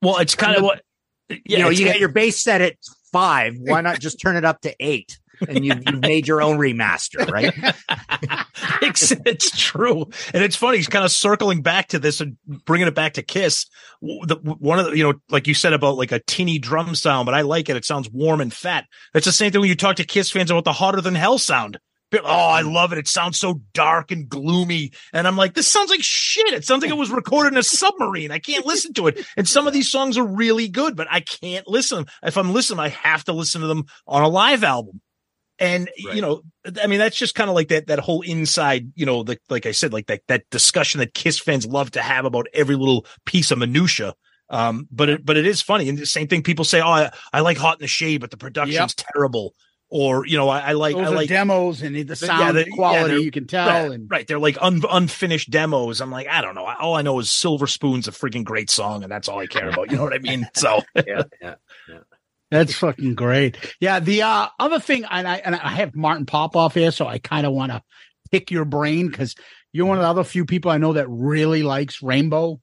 Well, 0.02 0.18
it's 0.18 0.36
kind 0.36 0.56
of 0.58 0.64
what 0.64 0.82
you 1.30 1.58
know 1.60 1.70
you 1.70 1.86
got 1.86 2.00
your 2.00 2.10
bass 2.10 2.40
set 2.44 2.62
at 2.62 2.76
five. 3.12 3.56
Why 3.58 3.82
not 3.82 4.00
just 4.00 4.20
turn 4.20 4.36
it 4.36 4.46
up 4.46 4.62
to 4.62 4.76
eight 4.80 5.20
and 5.48 5.66
you've, 5.66 5.84
you've 5.86 6.02
made 6.02 6.28
your 6.28 6.42
own 6.42 6.58
remaster 6.58 7.30
right 7.30 7.54
it's, 8.82 9.12
it's 9.26 9.58
true, 9.58 10.04
and 10.34 10.44
it's 10.44 10.56
funny. 10.56 10.78
He's 10.78 10.88
kind 10.88 11.06
of 11.06 11.12
circling 11.12 11.62
back 11.62 11.90
to 11.90 12.00
this 12.00 12.22
and 12.22 12.38
bringing 12.66 12.88
it 12.88 12.96
back 12.96 13.14
to 13.14 13.22
Kiss. 13.22 13.66
The, 14.02 14.38
one 14.42 14.80
of 14.80 14.86
the, 14.86 14.98
you 14.98 15.04
know, 15.04 15.14
like 15.30 15.48
you 15.48 15.54
said 15.54 15.74
about 15.74 15.98
like 15.98 16.12
a 16.12 16.20
tinny 16.20 16.60
drum 16.60 16.96
sound, 16.96 17.26
but 17.26 17.36
I 17.36 17.42
like 17.42 17.70
it. 17.70 17.76
It 17.76 17.86
sounds 17.86 18.10
warm 18.10 18.42
and 18.42 18.54
fat. 18.54 18.86
That's 19.14 19.26
the 19.26 19.32
same 19.32 19.52
thing 19.52 19.62
when 19.62 19.70
you 19.70 19.76
talk 19.76 19.98
to 19.98 20.06
Kiss 20.06 20.32
fans 20.32 20.52
about 20.52 20.64
the 20.64 20.74
hotter 20.74 21.02
than 21.02 21.16
hell 21.16 21.38
sound. 21.38 21.80
Oh, 22.14 22.28
I 22.28 22.62
love 22.62 22.94
it. 22.94 22.98
It 22.98 23.10
sounds 23.10 23.38
so 23.38 23.62
dark 23.74 24.12
and 24.12 24.30
gloomy. 24.30 24.92
And 25.12 25.28
I'm 25.28 25.36
like, 25.36 25.54
this 25.54 25.68
sounds 25.68 25.90
like 25.90 26.04
shit. 26.04 26.54
It 26.54 26.64
sounds 26.64 26.82
like 26.82 26.92
it 26.92 26.98
was 26.98 27.10
recorded 27.10 27.54
in 27.54 27.58
a 27.58 27.64
submarine. 27.64 28.32
I 28.32 28.40
can't 28.40 28.66
listen 28.66 28.94
to 28.94 29.08
it. 29.08 29.26
And 29.36 29.46
some 29.46 29.68
of 29.68 29.74
these 29.74 29.92
songs 29.92 30.18
are 30.18 30.26
really 30.26 30.70
good, 30.70 30.96
but 30.96 31.08
I 31.12 31.20
can't 31.20 31.68
listen. 31.68 32.06
If 32.24 32.38
I'm 32.38 32.54
listening, 32.54 32.80
I 32.80 32.90
have 32.90 33.26
to 33.26 33.34
listen 33.34 33.62
to 33.62 33.68
them 33.68 33.86
on 34.08 34.22
a 34.22 34.30
live 34.30 34.64
album. 34.64 35.02
And 35.58 35.90
you 35.98 36.22
know, 36.22 36.42
I 36.82 36.88
mean, 36.88 37.00
that's 37.00 37.16
just 37.18 37.34
kind 37.36 37.50
of 37.50 37.56
like 37.56 37.70
that 37.70 37.88
that 37.88 38.00
whole 38.00 38.22
inside, 38.22 38.92
you 38.96 39.06
know, 39.06 39.24
the, 39.24 39.38
like 39.50 39.66
I 39.66 39.72
said, 39.72 39.94
like 39.94 40.08
that 40.08 40.22
that 40.28 40.50
discussion 40.50 41.00
that 41.00 41.14
Kiss 41.14 41.40
fans 41.40 41.66
love 41.66 41.92
to 41.92 42.02
have 42.02 42.26
about 42.26 42.48
every 42.54 42.76
little 42.76 43.06
piece 43.26 43.52
of 43.52 43.58
minutia. 43.60 44.14
Um, 44.50 44.88
but 44.92 45.10
it 45.10 45.26
but 45.26 45.38
it 45.38 45.46
is 45.48 45.62
funny, 45.62 45.90
and 45.90 45.98
the 45.98 46.06
same 46.06 46.28
thing 46.28 46.44
people 46.44 46.66
say, 46.66 46.80
oh, 46.82 46.88
I, 46.90 47.12
I 47.34 47.40
like 47.40 47.58
Hot 47.58 47.80
in 47.80 47.84
the 47.84 47.88
Shade, 47.88 48.22
but 48.22 48.30
the 48.32 48.38
production's 48.38 48.94
terrible, 48.94 49.56
or 49.90 50.26
you 50.28 50.38
know, 50.38 50.50
I, 50.50 50.60
I 50.60 50.72
like 50.74 50.96
Those 50.96 51.08
I 51.08 51.10
like 51.10 51.30
demos 51.30 51.82
and 51.82 51.96
the 51.96 52.00
yeah, 52.04 52.14
sound 52.14 52.56
the- 52.58 52.66
yeah, 52.68 52.76
quality 52.76 53.14
they're- 53.16 53.20
you 53.24 53.32
can 53.32 53.48
tell. 53.48 53.68
right, 53.68 53.92
and 53.92 54.12
right, 54.12 54.28
they're 54.28 54.38
like 54.38 54.58
un, 54.62 54.84
unfinished 54.88 55.50
demos. 55.50 56.00
I'm 56.00 56.12
like, 56.12 56.28
I 56.28 56.42
don't 56.42 56.54
know. 56.54 56.66
All 56.66 56.94
I 56.96 57.02
know 57.02 57.18
is 57.20 57.32
Silver 57.32 57.66
Spoon's 57.66 58.08
a 58.08 58.12
freaking 58.12 58.44
great 58.44 58.70
song, 58.70 59.02
and 59.02 59.12
that's 59.12 59.28
all 59.28 59.40
I 59.40 59.48
care 59.48 59.68
about. 59.70 59.90
You 59.90 59.98
know 59.98 60.04
what 60.04 60.14
I 60.14 60.20
mean? 60.20 60.48
So 60.54 60.82
yeah, 61.08 61.24
yeah. 61.42 61.56
That's 62.52 62.76
fucking 62.76 63.16
great. 63.16 63.58
Yeah. 63.80 64.00
The 64.00 64.22
uh, 64.22 64.48
other 64.60 64.80
thing, 64.80 65.04
and 65.10 65.28
I 65.28 65.38
and 65.38 65.56
I 65.56 65.70
have 65.70 65.96
Martin 65.96 66.26
Popoff 66.26 66.74
here, 66.76 66.92
so 66.92 67.08
I 67.08 67.18
kind 67.18 67.46
of 67.46 67.54
want 67.54 67.72
to 67.72 67.82
pick 68.32 68.52
your 68.52 68.66
brain 68.66 69.08
because 69.08 69.36
you're 69.74 69.86
one 69.86 69.98
of 69.98 70.04
the 70.04 70.10
other 70.10 70.24
few 70.24 70.46
people 70.46 70.72
I 70.72 70.78
know 70.78 70.94
that 70.94 71.08
really 71.10 71.64
likes 71.64 72.02
Rainbow. 72.02 72.62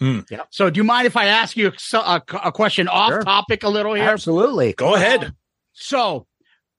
Mm. 0.00 0.30
Yeah. 0.30 0.42
So, 0.50 0.68
do 0.68 0.78
you 0.78 0.84
mind 0.84 1.06
if 1.06 1.16
I 1.16 1.26
ask 1.26 1.56
you 1.56 1.68
a, 1.92 1.96
a, 1.96 2.22
a 2.44 2.52
question 2.52 2.88
off 2.88 3.10
Sure. 3.10 3.22
topic 3.22 3.62
a 3.62 3.68
little 3.68 3.94
here? 3.94 4.04
Absolutely. 4.08 4.72
go 4.74 4.94
ahead. 4.94 5.32
So, 5.72 6.26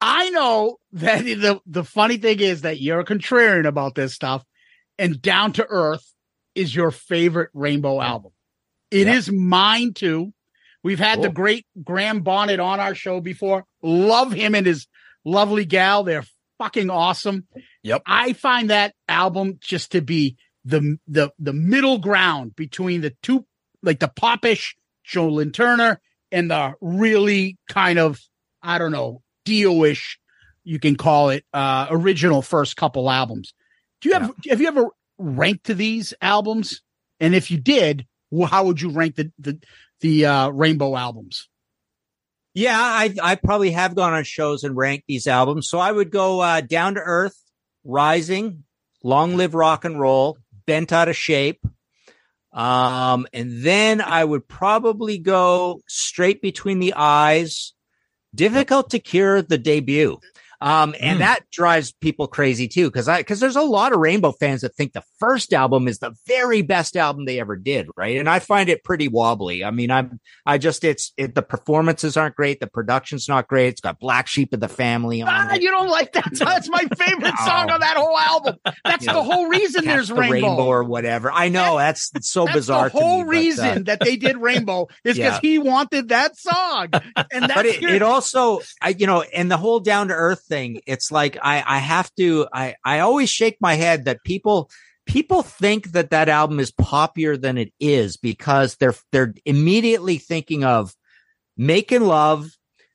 I 0.02 0.30
know 0.30 0.78
that 0.94 1.20
the 1.26 1.60
the 1.66 1.84
funny 1.84 2.18
thing 2.18 2.40
is 2.40 2.62
that 2.62 2.80
you're 2.80 3.00
a 3.00 3.06
contrarian 3.06 3.66
about 3.66 3.96
this 3.96 4.14
stuff, 4.14 4.44
and 5.00 5.22
Down 5.22 5.54
to 5.54 5.66
Earth 5.68 6.06
is 6.54 6.76
your 6.76 6.92
favorite 6.92 7.50
Rainbow 7.54 8.00
album. 8.00 8.32
It 8.92 9.08
is 9.08 9.32
mine 9.32 9.94
too. 9.94 10.34
We've 10.84 11.00
had 11.00 11.22
the 11.22 11.30
great 11.30 11.66
Graham 11.82 12.22
Bonnet 12.22 12.60
on 12.60 12.80
our 12.80 12.94
show 12.94 13.22
before. 13.22 13.66
Love 13.82 14.34
him 14.34 14.54
and 14.54 14.66
his 14.66 14.88
lovely 15.24 15.66
gal. 15.66 16.04
They're 16.04 16.26
fucking 16.58 16.90
awesome. 16.90 17.48
Yep. 17.84 18.04
I 18.06 18.34
find 18.34 18.70
that 18.70 18.94
album 19.08 19.60
just 19.62 19.94
to 19.94 20.02
be 20.02 20.36
the 20.66 20.98
the 21.08 21.32
the 21.40 21.54
middle 21.54 22.00
ground 22.00 22.56
between 22.56 23.02
the 23.02 23.16
two, 23.22 23.46
like 23.82 24.00
the 24.00 24.10
popish 24.10 24.76
Joe 25.04 25.30
Lynn 25.30 25.52
Turner 25.52 26.02
and 26.32 26.52
the 26.52 26.74
really 26.82 27.58
kind 27.70 28.00
of 28.00 28.20
I 28.62 28.78
don't 28.78 28.92
know 28.92 29.22
Dio-ish, 29.46 30.20
you 30.64 30.80
can 30.80 30.96
call 30.96 31.30
it, 31.30 31.44
uh, 31.54 31.88
original 31.90 32.42
first 32.42 32.78
couple 32.78 33.10
albums. 33.10 33.54
Do 34.02 34.10
you 34.10 34.16
have 34.16 34.34
have 34.50 34.62
you 34.62 34.68
ever 34.68 34.88
ranked 35.18 35.66
to 35.66 35.76
these 35.76 36.14
albums? 36.22 36.82
And 37.20 37.36
if 37.36 37.52
you 37.52 37.58
did, 37.58 38.06
well, 38.32 38.48
how 38.48 38.66
would 38.66 38.82
you 38.82 38.90
rank 38.90 39.16
the 39.16 39.32
the 39.38 39.60
the 40.02 40.26
uh, 40.26 40.49
Rainbow 40.49 40.95
albums? 40.95 41.48
Yeah, 42.53 42.78
I 42.78 43.15
I 43.22 43.36
probably 43.36 43.72
have 43.72 43.95
gone 43.95 44.14
on 44.14 44.24
shows 44.24 44.64
and 44.64 44.78
ranked 44.78 45.06
these 45.07 45.28
albums. 45.28 45.70
So 45.70 45.80
I 45.80 45.91
would 45.91 46.11
go 46.11 46.40
uh, 46.40 46.61
Down 46.61 46.95
to 46.95 47.02
Earth, 47.02 47.36
Rising, 47.84 48.64
Long 49.02 49.38
Live 49.38 49.56
Rock 49.56 49.86
and 49.86 49.99
Roll, 49.99 50.38
Bent 50.65 50.91
Out 50.91 51.10
of 51.10 51.18
Shape. 51.18 51.65
Um, 52.52 53.26
and 53.34 53.64
then 53.64 53.99
I 54.02 54.24
would 54.24 54.48
probably 54.48 55.18
go 55.18 55.82
straight 55.88 56.41
between 56.41 56.80
the 56.80 56.94
eyes. 56.95 57.74
Difficult 58.36 58.91
to 58.91 58.99
cure 58.99 59.41
the 59.41 59.57
debut. 59.57 60.20
Um, 60.64 60.95
and 61.02 61.18
Mm. 61.18 61.19
that 61.19 61.41
drives 61.52 61.91
people 61.91 62.27
crazy 62.27 62.68
too. 62.69 62.90
Cause 62.90 63.07
I, 63.10 63.22
cause 63.23 63.40
there's 63.41 63.56
a 63.57 63.61
lot 63.61 63.91
of 63.91 63.99
Rainbow 63.99 64.31
fans 64.31 64.61
that 64.61 64.76
think 64.76 64.94
the 64.94 65.03
first 65.19 65.52
album 65.53 65.88
is 65.90 65.99
the 65.99 66.14
very 66.26 66.61
best 66.61 66.95
album 66.95 67.26
they 67.26 67.40
ever 67.40 67.56
did. 67.57 67.88
Right. 67.98 68.18
And 68.18 68.30
I 68.30 68.40
find 68.40 68.69
it 68.69 68.84
pretty 68.84 69.07
wobbly. 69.10 69.64
I 69.64 69.72
mean, 69.72 69.91
I'm, 69.91 70.19
I 70.45 70.57
just, 70.57 70.84
it's, 70.85 71.11
it, 71.18 71.35
the 71.35 71.41
performances 71.41 72.15
aren't 72.15 72.35
great. 72.35 72.60
The 72.61 72.68
production's 72.68 73.27
not 73.27 73.48
great. 73.48 73.68
It's 73.68 73.81
got 73.81 73.99
Black 73.99 74.27
Sheep 74.27 74.53
of 74.53 74.61
the 74.61 74.68
Family 74.69 75.22
on 75.22 75.27
Ah, 75.30 75.53
it. 75.56 75.61
you 75.61 75.69
don't 75.69 75.90
like 75.90 76.14
that? 76.14 76.30
That's 76.34 76.69
my 76.69 76.85
favorite 76.98 77.38
song 77.45 77.69
on 77.69 77.81
that 77.81 77.98
whole 77.98 78.18
album. 78.18 78.56
That's 78.85 79.06
You 79.06 79.11
the 79.11 79.22
know, 79.22 79.23
whole 79.23 79.48
reason 79.48 79.84
Catch 79.84 79.94
there's 79.94 80.07
the 80.07 80.15
Rainbow. 80.15 80.64
or 80.65 80.84
whatever. 80.85 81.30
I 81.31 81.49
know 81.49 81.77
that's, 81.77 82.10
it's 82.15 82.30
so 82.30 82.45
That's 82.45 82.56
bizarre. 82.57 82.90
the 82.90 82.98
whole 82.99 83.23
to 83.26 83.26
me, 83.26 83.26
but, 83.26 83.27
uh, 83.27 83.40
reason 83.40 83.84
that 83.85 83.99
they 83.99 84.15
did 84.15 84.38
Rainbow 84.41 84.88
is 85.03 85.18
because 85.18 85.34
Yeah. 85.34 85.40
he 85.41 85.60
wanted 85.60 86.10
that 86.10 86.38
song, 86.38 86.88
and 87.31 87.44
that's 87.44 87.53
but 87.53 87.65
it, 87.65 87.81
your- 87.81 87.91
it 87.95 88.02
also 88.02 88.61
I 88.81 88.90
you 88.90 89.07
know 89.07 89.22
and 89.23 89.52
the 89.52 89.57
whole 89.57 89.80
down 89.80 90.07
to 90.07 90.14
earth 90.14 90.44
thing 90.54 90.82
it's 90.86 91.12
like 91.12 91.38
I 91.42 91.64
I 91.66 91.80
have 91.80 92.10
to 92.20 92.48
I 92.54 92.76
I 92.86 93.00
always 93.00 93.30
shake 93.30 93.58
my 93.60 93.74
head 93.76 94.06
that 94.06 94.24
people 94.24 94.70
people 95.06 95.42
think 95.44 95.92
that 95.94 96.12
that 96.12 96.30
album 96.30 96.60
is 96.60 96.72
poppier 96.72 97.40
than 97.40 97.58
it 97.58 97.72
is 97.80 98.18
because 98.18 98.76
they're 98.76 98.96
they're 99.12 99.34
immediately 99.46 100.18
thinking 100.18 100.64
of 100.64 100.94
making 101.58 102.02
love 102.02 102.50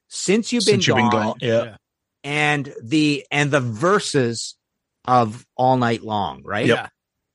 since 0.08 0.52
you've 0.52 0.64
been 0.64 0.80
Since 0.80 0.86
you've 0.86 0.96
gone, 0.96 1.10
been 1.10 1.20
gone, 1.20 1.36
yeah. 1.40 1.76
and 2.24 2.72
the 2.82 3.26
and 3.30 3.50
the 3.50 3.60
verses 3.60 4.56
of 5.06 5.46
all 5.56 5.76
night 5.76 6.02
long 6.02 6.42
right 6.44 6.66
Yep. 6.66 6.76
Yeah. 6.78 6.88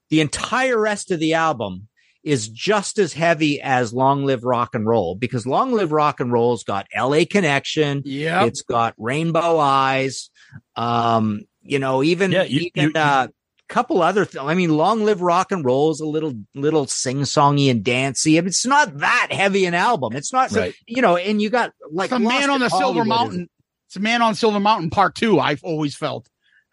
the 0.10 0.22
entire 0.22 0.80
rest 0.80 1.12
of 1.12 1.20
the 1.20 1.34
album 1.34 1.88
is 2.24 2.48
just 2.48 3.00
as 3.00 3.14
heavy 3.14 3.62
as 3.62 3.94
Long 3.94 4.26
Live 4.26 4.44
Rock 4.44 4.76
and 4.76 4.86
Roll 4.88 5.16
because 5.16 5.46
Long 5.46 5.74
Live 5.74 5.92
Rock 5.92 6.20
and 6.20 6.32
Roll's 6.32 6.64
got 6.64 6.88
LA 6.96 7.26
Connection. 7.30 8.02
Yeah. 8.06 8.46
It's 8.46 8.62
got 8.62 8.94
Rainbow 8.98 9.60
Eyes. 9.60 10.30
Um, 10.76 11.42
you 11.62 11.80
know, 11.80 12.04
even, 12.04 12.32
Yeah, 12.32 12.44
you- 12.44 12.72
even 12.76 12.92
you- 12.96 13.00
uh 13.02 13.28
couple 13.70 14.04
other 14.04 14.24
th- 14.26 14.44
I 14.44 14.54
mean, 14.54 14.78
Long 14.78 15.04
Live 15.04 15.22
Rock 15.22 15.52
and 15.52 15.66
Roll 15.66 15.90
is 15.90 16.00
a 16.00 16.06
little 16.06 16.34
little 16.54 16.86
sing-songy 16.86 17.72
and 17.72 17.84
dancey. 17.84 18.38
I 18.38 18.42
mean, 18.42 18.50
it's 18.50 18.66
not 18.68 19.00
that 19.00 19.30
heavy 19.32 19.66
an 19.66 19.74
album. 19.74 20.16
It's 20.16 20.32
not 20.32 20.52
Right. 20.52 20.76
you 20.86 21.02
know, 21.02 21.18
and 21.18 21.42
you 21.42 21.50
got 21.50 21.72
like 21.92 22.12
a 22.12 22.20
man 22.20 22.52
on 22.52 22.60
the 22.60 22.70
Silver 22.70 22.84
Hollywood 22.86 23.08
Mountain. 23.08 23.50
It's 23.88 23.96
a 23.96 24.00
man 24.00 24.22
on 24.22 24.36
Silver 24.36 24.60
Mountain 24.60 24.92
Part 24.92 25.16
Two. 25.16 25.40
I've 25.40 25.64
always 25.64 25.96
felt. 25.96 26.28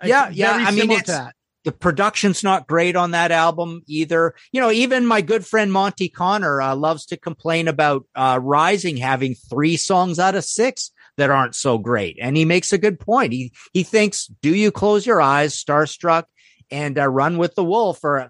Yeah, 0.04 0.28
It's 0.28 0.36
yeah. 0.36 0.52
very 0.54 0.64
I 0.66 0.70
mean, 0.72 0.90
it's, 0.90 1.06
that. 1.06 1.34
The 1.64 1.72
production's 1.72 2.42
not 2.42 2.66
great 2.66 2.96
on 2.96 3.10
that 3.10 3.30
album 3.30 3.82
either. 3.86 4.34
You 4.52 4.60
know, 4.60 4.70
even 4.70 5.06
my 5.06 5.20
good 5.20 5.46
friend 5.46 5.72
Monte 5.72 6.08
Conner 6.08 6.60
uh, 6.60 6.74
loves 6.74 7.06
to 7.06 7.16
complain 7.16 7.68
about 7.68 8.06
uh, 8.14 8.38
Rising 8.42 8.96
having 8.96 9.34
three 9.34 9.76
songs 9.76 10.18
out 10.18 10.34
of 10.34 10.44
six 10.44 10.90
that 11.16 11.30
aren't 11.30 11.54
so 11.54 11.76
great, 11.76 12.18
and 12.20 12.36
he 12.36 12.44
makes 12.44 12.72
a 12.72 12.78
good 12.78 12.98
point. 12.98 13.32
He 13.32 13.52
he 13.72 13.82
thinks, 13.82 14.26
"Do 14.40 14.54
you 14.54 14.70
close 14.70 15.04
your 15.04 15.20
eyes, 15.20 15.54
Starstruck?" 15.54 16.24
and 16.70 16.98
uh, 16.98 17.08
Run 17.08 17.38
with 17.38 17.54
the 17.54 17.64
Wolf 17.64 18.04
are, 18.04 18.28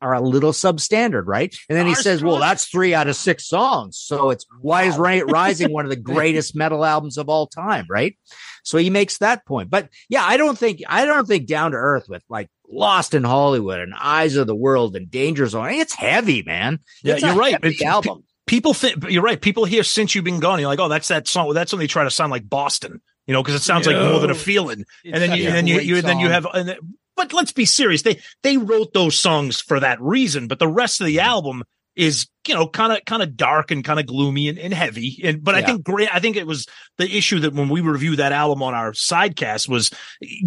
are 0.00 0.14
a 0.14 0.20
little 0.20 0.52
substandard, 0.52 1.24
right? 1.26 1.54
And 1.68 1.76
then 1.78 1.86
he 1.86 1.94
says, 1.94 2.22
well, 2.22 2.38
that's 2.38 2.66
three 2.66 2.94
out 2.94 3.08
of 3.08 3.16
six 3.16 3.46
songs. 3.46 3.98
So 3.98 4.30
it's 4.30 4.46
why 4.60 4.84
is 4.84 4.96
Ri- 4.98 5.22
Rising 5.22 5.72
one 5.72 5.84
of 5.84 5.90
the 5.90 5.96
greatest 6.14 6.56
metal 6.56 6.84
albums 6.84 7.18
of 7.18 7.28
all 7.28 7.46
time, 7.46 7.86
right? 7.90 8.16
So 8.64 8.78
he 8.78 8.90
makes 8.90 9.18
that 9.18 9.44
point. 9.44 9.70
But 9.70 9.88
yeah, 10.08 10.24
I 10.24 10.36
don't 10.36 10.56
think, 10.56 10.80
I 10.88 11.04
don't 11.04 11.26
think 11.26 11.46
Down 11.46 11.72
to 11.72 11.76
Earth 11.76 12.06
with 12.08 12.22
like 12.28 12.48
Lost 12.72 13.12
in 13.14 13.22
Hollywood 13.22 13.80
and 13.80 13.92
Eyes 13.94 14.36
of 14.36 14.46
the 14.46 14.56
World 14.56 14.96
and 14.96 15.10
Danger 15.10 15.46
Zone, 15.46 15.68
it's 15.72 15.94
heavy, 15.94 16.42
man. 16.42 16.80
Yeah, 17.04 17.14
It's 17.14 17.22
a 17.22 17.26
you're 17.28 17.36
right. 17.36 17.52
heavy 17.52 17.74
It's- 17.74 17.82
album. 17.82 18.24
People 18.46 18.74
think 18.74 19.08
you're 19.08 19.22
right. 19.22 19.40
People 19.40 19.64
hear 19.64 19.84
since 19.84 20.14
you've 20.14 20.24
been 20.24 20.40
gone, 20.40 20.58
you're 20.58 20.68
like, 20.68 20.80
oh, 20.80 20.88
that's 20.88 21.08
that 21.08 21.28
song. 21.28 21.54
That's 21.54 21.72
when 21.72 21.78
they 21.78 21.86
try 21.86 22.02
to 22.02 22.10
sound 22.10 22.32
like 22.32 22.48
Boston, 22.48 23.00
you 23.26 23.32
know, 23.32 23.40
because 23.42 23.54
it 23.54 23.62
sounds 23.62 23.86
like 23.86 23.96
more 23.96 24.18
than 24.18 24.30
a 24.30 24.34
feeling. 24.34 24.80
It's 25.04 25.12
and 25.12 25.14
then 25.22 25.38
you, 25.38 25.46
and 25.46 25.54
then 25.54 25.66
you, 25.68 25.78
you 25.78 26.02
then 26.02 26.18
you 26.18 26.28
have. 26.28 26.46
And 26.52 26.68
then, 26.68 26.76
but 27.14 27.32
let's 27.32 27.52
be 27.52 27.64
serious. 27.64 28.02
They 28.02 28.20
they 28.42 28.56
wrote 28.56 28.92
those 28.94 29.16
songs 29.18 29.60
for 29.60 29.78
that 29.78 30.00
reason. 30.00 30.48
But 30.48 30.58
the 30.58 30.66
rest 30.66 31.00
of 31.00 31.06
the 31.06 31.20
album 31.20 31.62
is 31.94 32.26
you 32.46 32.54
know 32.54 32.66
kind 32.68 32.92
of 32.92 33.04
kind 33.04 33.22
of 33.22 33.36
dark 33.36 33.70
and 33.70 33.84
kind 33.84 34.00
of 34.00 34.06
gloomy 34.06 34.48
and, 34.48 34.58
and 34.58 34.72
heavy. 34.72 35.20
And 35.24 35.42
but 35.42 35.54
I 35.54 35.62
think 35.62 35.84
Gra- 35.84 36.12
I 36.12 36.20
think 36.20 36.36
it 36.36 36.46
was 36.46 36.66
the 36.98 37.16
issue 37.16 37.40
that 37.40 37.52
when 37.52 37.68
we 37.68 37.80
review 37.80 38.16
that 38.16 38.32
album 38.32 38.62
on 38.62 38.74
our 38.74 38.92
sidecast 38.92 39.68
was 39.68 39.90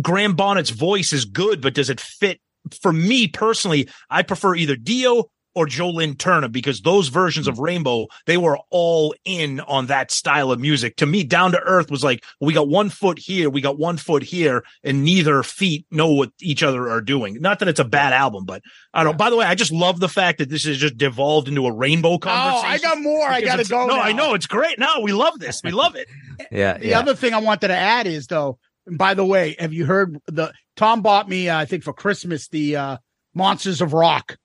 Graham 0.02 0.36
Bonnet's 0.36 0.72
voice 0.72 1.14
is 1.14 1.26
good, 1.26 1.62
but 1.62 1.74
does 1.74 1.90
it 1.90 2.00
fit? 2.00 2.40
For 2.82 2.92
me 2.92 3.28
personally, 3.28 3.90
I 4.10 4.24
prefer 4.24 4.56
either 4.56 4.76
Dio 4.76 5.26
or 5.56 5.66
Joe 5.66 5.90
Lynn 5.90 6.16
Turner 6.16 6.50
because 6.50 6.82
those 6.82 7.08
versions 7.08 7.48
of 7.48 7.60
Rainbow, 7.60 8.08
they 8.26 8.38
were 8.38 8.60
all 8.70 9.16
in 9.24 9.62
on 9.62 9.88
that 9.88 10.12
style 10.12 10.52
of 10.52 10.60
music. 10.60 10.98
To 10.98 11.06
me, 11.06 11.24
Down 11.24 11.52
to 11.54 11.60
Earth 11.62 11.90
was 11.90 12.04
like, 12.04 12.24
we 12.42 12.54
got 12.54 12.68
one 12.68 12.90
foot 12.90 13.18
here, 13.18 13.50
we 13.50 13.62
got 13.62 13.80
one 13.80 13.98
foot 13.98 14.24
here, 14.24 14.64
and 14.84 15.04
neither 15.04 15.42
feet 15.44 15.86
know 15.90 16.12
what 16.12 16.32
each 16.42 16.62
other 16.62 16.90
are 16.90 17.02
doing. 17.02 17.42
Not 17.42 17.60
that 17.60 17.68
it's 17.68 17.80
a 17.80 17.86
bad 17.86 18.14
album, 18.14 18.46
but 18.46 18.62
I 18.94 19.04
don't. 19.04 19.18
By 19.18 19.30
the 19.30 19.38
way, 19.38 19.46
I 19.46 19.56
just 19.56 19.72
love 19.72 20.00
the 20.00 20.10
fact 20.10 20.40
that 20.40 20.50
this 20.50 20.66
has 20.66 20.78
just 20.78 20.98
devolved 20.98 21.48
into 21.48 21.66
a 21.66 21.74
rainbow 21.74 22.18
conversation. 22.18 22.58
Oh, 22.58 22.62
conversation. 22.62 22.90
I 22.90 22.94
got 22.94 23.02
more. 23.02 23.28
I 23.28 23.42
got 23.42 23.56
to 23.58 23.70
go. 23.70 23.88
No, 23.88 23.96
now. 23.96 24.02
I 24.02 24.12
know 24.12 24.34
it's 24.34 24.48
great. 24.48 24.78
No, 24.78 25.00
we 25.02 25.14
love 25.14 25.40
this. 25.40 25.62
We 25.64 25.72
love 25.72 25.96
it. 25.96 26.08
Yeah. 26.52 26.78
The 26.78 26.94
other 26.94 27.16
thing 27.16 27.34
I 27.34 27.38
wanted 27.38 27.70
to 27.70 27.76
add 27.76 28.08
is 28.08 28.28
though, 28.28 28.60
and 28.86 28.98
by 28.98 29.14
the 29.14 29.26
way, 29.26 29.56
have 29.58 29.72
you 29.72 29.86
heard 29.86 30.20
the 30.28 30.52
Tom 30.76 31.02
bought 31.02 31.30
me, 31.30 31.48
uh, 31.48 31.58
I 31.58 31.66
think 31.66 31.84
for 31.84 31.94
Christmas, 31.94 32.50
the 32.50 32.76
uh, 32.76 32.98
Monsters 33.34 33.82
of 33.82 33.94
Rock, 33.94 34.38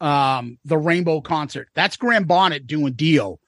um, 0.00 0.58
the 0.64 0.78
Rainbow 0.78 1.20
concert. 1.20 1.68
That's 1.74 1.96
Graham 1.96 2.24
Bonnet 2.24 2.66
doing 2.66 2.92
Dio. 2.94 3.38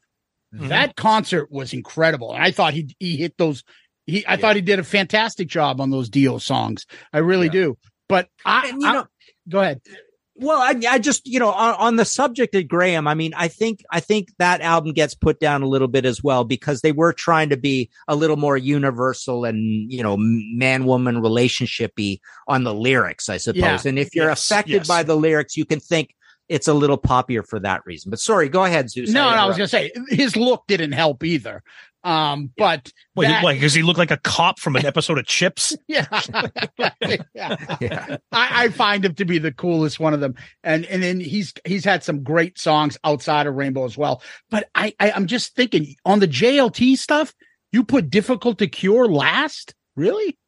Mm-hmm. 0.55 0.69
That 0.69 0.97
concert 0.97 1.51
was 1.51 1.73
incredible. 1.73 2.33
And 2.35 2.43
I 2.43 2.51
thought 2.51 2.73
he 2.75 2.95
he 2.99 3.17
hit 3.17 3.37
those. 3.37 3.65
He 4.07 4.25
I 4.27 4.37
thought 4.37 4.57
he 4.57 4.63
did 4.63 4.79
a 4.79 4.85
fantastic 4.85 5.49
job 5.49 5.81
on 5.81 5.91
those 5.91 6.09
Dio 6.09 6.39
songs. 6.39 6.87
I 7.13 7.19
really 7.19 7.49
do. 7.51 7.77
But 8.09 8.29
I, 8.45 8.69
And, 8.69 8.81
you 8.81 8.89
I- 8.89 8.93
know- 8.95 9.07
go 9.49 9.61
ahead. 9.61 9.81
Well, 10.41 10.61
I, 10.63 10.81
I 10.89 10.99
just, 11.01 11.27
you 11.27 11.41
know, 11.41 11.51
on, 11.51 11.75
on 11.75 11.97
the 11.97 12.05
subject 12.05 12.55
of 12.55 12.69
Graham, 12.69 13.09
I 13.09 13.15
mean, 13.15 13.33
I 13.37 13.49
think, 13.49 13.81
I 13.91 13.99
think 13.99 14.29
that 14.39 14.61
album 14.61 14.93
gets 14.93 15.13
put 15.13 15.41
down 15.41 15.63
a 15.63 15.67
little 15.67 15.89
bit 15.89 16.05
as 16.05 16.23
well 16.23 16.45
because 16.45 16.81
they 16.81 16.93
were 16.93 17.13
trying 17.13 17.49
to 17.49 17.57
be 17.57 17.91
a 18.07 18.15
little 18.15 18.37
more 18.37 18.57
universal 18.57 19.45
and, 19.45 19.91
you 19.91 20.01
know, 20.01 20.17
man 20.17 20.85
woman 20.85 21.17
relationshipy 21.17 22.21
on 22.47 22.63
the 22.63 22.73
lyrics, 22.73 23.29
I 23.29 23.39
suppose. 23.39 23.61
Yeah. 23.61 23.81
And 23.85 23.99
if 23.99 24.15
you're 24.15 24.29
Yes, 24.29 24.49
affected 24.49 24.73
yes. 24.75 24.87
by 24.87 25.03
the 25.03 25.17
lyrics, 25.17 25.57
you 25.57 25.65
can 25.65 25.81
think 25.81 26.15
it's 26.49 26.69
a 26.69 26.75
little 26.75 26.99
poppier 26.99 27.47
for 27.47 27.61
that 27.61 27.83
reason. 27.87 28.11
But 28.11 28.21
sorry, 28.21 28.49
go 28.49 28.65
ahead, 28.65 28.91
Zeus. 28.91 29.11
No, 29.11 29.31
no, 29.31 29.37
I 29.37 29.47
was 29.47 29.57
gonna 29.57 29.69
say 29.69 29.93
his 30.09 30.37
look 30.37 30.65
didn't 30.67 30.93
help 30.93 31.25
either. 31.25 31.63
Um, 32.05 32.51
but 32.57 32.93
Wait, 33.17 33.27
that- 33.27 33.43
like, 33.43 33.61
does 33.61 33.75
he 33.75 33.83
look 33.83 33.99
like 33.99 34.11
a 34.13 34.17
cop 34.19 34.61
from 34.61 34.77
an 34.77 34.87
episode 34.87 35.19
of 35.19 35.27
Chips? 35.27 35.77
yeah, 35.89 36.07
yeah. 36.79 37.17
Yeah. 37.81 38.17
I, 38.33 38.65
I 38.65 38.69
find 38.69 39.05
him 39.05 39.15
to 39.17 39.25
be 39.25 39.39
the 39.39 39.53
coolest 39.53 39.99
one 40.01 40.15
of 40.15 40.21
them, 40.21 40.35
and 40.63 40.85
and 40.87 41.03
then 41.03 41.21
he's 41.21 41.53
he's 41.65 41.85
had 41.85 42.03
some 42.05 42.23
great 42.23 42.59
songs 42.59 42.97
outside 43.05 43.47
of 43.47 43.55
Rainbow 43.55 43.85
as 43.85 43.99
well. 43.99 44.23
But 44.51 44.69
I, 44.75 44.95
I 45.01 45.11
I'm 45.11 45.27
just 45.27 45.55
thinking 45.55 45.97
on 46.05 46.21
the 46.21 46.29
JLT 46.29 46.97
stuff, 46.99 47.35
you 47.73 47.85
put 47.85 48.11
difficult 48.11 48.59
to 48.59 48.69
cure 48.69 49.07
last, 49.09 49.75
really? 49.97 50.39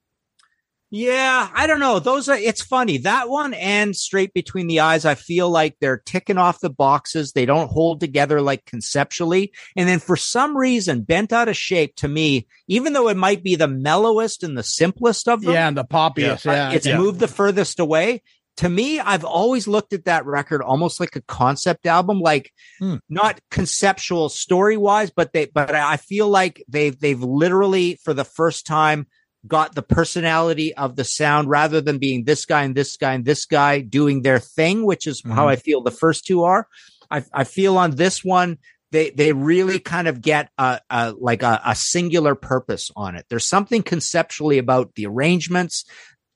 Yeah, 0.93 1.49
I 1.55 1.69
don't 1.69 1.79
know. 1.79 2.01
Those 2.01 2.29
are, 2.29 2.37
it's 2.37 2.62
funny. 2.62 2.99
That 2.99 3.29
one 3.29 3.55
and 3.55 3.95
straight 3.95 4.35
between 4.35 4.67
the 4.67 4.81
eyes, 4.81 5.05
I 5.05 5.15
feel 5.15 5.49
like 5.49 5.77
they're 5.81 6.03
ticking 6.05 6.37
off 6.37 6.59
the 6.59 6.69
boxes. 6.71 7.31
They 7.33 7.47
don't 7.47 7.71
hold 7.71 8.01
together 8.01 8.41
like 8.41 8.65
conceptually. 8.65 9.53
And 9.77 9.89
then 9.89 10.01
for 10.01 10.17
some 10.17 10.57
reason, 10.57 11.03
bent 11.03 11.33
out 11.33 11.49
of 11.49 11.57
shape 11.57 11.95
to 11.97 12.09
me, 12.09 12.49
even 12.67 12.93
though 12.93 13.09
it 13.09 13.17
might 13.17 13.45
be 13.45 13.55
the 13.55 13.69
mellowest 13.69 14.43
and 14.43 14.59
the 14.59 14.65
simplest 14.65 15.29
of 15.29 15.43
them, 15.43 15.55
Yeah, 15.55 15.69
and 15.69 15.77
the 15.77 15.85
poppiest. 15.85 16.45
Yeah, 16.45 16.73
it's 16.73 16.87
yeah. 16.87 16.99
moved 16.99 17.21
the 17.21 17.29
furthest 17.29 17.79
away. 17.79 18.23
To 18.57 18.69
me, 18.69 18.99
I've 18.99 19.25
always 19.25 19.69
looked 19.69 19.93
at 19.93 20.07
that 20.07 20.27
record 20.27 20.61
almost 20.61 20.99
like 20.99 21.15
a 21.15 21.23
concept 21.23 21.87
album, 21.87 22.19
like 22.19 22.53
Hmm. 22.81 22.97
not 23.09 23.39
conceptual 23.53 24.29
story 24.29 24.77
wise, 24.77 25.11
but 25.11 25.33
they, 25.33 25.47
but 25.47 25.73
I 25.73 25.99
feel 25.99 26.29
like 26.29 26.65
they've, 26.69 26.99
they've 26.99 27.23
literally 27.23 27.99
for 28.03 28.12
the 28.12 28.25
first 28.25 28.67
time 28.67 29.07
got 29.47 29.75
the 29.75 29.83
personality 29.83 30.75
of 30.75 30.97
the 30.97 31.05
sound 31.05 31.49
rather 31.49 31.81
than 31.81 31.99
being 31.99 32.25
this 32.25 32.45
guy 32.45 32.62
and 32.62 32.75
this 32.75 32.97
guy 32.97 33.15
and 33.15 33.25
this 33.25 33.47
guy 33.47 33.81
doing 33.81 34.23
their 34.23 34.39
thing, 34.39 34.85
which 34.85 35.07
is 35.07 35.23
how 35.25 35.31
mm-hmm. 35.31 35.49
I 35.49 35.57
feel 35.57 35.83
the 35.83 35.91
first 35.91 36.27
two 36.27 36.45
are. 36.45 36.67
I, 37.11 37.25
I 37.33 37.45
feel 37.45 37.79
on 37.79 37.93
this 37.93 38.23
one, 38.25 38.59
they, 38.93 39.11
they 39.11 39.33
really 39.33 39.79
kind 39.79 40.09
of 40.09 40.21
get 40.21 40.51
a, 40.59 40.81
a 40.91 41.12
like 41.12 41.43
a, 41.43 41.61
a 41.65 41.75
singular 41.75 42.35
purpose 42.35 42.91
on 42.97 43.15
it. 43.15 43.25
There's 43.29 43.47
something 43.47 43.83
conceptually 43.83 44.59
about 44.59 44.95
the 44.95 45.07
arrangements 45.07 45.85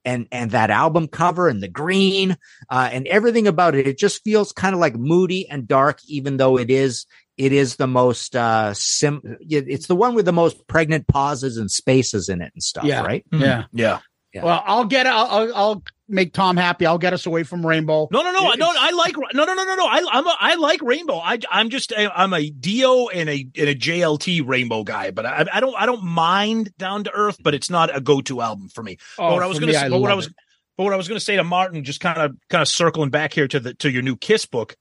and, 0.05 0.27
and 0.31 0.51
that 0.53 0.71
album 0.71 1.09
cover 1.09 1.49
and 1.49 1.63
the 1.63 1.69
green, 1.69 2.37
uh, 2.71 2.89
and 2.93 3.07
everything 3.07 3.47
about 3.47 3.75
it. 3.75 3.87
It 3.87 3.99
just 3.99 4.23
feels 4.23 4.53
kind 4.53 4.75
of 4.75 4.81
like 4.81 4.95
moody 4.97 5.49
and 5.49 5.67
dark, 5.67 6.01
even 6.09 6.37
though 6.37 6.59
it 6.59 6.71
is, 6.71 7.07
it 7.37 7.53
is 7.53 7.77
the 7.77 7.87
most, 7.87 8.37
uh, 8.37 8.75
sim, 8.75 9.21
it's 9.41 9.87
the 9.87 9.97
one 9.97 10.15
with 10.15 10.25
the 10.25 10.33
most 10.33 10.67
pregnant 10.69 11.09
pauses 11.09 11.57
and 11.57 11.71
spaces 11.71 12.29
in 12.29 12.41
it 12.41 12.53
and 12.55 12.63
stuff, 12.63 12.85
Yeah. 12.85 13.03
right? 13.03 13.25
Yeah. 13.33 13.65
Yeah. 13.73 13.99
Yeah. 14.35 14.43
Well, 14.45 14.63
I'll 14.67 14.85
get 14.85 15.07
I'll, 15.07 15.27
I'll 15.27 15.55
I'll 15.55 15.83
make 16.09 16.33
Tom 16.33 16.57
happy. 16.57 16.87
I'll 16.87 16.99
get 16.99 17.13
us 17.13 17.25
away 17.25 17.45
from 17.45 17.65
Rainbow. 17.65 18.09
No, 18.11 18.23
no, 18.23 18.33
no, 18.33 18.51
It- 18.53 18.59
no. 18.59 18.69
I 18.69 18.91
like 18.91 19.17
no, 19.17 19.45
no, 19.45 19.55
no, 19.55 19.65
no, 19.65 19.75
no. 19.77 19.87
I, 19.87 20.03
I'm 20.11 20.27
a, 20.27 20.37
I 20.41 20.55
like 20.57 20.83
Rainbow. 20.83 21.19
I, 21.19 21.39
I'm 21.51 21.71
just 21.71 21.93
a, 21.93 22.13
I'm 22.19 22.33
a 22.35 22.51
Dio 22.51 23.07
and 23.09 23.29
a 23.31 23.47
and 23.57 23.69
a 23.69 23.75
JLT 23.75 24.47
Rainbow 24.47 24.83
guy, 24.83 25.13
but 25.13 25.25
I, 25.25 25.47
I 25.53 25.61
don't 25.61 25.75
I 25.77 25.87
don't 25.87 26.03
mind 26.05 26.77
Down 26.79 27.05
to 27.05 27.13
Earth, 27.15 27.37
but 27.43 27.55
it's 27.55 27.71
not 27.71 27.97
a 27.97 28.01
go 28.01 28.21
to 28.23 28.41
album 28.41 28.69
for 28.69 28.83
me. 28.83 28.99
Oh, 29.19 29.29
but 29.29 29.35
what 29.35 29.43
I 29.45 29.47
was 29.47 29.61
gonna 29.61 29.73
say, 29.73 29.89
but 29.89 30.01
what 30.01 30.11
I 30.11 30.15
was, 30.15 30.27
it. 30.27 30.35
but 30.77 30.85
what 30.85 30.93
I 30.93 30.97
was 30.97 31.07
gonna 31.07 31.21
say 31.21 31.37
to 31.37 31.45
Martin, 31.45 31.85
just 31.85 32.01
kind 32.01 32.19
of 32.19 32.37
kind 32.51 32.61
of 32.61 32.69
circling 32.69 33.11
back 33.11 33.33
here 33.33 33.47
to 33.47 33.61
the 33.61 33.75
to 33.75 33.91
your 33.91 34.03
new 34.03 34.17
Kiss 34.17 34.47
book. 34.47 34.75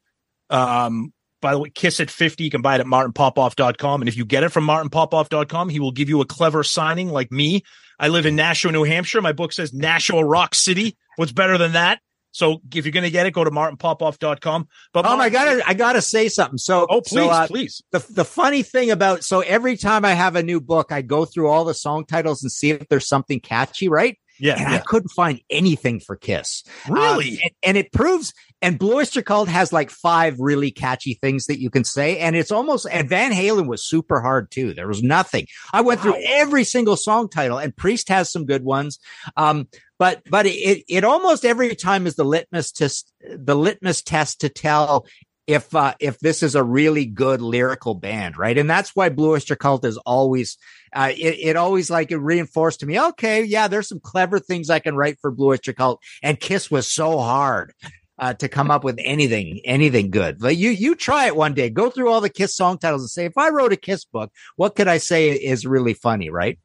Um, 0.50 1.14
by 1.42 1.52
the 1.52 1.60
way, 1.60 1.70
Kiss 1.70 2.00
at 2.00 2.10
50, 2.10 2.44
you 2.44 2.50
can 2.50 2.62
buy 2.62 2.76
it 2.76 2.80
at 2.80 2.88
martinpopoff.com. 2.88 4.02
And 4.02 4.08
if 4.08 4.16
you 4.16 4.26
get 4.26 4.44
it 4.44 4.50
from 4.50 4.66
martinpopoff.com, 4.66 5.68
he 5.70 5.80
will 5.80 5.92
give 5.92 6.08
you 6.10 6.22
a 6.22 6.26
clever 6.26 6.64
signing 6.64 7.10
like 7.10 7.32
me. 7.32 7.64
I 8.00 8.08
live 8.10 8.26
in 8.26 8.36
Nashua, 8.36 8.72
New 8.72 8.84
Hampshire. 8.84 9.22
My 9.22 9.32
book 9.34 9.54
says 9.54 9.74
Nashua 9.74 10.24
Rock 10.26 10.56
City. 10.56 10.98
What's 11.16 11.32
better 11.32 11.58
than 11.58 11.74
that? 11.74 12.00
So 12.32 12.62
if 12.74 12.86
you're 12.86 12.92
going 12.92 13.04
to 13.04 13.12
get 13.12 13.28
it, 13.28 13.32
go 13.32 13.44
to 13.44 13.52
martinpopoff.com. 13.52 14.68
But 14.94 15.06
Oh, 15.06 15.10
I 15.10 15.16
Martin- 15.16 15.34
gotta, 15.34 15.70
I 15.70 15.74
gotta 15.76 16.02
say 16.02 16.30
something. 16.30 16.58
So, 16.58 16.88
Oh, 16.90 17.02
please, 17.02 17.10
so, 17.14 17.30
uh, 17.30 17.48
please. 17.48 17.84
The 17.92 18.04
the 18.10 18.26
funny 18.26 18.64
thing 18.64 18.90
about 18.92 19.24
so 19.24 19.42
every 19.42 19.78
time 19.78 20.04
I 20.04 20.14
have 20.14 20.36
a 20.36 20.42
new 20.44 20.60
book, 20.60 20.92
I 20.92 21.02
go 21.04 21.26
through 21.26 21.50
all 21.50 21.64
the 21.64 21.76
song 21.76 22.06
titles 22.06 22.42
and 22.42 22.52
see 22.52 22.72
if 22.72 22.88
there's 22.90 23.08
something 23.08 23.40
catchy, 23.40 23.88
right? 23.88 24.18
Yeah, 24.44 24.60
and 24.60 24.74
I 24.74 24.80
couldn't 24.80 25.10
find 25.10 25.40
anything 25.50 26.02
for 26.02 26.18
Kiss. 26.18 26.64
Really? 26.90 27.32
Um, 27.32 27.40
and, 27.44 27.52
and 27.64 27.78
it 27.78 27.94
proves. 27.94 28.34
And 28.62 28.78
Blue 28.78 28.96
Oyster 28.96 29.22
Cult 29.22 29.48
has 29.48 29.72
like 29.72 29.90
five 29.90 30.38
really 30.38 30.70
catchy 30.70 31.14
things 31.14 31.46
that 31.46 31.62
you 31.62 31.70
can 31.70 31.86
say, 31.86 32.18
and 32.20 32.36
it's 32.36 32.52
almost. 32.52 32.86
And 32.92 33.08
Van 33.08 33.32
Halen 33.32 33.68
was 33.68 33.88
super 33.88 34.20
hard 34.20 34.52
too. 34.52 34.74
There 34.74 34.88
was 34.88 35.02
nothing. 35.02 35.48
I 35.72 35.80
went 35.80 36.02
through 36.02 36.22
every 36.26 36.66
single 36.66 36.98
song 36.98 37.30
title, 37.30 37.58
and 37.58 37.76
Priest 37.76 38.10
has 38.10 38.32
some 38.32 38.46
good 38.46 38.66
ones. 38.66 39.00
Um, 39.38 39.70
but 39.98 40.22
but 40.30 40.46
it 40.46 40.84
it 40.90 41.06
almost 41.06 41.46
every 41.46 41.74
time 41.76 42.06
is 42.06 42.16
the 42.16 42.26
litmus 42.26 42.74
test 42.74 43.14
the 43.22 43.56
litmus 43.56 44.02
test 44.02 44.42
to 44.42 44.50
tell 44.50 45.06
if 45.48 45.76
uh, 45.76 45.94
if 46.00 46.20
this 46.20 46.42
is 46.44 46.56
a 46.56 46.64
really 46.64 47.06
good 47.06 47.42
lyrical 47.42 47.96
band, 47.96 48.38
right? 48.38 48.58
And 48.58 48.70
that's 48.70 48.96
why 48.96 49.10
Blue 49.10 49.32
Oyster 49.32 49.56
Cult 49.56 49.84
is 49.86 49.98
always 49.98 50.58
uh, 50.94 51.12
it, 51.16 51.38
it 51.40 51.56
always 51.56 51.90
like 51.90 52.12
it 52.12 52.18
reinforced 52.18 52.80
to 52.80 52.86
me. 52.86 53.00
Okay, 53.00 53.44
yeah, 53.44 53.68
there's 53.68 53.90
some 53.90 54.00
clever 54.00 54.40
things 54.40 54.70
I 54.70 54.80
can 54.80 54.96
write 54.96 55.20
for 55.20 55.32
Blue 55.32 55.50
Oyster 55.50 55.74
Cult, 55.74 56.02
and 56.22 56.40
Kiss 56.40 56.72
was 56.72 56.88
so 56.88 57.20
hard. 57.20 57.74
Uh, 58.20 58.32
to 58.32 58.48
come 58.48 58.70
up 58.70 58.84
with 58.84 59.00
anything, 59.04 59.60
anything 59.66 60.12
good. 60.12 60.38
But 60.40 60.56
you, 60.56 60.70
you 60.70 60.94
try 60.94 61.26
it 61.26 61.36
one 61.36 61.56
day. 61.56 61.72
Go 61.72 61.90
through 61.90 62.10
all 62.10 62.22
the 62.22 62.30
Kiss 62.30 62.56
song 62.56 62.78
titles 62.78 63.02
and 63.02 63.10
say, 63.10 63.26
if 63.26 63.38
I 63.40 63.50
wrote 63.50 63.74
a 63.74 63.76
Kiss 63.76 64.06
book, 64.06 64.32
what 64.56 64.76
could 64.76 64.88
I 64.88 65.00
say 65.00 65.32
is 65.32 65.66
really 65.66 65.96
funny, 65.96 66.30
right? 66.30 66.60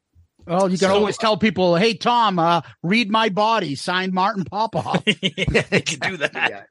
Well, 0.49 0.71
you 0.71 0.79
can 0.79 0.89
So- 0.89 0.95
always 0.95 1.17
tell 1.19 1.37
people, 1.37 1.77
"Hey, 1.77 1.95
Tom, 1.95 2.39
uh, 2.39 2.63
read 2.83 3.11
my 3.11 3.29
body." 3.29 3.75
Signed, 3.75 4.13
Martin 4.13 4.45
Popoff. 4.45 5.05
they 5.05 5.83
can 5.83 5.99
do 6.11 6.17
that. 6.19 6.67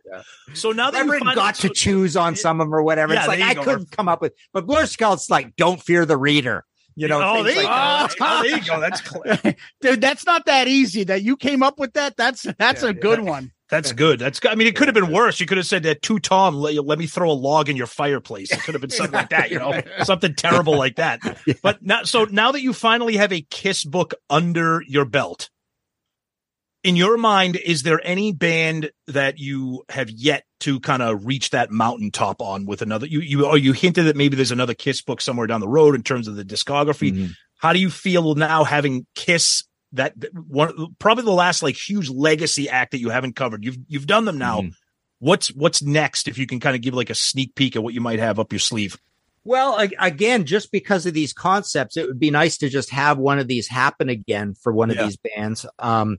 So 0.54 0.72
now 0.72 0.92
that 0.92 1.02
I've 1.02 1.08
you 1.08 1.36
got 1.36 1.56
to 1.56 1.70
choose 1.70 2.18
on 2.18 2.36
some 2.36 2.60
of 2.60 2.66
them 2.68 2.74
or 2.76 2.82
whatever. 2.84 3.14
Yeah, 3.14 3.20
it's 3.20 3.28
like 3.28 3.40
there 3.40 3.48
you 3.48 3.52
I 3.52 3.56
go. 3.56 3.64
couldn't 3.64 3.92
come 3.92 4.08
up 4.08 4.22
with, 4.22 4.34
but 4.54 4.66
Blur 4.66 4.86
Scout's 4.86 5.30
like, 5.30 5.56
don't 5.56 5.82
fear 5.82 6.06
the 6.06 6.18
reader. 6.18 6.66
You 6.96 7.08
know, 7.08 7.22
oh, 7.24 7.44
there 7.44 7.52
you 7.54 7.64
like 7.64 7.68
go. 7.68 7.70
that. 7.70 8.16
Oh, 8.22 8.42
there 8.42 8.58
you 8.58 8.66
go. 8.66 8.80
That's 8.80 9.02
clever. 9.02 9.54
Dude, 9.82 10.02
that's 10.02 10.26
not 10.26 10.48
that 10.48 10.68
easy. 10.68 11.04
That 11.04 11.22
you 11.22 11.38
came 11.38 11.62
up 11.62 11.78
with 11.78 11.94
that. 11.94 12.18
That's 12.18 12.48
that's 12.58 12.82
a 12.82 12.92
good 12.94 13.22
one. 13.22 13.52
That's 13.70 13.92
good. 13.92 14.20
That's 14.20 14.40
good. 14.40 14.52
I 14.52 14.56
mean, 14.56 14.68
it 14.68 14.76
could 14.76 14.88
have 14.88 14.96
been 14.96 15.12
worse. 15.12 15.40
You 15.40 15.46
could 15.46 15.58
have 15.58 15.66
said 15.66 15.84
that 15.84 16.02
to 16.04 16.20
Tom, 16.20 16.56
let, 16.56 16.74
let 16.86 16.98
me 16.98 17.06
throw 17.06 17.30
a 17.30 17.34
log 17.34 17.68
in 17.68 17.76
your 17.76 17.88
fireplace. 17.88 18.52
It 18.52 18.62
could 18.62 18.74
have 18.74 18.82
been 18.82 18.90
something 18.90 19.14
like 19.14 19.30
that, 19.30 19.52
you 19.52 19.60
know, 19.60 19.82
something 20.04 20.34
terrible 20.36 20.78
like 20.78 20.96
that. 20.96 21.20
But 21.62 21.82
now, 21.82 22.04
so 22.04 22.26
now 22.26 22.52
that 22.52 22.62
you 22.62 22.72
finally 22.72 23.18
have 23.18 23.34
a 23.34 23.42
Kiss 23.42 23.84
book 23.84 24.14
under 24.30 24.82
your 24.88 25.06
belt, 25.06 25.50
in 26.84 26.96
your 26.96 27.18
mind, 27.18 27.58
is 27.58 27.84
there 27.84 28.00
any 28.04 28.32
band 28.32 28.92
that 29.08 29.40
you 29.40 29.84
have 29.90 30.10
yet 30.10 30.46
to 30.62 30.80
kind 30.80 31.02
of 31.02 31.26
reach 31.26 31.50
that 31.50 31.72
mountaintop 31.72 32.42
on 32.42 32.66
with 32.66 32.82
another? 32.82 33.08
You 33.08 33.20
you 33.20 33.46
or 33.46 33.58
you 33.58 33.74
hinted 33.74 34.06
that 34.06 34.16
maybe 34.16 34.36
there's 34.36 34.52
another 34.52 34.74
Kiss 34.74 35.02
book 35.02 35.20
somewhere 35.20 35.48
down 35.48 35.60
the 35.60 35.68
road 35.68 35.96
in 35.96 36.04
terms 36.04 36.28
of 36.28 36.36
the 36.36 36.46
discography. 36.46 37.12
Mm-hmm. 37.12 37.26
How 37.58 37.74
do 37.74 37.80
you 37.80 37.90
feel 37.90 38.36
now 38.36 38.64
having 38.64 39.06
Kiss 39.16 39.64
that 39.94 40.14
one 40.48 40.96
probably 41.00 41.24
the 41.24 41.32
last 41.32 41.64
like 41.64 41.76
huge 41.76 42.10
legacy 42.10 42.70
act 42.70 42.92
that 42.92 43.00
you 43.00 43.10
haven't 43.10 43.36
covered? 43.36 43.64
You've 43.64 43.78
you've 43.88 44.08
done 44.08 44.26
them 44.26 44.38
now. 44.38 44.62
Mhm. 44.62 44.74
What's 45.20 45.48
what's 45.50 45.82
next? 45.82 46.28
If 46.28 46.38
you 46.38 46.46
can 46.46 46.60
kind 46.60 46.76
of 46.76 46.82
give 46.82 46.94
like 46.94 47.10
a 47.10 47.16
sneak 47.16 47.56
peek 47.56 47.76
at 47.76 47.84
what 47.84 47.94
you 47.94 48.02
might 48.02 48.20
have 48.20 48.40
up 48.40 48.52
your 48.52 48.60
sleeve. 48.60 48.98
Well, 49.44 49.78
again, 50.00 50.46
just 50.46 50.74
because 50.74 51.06
of 51.06 51.14
these 51.14 51.32
concepts, 51.32 51.96
it 51.96 52.06
would 52.06 52.20
be 52.20 52.32
nice 52.32 52.58
to 52.58 52.68
just 52.70 52.90
have 52.92 53.18
one 53.18 53.40
of 53.40 53.48
these 53.48 53.70
happen 53.70 54.10
again 54.10 54.56
for 54.62 54.74
one 54.74 54.90
of 54.90 54.98
Yeah. 54.98 55.06
these 55.06 55.18
bands. 55.18 55.66
Um, 55.80 56.18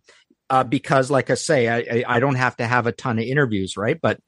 uh, 0.49 0.65
because, 0.65 1.11
like 1.11 1.29
I 1.29 1.35
say, 1.35 1.69
I, 1.69 2.17
I 2.17 2.21
don't 2.21 2.37
have 2.37 2.57
to 2.57 2.67
have 2.67 2.87
a 2.87 2.93
ton 2.93 3.19
of 3.19 3.25
interviews, 3.27 3.77
right? 3.77 3.99
But 4.01 4.19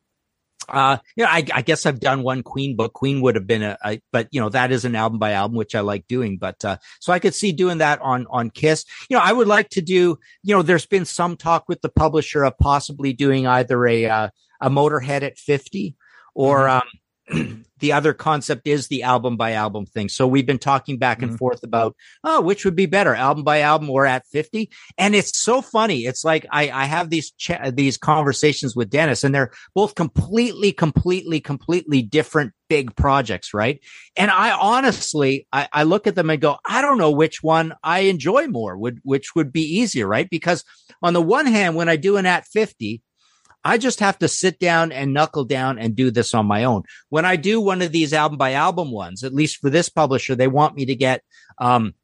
uh, 0.69 0.99
you 1.16 1.24
know, 1.24 1.31
I, 1.31 1.45
I 1.53 1.62
guess 1.62 1.87
I've 1.87 2.01
done 2.01 2.23
one 2.23 2.43
Queen 2.43 2.77
book. 2.77 2.93
Queen 2.93 3.20
would 3.23 3.35
have 3.35 3.47
been 3.47 3.62
a, 3.62 3.78
a, 3.85 4.01
but 4.12 4.28
you 4.31 4.41
know, 4.41 4.49
that 4.51 4.70
is 4.70 4.85
an 4.85 4.95
album 4.95 5.19
by 5.19 5.32
album, 5.32 5.57
which 5.57 5.74
I 5.74 5.81
like 5.81 6.07
doing. 6.07 6.39
But 6.39 6.65
uh, 6.65 6.77
so 7.01 7.12
I 7.12 7.19
could 7.19 7.35
see 7.35 7.53
doing 7.53 7.78
that 7.78 8.01
on 8.01 8.27
on 8.31 8.51
Kiss. 8.51 8.85
You 9.09 9.16
know, 9.16 9.23
I 9.23 9.32
would 9.32 9.49
like 9.49 9.70
to 9.70 9.82
do. 9.82 10.19
You 10.43 10.55
know, 10.55 10.62
there's 10.62 10.87
been 10.87 11.05
some 11.05 11.37
talk 11.37 11.69
with 11.69 11.81
the 11.81 11.89
publisher 11.89 12.45
of 12.45 12.59
possibly 12.59 13.12
doing 13.12 13.47
either 13.47 13.87
a 13.87 14.07
uh, 14.07 14.28
a 14.61 14.70
Motorhead 14.70 15.23
at 15.23 15.39
50 15.39 15.97
or 16.35 16.69
um, 16.69 16.82
the 17.81 17.93
other 17.93 18.12
concept 18.12 18.66
is 18.66 18.89
the 18.89 19.02
album 19.02 19.36
by 19.36 19.52
album 19.52 19.86
thing. 19.86 20.09
So 20.09 20.27
we've 20.27 20.47
been 20.47 20.59
talking 20.59 20.98
back 20.98 21.23
and 21.23 21.31
mm-hmm. 21.31 21.39
forth 21.39 21.62
about, 21.62 21.97
oh, 22.23 22.40
which 22.40 22.65
would 22.65 22.77
be 22.77 22.86
better, 22.86 23.15
album 23.15 23.43
by 23.43 23.61
album 23.61 23.90
or 23.90 24.07
at 24.07 24.27
50. 24.27 24.70
And 24.98 25.15
it's 25.15 25.39
so 25.39 25.62
funny. 25.62 26.05
It's 26.05 26.24
like 26.24 26.47
I, 26.51 26.70
I 26.70 26.85
have 26.85 27.11
these, 27.11 27.31
cha- 27.32 27.70
these 27.73 27.97
conversations 27.97 28.77
with 28.77 28.90
Dennis 28.90 29.24
and 29.24 29.35
they're 29.35 29.51
both 29.74 29.94
completely, 29.94 30.73
completely, 30.73 31.40
completely 31.40 32.02
different 32.02 32.52
big 32.69 32.94
projects. 32.94 33.52
Right. 33.52 33.81
And 34.16 34.31
I 34.31 34.52
honestly, 34.52 35.47
I, 35.52 35.69
I 35.73 35.82
look 35.85 36.07
at 36.07 36.15
them 36.15 36.31
and 36.31 36.40
go, 36.40 36.59
I 36.66 36.82
don't 36.82 36.98
know 36.98 37.11
which 37.11 37.43
one 37.43 37.74
I 37.82 38.01
enjoy 38.01 38.47
more 38.47 38.77
would, 38.77 39.01
which 39.02 39.35
would 39.35 39.52
be 39.52 39.62
easier. 39.62 40.07
Right. 40.07 40.28
Because 40.28 40.65
on 41.02 41.15
the 41.15 41.23
one 41.23 41.47
hand, 41.47 41.77
when 41.77 41.89
I 41.89 41.97
do 41.97 42.16
an 42.16 42.27
at 42.27 42.47
50, 42.47 43.02
I 43.65 43.78
just 43.78 44.01
have 44.01 44.19
to 44.19 44.28
sit 44.28 44.59
down 44.59 44.93
and 44.93 45.12
knuckle 45.12 45.45
down 45.45 45.78
and 45.78 45.95
do 45.95 46.11
this 46.11 46.35
on 46.35 46.47
my 46.47 46.65
own. 46.65 46.82
When 47.09 47.24
I 47.24 47.37
do 47.37 47.61
one 47.61 47.82
of 47.82 47.93
these 47.93 48.12
album 48.12 48.39
by 48.39 48.53
album 48.53 48.91
ones, 48.91 49.24
at 49.24 49.35
least 49.35 49.59
for 49.59 49.70
this 49.70 49.89
publisher, 49.89 50.35
they 50.35 50.49
want 50.49 50.77
me 50.77 50.87
to 50.87 50.95
get, 50.95 51.23
um, 51.59 51.95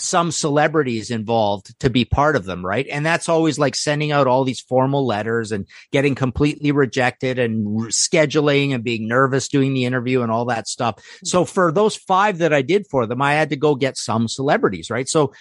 some 0.00 0.30
celebrities 0.30 1.10
involved 1.10 1.78
to 1.80 1.90
be 1.90 2.04
part 2.04 2.36
of 2.36 2.44
them, 2.44 2.64
right? 2.64 2.86
And 2.88 3.04
that's 3.04 3.28
always 3.28 3.58
like 3.58 3.74
sending 3.74 4.12
out 4.12 4.26
all 4.26 4.44
these 4.44 4.60
formal 4.60 5.04
letters 5.06 5.52
and 5.52 5.66
getting 5.92 6.14
completely 6.14 6.72
rejected 6.72 7.38
and 7.38 7.66
scheduling 7.90 8.74
and 8.74 8.84
being 8.84 9.08
nervous 9.08 9.48
doing 9.48 9.74
the 9.74 9.84
interview 9.84 10.22
and 10.22 10.30
all 10.30 10.46
that 10.46 10.68
stuff. 10.68 11.02
So 11.24 11.44
for 11.44 11.72
those 11.72 11.96
five 11.96 12.38
that 12.38 12.54
I 12.54 12.62
did 12.62 12.86
for 12.88 13.06
them, 13.06 13.20
I 13.20 13.34
had 13.34 13.50
to 13.50 13.56
go 13.56 13.74
get 13.74 13.96
some 13.96 14.28
celebrities, 14.28 14.90
right? 14.90 15.08
So 15.08 15.32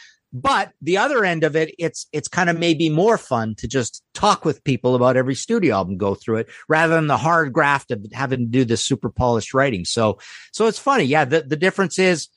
but 0.42 0.72
the 0.82 0.98
other 0.98 1.26
end 1.26 1.44
of 1.44 1.56
it, 1.56 1.74
it's 1.80 2.08
it's 2.12 2.28
kind 2.28 2.50
of 2.50 2.58
maybe 2.58 2.90
more 2.90 3.18
fun 3.18 3.56
to 3.56 3.68
just 3.68 4.04
talk 4.14 4.46
with 4.46 4.64
people 4.64 4.96
about 4.96 5.18
every 5.18 5.36
studio 5.36 5.76
album, 5.76 5.98
go 5.98 6.16
through 6.16 6.38
it, 6.38 6.48
rather 6.68 6.96
than 6.96 7.08
the 7.08 7.18
hard 7.18 7.54
graft 7.54 7.92
of 7.92 8.06
having 8.14 8.40
to 8.40 8.46
do 8.46 8.66
this 8.66 8.84
super 8.84 9.10
polished 9.10 9.54
writing. 9.54 9.86
So 9.86 10.20
so 10.52 10.68
it's 10.68 10.80
funny, 10.80 11.06
yeah. 11.06 11.26
The 11.26 11.42
the 11.42 11.56
difference 11.56 12.00
is 12.00 12.30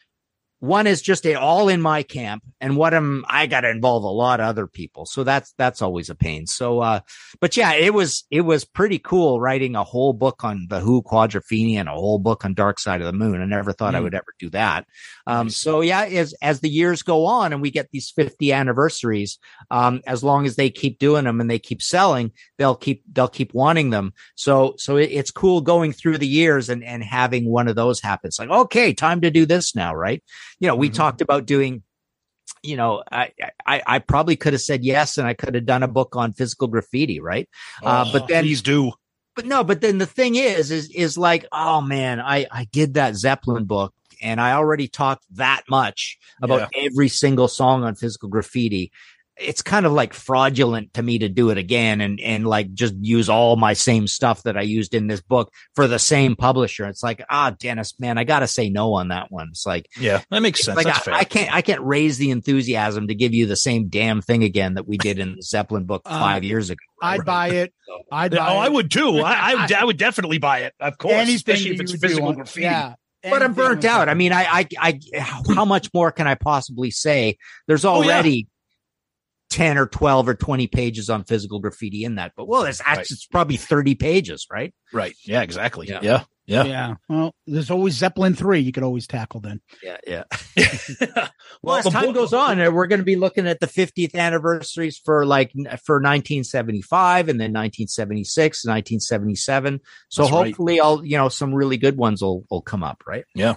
one 0.60 0.86
is 0.86 1.00
just 1.02 1.26
a 1.26 1.34
all 1.34 1.68
in 1.68 1.80
my 1.80 2.02
camp, 2.02 2.42
and 2.60 2.76
what 2.76 2.94
am 2.94 3.24
I 3.28 3.46
got 3.46 3.62
to 3.62 3.70
involve 3.70 4.04
a 4.04 4.08
lot 4.08 4.40
of 4.40 4.46
other 4.46 4.66
people. 4.66 5.06
So 5.06 5.24
that's 5.24 5.52
that's 5.56 5.80
always 5.82 6.10
a 6.10 6.14
pain. 6.14 6.46
So 6.46 6.80
uh, 6.80 7.00
but 7.40 7.56
yeah, 7.56 7.72
it 7.72 7.94
was 7.94 8.24
it 8.30 8.42
was 8.42 8.64
pretty 8.64 8.98
cool 8.98 9.40
writing 9.40 9.74
a 9.74 9.84
whole 9.84 10.12
book 10.12 10.44
on 10.44 10.66
the 10.68 10.80
Who 10.80 11.02
Quadrophenia 11.02 11.76
and 11.76 11.88
a 11.88 11.92
whole 11.92 12.18
book 12.18 12.44
on 12.44 12.54
Dark 12.54 12.78
Side 12.78 13.00
of 13.00 13.06
the 13.06 13.12
Moon. 13.14 13.40
I 13.40 13.46
never 13.46 13.72
thought 13.72 13.94
I 13.94 13.98
Mm. 14.00 14.02
would 14.04 14.14
ever 14.14 14.34
do 14.38 14.50
that. 14.50 14.86
Um, 15.26 15.48
so 15.50 15.80
yeah, 15.80 16.04
as 16.04 16.34
as 16.42 16.60
the 16.60 16.68
years 16.68 17.02
go 17.02 17.24
on 17.24 17.52
and 17.52 17.62
we 17.62 17.70
get 17.70 17.88
these 17.90 18.10
50 18.10 18.52
anniversaries, 18.52 19.38
um, 19.70 20.02
as 20.06 20.22
long 20.22 20.44
as 20.46 20.56
they 20.56 20.68
keep 20.70 20.98
doing 20.98 21.24
them 21.24 21.40
and 21.40 21.50
they 21.50 21.58
keep 21.58 21.80
selling, 21.82 22.32
they'll 22.58 22.76
keep 22.76 23.02
they'll 23.12 23.28
keep 23.28 23.54
wanting 23.54 23.90
them. 23.90 24.12
So 24.34 24.74
so 24.76 24.96
it, 24.96 25.10
it's 25.10 25.30
cool 25.30 25.62
going 25.62 25.92
through 25.92 26.18
the 26.18 26.28
years 26.28 26.68
and 26.68 26.84
and 26.84 27.02
having 27.02 27.46
one 27.50 27.66
of 27.66 27.76
those 27.76 28.00
happen. 28.00 28.28
It's 28.28 28.38
like 28.38 28.50
okay, 28.50 28.92
time 28.92 29.22
to 29.22 29.30
do 29.30 29.46
this 29.46 29.74
now, 29.74 29.94
right? 29.94 30.22
You 30.60 30.68
know, 30.68 30.76
we 30.76 30.90
talked 30.90 31.20
about 31.20 31.46
doing 31.46 31.82
you 32.62 32.76
know, 32.76 33.02
I, 33.10 33.32
I, 33.66 33.82
I 33.86 33.98
probably 34.00 34.36
could 34.36 34.52
have 34.52 34.60
said 34.62 34.84
yes, 34.84 35.18
and 35.18 35.26
I 35.26 35.34
could 35.34 35.54
have 35.54 35.66
done 35.66 35.82
a 35.82 35.88
book 35.88 36.14
on 36.16 36.32
physical 36.32 36.68
graffiti, 36.68 37.20
right? 37.20 37.48
uh, 37.82 38.04
Oh, 38.06 38.12
but 38.12 38.28
then 38.28 38.44
please 38.44 38.60
do. 38.62 38.92
but 39.34 39.46
no, 39.46 39.64
but 39.64 39.80
then 39.80 39.98
the 39.98 40.06
thing 40.06 40.34
is, 40.34 40.70
is, 40.70 40.90
is 40.90 41.16
like, 41.16 41.46
oh 41.52 41.80
man, 41.80 42.20
I, 42.20 42.46
I 42.50 42.66
did 42.70 42.94
that 42.94 43.16
Zeppelin 43.16 43.64
book 43.64 43.94
and 44.20 44.40
I 44.40 44.52
already 44.52 44.88
talked 44.88 45.24
that 45.36 45.62
much 45.68 46.18
about 46.42 46.70
every 46.74 47.08
single 47.08 47.48
song 47.48 47.84
on 47.84 47.94
physical 47.94 48.28
graffiti. 48.28 48.92
It's 49.40 49.62
kind 49.62 49.86
of 49.86 49.92
like 49.92 50.12
fraudulent 50.12 50.94
to 50.94 51.02
me 51.02 51.18
to 51.20 51.28
do 51.28 51.50
it 51.50 51.58
again 51.58 52.00
and, 52.00 52.20
and 52.20 52.46
like 52.46 52.72
just 52.74 52.94
use 53.00 53.28
all 53.28 53.56
my 53.56 53.72
same 53.72 54.06
stuff 54.06 54.42
that 54.42 54.56
I 54.56 54.62
used 54.62 54.94
in 54.94 55.06
this 55.06 55.20
book 55.22 55.50
for 55.74 55.86
the 55.88 55.98
same 55.98 56.36
publisher. 56.36 56.86
It's 56.86 57.02
like, 57.02 57.24
ah, 57.30 57.50
Dennis, 57.58 57.98
man, 57.98 58.18
I 58.18 58.24
got 58.24 58.40
to 58.40 58.46
say 58.46 58.68
no 58.70 58.94
on 58.94 59.08
that 59.08 59.32
one. 59.32 59.48
It's 59.50 59.64
like, 59.66 59.86
Yeah, 59.98 60.22
that 60.30 60.40
makes 60.42 60.62
sense. 60.62 60.76
like 60.76 60.86
That's 60.86 60.98
I, 60.98 61.02
fair. 61.02 61.14
I 61.14 61.24
can't, 61.24 61.54
I 61.54 61.62
can't 61.62 61.80
raise 61.82 62.18
the 62.18 62.30
enthusiasm 62.30 63.08
to 63.08 63.14
give 63.14 63.32
you 63.34 63.46
the 63.46 63.56
same 63.56 63.88
damn 63.88 64.20
thing 64.20 64.44
again 64.44 64.74
that 64.74 64.86
we 64.86 64.98
did 64.98 65.18
in 65.18 65.36
the 65.36 65.42
Zeppelin 65.42 65.84
book 65.84 66.02
Uh, 66.04 66.18
five 66.20 66.44
years 66.44 66.70
ago. 66.70 66.80
I'd 67.02 67.24
buy 67.24 67.48
it. 67.48 67.72
I'd 68.12 68.34
oh, 68.34 68.38
buy 68.38 68.44
I 68.44 68.68
would 68.68 68.90
too. 68.90 69.18
I, 69.20 69.52
I, 69.52 69.54
would- 69.62 69.72
I 69.72 69.84
would 69.84 69.96
definitely 69.96 70.38
buy 70.38 70.60
it. 70.60 70.74
Of 70.80 70.98
course, 70.98 71.14
Anything 71.14 71.34
especially 71.36 71.70
if 71.70 71.80
it's 71.80 71.92
you 71.92 71.94
would 71.94 72.00
do 72.02 72.08
physical 72.08 72.32
graffiti. 72.34 72.62
Yeah. 72.64 72.94
but 73.22 73.42
I'm 73.42 73.52
burnt 73.54 73.84
out. 73.84 74.08
I 74.08 74.14
mean, 74.14 74.32
I, 74.32 74.44
I, 74.44 74.66
I, 74.78 75.00
how 75.48 75.64
much 75.64 75.90
more 75.92 76.10
can 76.10 76.26
I 76.26 76.34
possibly 76.36 76.90
say? 76.90 77.36
There's 77.66 77.84
Oh, 77.84 78.02
yeah. 78.02 78.12
already 78.14 78.46
10 79.50 79.76
or 79.78 79.86
12 79.86 80.28
or 80.28 80.34
20 80.34 80.66
pages 80.68 81.10
on 81.10 81.24
physical 81.24 81.58
graffiti 81.60 82.04
in 82.04 82.14
that, 82.16 82.32
but 82.36 82.46
well, 82.48 82.62
it's 82.64 82.80
actually, 82.80 82.96
Right. 82.98 83.10
it's 83.10 83.26
probably 83.26 83.56
30 83.56 83.94
pages, 83.96 84.46
right? 84.50 84.72
Right. 84.92 85.14
Yeah, 85.24 85.42
exactly. 85.42 85.88
Yeah. 85.88 86.00
Yeah. 86.02 86.22
Yeah. 86.46 86.64
Yeah. 86.64 86.94
Well, 87.08 87.34
there's 87.46 87.70
always 87.70 87.94
Zeppelin 87.94 88.34
three. 88.34 88.58
You 88.58 88.72
could 88.72 88.82
always 88.82 89.06
tackle 89.06 89.38
then. 89.40 89.60
Yeah. 89.84 89.98
Yeah. 90.04 90.24
well, 90.56 91.28
Well, 91.62 91.76
as 91.76 91.84
time 91.84 92.06
book- 92.06 92.14
goes 92.14 92.32
on, 92.32 92.58
we're 92.74 92.88
going 92.88 92.98
to 92.98 93.04
be 93.04 93.14
looking 93.14 93.46
at 93.46 93.60
the 93.60 93.68
50th 93.68 94.16
anniversaries 94.16 94.98
for 95.04 95.24
like 95.26 95.52
for 95.84 95.96
1975 96.00 97.28
and 97.28 97.38
then 97.40 97.52
1976, 97.52 98.64
1977. 98.64 99.80
So 100.08 100.22
That's 100.22 100.32
right. 100.32 100.46
hopefully, 100.46 100.80
I'll 100.80 101.04
you 101.04 101.16
know 101.16 101.28
some 101.28 101.54
really 101.54 101.76
good 101.76 101.96
ones 101.96 102.20
will 102.22 102.44
will 102.50 102.62
come 102.62 102.82
up, 102.82 103.04
right? 103.06 103.24
Yeah. 103.34 103.56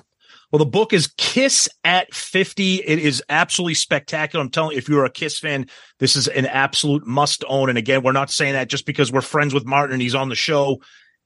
Well, 0.53 0.59
the 0.59 0.65
book 0.67 0.93
is 0.93 1.11
Kiss 1.17 1.67
at 1.83 2.13
50. 2.13 2.75
It 2.75 2.99
is 2.99 3.23
absolutely 3.27 3.73
spectacular. 3.73 4.39
I'm 4.39 4.51
telling 4.51 4.73
you, 4.73 4.77
if 4.77 4.87
you're 4.87 5.03
a 5.03 5.09
Kiss 5.09 5.39
fan, 5.39 5.65
this 5.97 6.15
is 6.15 6.27
an 6.27 6.45
absolute 6.45 7.07
must 7.07 7.43
own. 7.47 7.69
And 7.69 7.77
again, 7.79 8.03
we're 8.03 8.11
not 8.11 8.29
saying 8.29 8.53
that 8.53 8.69
just 8.69 8.85
because 8.85 9.11
we're 9.11 9.21
friends 9.21 9.55
with 9.55 9.65
Martin 9.65 9.93
and 9.93 10.01
he's 10.01 10.13
on 10.13 10.29
the 10.29 10.35
show. 10.35 10.79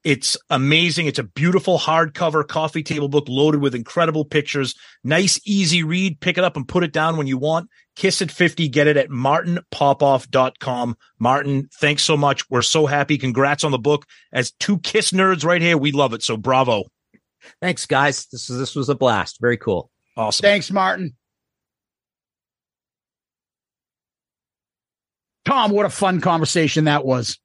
It's 0.05 0.37
amazing. 0.49 1.07
It's 1.07 1.19
a 1.19 1.23
beautiful 1.23 1.77
hardcover 1.77 2.47
coffee 2.47 2.83
table 2.83 3.09
book 3.09 3.25
loaded 3.27 3.59
with 3.59 3.75
incredible 3.75 4.23
pictures. 4.23 4.75
Nice, 5.03 5.41
easy 5.45 5.83
read. 5.83 6.21
Pick 6.21 6.37
it 6.37 6.45
up 6.45 6.55
and 6.55 6.65
put 6.65 6.85
it 6.85 6.93
down 6.93 7.17
when 7.17 7.27
you 7.27 7.37
want. 7.37 7.69
Kiss 7.97 8.21
at 8.21 8.31
50. 8.31 8.69
Get 8.69 8.87
it 8.87 8.95
at 8.95 9.09
martinpopoff.com. 9.09 10.95
Martin, 11.19 11.67
thanks 11.81 12.03
so 12.03 12.15
much. 12.15 12.49
We're 12.49 12.61
so 12.61 12.85
happy. 12.85 13.17
Congrats 13.17 13.65
on 13.65 13.71
the 13.71 13.77
book. 13.77 14.05
As 14.31 14.53
two 14.53 14.79
Kiss 14.79 15.11
nerds 15.11 15.43
right 15.43 15.61
here, 15.61 15.77
we 15.77 15.91
love 15.91 16.13
it. 16.13 16.23
So 16.23 16.37
bravo. 16.37 16.85
Thanks, 17.61 17.85
guys. 17.85 18.27
This 18.27 18.49
is 18.49 18.57
this 18.57 18.75
was 18.75 18.89
a 18.89 18.95
blast. 18.95 19.39
Very 19.39 19.57
cool. 19.57 19.89
Awesome. 20.15 20.43
Thanks, 20.43 20.71
Martin. 20.71 21.15
Tom, 25.45 25.71
what 25.71 25.85
a 25.85 25.89
fun 25.89 26.19
conversation 26.19 26.85
that 26.85 27.05
was. 27.05 27.39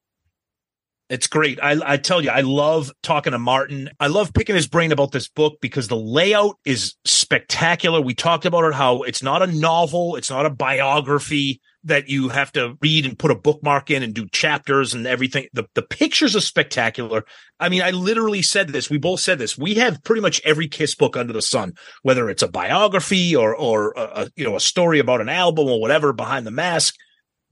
It's 1.09 1.27
great. 1.27 1.61
I, 1.63 1.79
I 1.85 1.97
tell 1.99 2.23
you, 2.23 2.31
I 2.31 2.41
love 2.41 2.91
talking 3.03 3.33
to 3.33 3.39
Martin. 3.39 3.91
I 4.01 4.07
love 4.07 4.33
picking 4.33 4.55
his 4.55 4.67
brain 4.67 4.93
about 4.93 5.13
this 5.13 5.29
book 5.29 5.59
because 5.61 5.87
the 5.87 5.97
layout 5.97 6.57
is 6.65 6.95
spectacular. 7.05 8.01
We 8.01 8.15
talked 8.15 8.47
about 8.47 8.65
it, 8.65 8.75
how 8.75 9.03
it's 9.03 9.23
not 9.23 9.43
a 9.43 9.47
novel. 9.47 10.17
It's 10.17 10.31
not 10.31 10.47
a 10.47 10.51
biography 10.51 11.61
that 11.85 12.09
you 12.09 12.29
have 12.29 12.53
to 12.53 12.77
read 12.81 13.05
and 13.05 13.19
put 13.19 13.31
a 13.31 13.35
bookmark 13.37 13.91
in 13.91 14.03
and 14.03 14.15
do 14.15 14.27
chapters 14.29 14.95
and 14.95 15.07
everything. 15.07 15.47
The, 15.53 15.65
the 15.75 15.83
pictures 15.83 16.37
are 16.37 16.41
spectacular. 16.41 17.25
I 17.59 17.69
mean, 17.69 17.83
I 17.83 17.91
literally 17.91 18.43
said 18.43 18.69
this. 18.69 18.89
We 18.89 18.99
both 18.99 19.21
said 19.21 19.39
this. 19.39 19.59
We 19.59 19.75
have 19.75 20.03
pretty 20.05 20.23
much 20.23 20.41
every 20.45 20.69
Kiss 20.69 20.95
book 20.95 21.17
under 21.17 21.33
the 21.33 21.43
sun, 21.43 21.75
whether 22.03 22.31
it's 22.31 22.43
a 22.43 22.49
biography 22.49 23.35
or, 23.35 23.55
or 23.55 23.93
a, 23.97 24.31
you 24.37 24.45
know, 24.45 24.57
a 24.57 24.61
story 24.61 25.01
about 25.01 25.21
an 25.21 25.29
album 25.29 25.69
or 25.69 25.81
whatever 25.81 26.13
behind 26.13 26.47
the 26.47 26.53
mask 26.53 26.95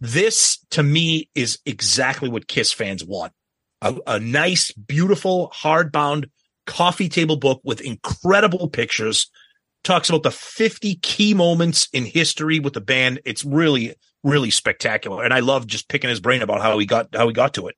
This 0.00 0.58
to 0.70 0.82
me 0.82 1.28
is 1.34 1.58
exactly 1.66 2.28
what 2.28 2.48
Kiss 2.48 2.72
fans 2.72 3.04
want. 3.04 3.32
A, 3.82 3.96
a 4.06 4.20
nice, 4.20 4.72
beautiful, 4.72 5.52
hardbound 5.54 6.30
coffee 6.66 7.08
table 7.08 7.36
book 7.36 7.60
with 7.64 7.80
incredible 7.80 8.68
pictures. 8.68 9.30
Talks 9.82 10.08
about 10.08 10.22
the 10.22 10.30
50 10.30 10.96
key 10.96 11.34
moments 11.34 11.88
in 11.92 12.04
history 12.04 12.60
with 12.60 12.74
the 12.74 12.80
band. 12.80 13.20
It's 13.24 13.44
really, 13.44 13.94
really 14.22 14.50
spectacular. 14.50 15.24
And 15.24 15.32
I 15.32 15.40
love 15.40 15.66
just 15.66 15.88
picking 15.88 16.10
his 16.10 16.20
brain 16.20 16.42
about 16.42 16.60
how 16.60 16.78
he 16.78 16.86
got 16.86 17.14
how 17.14 17.26
he 17.26 17.34
got 17.34 17.54
to 17.54 17.68
it. 17.68 17.76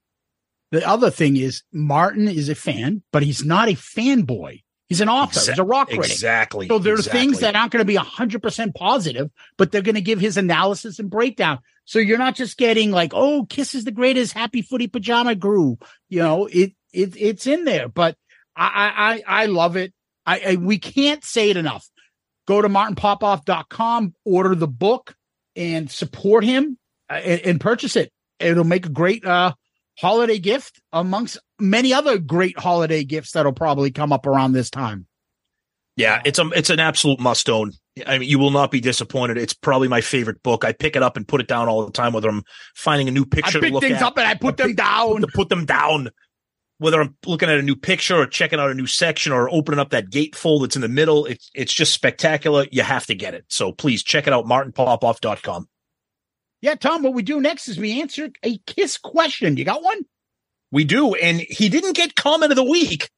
The 0.70 0.86
other 0.88 1.10
thing 1.10 1.36
is 1.36 1.62
Martin 1.72 2.28
is 2.28 2.48
a 2.48 2.54
fan, 2.54 3.02
but 3.12 3.22
he's 3.22 3.44
not 3.44 3.68
a 3.68 3.72
fanboy. 3.72 4.62
He's 4.88 5.00
an 5.00 5.08
author. 5.08 5.40
Exa- 5.40 5.48
he's 5.50 5.58
a 5.58 5.64
rock 5.64 5.88
critic. 5.88 6.10
Exactly. 6.10 6.68
So 6.68 6.78
there 6.78 6.94
are 6.94 6.96
exactly. 6.96 7.20
things 7.20 7.40
that 7.40 7.56
aren't 7.56 7.72
going 7.72 7.80
to 7.80 7.86
be 7.86 7.96
100% 7.96 8.74
positive, 8.74 9.30
but 9.56 9.70
they're 9.70 9.82
going 9.82 9.94
to 9.94 10.02
give 10.02 10.20
his 10.20 10.36
analysis 10.36 10.98
and 10.98 11.10
breakdown. 11.10 11.60
So 11.84 11.98
you're 11.98 12.18
not 12.18 12.34
just 12.34 12.58
getting 12.58 12.90
like, 12.90 13.12
oh, 13.14 13.46
Kiss 13.48 13.74
is 13.74 13.84
the 13.84 13.90
greatest 13.90 14.34
happy 14.34 14.62
footy 14.62 14.88
pajama 14.88 15.34
grew. 15.34 15.78
You 16.08 16.20
know, 16.20 16.46
it, 16.46 16.72
it, 16.92 17.14
it's 17.16 17.46
in 17.46 17.64
there, 17.64 17.88
but 17.88 18.16
I, 18.54 19.22
I, 19.26 19.42
I 19.42 19.46
love 19.46 19.76
it. 19.76 19.92
I, 20.26 20.40
I, 20.46 20.56
we 20.56 20.78
can't 20.78 21.24
say 21.24 21.50
it 21.50 21.56
enough. 21.56 21.88
Go 22.46 22.60
to 22.60 22.68
martinpopoff.com, 22.68 24.14
order 24.24 24.54
the 24.54 24.68
book 24.68 25.14
and 25.56 25.90
support 25.90 26.44
him 26.44 26.78
uh, 27.10 27.14
and, 27.14 27.40
and 27.42 27.60
purchase 27.60 27.96
it. 27.96 28.12
It'll 28.38 28.64
make 28.64 28.86
a 28.86 28.90
great, 28.90 29.24
uh, 29.24 29.52
holiday 29.98 30.38
gift 30.38 30.80
amongst 30.92 31.38
many 31.58 31.92
other 31.92 32.18
great 32.18 32.58
holiday 32.58 33.04
gifts 33.04 33.32
that'll 33.32 33.52
probably 33.52 33.90
come 33.90 34.12
up 34.12 34.26
around 34.26 34.52
this 34.52 34.70
time. 34.70 35.06
Yeah, 35.96 36.22
it's 36.24 36.38
a 36.38 36.48
it's 36.56 36.70
an 36.70 36.80
absolute 36.80 37.20
must 37.20 37.50
own. 37.50 37.72
I 38.06 38.18
mean, 38.18 38.28
you 38.28 38.38
will 38.38 38.50
not 38.50 38.70
be 38.70 38.80
disappointed. 38.80 39.36
It's 39.36 39.52
probably 39.52 39.88
my 39.88 40.00
favorite 40.00 40.42
book. 40.42 40.64
I 40.64 40.72
pick 40.72 40.96
it 40.96 41.02
up 41.02 41.18
and 41.18 41.28
put 41.28 41.42
it 41.42 41.48
down 41.48 41.68
all 41.68 41.84
the 41.84 41.92
time, 41.92 42.14
whether 42.14 42.30
I'm 42.30 42.44
finding 42.74 43.08
a 43.08 43.10
new 43.10 43.26
picture 43.26 43.58
I 43.58 43.60
to 43.60 43.60
pick 43.60 43.72
look 43.74 43.82
things 43.82 43.98
at, 43.98 44.02
up 44.02 44.16
and 44.16 44.26
I 44.26 44.34
put 44.34 44.56
them 44.56 44.74
down. 44.74 45.20
to 45.20 45.26
put 45.26 45.50
them 45.50 45.66
down. 45.66 46.08
Whether 46.82 47.00
I'm 47.00 47.16
looking 47.24 47.48
at 47.48 47.58
a 47.58 47.62
new 47.62 47.76
picture 47.76 48.16
or 48.16 48.26
checking 48.26 48.58
out 48.58 48.70
a 48.70 48.74
new 48.74 48.88
section 48.88 49.32
or 49.32 49.48
opening 49.48 49.78
up 49.78 49.90
that 49.90 50.10
gatefold 50.10 50.62
that's 50.62 50.74
in 50.74 50.82
the 50.82 50.88
middle, 50.88 51.26
it's 51.26 51.48
it's 51.54 51.72
just 51.72 51.94
spectacular. 51.94 52.66
You 52.72 52.82
have 52.82 53.06
to 53.06 53.14
get 53.14 53.34
it. 53.34 53.44
So 53.48 53.70
please 53.70 54.02
check 54.02 54.26
it 54.26 54.32
out, 54.32 54.46
martinpopoff.com. 54.46 55.68
Yeah, 56.60 56.74
Tom, 56.74 57.04
what 57.04 57.14
we 57.14 57.22
do 57.22 57.40
next 57.40 57.68
is 57.68 57.78
we 57.78 58.00
answer 58.00 58.30
a 58.42 58.58
kiss 58.66 58.98
question. 58.98 59.56
You 59.56 59.64
got 59.64 59.82
one? 59.82 60.00
We 60.72 60.82
do. 60.82 61.14
And 61.14 61.40
he 61.40 61.68
didn't 61.68 61.94
get 61.94 62.16
comment 62.16 62.50
of 62.50 62.56
the 62.56 62.64
week, 62.64 63.08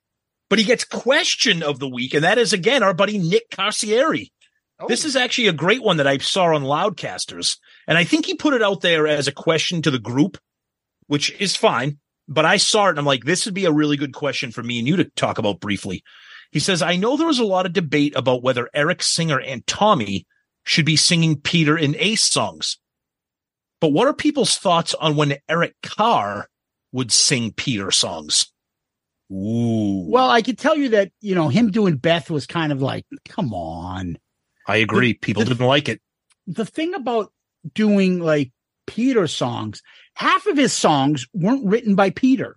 but 0.50 0.58
he 0.58 0.64
gets 0.66 0.84
question 0.84 1.62
of 1.62 1.78
the 1.78 1.88
week. 1.88 2.12
And 2.12 2.24
that 2.24 2.36
is 2.36 2.52
again 2.52 2.82
our 2.82 2.92
buddy 2.92 3.16
Nick 3.16 3.48
Carcieri. 3.50 4.30
Oh. 4.78 4.88
This 4.88 5.06
is 5.06 5.16
actually 5.16 5.48
a 5.48 5.52
great 5.52 5.82
one 5.82 5.96
that 5.96 6.06
I 6.06 6.18
saw 6.18 6.54
on 6.54 6.64
Loudcasters. 6.64 7.58
And 7.86 7.96
I 7.96 8.04
think 8.04 8.26
he 8.26 8.34
put 8.34 8.52
it 8.52 8.62
out 8.62 8.82
there 8.82 9.06
as 9.06 9.26
a 9.26 9.32
question 9.32 9.80
to 9.82 9.90
the 9.90 9.98
group, 9.98 10.36
which 11.06 11.30
is 11.40 11.56
fine. 11.56 11.98
But 12.26 12.44
I 12.44 12.56
saw 12.56 12.86
it 12.86 12.90
and 12.90 12.98
I'm 12.98 13.04
like, 13.04 13.24
this 13.24 13.44
would 13.44 13.54
be 13.54 13.66
a 13.66 13.72
really 13.72 13.96
good 13.96 14.14
question 14.14 14.50
for 14.50 14.62
me 14.62 14.78
and 14.78 14.88
you 14.88 14.96
to 14.96 15.04
talk 15.04 15.38
about 15.38 15.60
briefly. 15.60 16.02
He 16.50 16.60
says, 16.60 16.82
I 16.82 16.96
know 16.96 17.16
there 17.16 17.26
was 17.26 17.38
a 17.38 17.44
lot 17.44 17.66
of 17.66 17.72
debate 17.72 18.14
about 18.16 18.42
whether 18.42 18.70
Eric 18.72 19.02
Singer 19.02 19.40
and 19.40 19.66
Tommy 19.66 20.26
should 20.64 20.86
be 20.86 20.96
singing 20.96 21.40
Peter 21.40 21.76
and 21.76 21.96
Ace 21.96 22.24
songs. 22.24 22.78
But 23.80 23.88
what 23.92 24.06
are 24.06 24.14
people's 24.14 24.56
thoughts 24.56 24.94
on 24.94 25.16
when 25.16 25.36
Eric 25.48 25.74
Carr 25.82 26.48
would 26.92 27.12
sing 27.12 27.52
Peter 27.52 27.90
songs? 27.90 28.50
Ooh. 29.30 30.06
Well, 30.08 30.30
I 30.30 30.42
could 30.42 30.58
tell 30.58 30.76
you 30.76 30.90
that, 30.90 31.10
you 31.20 31.34
know, 31.34 31.48
him 31.48 31.70
doing 31.70 31.96
Beth 31.96 32.30
was 32.30 32.46
kind 32.46 32.72
of 32.72 32.80
like, 32.80 33.04
come 33.28 33.52
on. 33.52 34.16
I 34.66 34.76
agree. 34.76 35.14
People 35.14 35.44
didn't 35.44 35.66
like 35.66 35.88
it. 35.88 36.00
The 36.46 36.64
thing 36.64 36.94
about 36.94 37.32
doing 37.74 38.20
like 38.20 38.52
Peter 38.86 39.26
songs, 39.26 39.82
half 40.14 40.46
of 40.46 40.56
his 40.56 40.72
songs 40.72 41.26
weren't 41.32 41.66
written 41.66 41.94
by 41.94 42.10
Peter. 42.10 42.56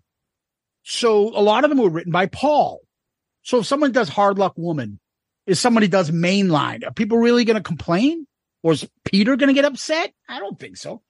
So 0.84 1.30
a 1.38 1.42
lot 1.42 1.64
of 1.64 1.70
them 1.70 1.80
were 1.80 1.90
written 1.90 2.12
by 2.12 2.28
Paul. 2.28 2.82
So 3.44 3.60
if 3.60 3.66
someone 3.66 3.92
does 3.92 4.10
Hard 4.10 4.38
Luck 4.38 4.54
Woman, 4.58 5.00
if 5.46 5.58
somebody 5.58 5.88
does 5.88 6.12
Mainline, 6.12 6.86
are 6.86 6.94
people 6.94 7.18
really 7.18 7.46
going 7.46 7.58
to 7.58 7.64
complain? 7.64 8.28
Or 8.64 8.74
is 8.74 8.88
Peter 9.06 9.36
going 9.36 9.48
to 9.48 9.54
get 9.54 9.66
upset? 9.66 10.14
I 10.28 10.40
don't 10.40 10.60
think 10.60 10.78
so. 10.78 11.02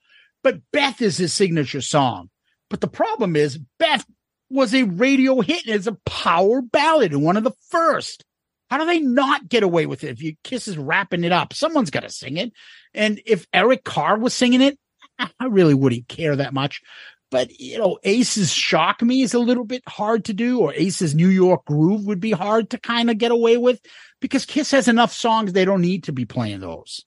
But 0.42 0.60
Beth 0.72 1.02
is 1.02 1.16
his 1.16 1.32
signature 1.32 1.80
song. 1.80 2.30
But 2.70 2.80
the 2.80 2.88
problem 2.88 3.34
is 3.34 3.58
Beth 3.78 4.04
was 4.50 4.74
a 4.74 4.84
radio 4.84 5.40
hit 5.40 5.66
and 5.66 5.74
it's 5.74 5.86
a 5.86 5.98
power 6.06 6.62
ballad 6.62 7.12
and 7.12 7.22
one 7.22 7.36
of 7.36 7.44
the 7.44 7.54
first. 7.70 8.24
How 8.70 8.78
do 8.78 8.86
they 8.86 9.00
not 9.00 9.48
get 9.48 9.62
away 9.62 9.86
with 9.86 10.04
it? 10.04 10.10
If 10.10 10.22
you 10.22 10.34
Kiss 10.44 10.68
is 10.68 10.76
wrapping 10.76 11.24
it 11.24 11.32
up, 11.32 11.54
someone's 11.54 11.90
got 11.90 12.00
to 12.00 12.10
sing 12.10 12.36
it. 12.36 12.52
And 12.92 13.20
if 13.26 13.46
Eric 13.52 13.82
Carr 13.84 14.18
was 14.18 14.34
singing 14.34 14.60
it, 14.60 14.78
I 15.18 15.46
really 15.46 15.74
wouldn't 15.74 16.08
care 16.08 16.36
that 16.36 16.54
much. 16.54 16.82
But 17.30 17.58
you 17.60 17.78
know, 17.78 17.98
Ace's 18.04 18.52
"Shock 18.52 19.02
Me" 19.02 19.22
is 19.22 19.34
a 19.34 19.38
little 19.38 19.64
bit 19.64 19.82
hard 19.86 20.24
to 20.26 20.32
do, 20.32 20.60
or 20.60 20.72
Ace's 20.72 21.14
"New 21.14 21.28
York 21.28 21.64
Groove" 21.66 22.06
would 22.06 22.20
be 22.20 22.30
hard 22.30 22.70
to 22.70 22.78
kind 22.78 23.10
of 23.10 23.18
get 23.18 23.32
away 23.32 23.56
with 23.56 23.80
because 24.20 24.46
Kiss 24.46 24.70
has 24.70 24.88
enough 24.88 25.12
songs; 25.12 25.52
they 25.52 25.64
don't 25.64 25.82
need 25.82 26.04
to 26.04 26.12
be 26.12 26.24
playing 26.24 26.60
those. 26.60 27.04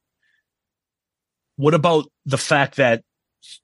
What 1.56 1.74
about 1.74 2.06
the 2.26 2.38
fact 2.38 2.76
that 2.76 3.04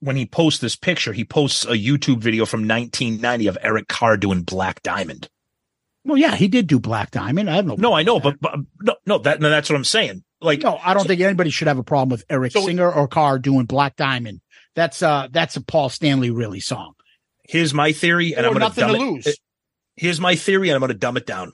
when 0.00 0.16
he 0.16 0.26
posts 0.26 0.60
this 0.60 0.76
picture, 0.76 1.12
he 1.12 1.24
posts 1.24 1.64
a 1.64 1.72
YouTube 1.72 2.18
video 2.18 2.44
from 2.44 2.60
1990 2.60 3.46
of 3.46 3.58
Eric 3.62 3.88
Carr 3.88 4.16
doing 4.16 4.42
Black 4.42 4.82
Diamond? 4.82 5.28
Well, 6.04 6.16
yeah, 6.16 6.34
he 6.34 6.48
did 6.48 6.66
do 6.66 6.80
Black 6.80 7.10
Diamond. 7.10 7.50
I 7.50 7.56
have 7.56 7.66
no. 7.66 7.76
No, 7.76 7.92
I 7.92 8.02
know, 8.02 8.18
but, 8.18 8.40
but 8.40 8.58
no, 8.80 8.96
no, 9.06 9.18
that 9.18 9.40
no, 9.40 9.50
that's 9.50 9.70
what 9.70 9.76
I'm 9.76 9.84
saying. 9.84 10.24
Like, 10.40 10.62
no, 10.62 10.78
I 10.82 10.94
don't 10.94 11.06
think 11.06 11.20
anybody 11.20 11.50
should 11.50 11.68
have 11.68 11.78
a 11.78 11.84
problem 11.84 12.10
with 12.10 12.24
Eric 12.30 12.52
So- 12.52 12.64
Singer 12.64 12.90
or 12.90 13.08
Carr 13.08 13.38
doing 13.38 13.66
Black 13.66 13.96
Diamond. 13.96 14.40
That's 14.74 15.02
uh, 15.02 15.28
that's 15.30 15.56
a 15.56 15.60
Paul 15.60 15.88
Stanley 15.88 16.30
really 16.30 16.60
song. 16.60 16.94
here's 17.48 17.74
my 17.74 17.92
theory, 17.92 18.34
and 18.36 18.46
I'm 18.46 18.52
going 18.54 18.70
to 18.72 18.80
it- 18.88 18.98
lose. 18.98 19.38
Here's 19.96 20.20
my 20.20 20.36
theory, 20.36 20.68
and 20.68 20.76
I'm 20.76 20.80
going 20.80 20.92
to 20.92 20.98
dumb 20.98 21.16
it 21.16 21.26
down. 21.26 21.52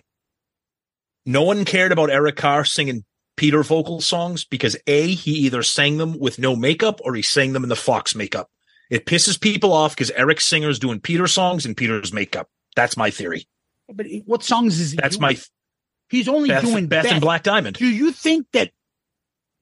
No 1.24 1.42
one 1.42 1.64
cared 1.64 1.92
about 1.92 2.10
Eric 2.10 2.36
Carr 2.36 2.64
singing 2.66 3.04
Peter 3.36 3.62
vocal 3.62 4.00
songs 4.02 4.44
because 4.44 4.76
a 4.86 5.08
he 5.08 5.30
either 5.32 5.62
sang 5.62 5.96
them 5.96 6.18
with 6.18 6.38
no 6.38 6.54
makeup 6.54 7.00
or 7.04 7.14
he 7.14 7.22
sang 7.22 7.54
them 7.54 7.62
in 7.62 7.70
the 7.70 7.76
Fox 7.76 8.14
makeup. 8.14 8.50
It 8.90 9.06
pisses 9.06 9.40
people 9.40 9.72
off 9.72 9.96
because 9.96 10.10
Eric 10.10 10.40
Singer's 10.42 10.78
doing 10.78 11.00
Peter 11.00 11.26
songs 11.26 11.64
in 11.64 11.74
Peter's 11.74 12.12
makeup. 12.12 12.48
That's 12.76 12.96
my 12.98 13.10
theory. 13.10 13.48
But 13.88 14.06
what 14.26 14.42
songs 14.42 14.78
is 14.78 14.90
he? 14.90 14.98
That's 15.00 15.16
doing? 15.16 15.22
my 15.36 15.40
He's 16.14 16.28
only 16.28 16.48
Beth, 16.48 16.62
doing 16.62 16.86
Beth 16.86 17.06
and 17.06 17.20
Black 17.20 17.42
Diamond. 17.42 17.74
Do 17.74 17.88
you 17.88 18.12
think 18.12 18.46
that 18.52 18.70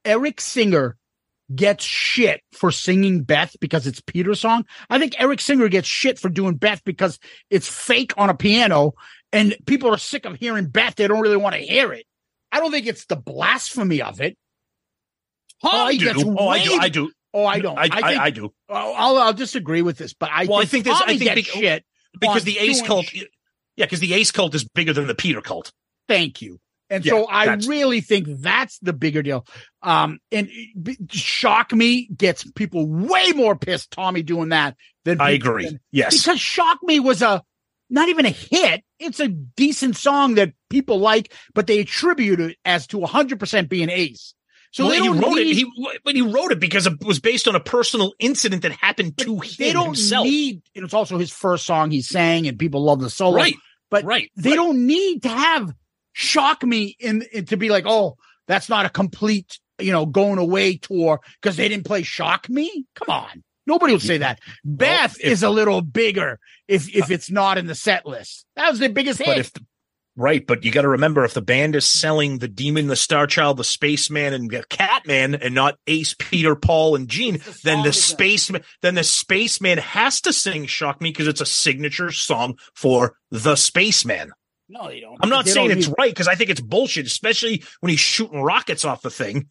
Eric 0.05 0.39
Singer 0.39 0.99
gets 1.55 1.83
shit 1.83 2.43
for 2.53 2.71
singing 2.71 3.23
Beth 3.23 3.57
because 3.59 3.87
it's 3.87 4.03
Peter's 4.03 4.41
song? 4.41 4.67
I 4.91 4.99
think 4.99 5.15
Eric 5.19 5.41
Singer 5.41 5.69
gets 5.69 5.89
shit 5.89 6.19
for 6.19 6.29
doing 6.29 6.57
Beth 6.57 6.85
because 6.85 7.19
it's 7.49 7.67
fake 7.67 8.13
on 8.19 8.29
a 8.29 8.35
piano 8.35 8.93
and 9.33 9.57
people 9.65 9.95
are 9.95 9.97
sick 9.97 10.27
of 10.27 10.37
hearing 10.37 10.67
Beth. 10.67 10.97
They 10.97 11.09
don't 11.09 11.23
really 11.23 11.39
want 11.39 11.55
to 11.55 11.63
hear 11.63 11.91
it. 11.95 12.05
I 12.53 12.61
don't 12.61 12.71
think 12.71 12.87
it's 12.87 13.07
the 13.07 13.17
blasphemy 13.17 14.03
of 14.03 14.21
it. 14.21 14.37
Oh, 15.63 15.71
I 15.71 15.97
do. 15.97 16.05
gets 16.05 16.23
Oh, 16.23 16.49
I 16.49 16.63
do. 16.63 16.79
I 16.79 16.89
do. 16.91 17.13
Oh, 17.33 17.47
I 17.47 17.61
don't. 17.61 17.79
I, 17.79 17.85
I, 17.85 17.89
think, 17.89 18.21
I 18.21 18.29
do. 18.29 18.53
Oh, 18.69 18.95
I'll, 18.95 19.17
I'll 19.17 19.33
disagree 19.33 19.81
with 19.81 19.97
this, 19.97 20.13
but 20.13 20.29
I 20.31 20.45
Well, 20.45 20.59
I 20.59 20.67
think 20.67 20.85
think 20.85 20.99
this. 20.99 21.03
I 21.03 21.17
think 21.17 21.35
be- 21.35 21.43
shit 21.45 21.83
because 22.21 22.45
the 22.45 22.59
Ace 22.59 22.83
cult. 22.83 23.11
Yeah, 23.15 23.87
because 23.87 24.01
the 24.01 24.13
Ace 24.13 24.31
cult 24.31 24.55
is 24.55 24.65
bigger 24.65 24.93
than 24.93 25.07
the 25.07 25.15
Peter 25.15 25.41
cult. 25.41 25.73
Thank 26.13 26.43
you. 26.43 26.59
And 26.91 27.05
Yeah, 27.05 27.13
so 27.13 27.27
I 27.27 27.55
really 27.55 28.03
think 28.03 28.27
that's 28.29 28.79
the 28.81 28.93
bigger 28.93 29.23
deal. 29.23 29.47
Um, 29.83 30.19
and 30.31 30.49
b- 30.81 30.99
shock 31.11 31.73
me 31.73 32.07
gets 32.15 32.45
people 32.53 32.87
way 32.87 33.33
more 33.33 33.57
pissed. 33.57 33.91
Tommy 33.93 34.23
doing 34.23 34.51
that 34.51 34.77
than 35.05 35.21
I 35.21 35.31
agree. 35.31 35.65
than- 35.67 35.81
Yes. 35.91 36.19
because 36.23 36.39
shock 36.39 36.79
me 36.83 37.01
was 37.01 37.23
a 37.23 37.43
not 37.89 38.09
even 38.09 38.27
a 38.27 38.31
hit. 38.31 38.83
It's 38.99 39.21
a 39.21 39.29
decent 39.29 39.97
song 39.97 40.35
that 40.35 40.53
people 40.71 40.99
like, 40.99 41.33
but 41.55 41.67
they 41.67 41.79
attribute 41.81 42.41
it 42.41 42.57
as 42.65 42.87
to 42.89 42.99
100 42.99 43.41
percent 43.41 43.69
being 43.71 43.89
Ace. 43.91 44.35
So 44.71 44.85
well, 44.87 44.93
they 44.93 45.01
he 45.01 45.09
wrote 45.09 45.35
need, 45.37 45.51
it. 45.51 45.55
He 45.57 45.99
but 46.05 46.15
he 46.15 46.23
wrote 46.23 46.53
it 46.53 46.61
because 46.61 46.87
it 46.87 47.03
was 47.05 47.21
based 47.21 47.47
on 47.49 47.55
a 47.55 47.61
personal 47.61 48.15
incident 48.19 48.63
that 48.63 48.73
happened 48.73 49.19
to 49.19 49.39
him 49.41 49.51
they 49.59 49.73
don't 49.73 49.87
himself. 49.87 50.25
need. 50.27 50.63
and 50.75 50.85
It's 50.85 50.95
also 50.95 51.19
his 51.19 51.31
first 51.31 51.65
song 51.67 51.91
he 51.91 52.01
sang, 52.03 52.47
and 52.47 52.59
people 52.59 52.83
love 52.83 53.01
the 53.01 53.11
solo. 53.11 53.37
Right. 53.37 53.55
But 53.91 54.05
right. 54.05 54.31
they 54.37 54.51
right. 54.51 54.57
don't 54.57 54.87
need 54.87 55.23
to 55.25 55.29
have 55.29 55.75
shock 56.13 56.63
me 56.63 56.97
in, 56.99 57.23
in 57.33 57.47
to 57.47 57.57
be 57.57 57.69
like, 57.69 57.85
oh, 57.87 58.17
that's 58.47 58.69
not 58.69 58.87
a 58.87 58.91
complete, 58.91 59.59
you 59.79 59.93
know, 59.93 60.07
going 60.07 60.39
away 60.39 60.77
tour 60.77 61.21
because 61.41 61.57
they 61.57 61.69
didn't 61.69 61.87
play 61.87 62.03
shock 62.03 62.49
me. 62.49 62.85
Come 62.95 63.11
on. 63.11 63.43
Nobody 63.67 63.93
will 63.93 64.01
say 64.01 64.19
that. 64.19 64.41
Beth 64.65 65.17
if- 65.21 65.33
is 65.33 65.43
a 65.43 65.51
little 65.51 65.83
bigger 65.83 66.39
if 66.69 66.95
if 66.95 67.05
uh, 67.05 67.15
it's 67.15 67.31
not 67.31 67.59
in 67.59 67.67
the 67.67 67.75
set 67.75 68.07
list. 68.07 68.45
That 68.57 68.71
was 68.71 68.79
their 68.79 68.89
biggest 68.89 69.19
hit. 69.19 69.27
But 69.27 69.39
if 69.39 69.53
right, 70.17 70.45
but 70.45 70.65
you 70.65 70.73
got 70.73 70.83
to 70.83 70.89
remember 70.89 71.25
if 71.25 71.35
the 71.35 71.43
band 71.43 71.77
is 71.77 71.87
selling 71.87 72.39
the 72.39 72.49
Demon, 72.49 72.89
the 72.89 72.97
Star 72.97 73.27
Child, 73.27 73.59
the 73.59 73.65
Spaceman, 73.65 74.35
and 74.35 74.51
the 74.51 74.65
Catman, 74.69 75.37
and 75.37 75.55
not 75.55 75.79
Ace, 75.87 76.15
Peter, 76.19 76.57
Paul, 76.57 76.97
and 76.97 77.09
Gene, 77.09 77.41
then 77.63 77.85
the 77.85 77.93
spaceman, 77.93 78.63
then 78.83 78.97
the 78.97 79.05
Spaceman 79.05 79.79
has 79.79 80.21
to 80.23 80.33
sing 80.33 80.67
"Shock 80.67 81.01
Me" 81.01 81.11
because 81.11 81.29
it's 81.29 81.41
a 81.41 81.47
signature 81.47 82.11
song 82.11 82.59
for 82.75 83.15
the 83.31 83.55
Spaceman. 83.55 84.33
No, 84.69 84.89
they 84.89 85.01
don't. 85.01 85.19
I'm 85.21 85.29
not 85.29 85.45
They 85.45 85.51
saying 85.53 85.71
it's 85.71 85.89
need- 85.89 85.95
right 85.99 86.11
because 86.11 86.29
I 86.29 86.35
think 86.35 86.51
it's 86.51 86.61
bullshit, 86.61 87.07
especially 87.07 87.63
when 87.81 87.91
he's 87.91 88.01
shooting 88.01 88.41
rockets 88.43 88.85
off 88.85 89.03
the 89.03 89.11
thing. 89.11 89.49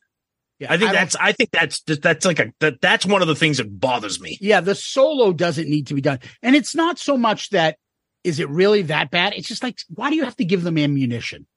I 0.70 0.78
think 0.78 0.92
I 0.92 0.94
that's 0.94 1.16
I 1.16 1.32
think 1.32 1.50
that's 1.52 1.82
that's 1.82 2.24
like 2.24 2.38
a 2.40 2.54
that, 2.60 2.82
that's 2.82 3.04
one 3.06 3.24
of 3.24 3.28
the 3.28 3.36
things 3.36 3.58
that 3.58 3.80
bothers 3.80 4.22
me. 4.22 4.38
Yeah, 4.40 4.62
the 4.62 4.76
solo 4.76 5.34
doesn't 5.34 5.68
need 5.68 5.88
to 5.88 5.96
be 5.96 6.02
done. 6.02 6.20
And 6.44 6.56
it's 6.56 6.76
not 6.76 7.00
so 7.00 7.18
much 7.18 7.50
that 7.50 7.78
is 8.24 8.40
it 8.40 8.48
really 8.50 8.84
that 8.84 9.10
bad? 9.10 9.34
It's 9.36 9.48
just 9.48 9.64
like 9.64 9.80
why 9.90 10.12
do 10.12 10.16
you 10.16 10.24
have 10.24 10.36
to 10.38 10.46
give 10.46 10.62
them 10.62 10.78
ammunition? 10.78 11.48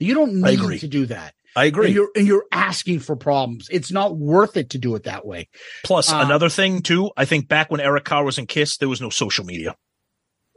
You 0.00 0.14
don't 0.14 0.34
need 0.40 0.58
agree. 0.58 0.80
to 0.80 0.88
do 0.88 1.06
that. 1.06 1.34
I 1.54 1.66
agree. 1.66 1.86
And 1.86 1.94
you're 1.94 2.10
and 2.16 2.26
you're 2.26 2.46
asking 2.50 2.98
for 2.98 3.14
problems. 3.14 3.68
It's 3.70 3.92
not 3.92 4.16
worth 4.16 4.56
it 4.56 4.70
to 4.70 4.78
do 4.78 4.96
it 4.96 5.04
that 5.04 5.24
way. 5.24 5.48
Plus, 5.84 6.12
Uh, 6.12 6.22
another 6.24 6.48
thing 6.48 6.82
too. 6.82 7.12
I 7.16 7.24
think 7.26 7.46
back 7.46 7.70
when 7.70 7.80
Eric 7.80 8.04
Carr 8.04 8.24
was 8.24 8.38
in 8.38 8.46
Kiss, 8.46 8.76
there 8.78 8.88
was 8.88 9.00
no 9.00 9.10
social 9.10 9.44
media. 9.44 9.76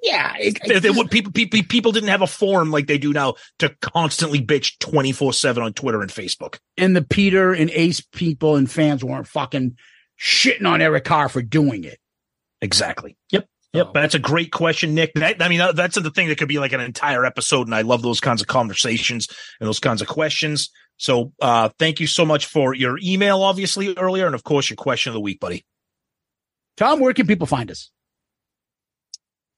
Yeah, 0.06 0.36
it, 0.38 0.60
There, 0.66 0.80
there 0.80 0.94
would 0.94 1.10
people, 1.10 1.32
people 1.32 1.60
people 1.68 1.92
didn't 1.92 2.10
have 2.10 2.22
a 2.22 2.28
forum 2.28 2.70
like 2.70 2.86
they 2.86 3.00
do 3.00 3.12
now 3.12 3.34
to 3.58 3.70
constantly 3.82 4.40
bitch 4.40 4.78
twenty 4.80 5.12
four 5.12 5.34
seven 5.34 5.64
on 5.64 5.74
Twitter 5.74 6.02
and 6.02 6.12
Facebook. 6.12 6.60
and 6.78 6.96
the 6.96 7.02
Peter 7.02 7.54
and 7.54 7.72
Ace 7.72 8.02
people 8.02 8.56
and 8.56 8.70
fans 8.70 9.04
weren't 9.04 9.28
fucking 9.28 9.76
shitting 10.22 10.68
on 10.68 10.82
Eric 10.82 11.06
Carr 11.06 11.28
for 11.28 11.42
doing 11.42 11.84
it. 11.86 11.98
Exactly. 12.62 13.18
Yep. 13.32 13.48
Yep. 13.74 13.94
That's 13.94 14.16
a 14.16 14.20
great 14.20 14.52
question, 14.52 14.94
Nick. 14.94 15.14
That, 15.16 15.42
I 15.42 15.50
mean, 15.50 15.62
that's 15.74 15.96
the 16.00 16.12
thing 16.12 16.30
that 16.30 16.38
could 16.38 16.48
be 16.48 16.60
like 16.60 16.72
an 16.72 16.80
entire 16.80 17.26
episode. 17.26 17.68
And 17.68 17.76
I 17.76 17.82
love 17.82 18.02
those 18.02 18.22
kinds 18.22 18.42
of 18.42 18.48
conversations 18.48 19.28
and 19.60 19.68
those 19.68 19.80
kinds 19.80 20.02
of 20.02 20.08
questions. 20.08 20.70
So, 20.98 21.34
uh, 21.42 21.70
thank 21.78 22.00
you 22.00 22.08
so 22.08 22.26
much 22.26 22.46
for 22.46 22.74
your 22.74 22.98
email, 23.04 23.42
obviously 23.42 23.94
earlier. 23.98 24.28
And 24.28 24.36
of 24.36 24.44
course, 24.44 24.70
your 24.70 24.78
question 24.78 25.10
of 25.10 25.16
the 25.16 25.20
week, 25.20 25.42
buddy. 25.42 25.66
Tom, 26.78 27.02
where 27.02 27.14
can 27.14 27.28
people 27.28 27.48
find 27.48 27.70
us? 27.70 27.92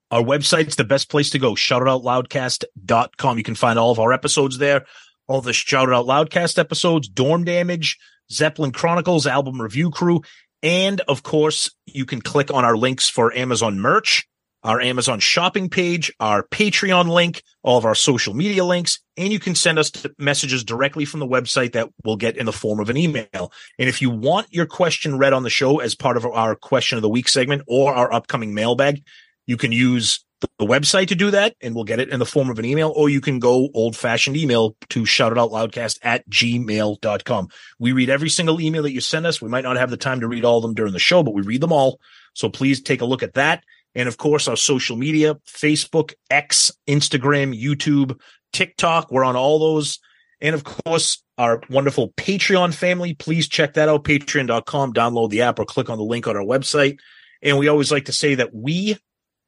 Our 0.09 0.21
website's 0.21 0.75
the 0.75 0.83
best 0.83 1.09
place 1.09 1.29
to 1.31 1.39
go. 1.39 1.53
Shoutitoutloudcast.com. 1.53 3.37
You 3.37 3.43
can 3.43 3.55
find 3.55 3.77
all 3.77 3.91
of 3.91 3.99
our 3.99 4.13
episodes 4.13 4.57
there. 4.57 4.85
All 5.27 5.41
the 5.41 5.51
Shout 5.51 5.91
Out 5.91 6.05
Loudcast 6.05 6.57
episodes, 6.57 7.09
Dorm 7.09 7.43
Damage, 7.43 7.97
Zeppelin 8.31 8.71
Chronicles, 8.71 9.27
Album 9.27 9.61
Review 9.61 9.91
Crew. 9.91 10.21
And 10.63 11.01
of 11.01 11.23
course, 11.23 11.69
you 11.85 12.05
can 12.05 12.21
click 12.21 12.51
on 12.53 12.63
our 12.63 12.77
links 12.77 13.09
for 13.09 13.33
Amazon 13.33 13.79
merch, 13.79 14.25
our 14.63 14.79
Amazon 14.81 15.19
shopping 15.19 15.69
page, 15.69 16.11
our 16.19 16.43
Patreon 16.43 17.09
link, 17.09 17.43
all 17.61 17.77
of 17.77 17.85
our 17.85 17.95
social 17.95 18.33
media 18.33 18.63
links, 18.63 18.99
and 19.17 19.31
you 19.31 19.39
can 19.39 19.53
send 19.53 19.77
us 19.77 19.91
messages 20.17 20.63
directly 20.63 21.05
from 21.05 21.19
the 21.19 21.27
website 21.27 21.73
that 21.73 21.89
we'll 22.03 22.15
get 22.15 22.37
in 22.37 22.45
the 22.45 22.53
form 22.53 22.79
of 22.79 22.89
an 22.89 22.97
email. 22.97 23.51
And 23.77 23.89
if 23.89 24.01
you 24.01 24.09
want 24.09 24.47
your 24.51 24.65
question 24.65 25.17
read 25.17 25.33
on 25.33 25.43
the 25.43 25.49
show 25.49 25.79
as 25.79 25.93
part 25.93 26.17
of 26.17 26.25
our 26.25 26.55
question 26.55 26.97
of 26.97 27.01
the 27.01 27.09
week 27.09 27.27
segment 27.27 27.63
or 27.67 27.93
our 27.93 28.11
upcoming 28.11 28.53
mailbag, 28.53 29.03
you 29.47 29.57
can 29.57 29.71
use 29.71 30.23
the, 30.41 30.67
website 30.67 31.07
to 31.07 31.15
do 31.15 31.31
that 31.31 31.55
and 31.61 31.73
we'll 31.73 31.83
get 31.83 31.99
it 31.99 32.09
in 32.09 32.19
the 32.19 32.25
form 32.25 32.49
of 32.49 32.59
an 32.59 32.65
email, 32.65 32.93
or 32.95 33.09
you 33.09 33.21
can 33.21 33.39
go 33.39 33.69
old 33.73 33.95
fashioned 33.95 34.37
email 34.37 34.75
to 34.89 35.01
shoutitoutloudcast 35.01 35.97
at 36.03 36.29
gmail.com. 36.29 37.47
We 37.79 37.91
read 37.93 38.09
every 38.09 38.29
single 38.29 38.61
email 38.61 38.83
that 38.83 38.91
you 38.91 39.01
send 39.01 39.25
us. 39.25 39.41
We 39.41 39.49
might 39.49 39.63
not 39.63 39.77
have 39.77 39.89
the 39.89 39.97
time 39.97 40.19
to 40.19 40.27
read 40.27 40.45
all 40.45 40.57
of 40.57 40.61
them 40.61 40.75
during 40.75 40.93
the 40.93 40.99
show, 40.99 41.23
but 41.23 41.33
we 41.33 41.41
read 41.41 41.61
them 41.61 41.73
all. 41.73 41.99
So 42.33 42.49
please 42.49 42.81
take 42.81 43.01
a 43.01 43.05
look 43.05 43.23
at 43.23 43.33
that. 43.33 43.63
And 43.95 44.07
of 44.07 44.17
course, 44.17 44.47
our 44.47 44.55
social 44.55 44.95
media, 44.95 45.35
Facebook, 45.47 46.13
X, 46.29 46.71
Instagram, 46.87 47.59
YouTube, 47.59 48.19
TikTok. 48.53 49.11
We're 49.11 49.23
on 49.23 49.35
all 49.35 49.57
those. 49.57 49.99
And 50.39 50.53
of 50.53 50.63
course, 50.63 51.23
our 51.37 51.61
wonderful 51.69 52.09
Patreon 52.09 52.73
family. 52.73 53.15
Please 53.15 53.47
check 53.47 53.73
that 53.73 53.89
out. 53.89 54.03
Patreon.com, 54.03 54.93
download 54.93 55.31
the 55.31 55.41
app 55.41 55.57
or 55.57 55.65
click 55.65 55.89
on 55.89 55.97
the 55.97 56.03
link 56.03 56.27
on 56.27 56.35
our 56.35 56.43
website. 56.43 56.99
And 57.41 57.57
we 57.57 57.67
always 57.67 57.91
like 57.91 58.05
to 58.05 58.13
say 58.13 58.35
that 58.35 58.53
we 58.53 58.97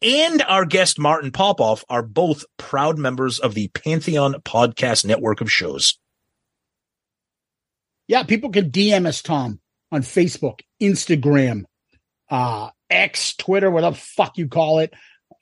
and 0.01 0.41
our 0.43 0.65
guest 0.65 0.99
Martin 0.99 1.31
Popoff 1.31 1.83
are 1.89 2.03
both 2.03 2.45
proud 2.57 2.97
members 2.97 3.39
of 3.39 3.53
the 3.53 3.67
Pantheon 3.69 4.35
Podcast 4.45 5.05
Network 5.05 5.41
of 5.41 5.51
shows. 5.51 5.97
Yeah, 8.07 8.23
people 8.23 8.49
can 8.49 8.71
DM 8.71 9.05
us, 9.05 9.21
Tom, 9.21 9.59
on 9.91 10.01
Facebook, 10.01 10.61
Instagram, 10.81 11.63
uh, 12.29 12.69
X, 12.89 13.35
Twitter, 13.35 13.69
whatever 13.69 13.95
the 13.95 14.01
fuck 14.01 14.37
you 14.37 14.47
call 14.47 14.79
it. 14.79 14.93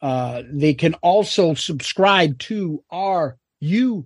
Uh, 0.02 0.44
they 0.52 0.74
can 0.74 0.94
also 0.96 1.54
subscribe 1.54 2.38
to 2.40 2.84
our 2.92 3.38
YouTube 3.64 4.06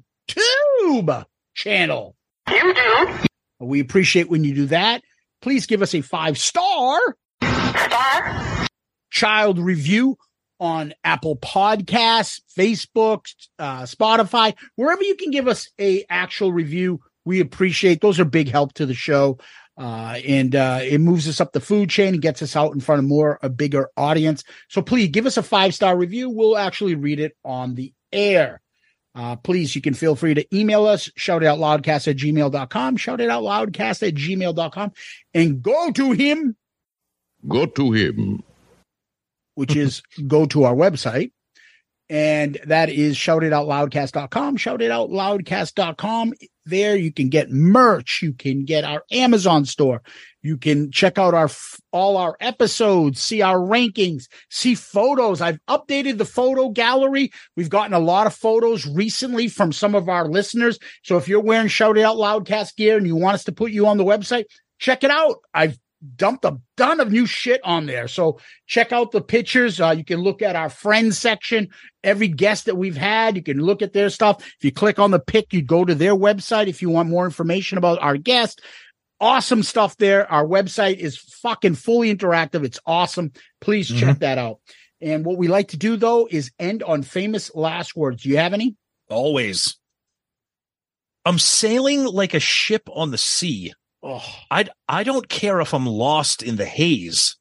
channel. 1.55 2.15
YouTube. 2.47 3.25
We 3.59 3.79
appreciate 3.79 4.29
when 4.29 4.43
you 4.43 4.53
do 4.53 4.65
that. 4.67 5.01
Please 5.41 5.65
give 5.65 5.81
us 5.81 5.95
a 5.95 6.01
five 6.01 6.37
star 6.37 6.99
child 9.09 9.59
review 9.59 10.17
on 10.61 10.93
Apple 11.03 11.35
Podcasts, 11.35 12.39
Facebook, 12.57 13.25
uh, 13.59 13.81
Spotify, 13.81 14.55
wherever 14.75 15.03
you 15.03 15.15
can 15.15 15.31
give 15.31 15.47
us 15.49 15.69
a 15.77 16.05
actual 16.09 16.53
review. 16.53 17.01
We 17.25 17.41
appreciate 17.41 17.99
those 17.99 18.19
are 18.19 18.25
big 18.25 18.49
help 18.49 18.73
to 18.73 18.85
the 18.85 18.93
show. 18.93 19.39
Uh, 19.77 20.19
and 20.27 20.55
uh, 20.55 20.79
it 20.83 20.99
moves 20.99 21.27
us 21.27 21.41
up 21.41 21.51
the 21.51 21.59
food 21.59 21.89
chain 21.89 22.13
and 22.13 22.21
gets 22.21 22.41
us 22.41 22.55
out 22.55 22.73
in 22.73 22.79
front 22.79 22.99
of 22.99 23.05
more 23.05 23.39
a 23.41 23.49
bigger 23.49 23.89
audience. 23.97 24.43
So 24.69 24.81
please 24.81 25.09
give 25.09 25.25
us 25.25 25.37
a 25.37 25.43
five 25.43 25.73
star 25.73 25.97
review. 25.97 26.29
We'll 26.29 26.57
actually 26.57 26.95
read 26.95 27.19
it 27.19 27.35
on 27.43 27.75
the 27.75 27.93
air. 28.11 28.61
Uh, 29.13 29.35
please, 29.35 29.75
you 29.75 29.81
can 29.81 29.93
feel 29.93 30.15
free 30.15 30.33
to 30.33 30.55
email 30.55 30.85
us, 30.85 31.09
shout 31.17 31.43
it 31.43 31.47
out 31.47 31.59
loudcast 31.59 32.07
at 32.07 32.15
gmail.com, 32.15 32.95
shout 32.95 33.19
it 33.19 33.29
out 33.29 33.43
loudcast 33.43 34.07
at 34.07 34.13
gmail.com, 34.13 34.91
and 35.33 35.61
go 35.61 35.91
to 35.91 36.11
him, 36.11 36.55
Go 37.47 37.65
to 37.65 37.91
him. 37.91 38.43
Which 39.61 39.75
is 39.75 40.01
go 40.27 40.47
to 40.47 40.63
our 40.63 40.73
website. 40.73 41.31
And 42.09 42.59
that 42.65 42.89
is 42.89 43.15
shoutitoutloudcast.com, 43.15 44.57
shoutitoutloudcast.com. 44.57 46.33
There 46.65 46.95
you 46.97 47.13
can 47.13 47.29
get 47.29 47.51
merch. 47.51 48.19
You 48.21 48.33
can 48.33 48.65
get 48.65 48.83
our 48.83 49.03
Amazon 49.11 49.63
store. 49.63 50.01
You 50.41 50.57
can 50.57 50.91
check 50.91 51.17
out 51.19 51.33
our, 51.33 51.49
all 51.93 52.17
our 52.17 52.35
episodes, 52.41 53.21
see 53.21 53.41
our 53.41 53.57
rankings, 53.57 54.23
see 54.49 54.75
photos. 54.75 55.39
I've 55.39 55.59
updated 55.69 56.17
the 56.17 56.25
photo 56.25 56.69
gallery. 56.69 57.31
We've 57.55 57.69
gotten 57.69 57.93
a 57.93 57.99
lot 57.99 58.27
of 58.27 58.33
photos 58.33 58.85
recently 58.85 59.47
from 59.47 59.71
some 59.71 59.95
of 59.95 60.09
our 60.09 60.27
listeners. 60.27 60.79
So 61.03 61.17
if 61.17 61.29
you're 61.29 61.39
wearing 61.39 61.69
Shout 61.69 61.97
It 61.97 62.03
Out 62.03 62.17
Loudcast 62.17 62.75
gear 62.75 62.97
and 62.97 63.07
you 63.07 63.15
want 63.15 63.35
us 63.35 63.43
to 63.45 63.53
put 63.53 63.71
you 63.71 63.87
on 63.87 63.97
the 63.97 64.03
website, 64.03 64.45
check 64.79 65.05
it 65.05 65.11
out. 65.11 65.37
I've 65.53 65.77
dumped 66.15 66.45
a 66.45 66.57
ton 66.77 66.99
of 66.99 67.11
new 67.11 67.25
shit 67.25 67.61
on 67.63 67.85
there. 67.85 68.07
So 68.07 68.39
check 68.65 68.91
out 68.91 69.11
the 69.11 69.21
pictures. 69.21 69.79
Uh, 69.79 69.91
you 69.91 70.03
can 70.03 70.19
look 70.19 70.41
at 70.41 70.55
our 70.55 70.69
friends 70.69 71.17
section. 71.17 71.69
Every 72.03 72.27
guest 72.27 72.65
that 72.65 72.77
we've 72.77 72.97
had, 72.97 73.35
you 73.35 73.43
can 73.43 73.59
look 73.59 73.81
at 73.81 73.93
their 73.93 74.09
stuff. 74.09 74.43
If 74.43 74.63
you 74.63 74.71
click 74.71 74.99
on 74.99 75.11
the 75.11 75.19
pic, 75.19 75.53
you 75.53 75.61
go 75.61 75.85
to 75.85 75.95
their 75.95 76.15
website 76.15 76.67
if 76.67 76.81
you 76.81 76.89
want 76.89 77.09
more 77.09 77.25
information 77.25 77.77
about 77.77 78.01
our 78.01 78.17
guest. 78.17 78.61
Awesome 79.19 79.61
stuff 79.61 79.97
there. 79.97 80.29
Our 80.31 80.45
website 80.45 80.97
is 80.97 81.17
fucking 81.17 81.75
fully 81.75 82.13
interactive. 82.15 82.63
It's 82.63 82.79
awesome. 82.85 83.31
Please 83.59 83.87
check 83.87 84.19
that 84.19 84.39
out. 84.39 84.59
And 84.99 85.25
what 85.25 85.37
we 85.37 85.47
like 85.47 85.69
to 85.69 85.77
do 85.77 85.97
though 85.97 86.27
is 86.29 86.51
end 86.59 86.83
on 86.83 87.03
famous 87.03 87.53
last 87.53 87.95
words. 87.95 88.23
Do 88.23 88.29
you 88.29 88.37
have 88.37 88.53
any? 88.53 88.75
Always. 89.09 89.77
I'm 91.25 91.37
sailing 91.37 92.05
like 92.05 92.33
a 92.33 92.39
ship 92.39 92.89
on 92.91 93.11
the 93.11 93.17
sea. 93.17 93.73
Oh, 94.03 94.25
I 94.49 94.65
I 94.87 95.03
don't 95.03 95.29
care 95.29 95.61
if 95.61 95.73
I'm 95.73 95.85
lost 95.85 96.41
in 96.41 96.55
the 96.55 96.65
haze. 96.65 97.37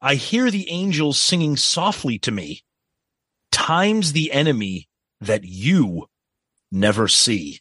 I 0.00 0.14
hear 0.14 0.50
the 0.50 0.70
angels 0.70 1.18
singing 1.18 1.56
softly 1.56 2.18
to 2.20 2.30
me. 2.30 2.62
Time's 3.50 4.12
the 4.12 4.32
enemy 4.32 4.88
that 5.20 5.44
you 5.44 6.06
never 6.70 7.08
see. 7.08 7.60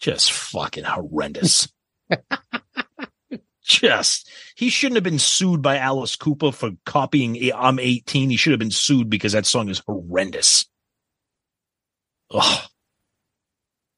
Just 0.00 0.32
fucking 0.32 0.84
horrendous. 0.84 1.68
Just 3.62 4.28
he 4.56 4.68
shouldn't 4.68 4.96
have 4.96 5.04
been 5.04 5.18
sued 5.18 5.62
by 5.62 5.76
Alice 5.78 6.16
Cooper 6.16 6.50
for 6.50 6.70
copying 6.86 7.52
I'm 7.54 7.78
18. 7.78 8.30
He 8.30 8.36
should 8.36 8.52
have 8.52 8.58
been 8.58 8.70
sued 8.70 9.10
because 9.10 9.32
that 9.32 9.46
song 9.46 9.68
is 9.68 9.82
horrendous. 9.86 10.66
Ugh, 12.32 12.68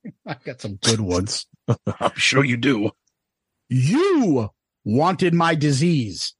I 0.27 0.36
got 0.44 0.61
some 0.61 0.77
good 0.77 1.01
ones. 1.01 1.47
I'm 2.01 2.15
sure 2.16 2.44
you 2.44 2.57
do. 2.57 2.90
You 3.69 4.51
wanted 4.85 5.35
my 5.35 5.55
disease. 5.55 6.35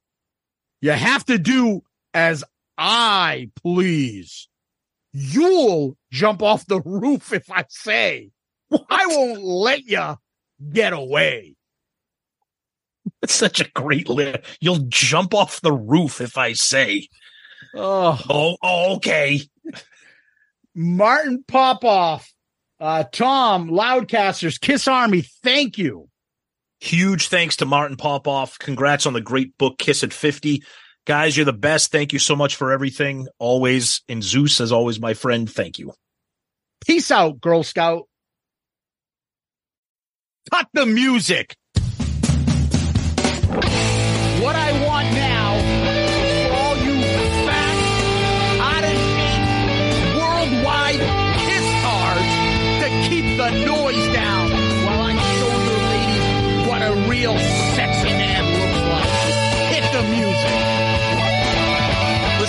You 0.81 0.91
have 0.91 1.25
to 1.25 1.37
do 1.37 1.81
as 2.13 2.43
I 2.77 3.49
please. 3.61 4.47
You'll 5.13 5.95
jump 6.11 6.41
off 6.41 6.65
the 6.65 6.81
roof 6.81 7.31
if 7.33 7.49
I 7.51 7.65
say. 7.69 8.31
I 8.89 9.05
won't 9.07 9.43
let 9.43 9.83
you 9.85 10.17
get 10.71 10.93
away. 10.93 11.55
It's 13.21 13.33
such 13.33 13.61
a 13.61 13.69
great 13.69 14.09
lyric. 14.09 14.43
You'll 14.59 14.85
jump 14.89 15.33
off 15.33 15.61
the 15.61 15.71
roof 15.71 16.19
if 16.19 16.37
I 16.37 16.53
say. 16.53 17.07
Oh, 17.75 18.19
Oh, 18.29 18.57
oh, 18.61 18.95
okay. 18.95 19.41
Martin 20.75 21.43
Popoff, 21.47 22.32
uh, 22.83 23.05
Tom, 23.05 23.69
Loudcasters, 23.69 24.59
Kiss 24.59 24.89
Army, 24.89 25.21
thank 25.21 25.77
you. 25.77 26.09
Huge 26.81 27.29
thanks 27.29 27.55
to 27.57 27.65
Martin 27.65 27.95
Popoff. 27.95 28.59
Congrats 28.59 29.05
on 29.05 29.13
the 29.13 29.21
great 29.21 29.57
book, 29.57 29.77
Kiss 29.77 30.03
at 30.03 30.11
50. 30.11 30.63
Guys, 31.05 31.37
you're 31.37 31.45
the 31.45 31.53
best. 31.53 31.93
Thank 31.93 32.11
you 32.11 32.19
so 32.19 32.35
much 32.35 32.57
for 32.57 32.73
everything. 32.73 33.27
Always. 33.39 34.01
And 34.09 34.21
Zeus, 34.21 34.59
as 34.59 34.73
always, 34.73 34.99
my 34.99 35.13
friend, 35.13 35.49
thank 35.49 35.79
you. 35.79 35.93
Peace 36.85 37.09
out, 37.09 37.39
Girl 37.39 37.63
Scout. 37.63 38.03
Cut 40.51 40.67
the 40.73 40.85
music. 40.85 41.55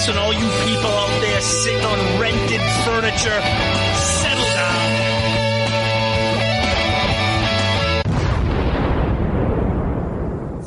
Listen, 0.07 0.21
all 0.21 0.35
you 0.35 0.41
people 0.67 0.91
out 0.91 1.21
there 1.23 1.41
sitting 1.41 1.83
on 1.83 2.21
rented 2.21 2.61
furniture, 2.85 3.41
settle 3.97 4.45
down. 4.45 4.91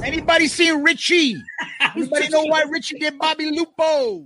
Anybody 0.03 0.47
seen 0.47 0.81
Richie? 0.81 1.35
Anybody 1.95 2.30
know 2.30 2.45
why 2.45 2.64
Richie 2.64 2.97
did 2.97 3.19
Bobby 3.19 3.51
Lupo? 3.51 4.26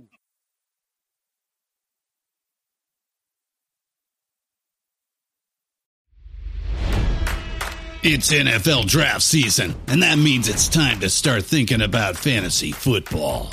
It's 8.02 8.32
NFL 8.32 8.86
draft 8.86 9.20
season, 9.20 9.74
and 9.88 10.02
that 10.02 10.16
means 10.16 10.48
it's 10.48 10.68
time 10.68 11.00
to 11.00 11.10
start 11.10 11.44
thinking 11.44 11.82
about 11.82 12.16
fantasy 12.16 12.72
football. 12.72 13.52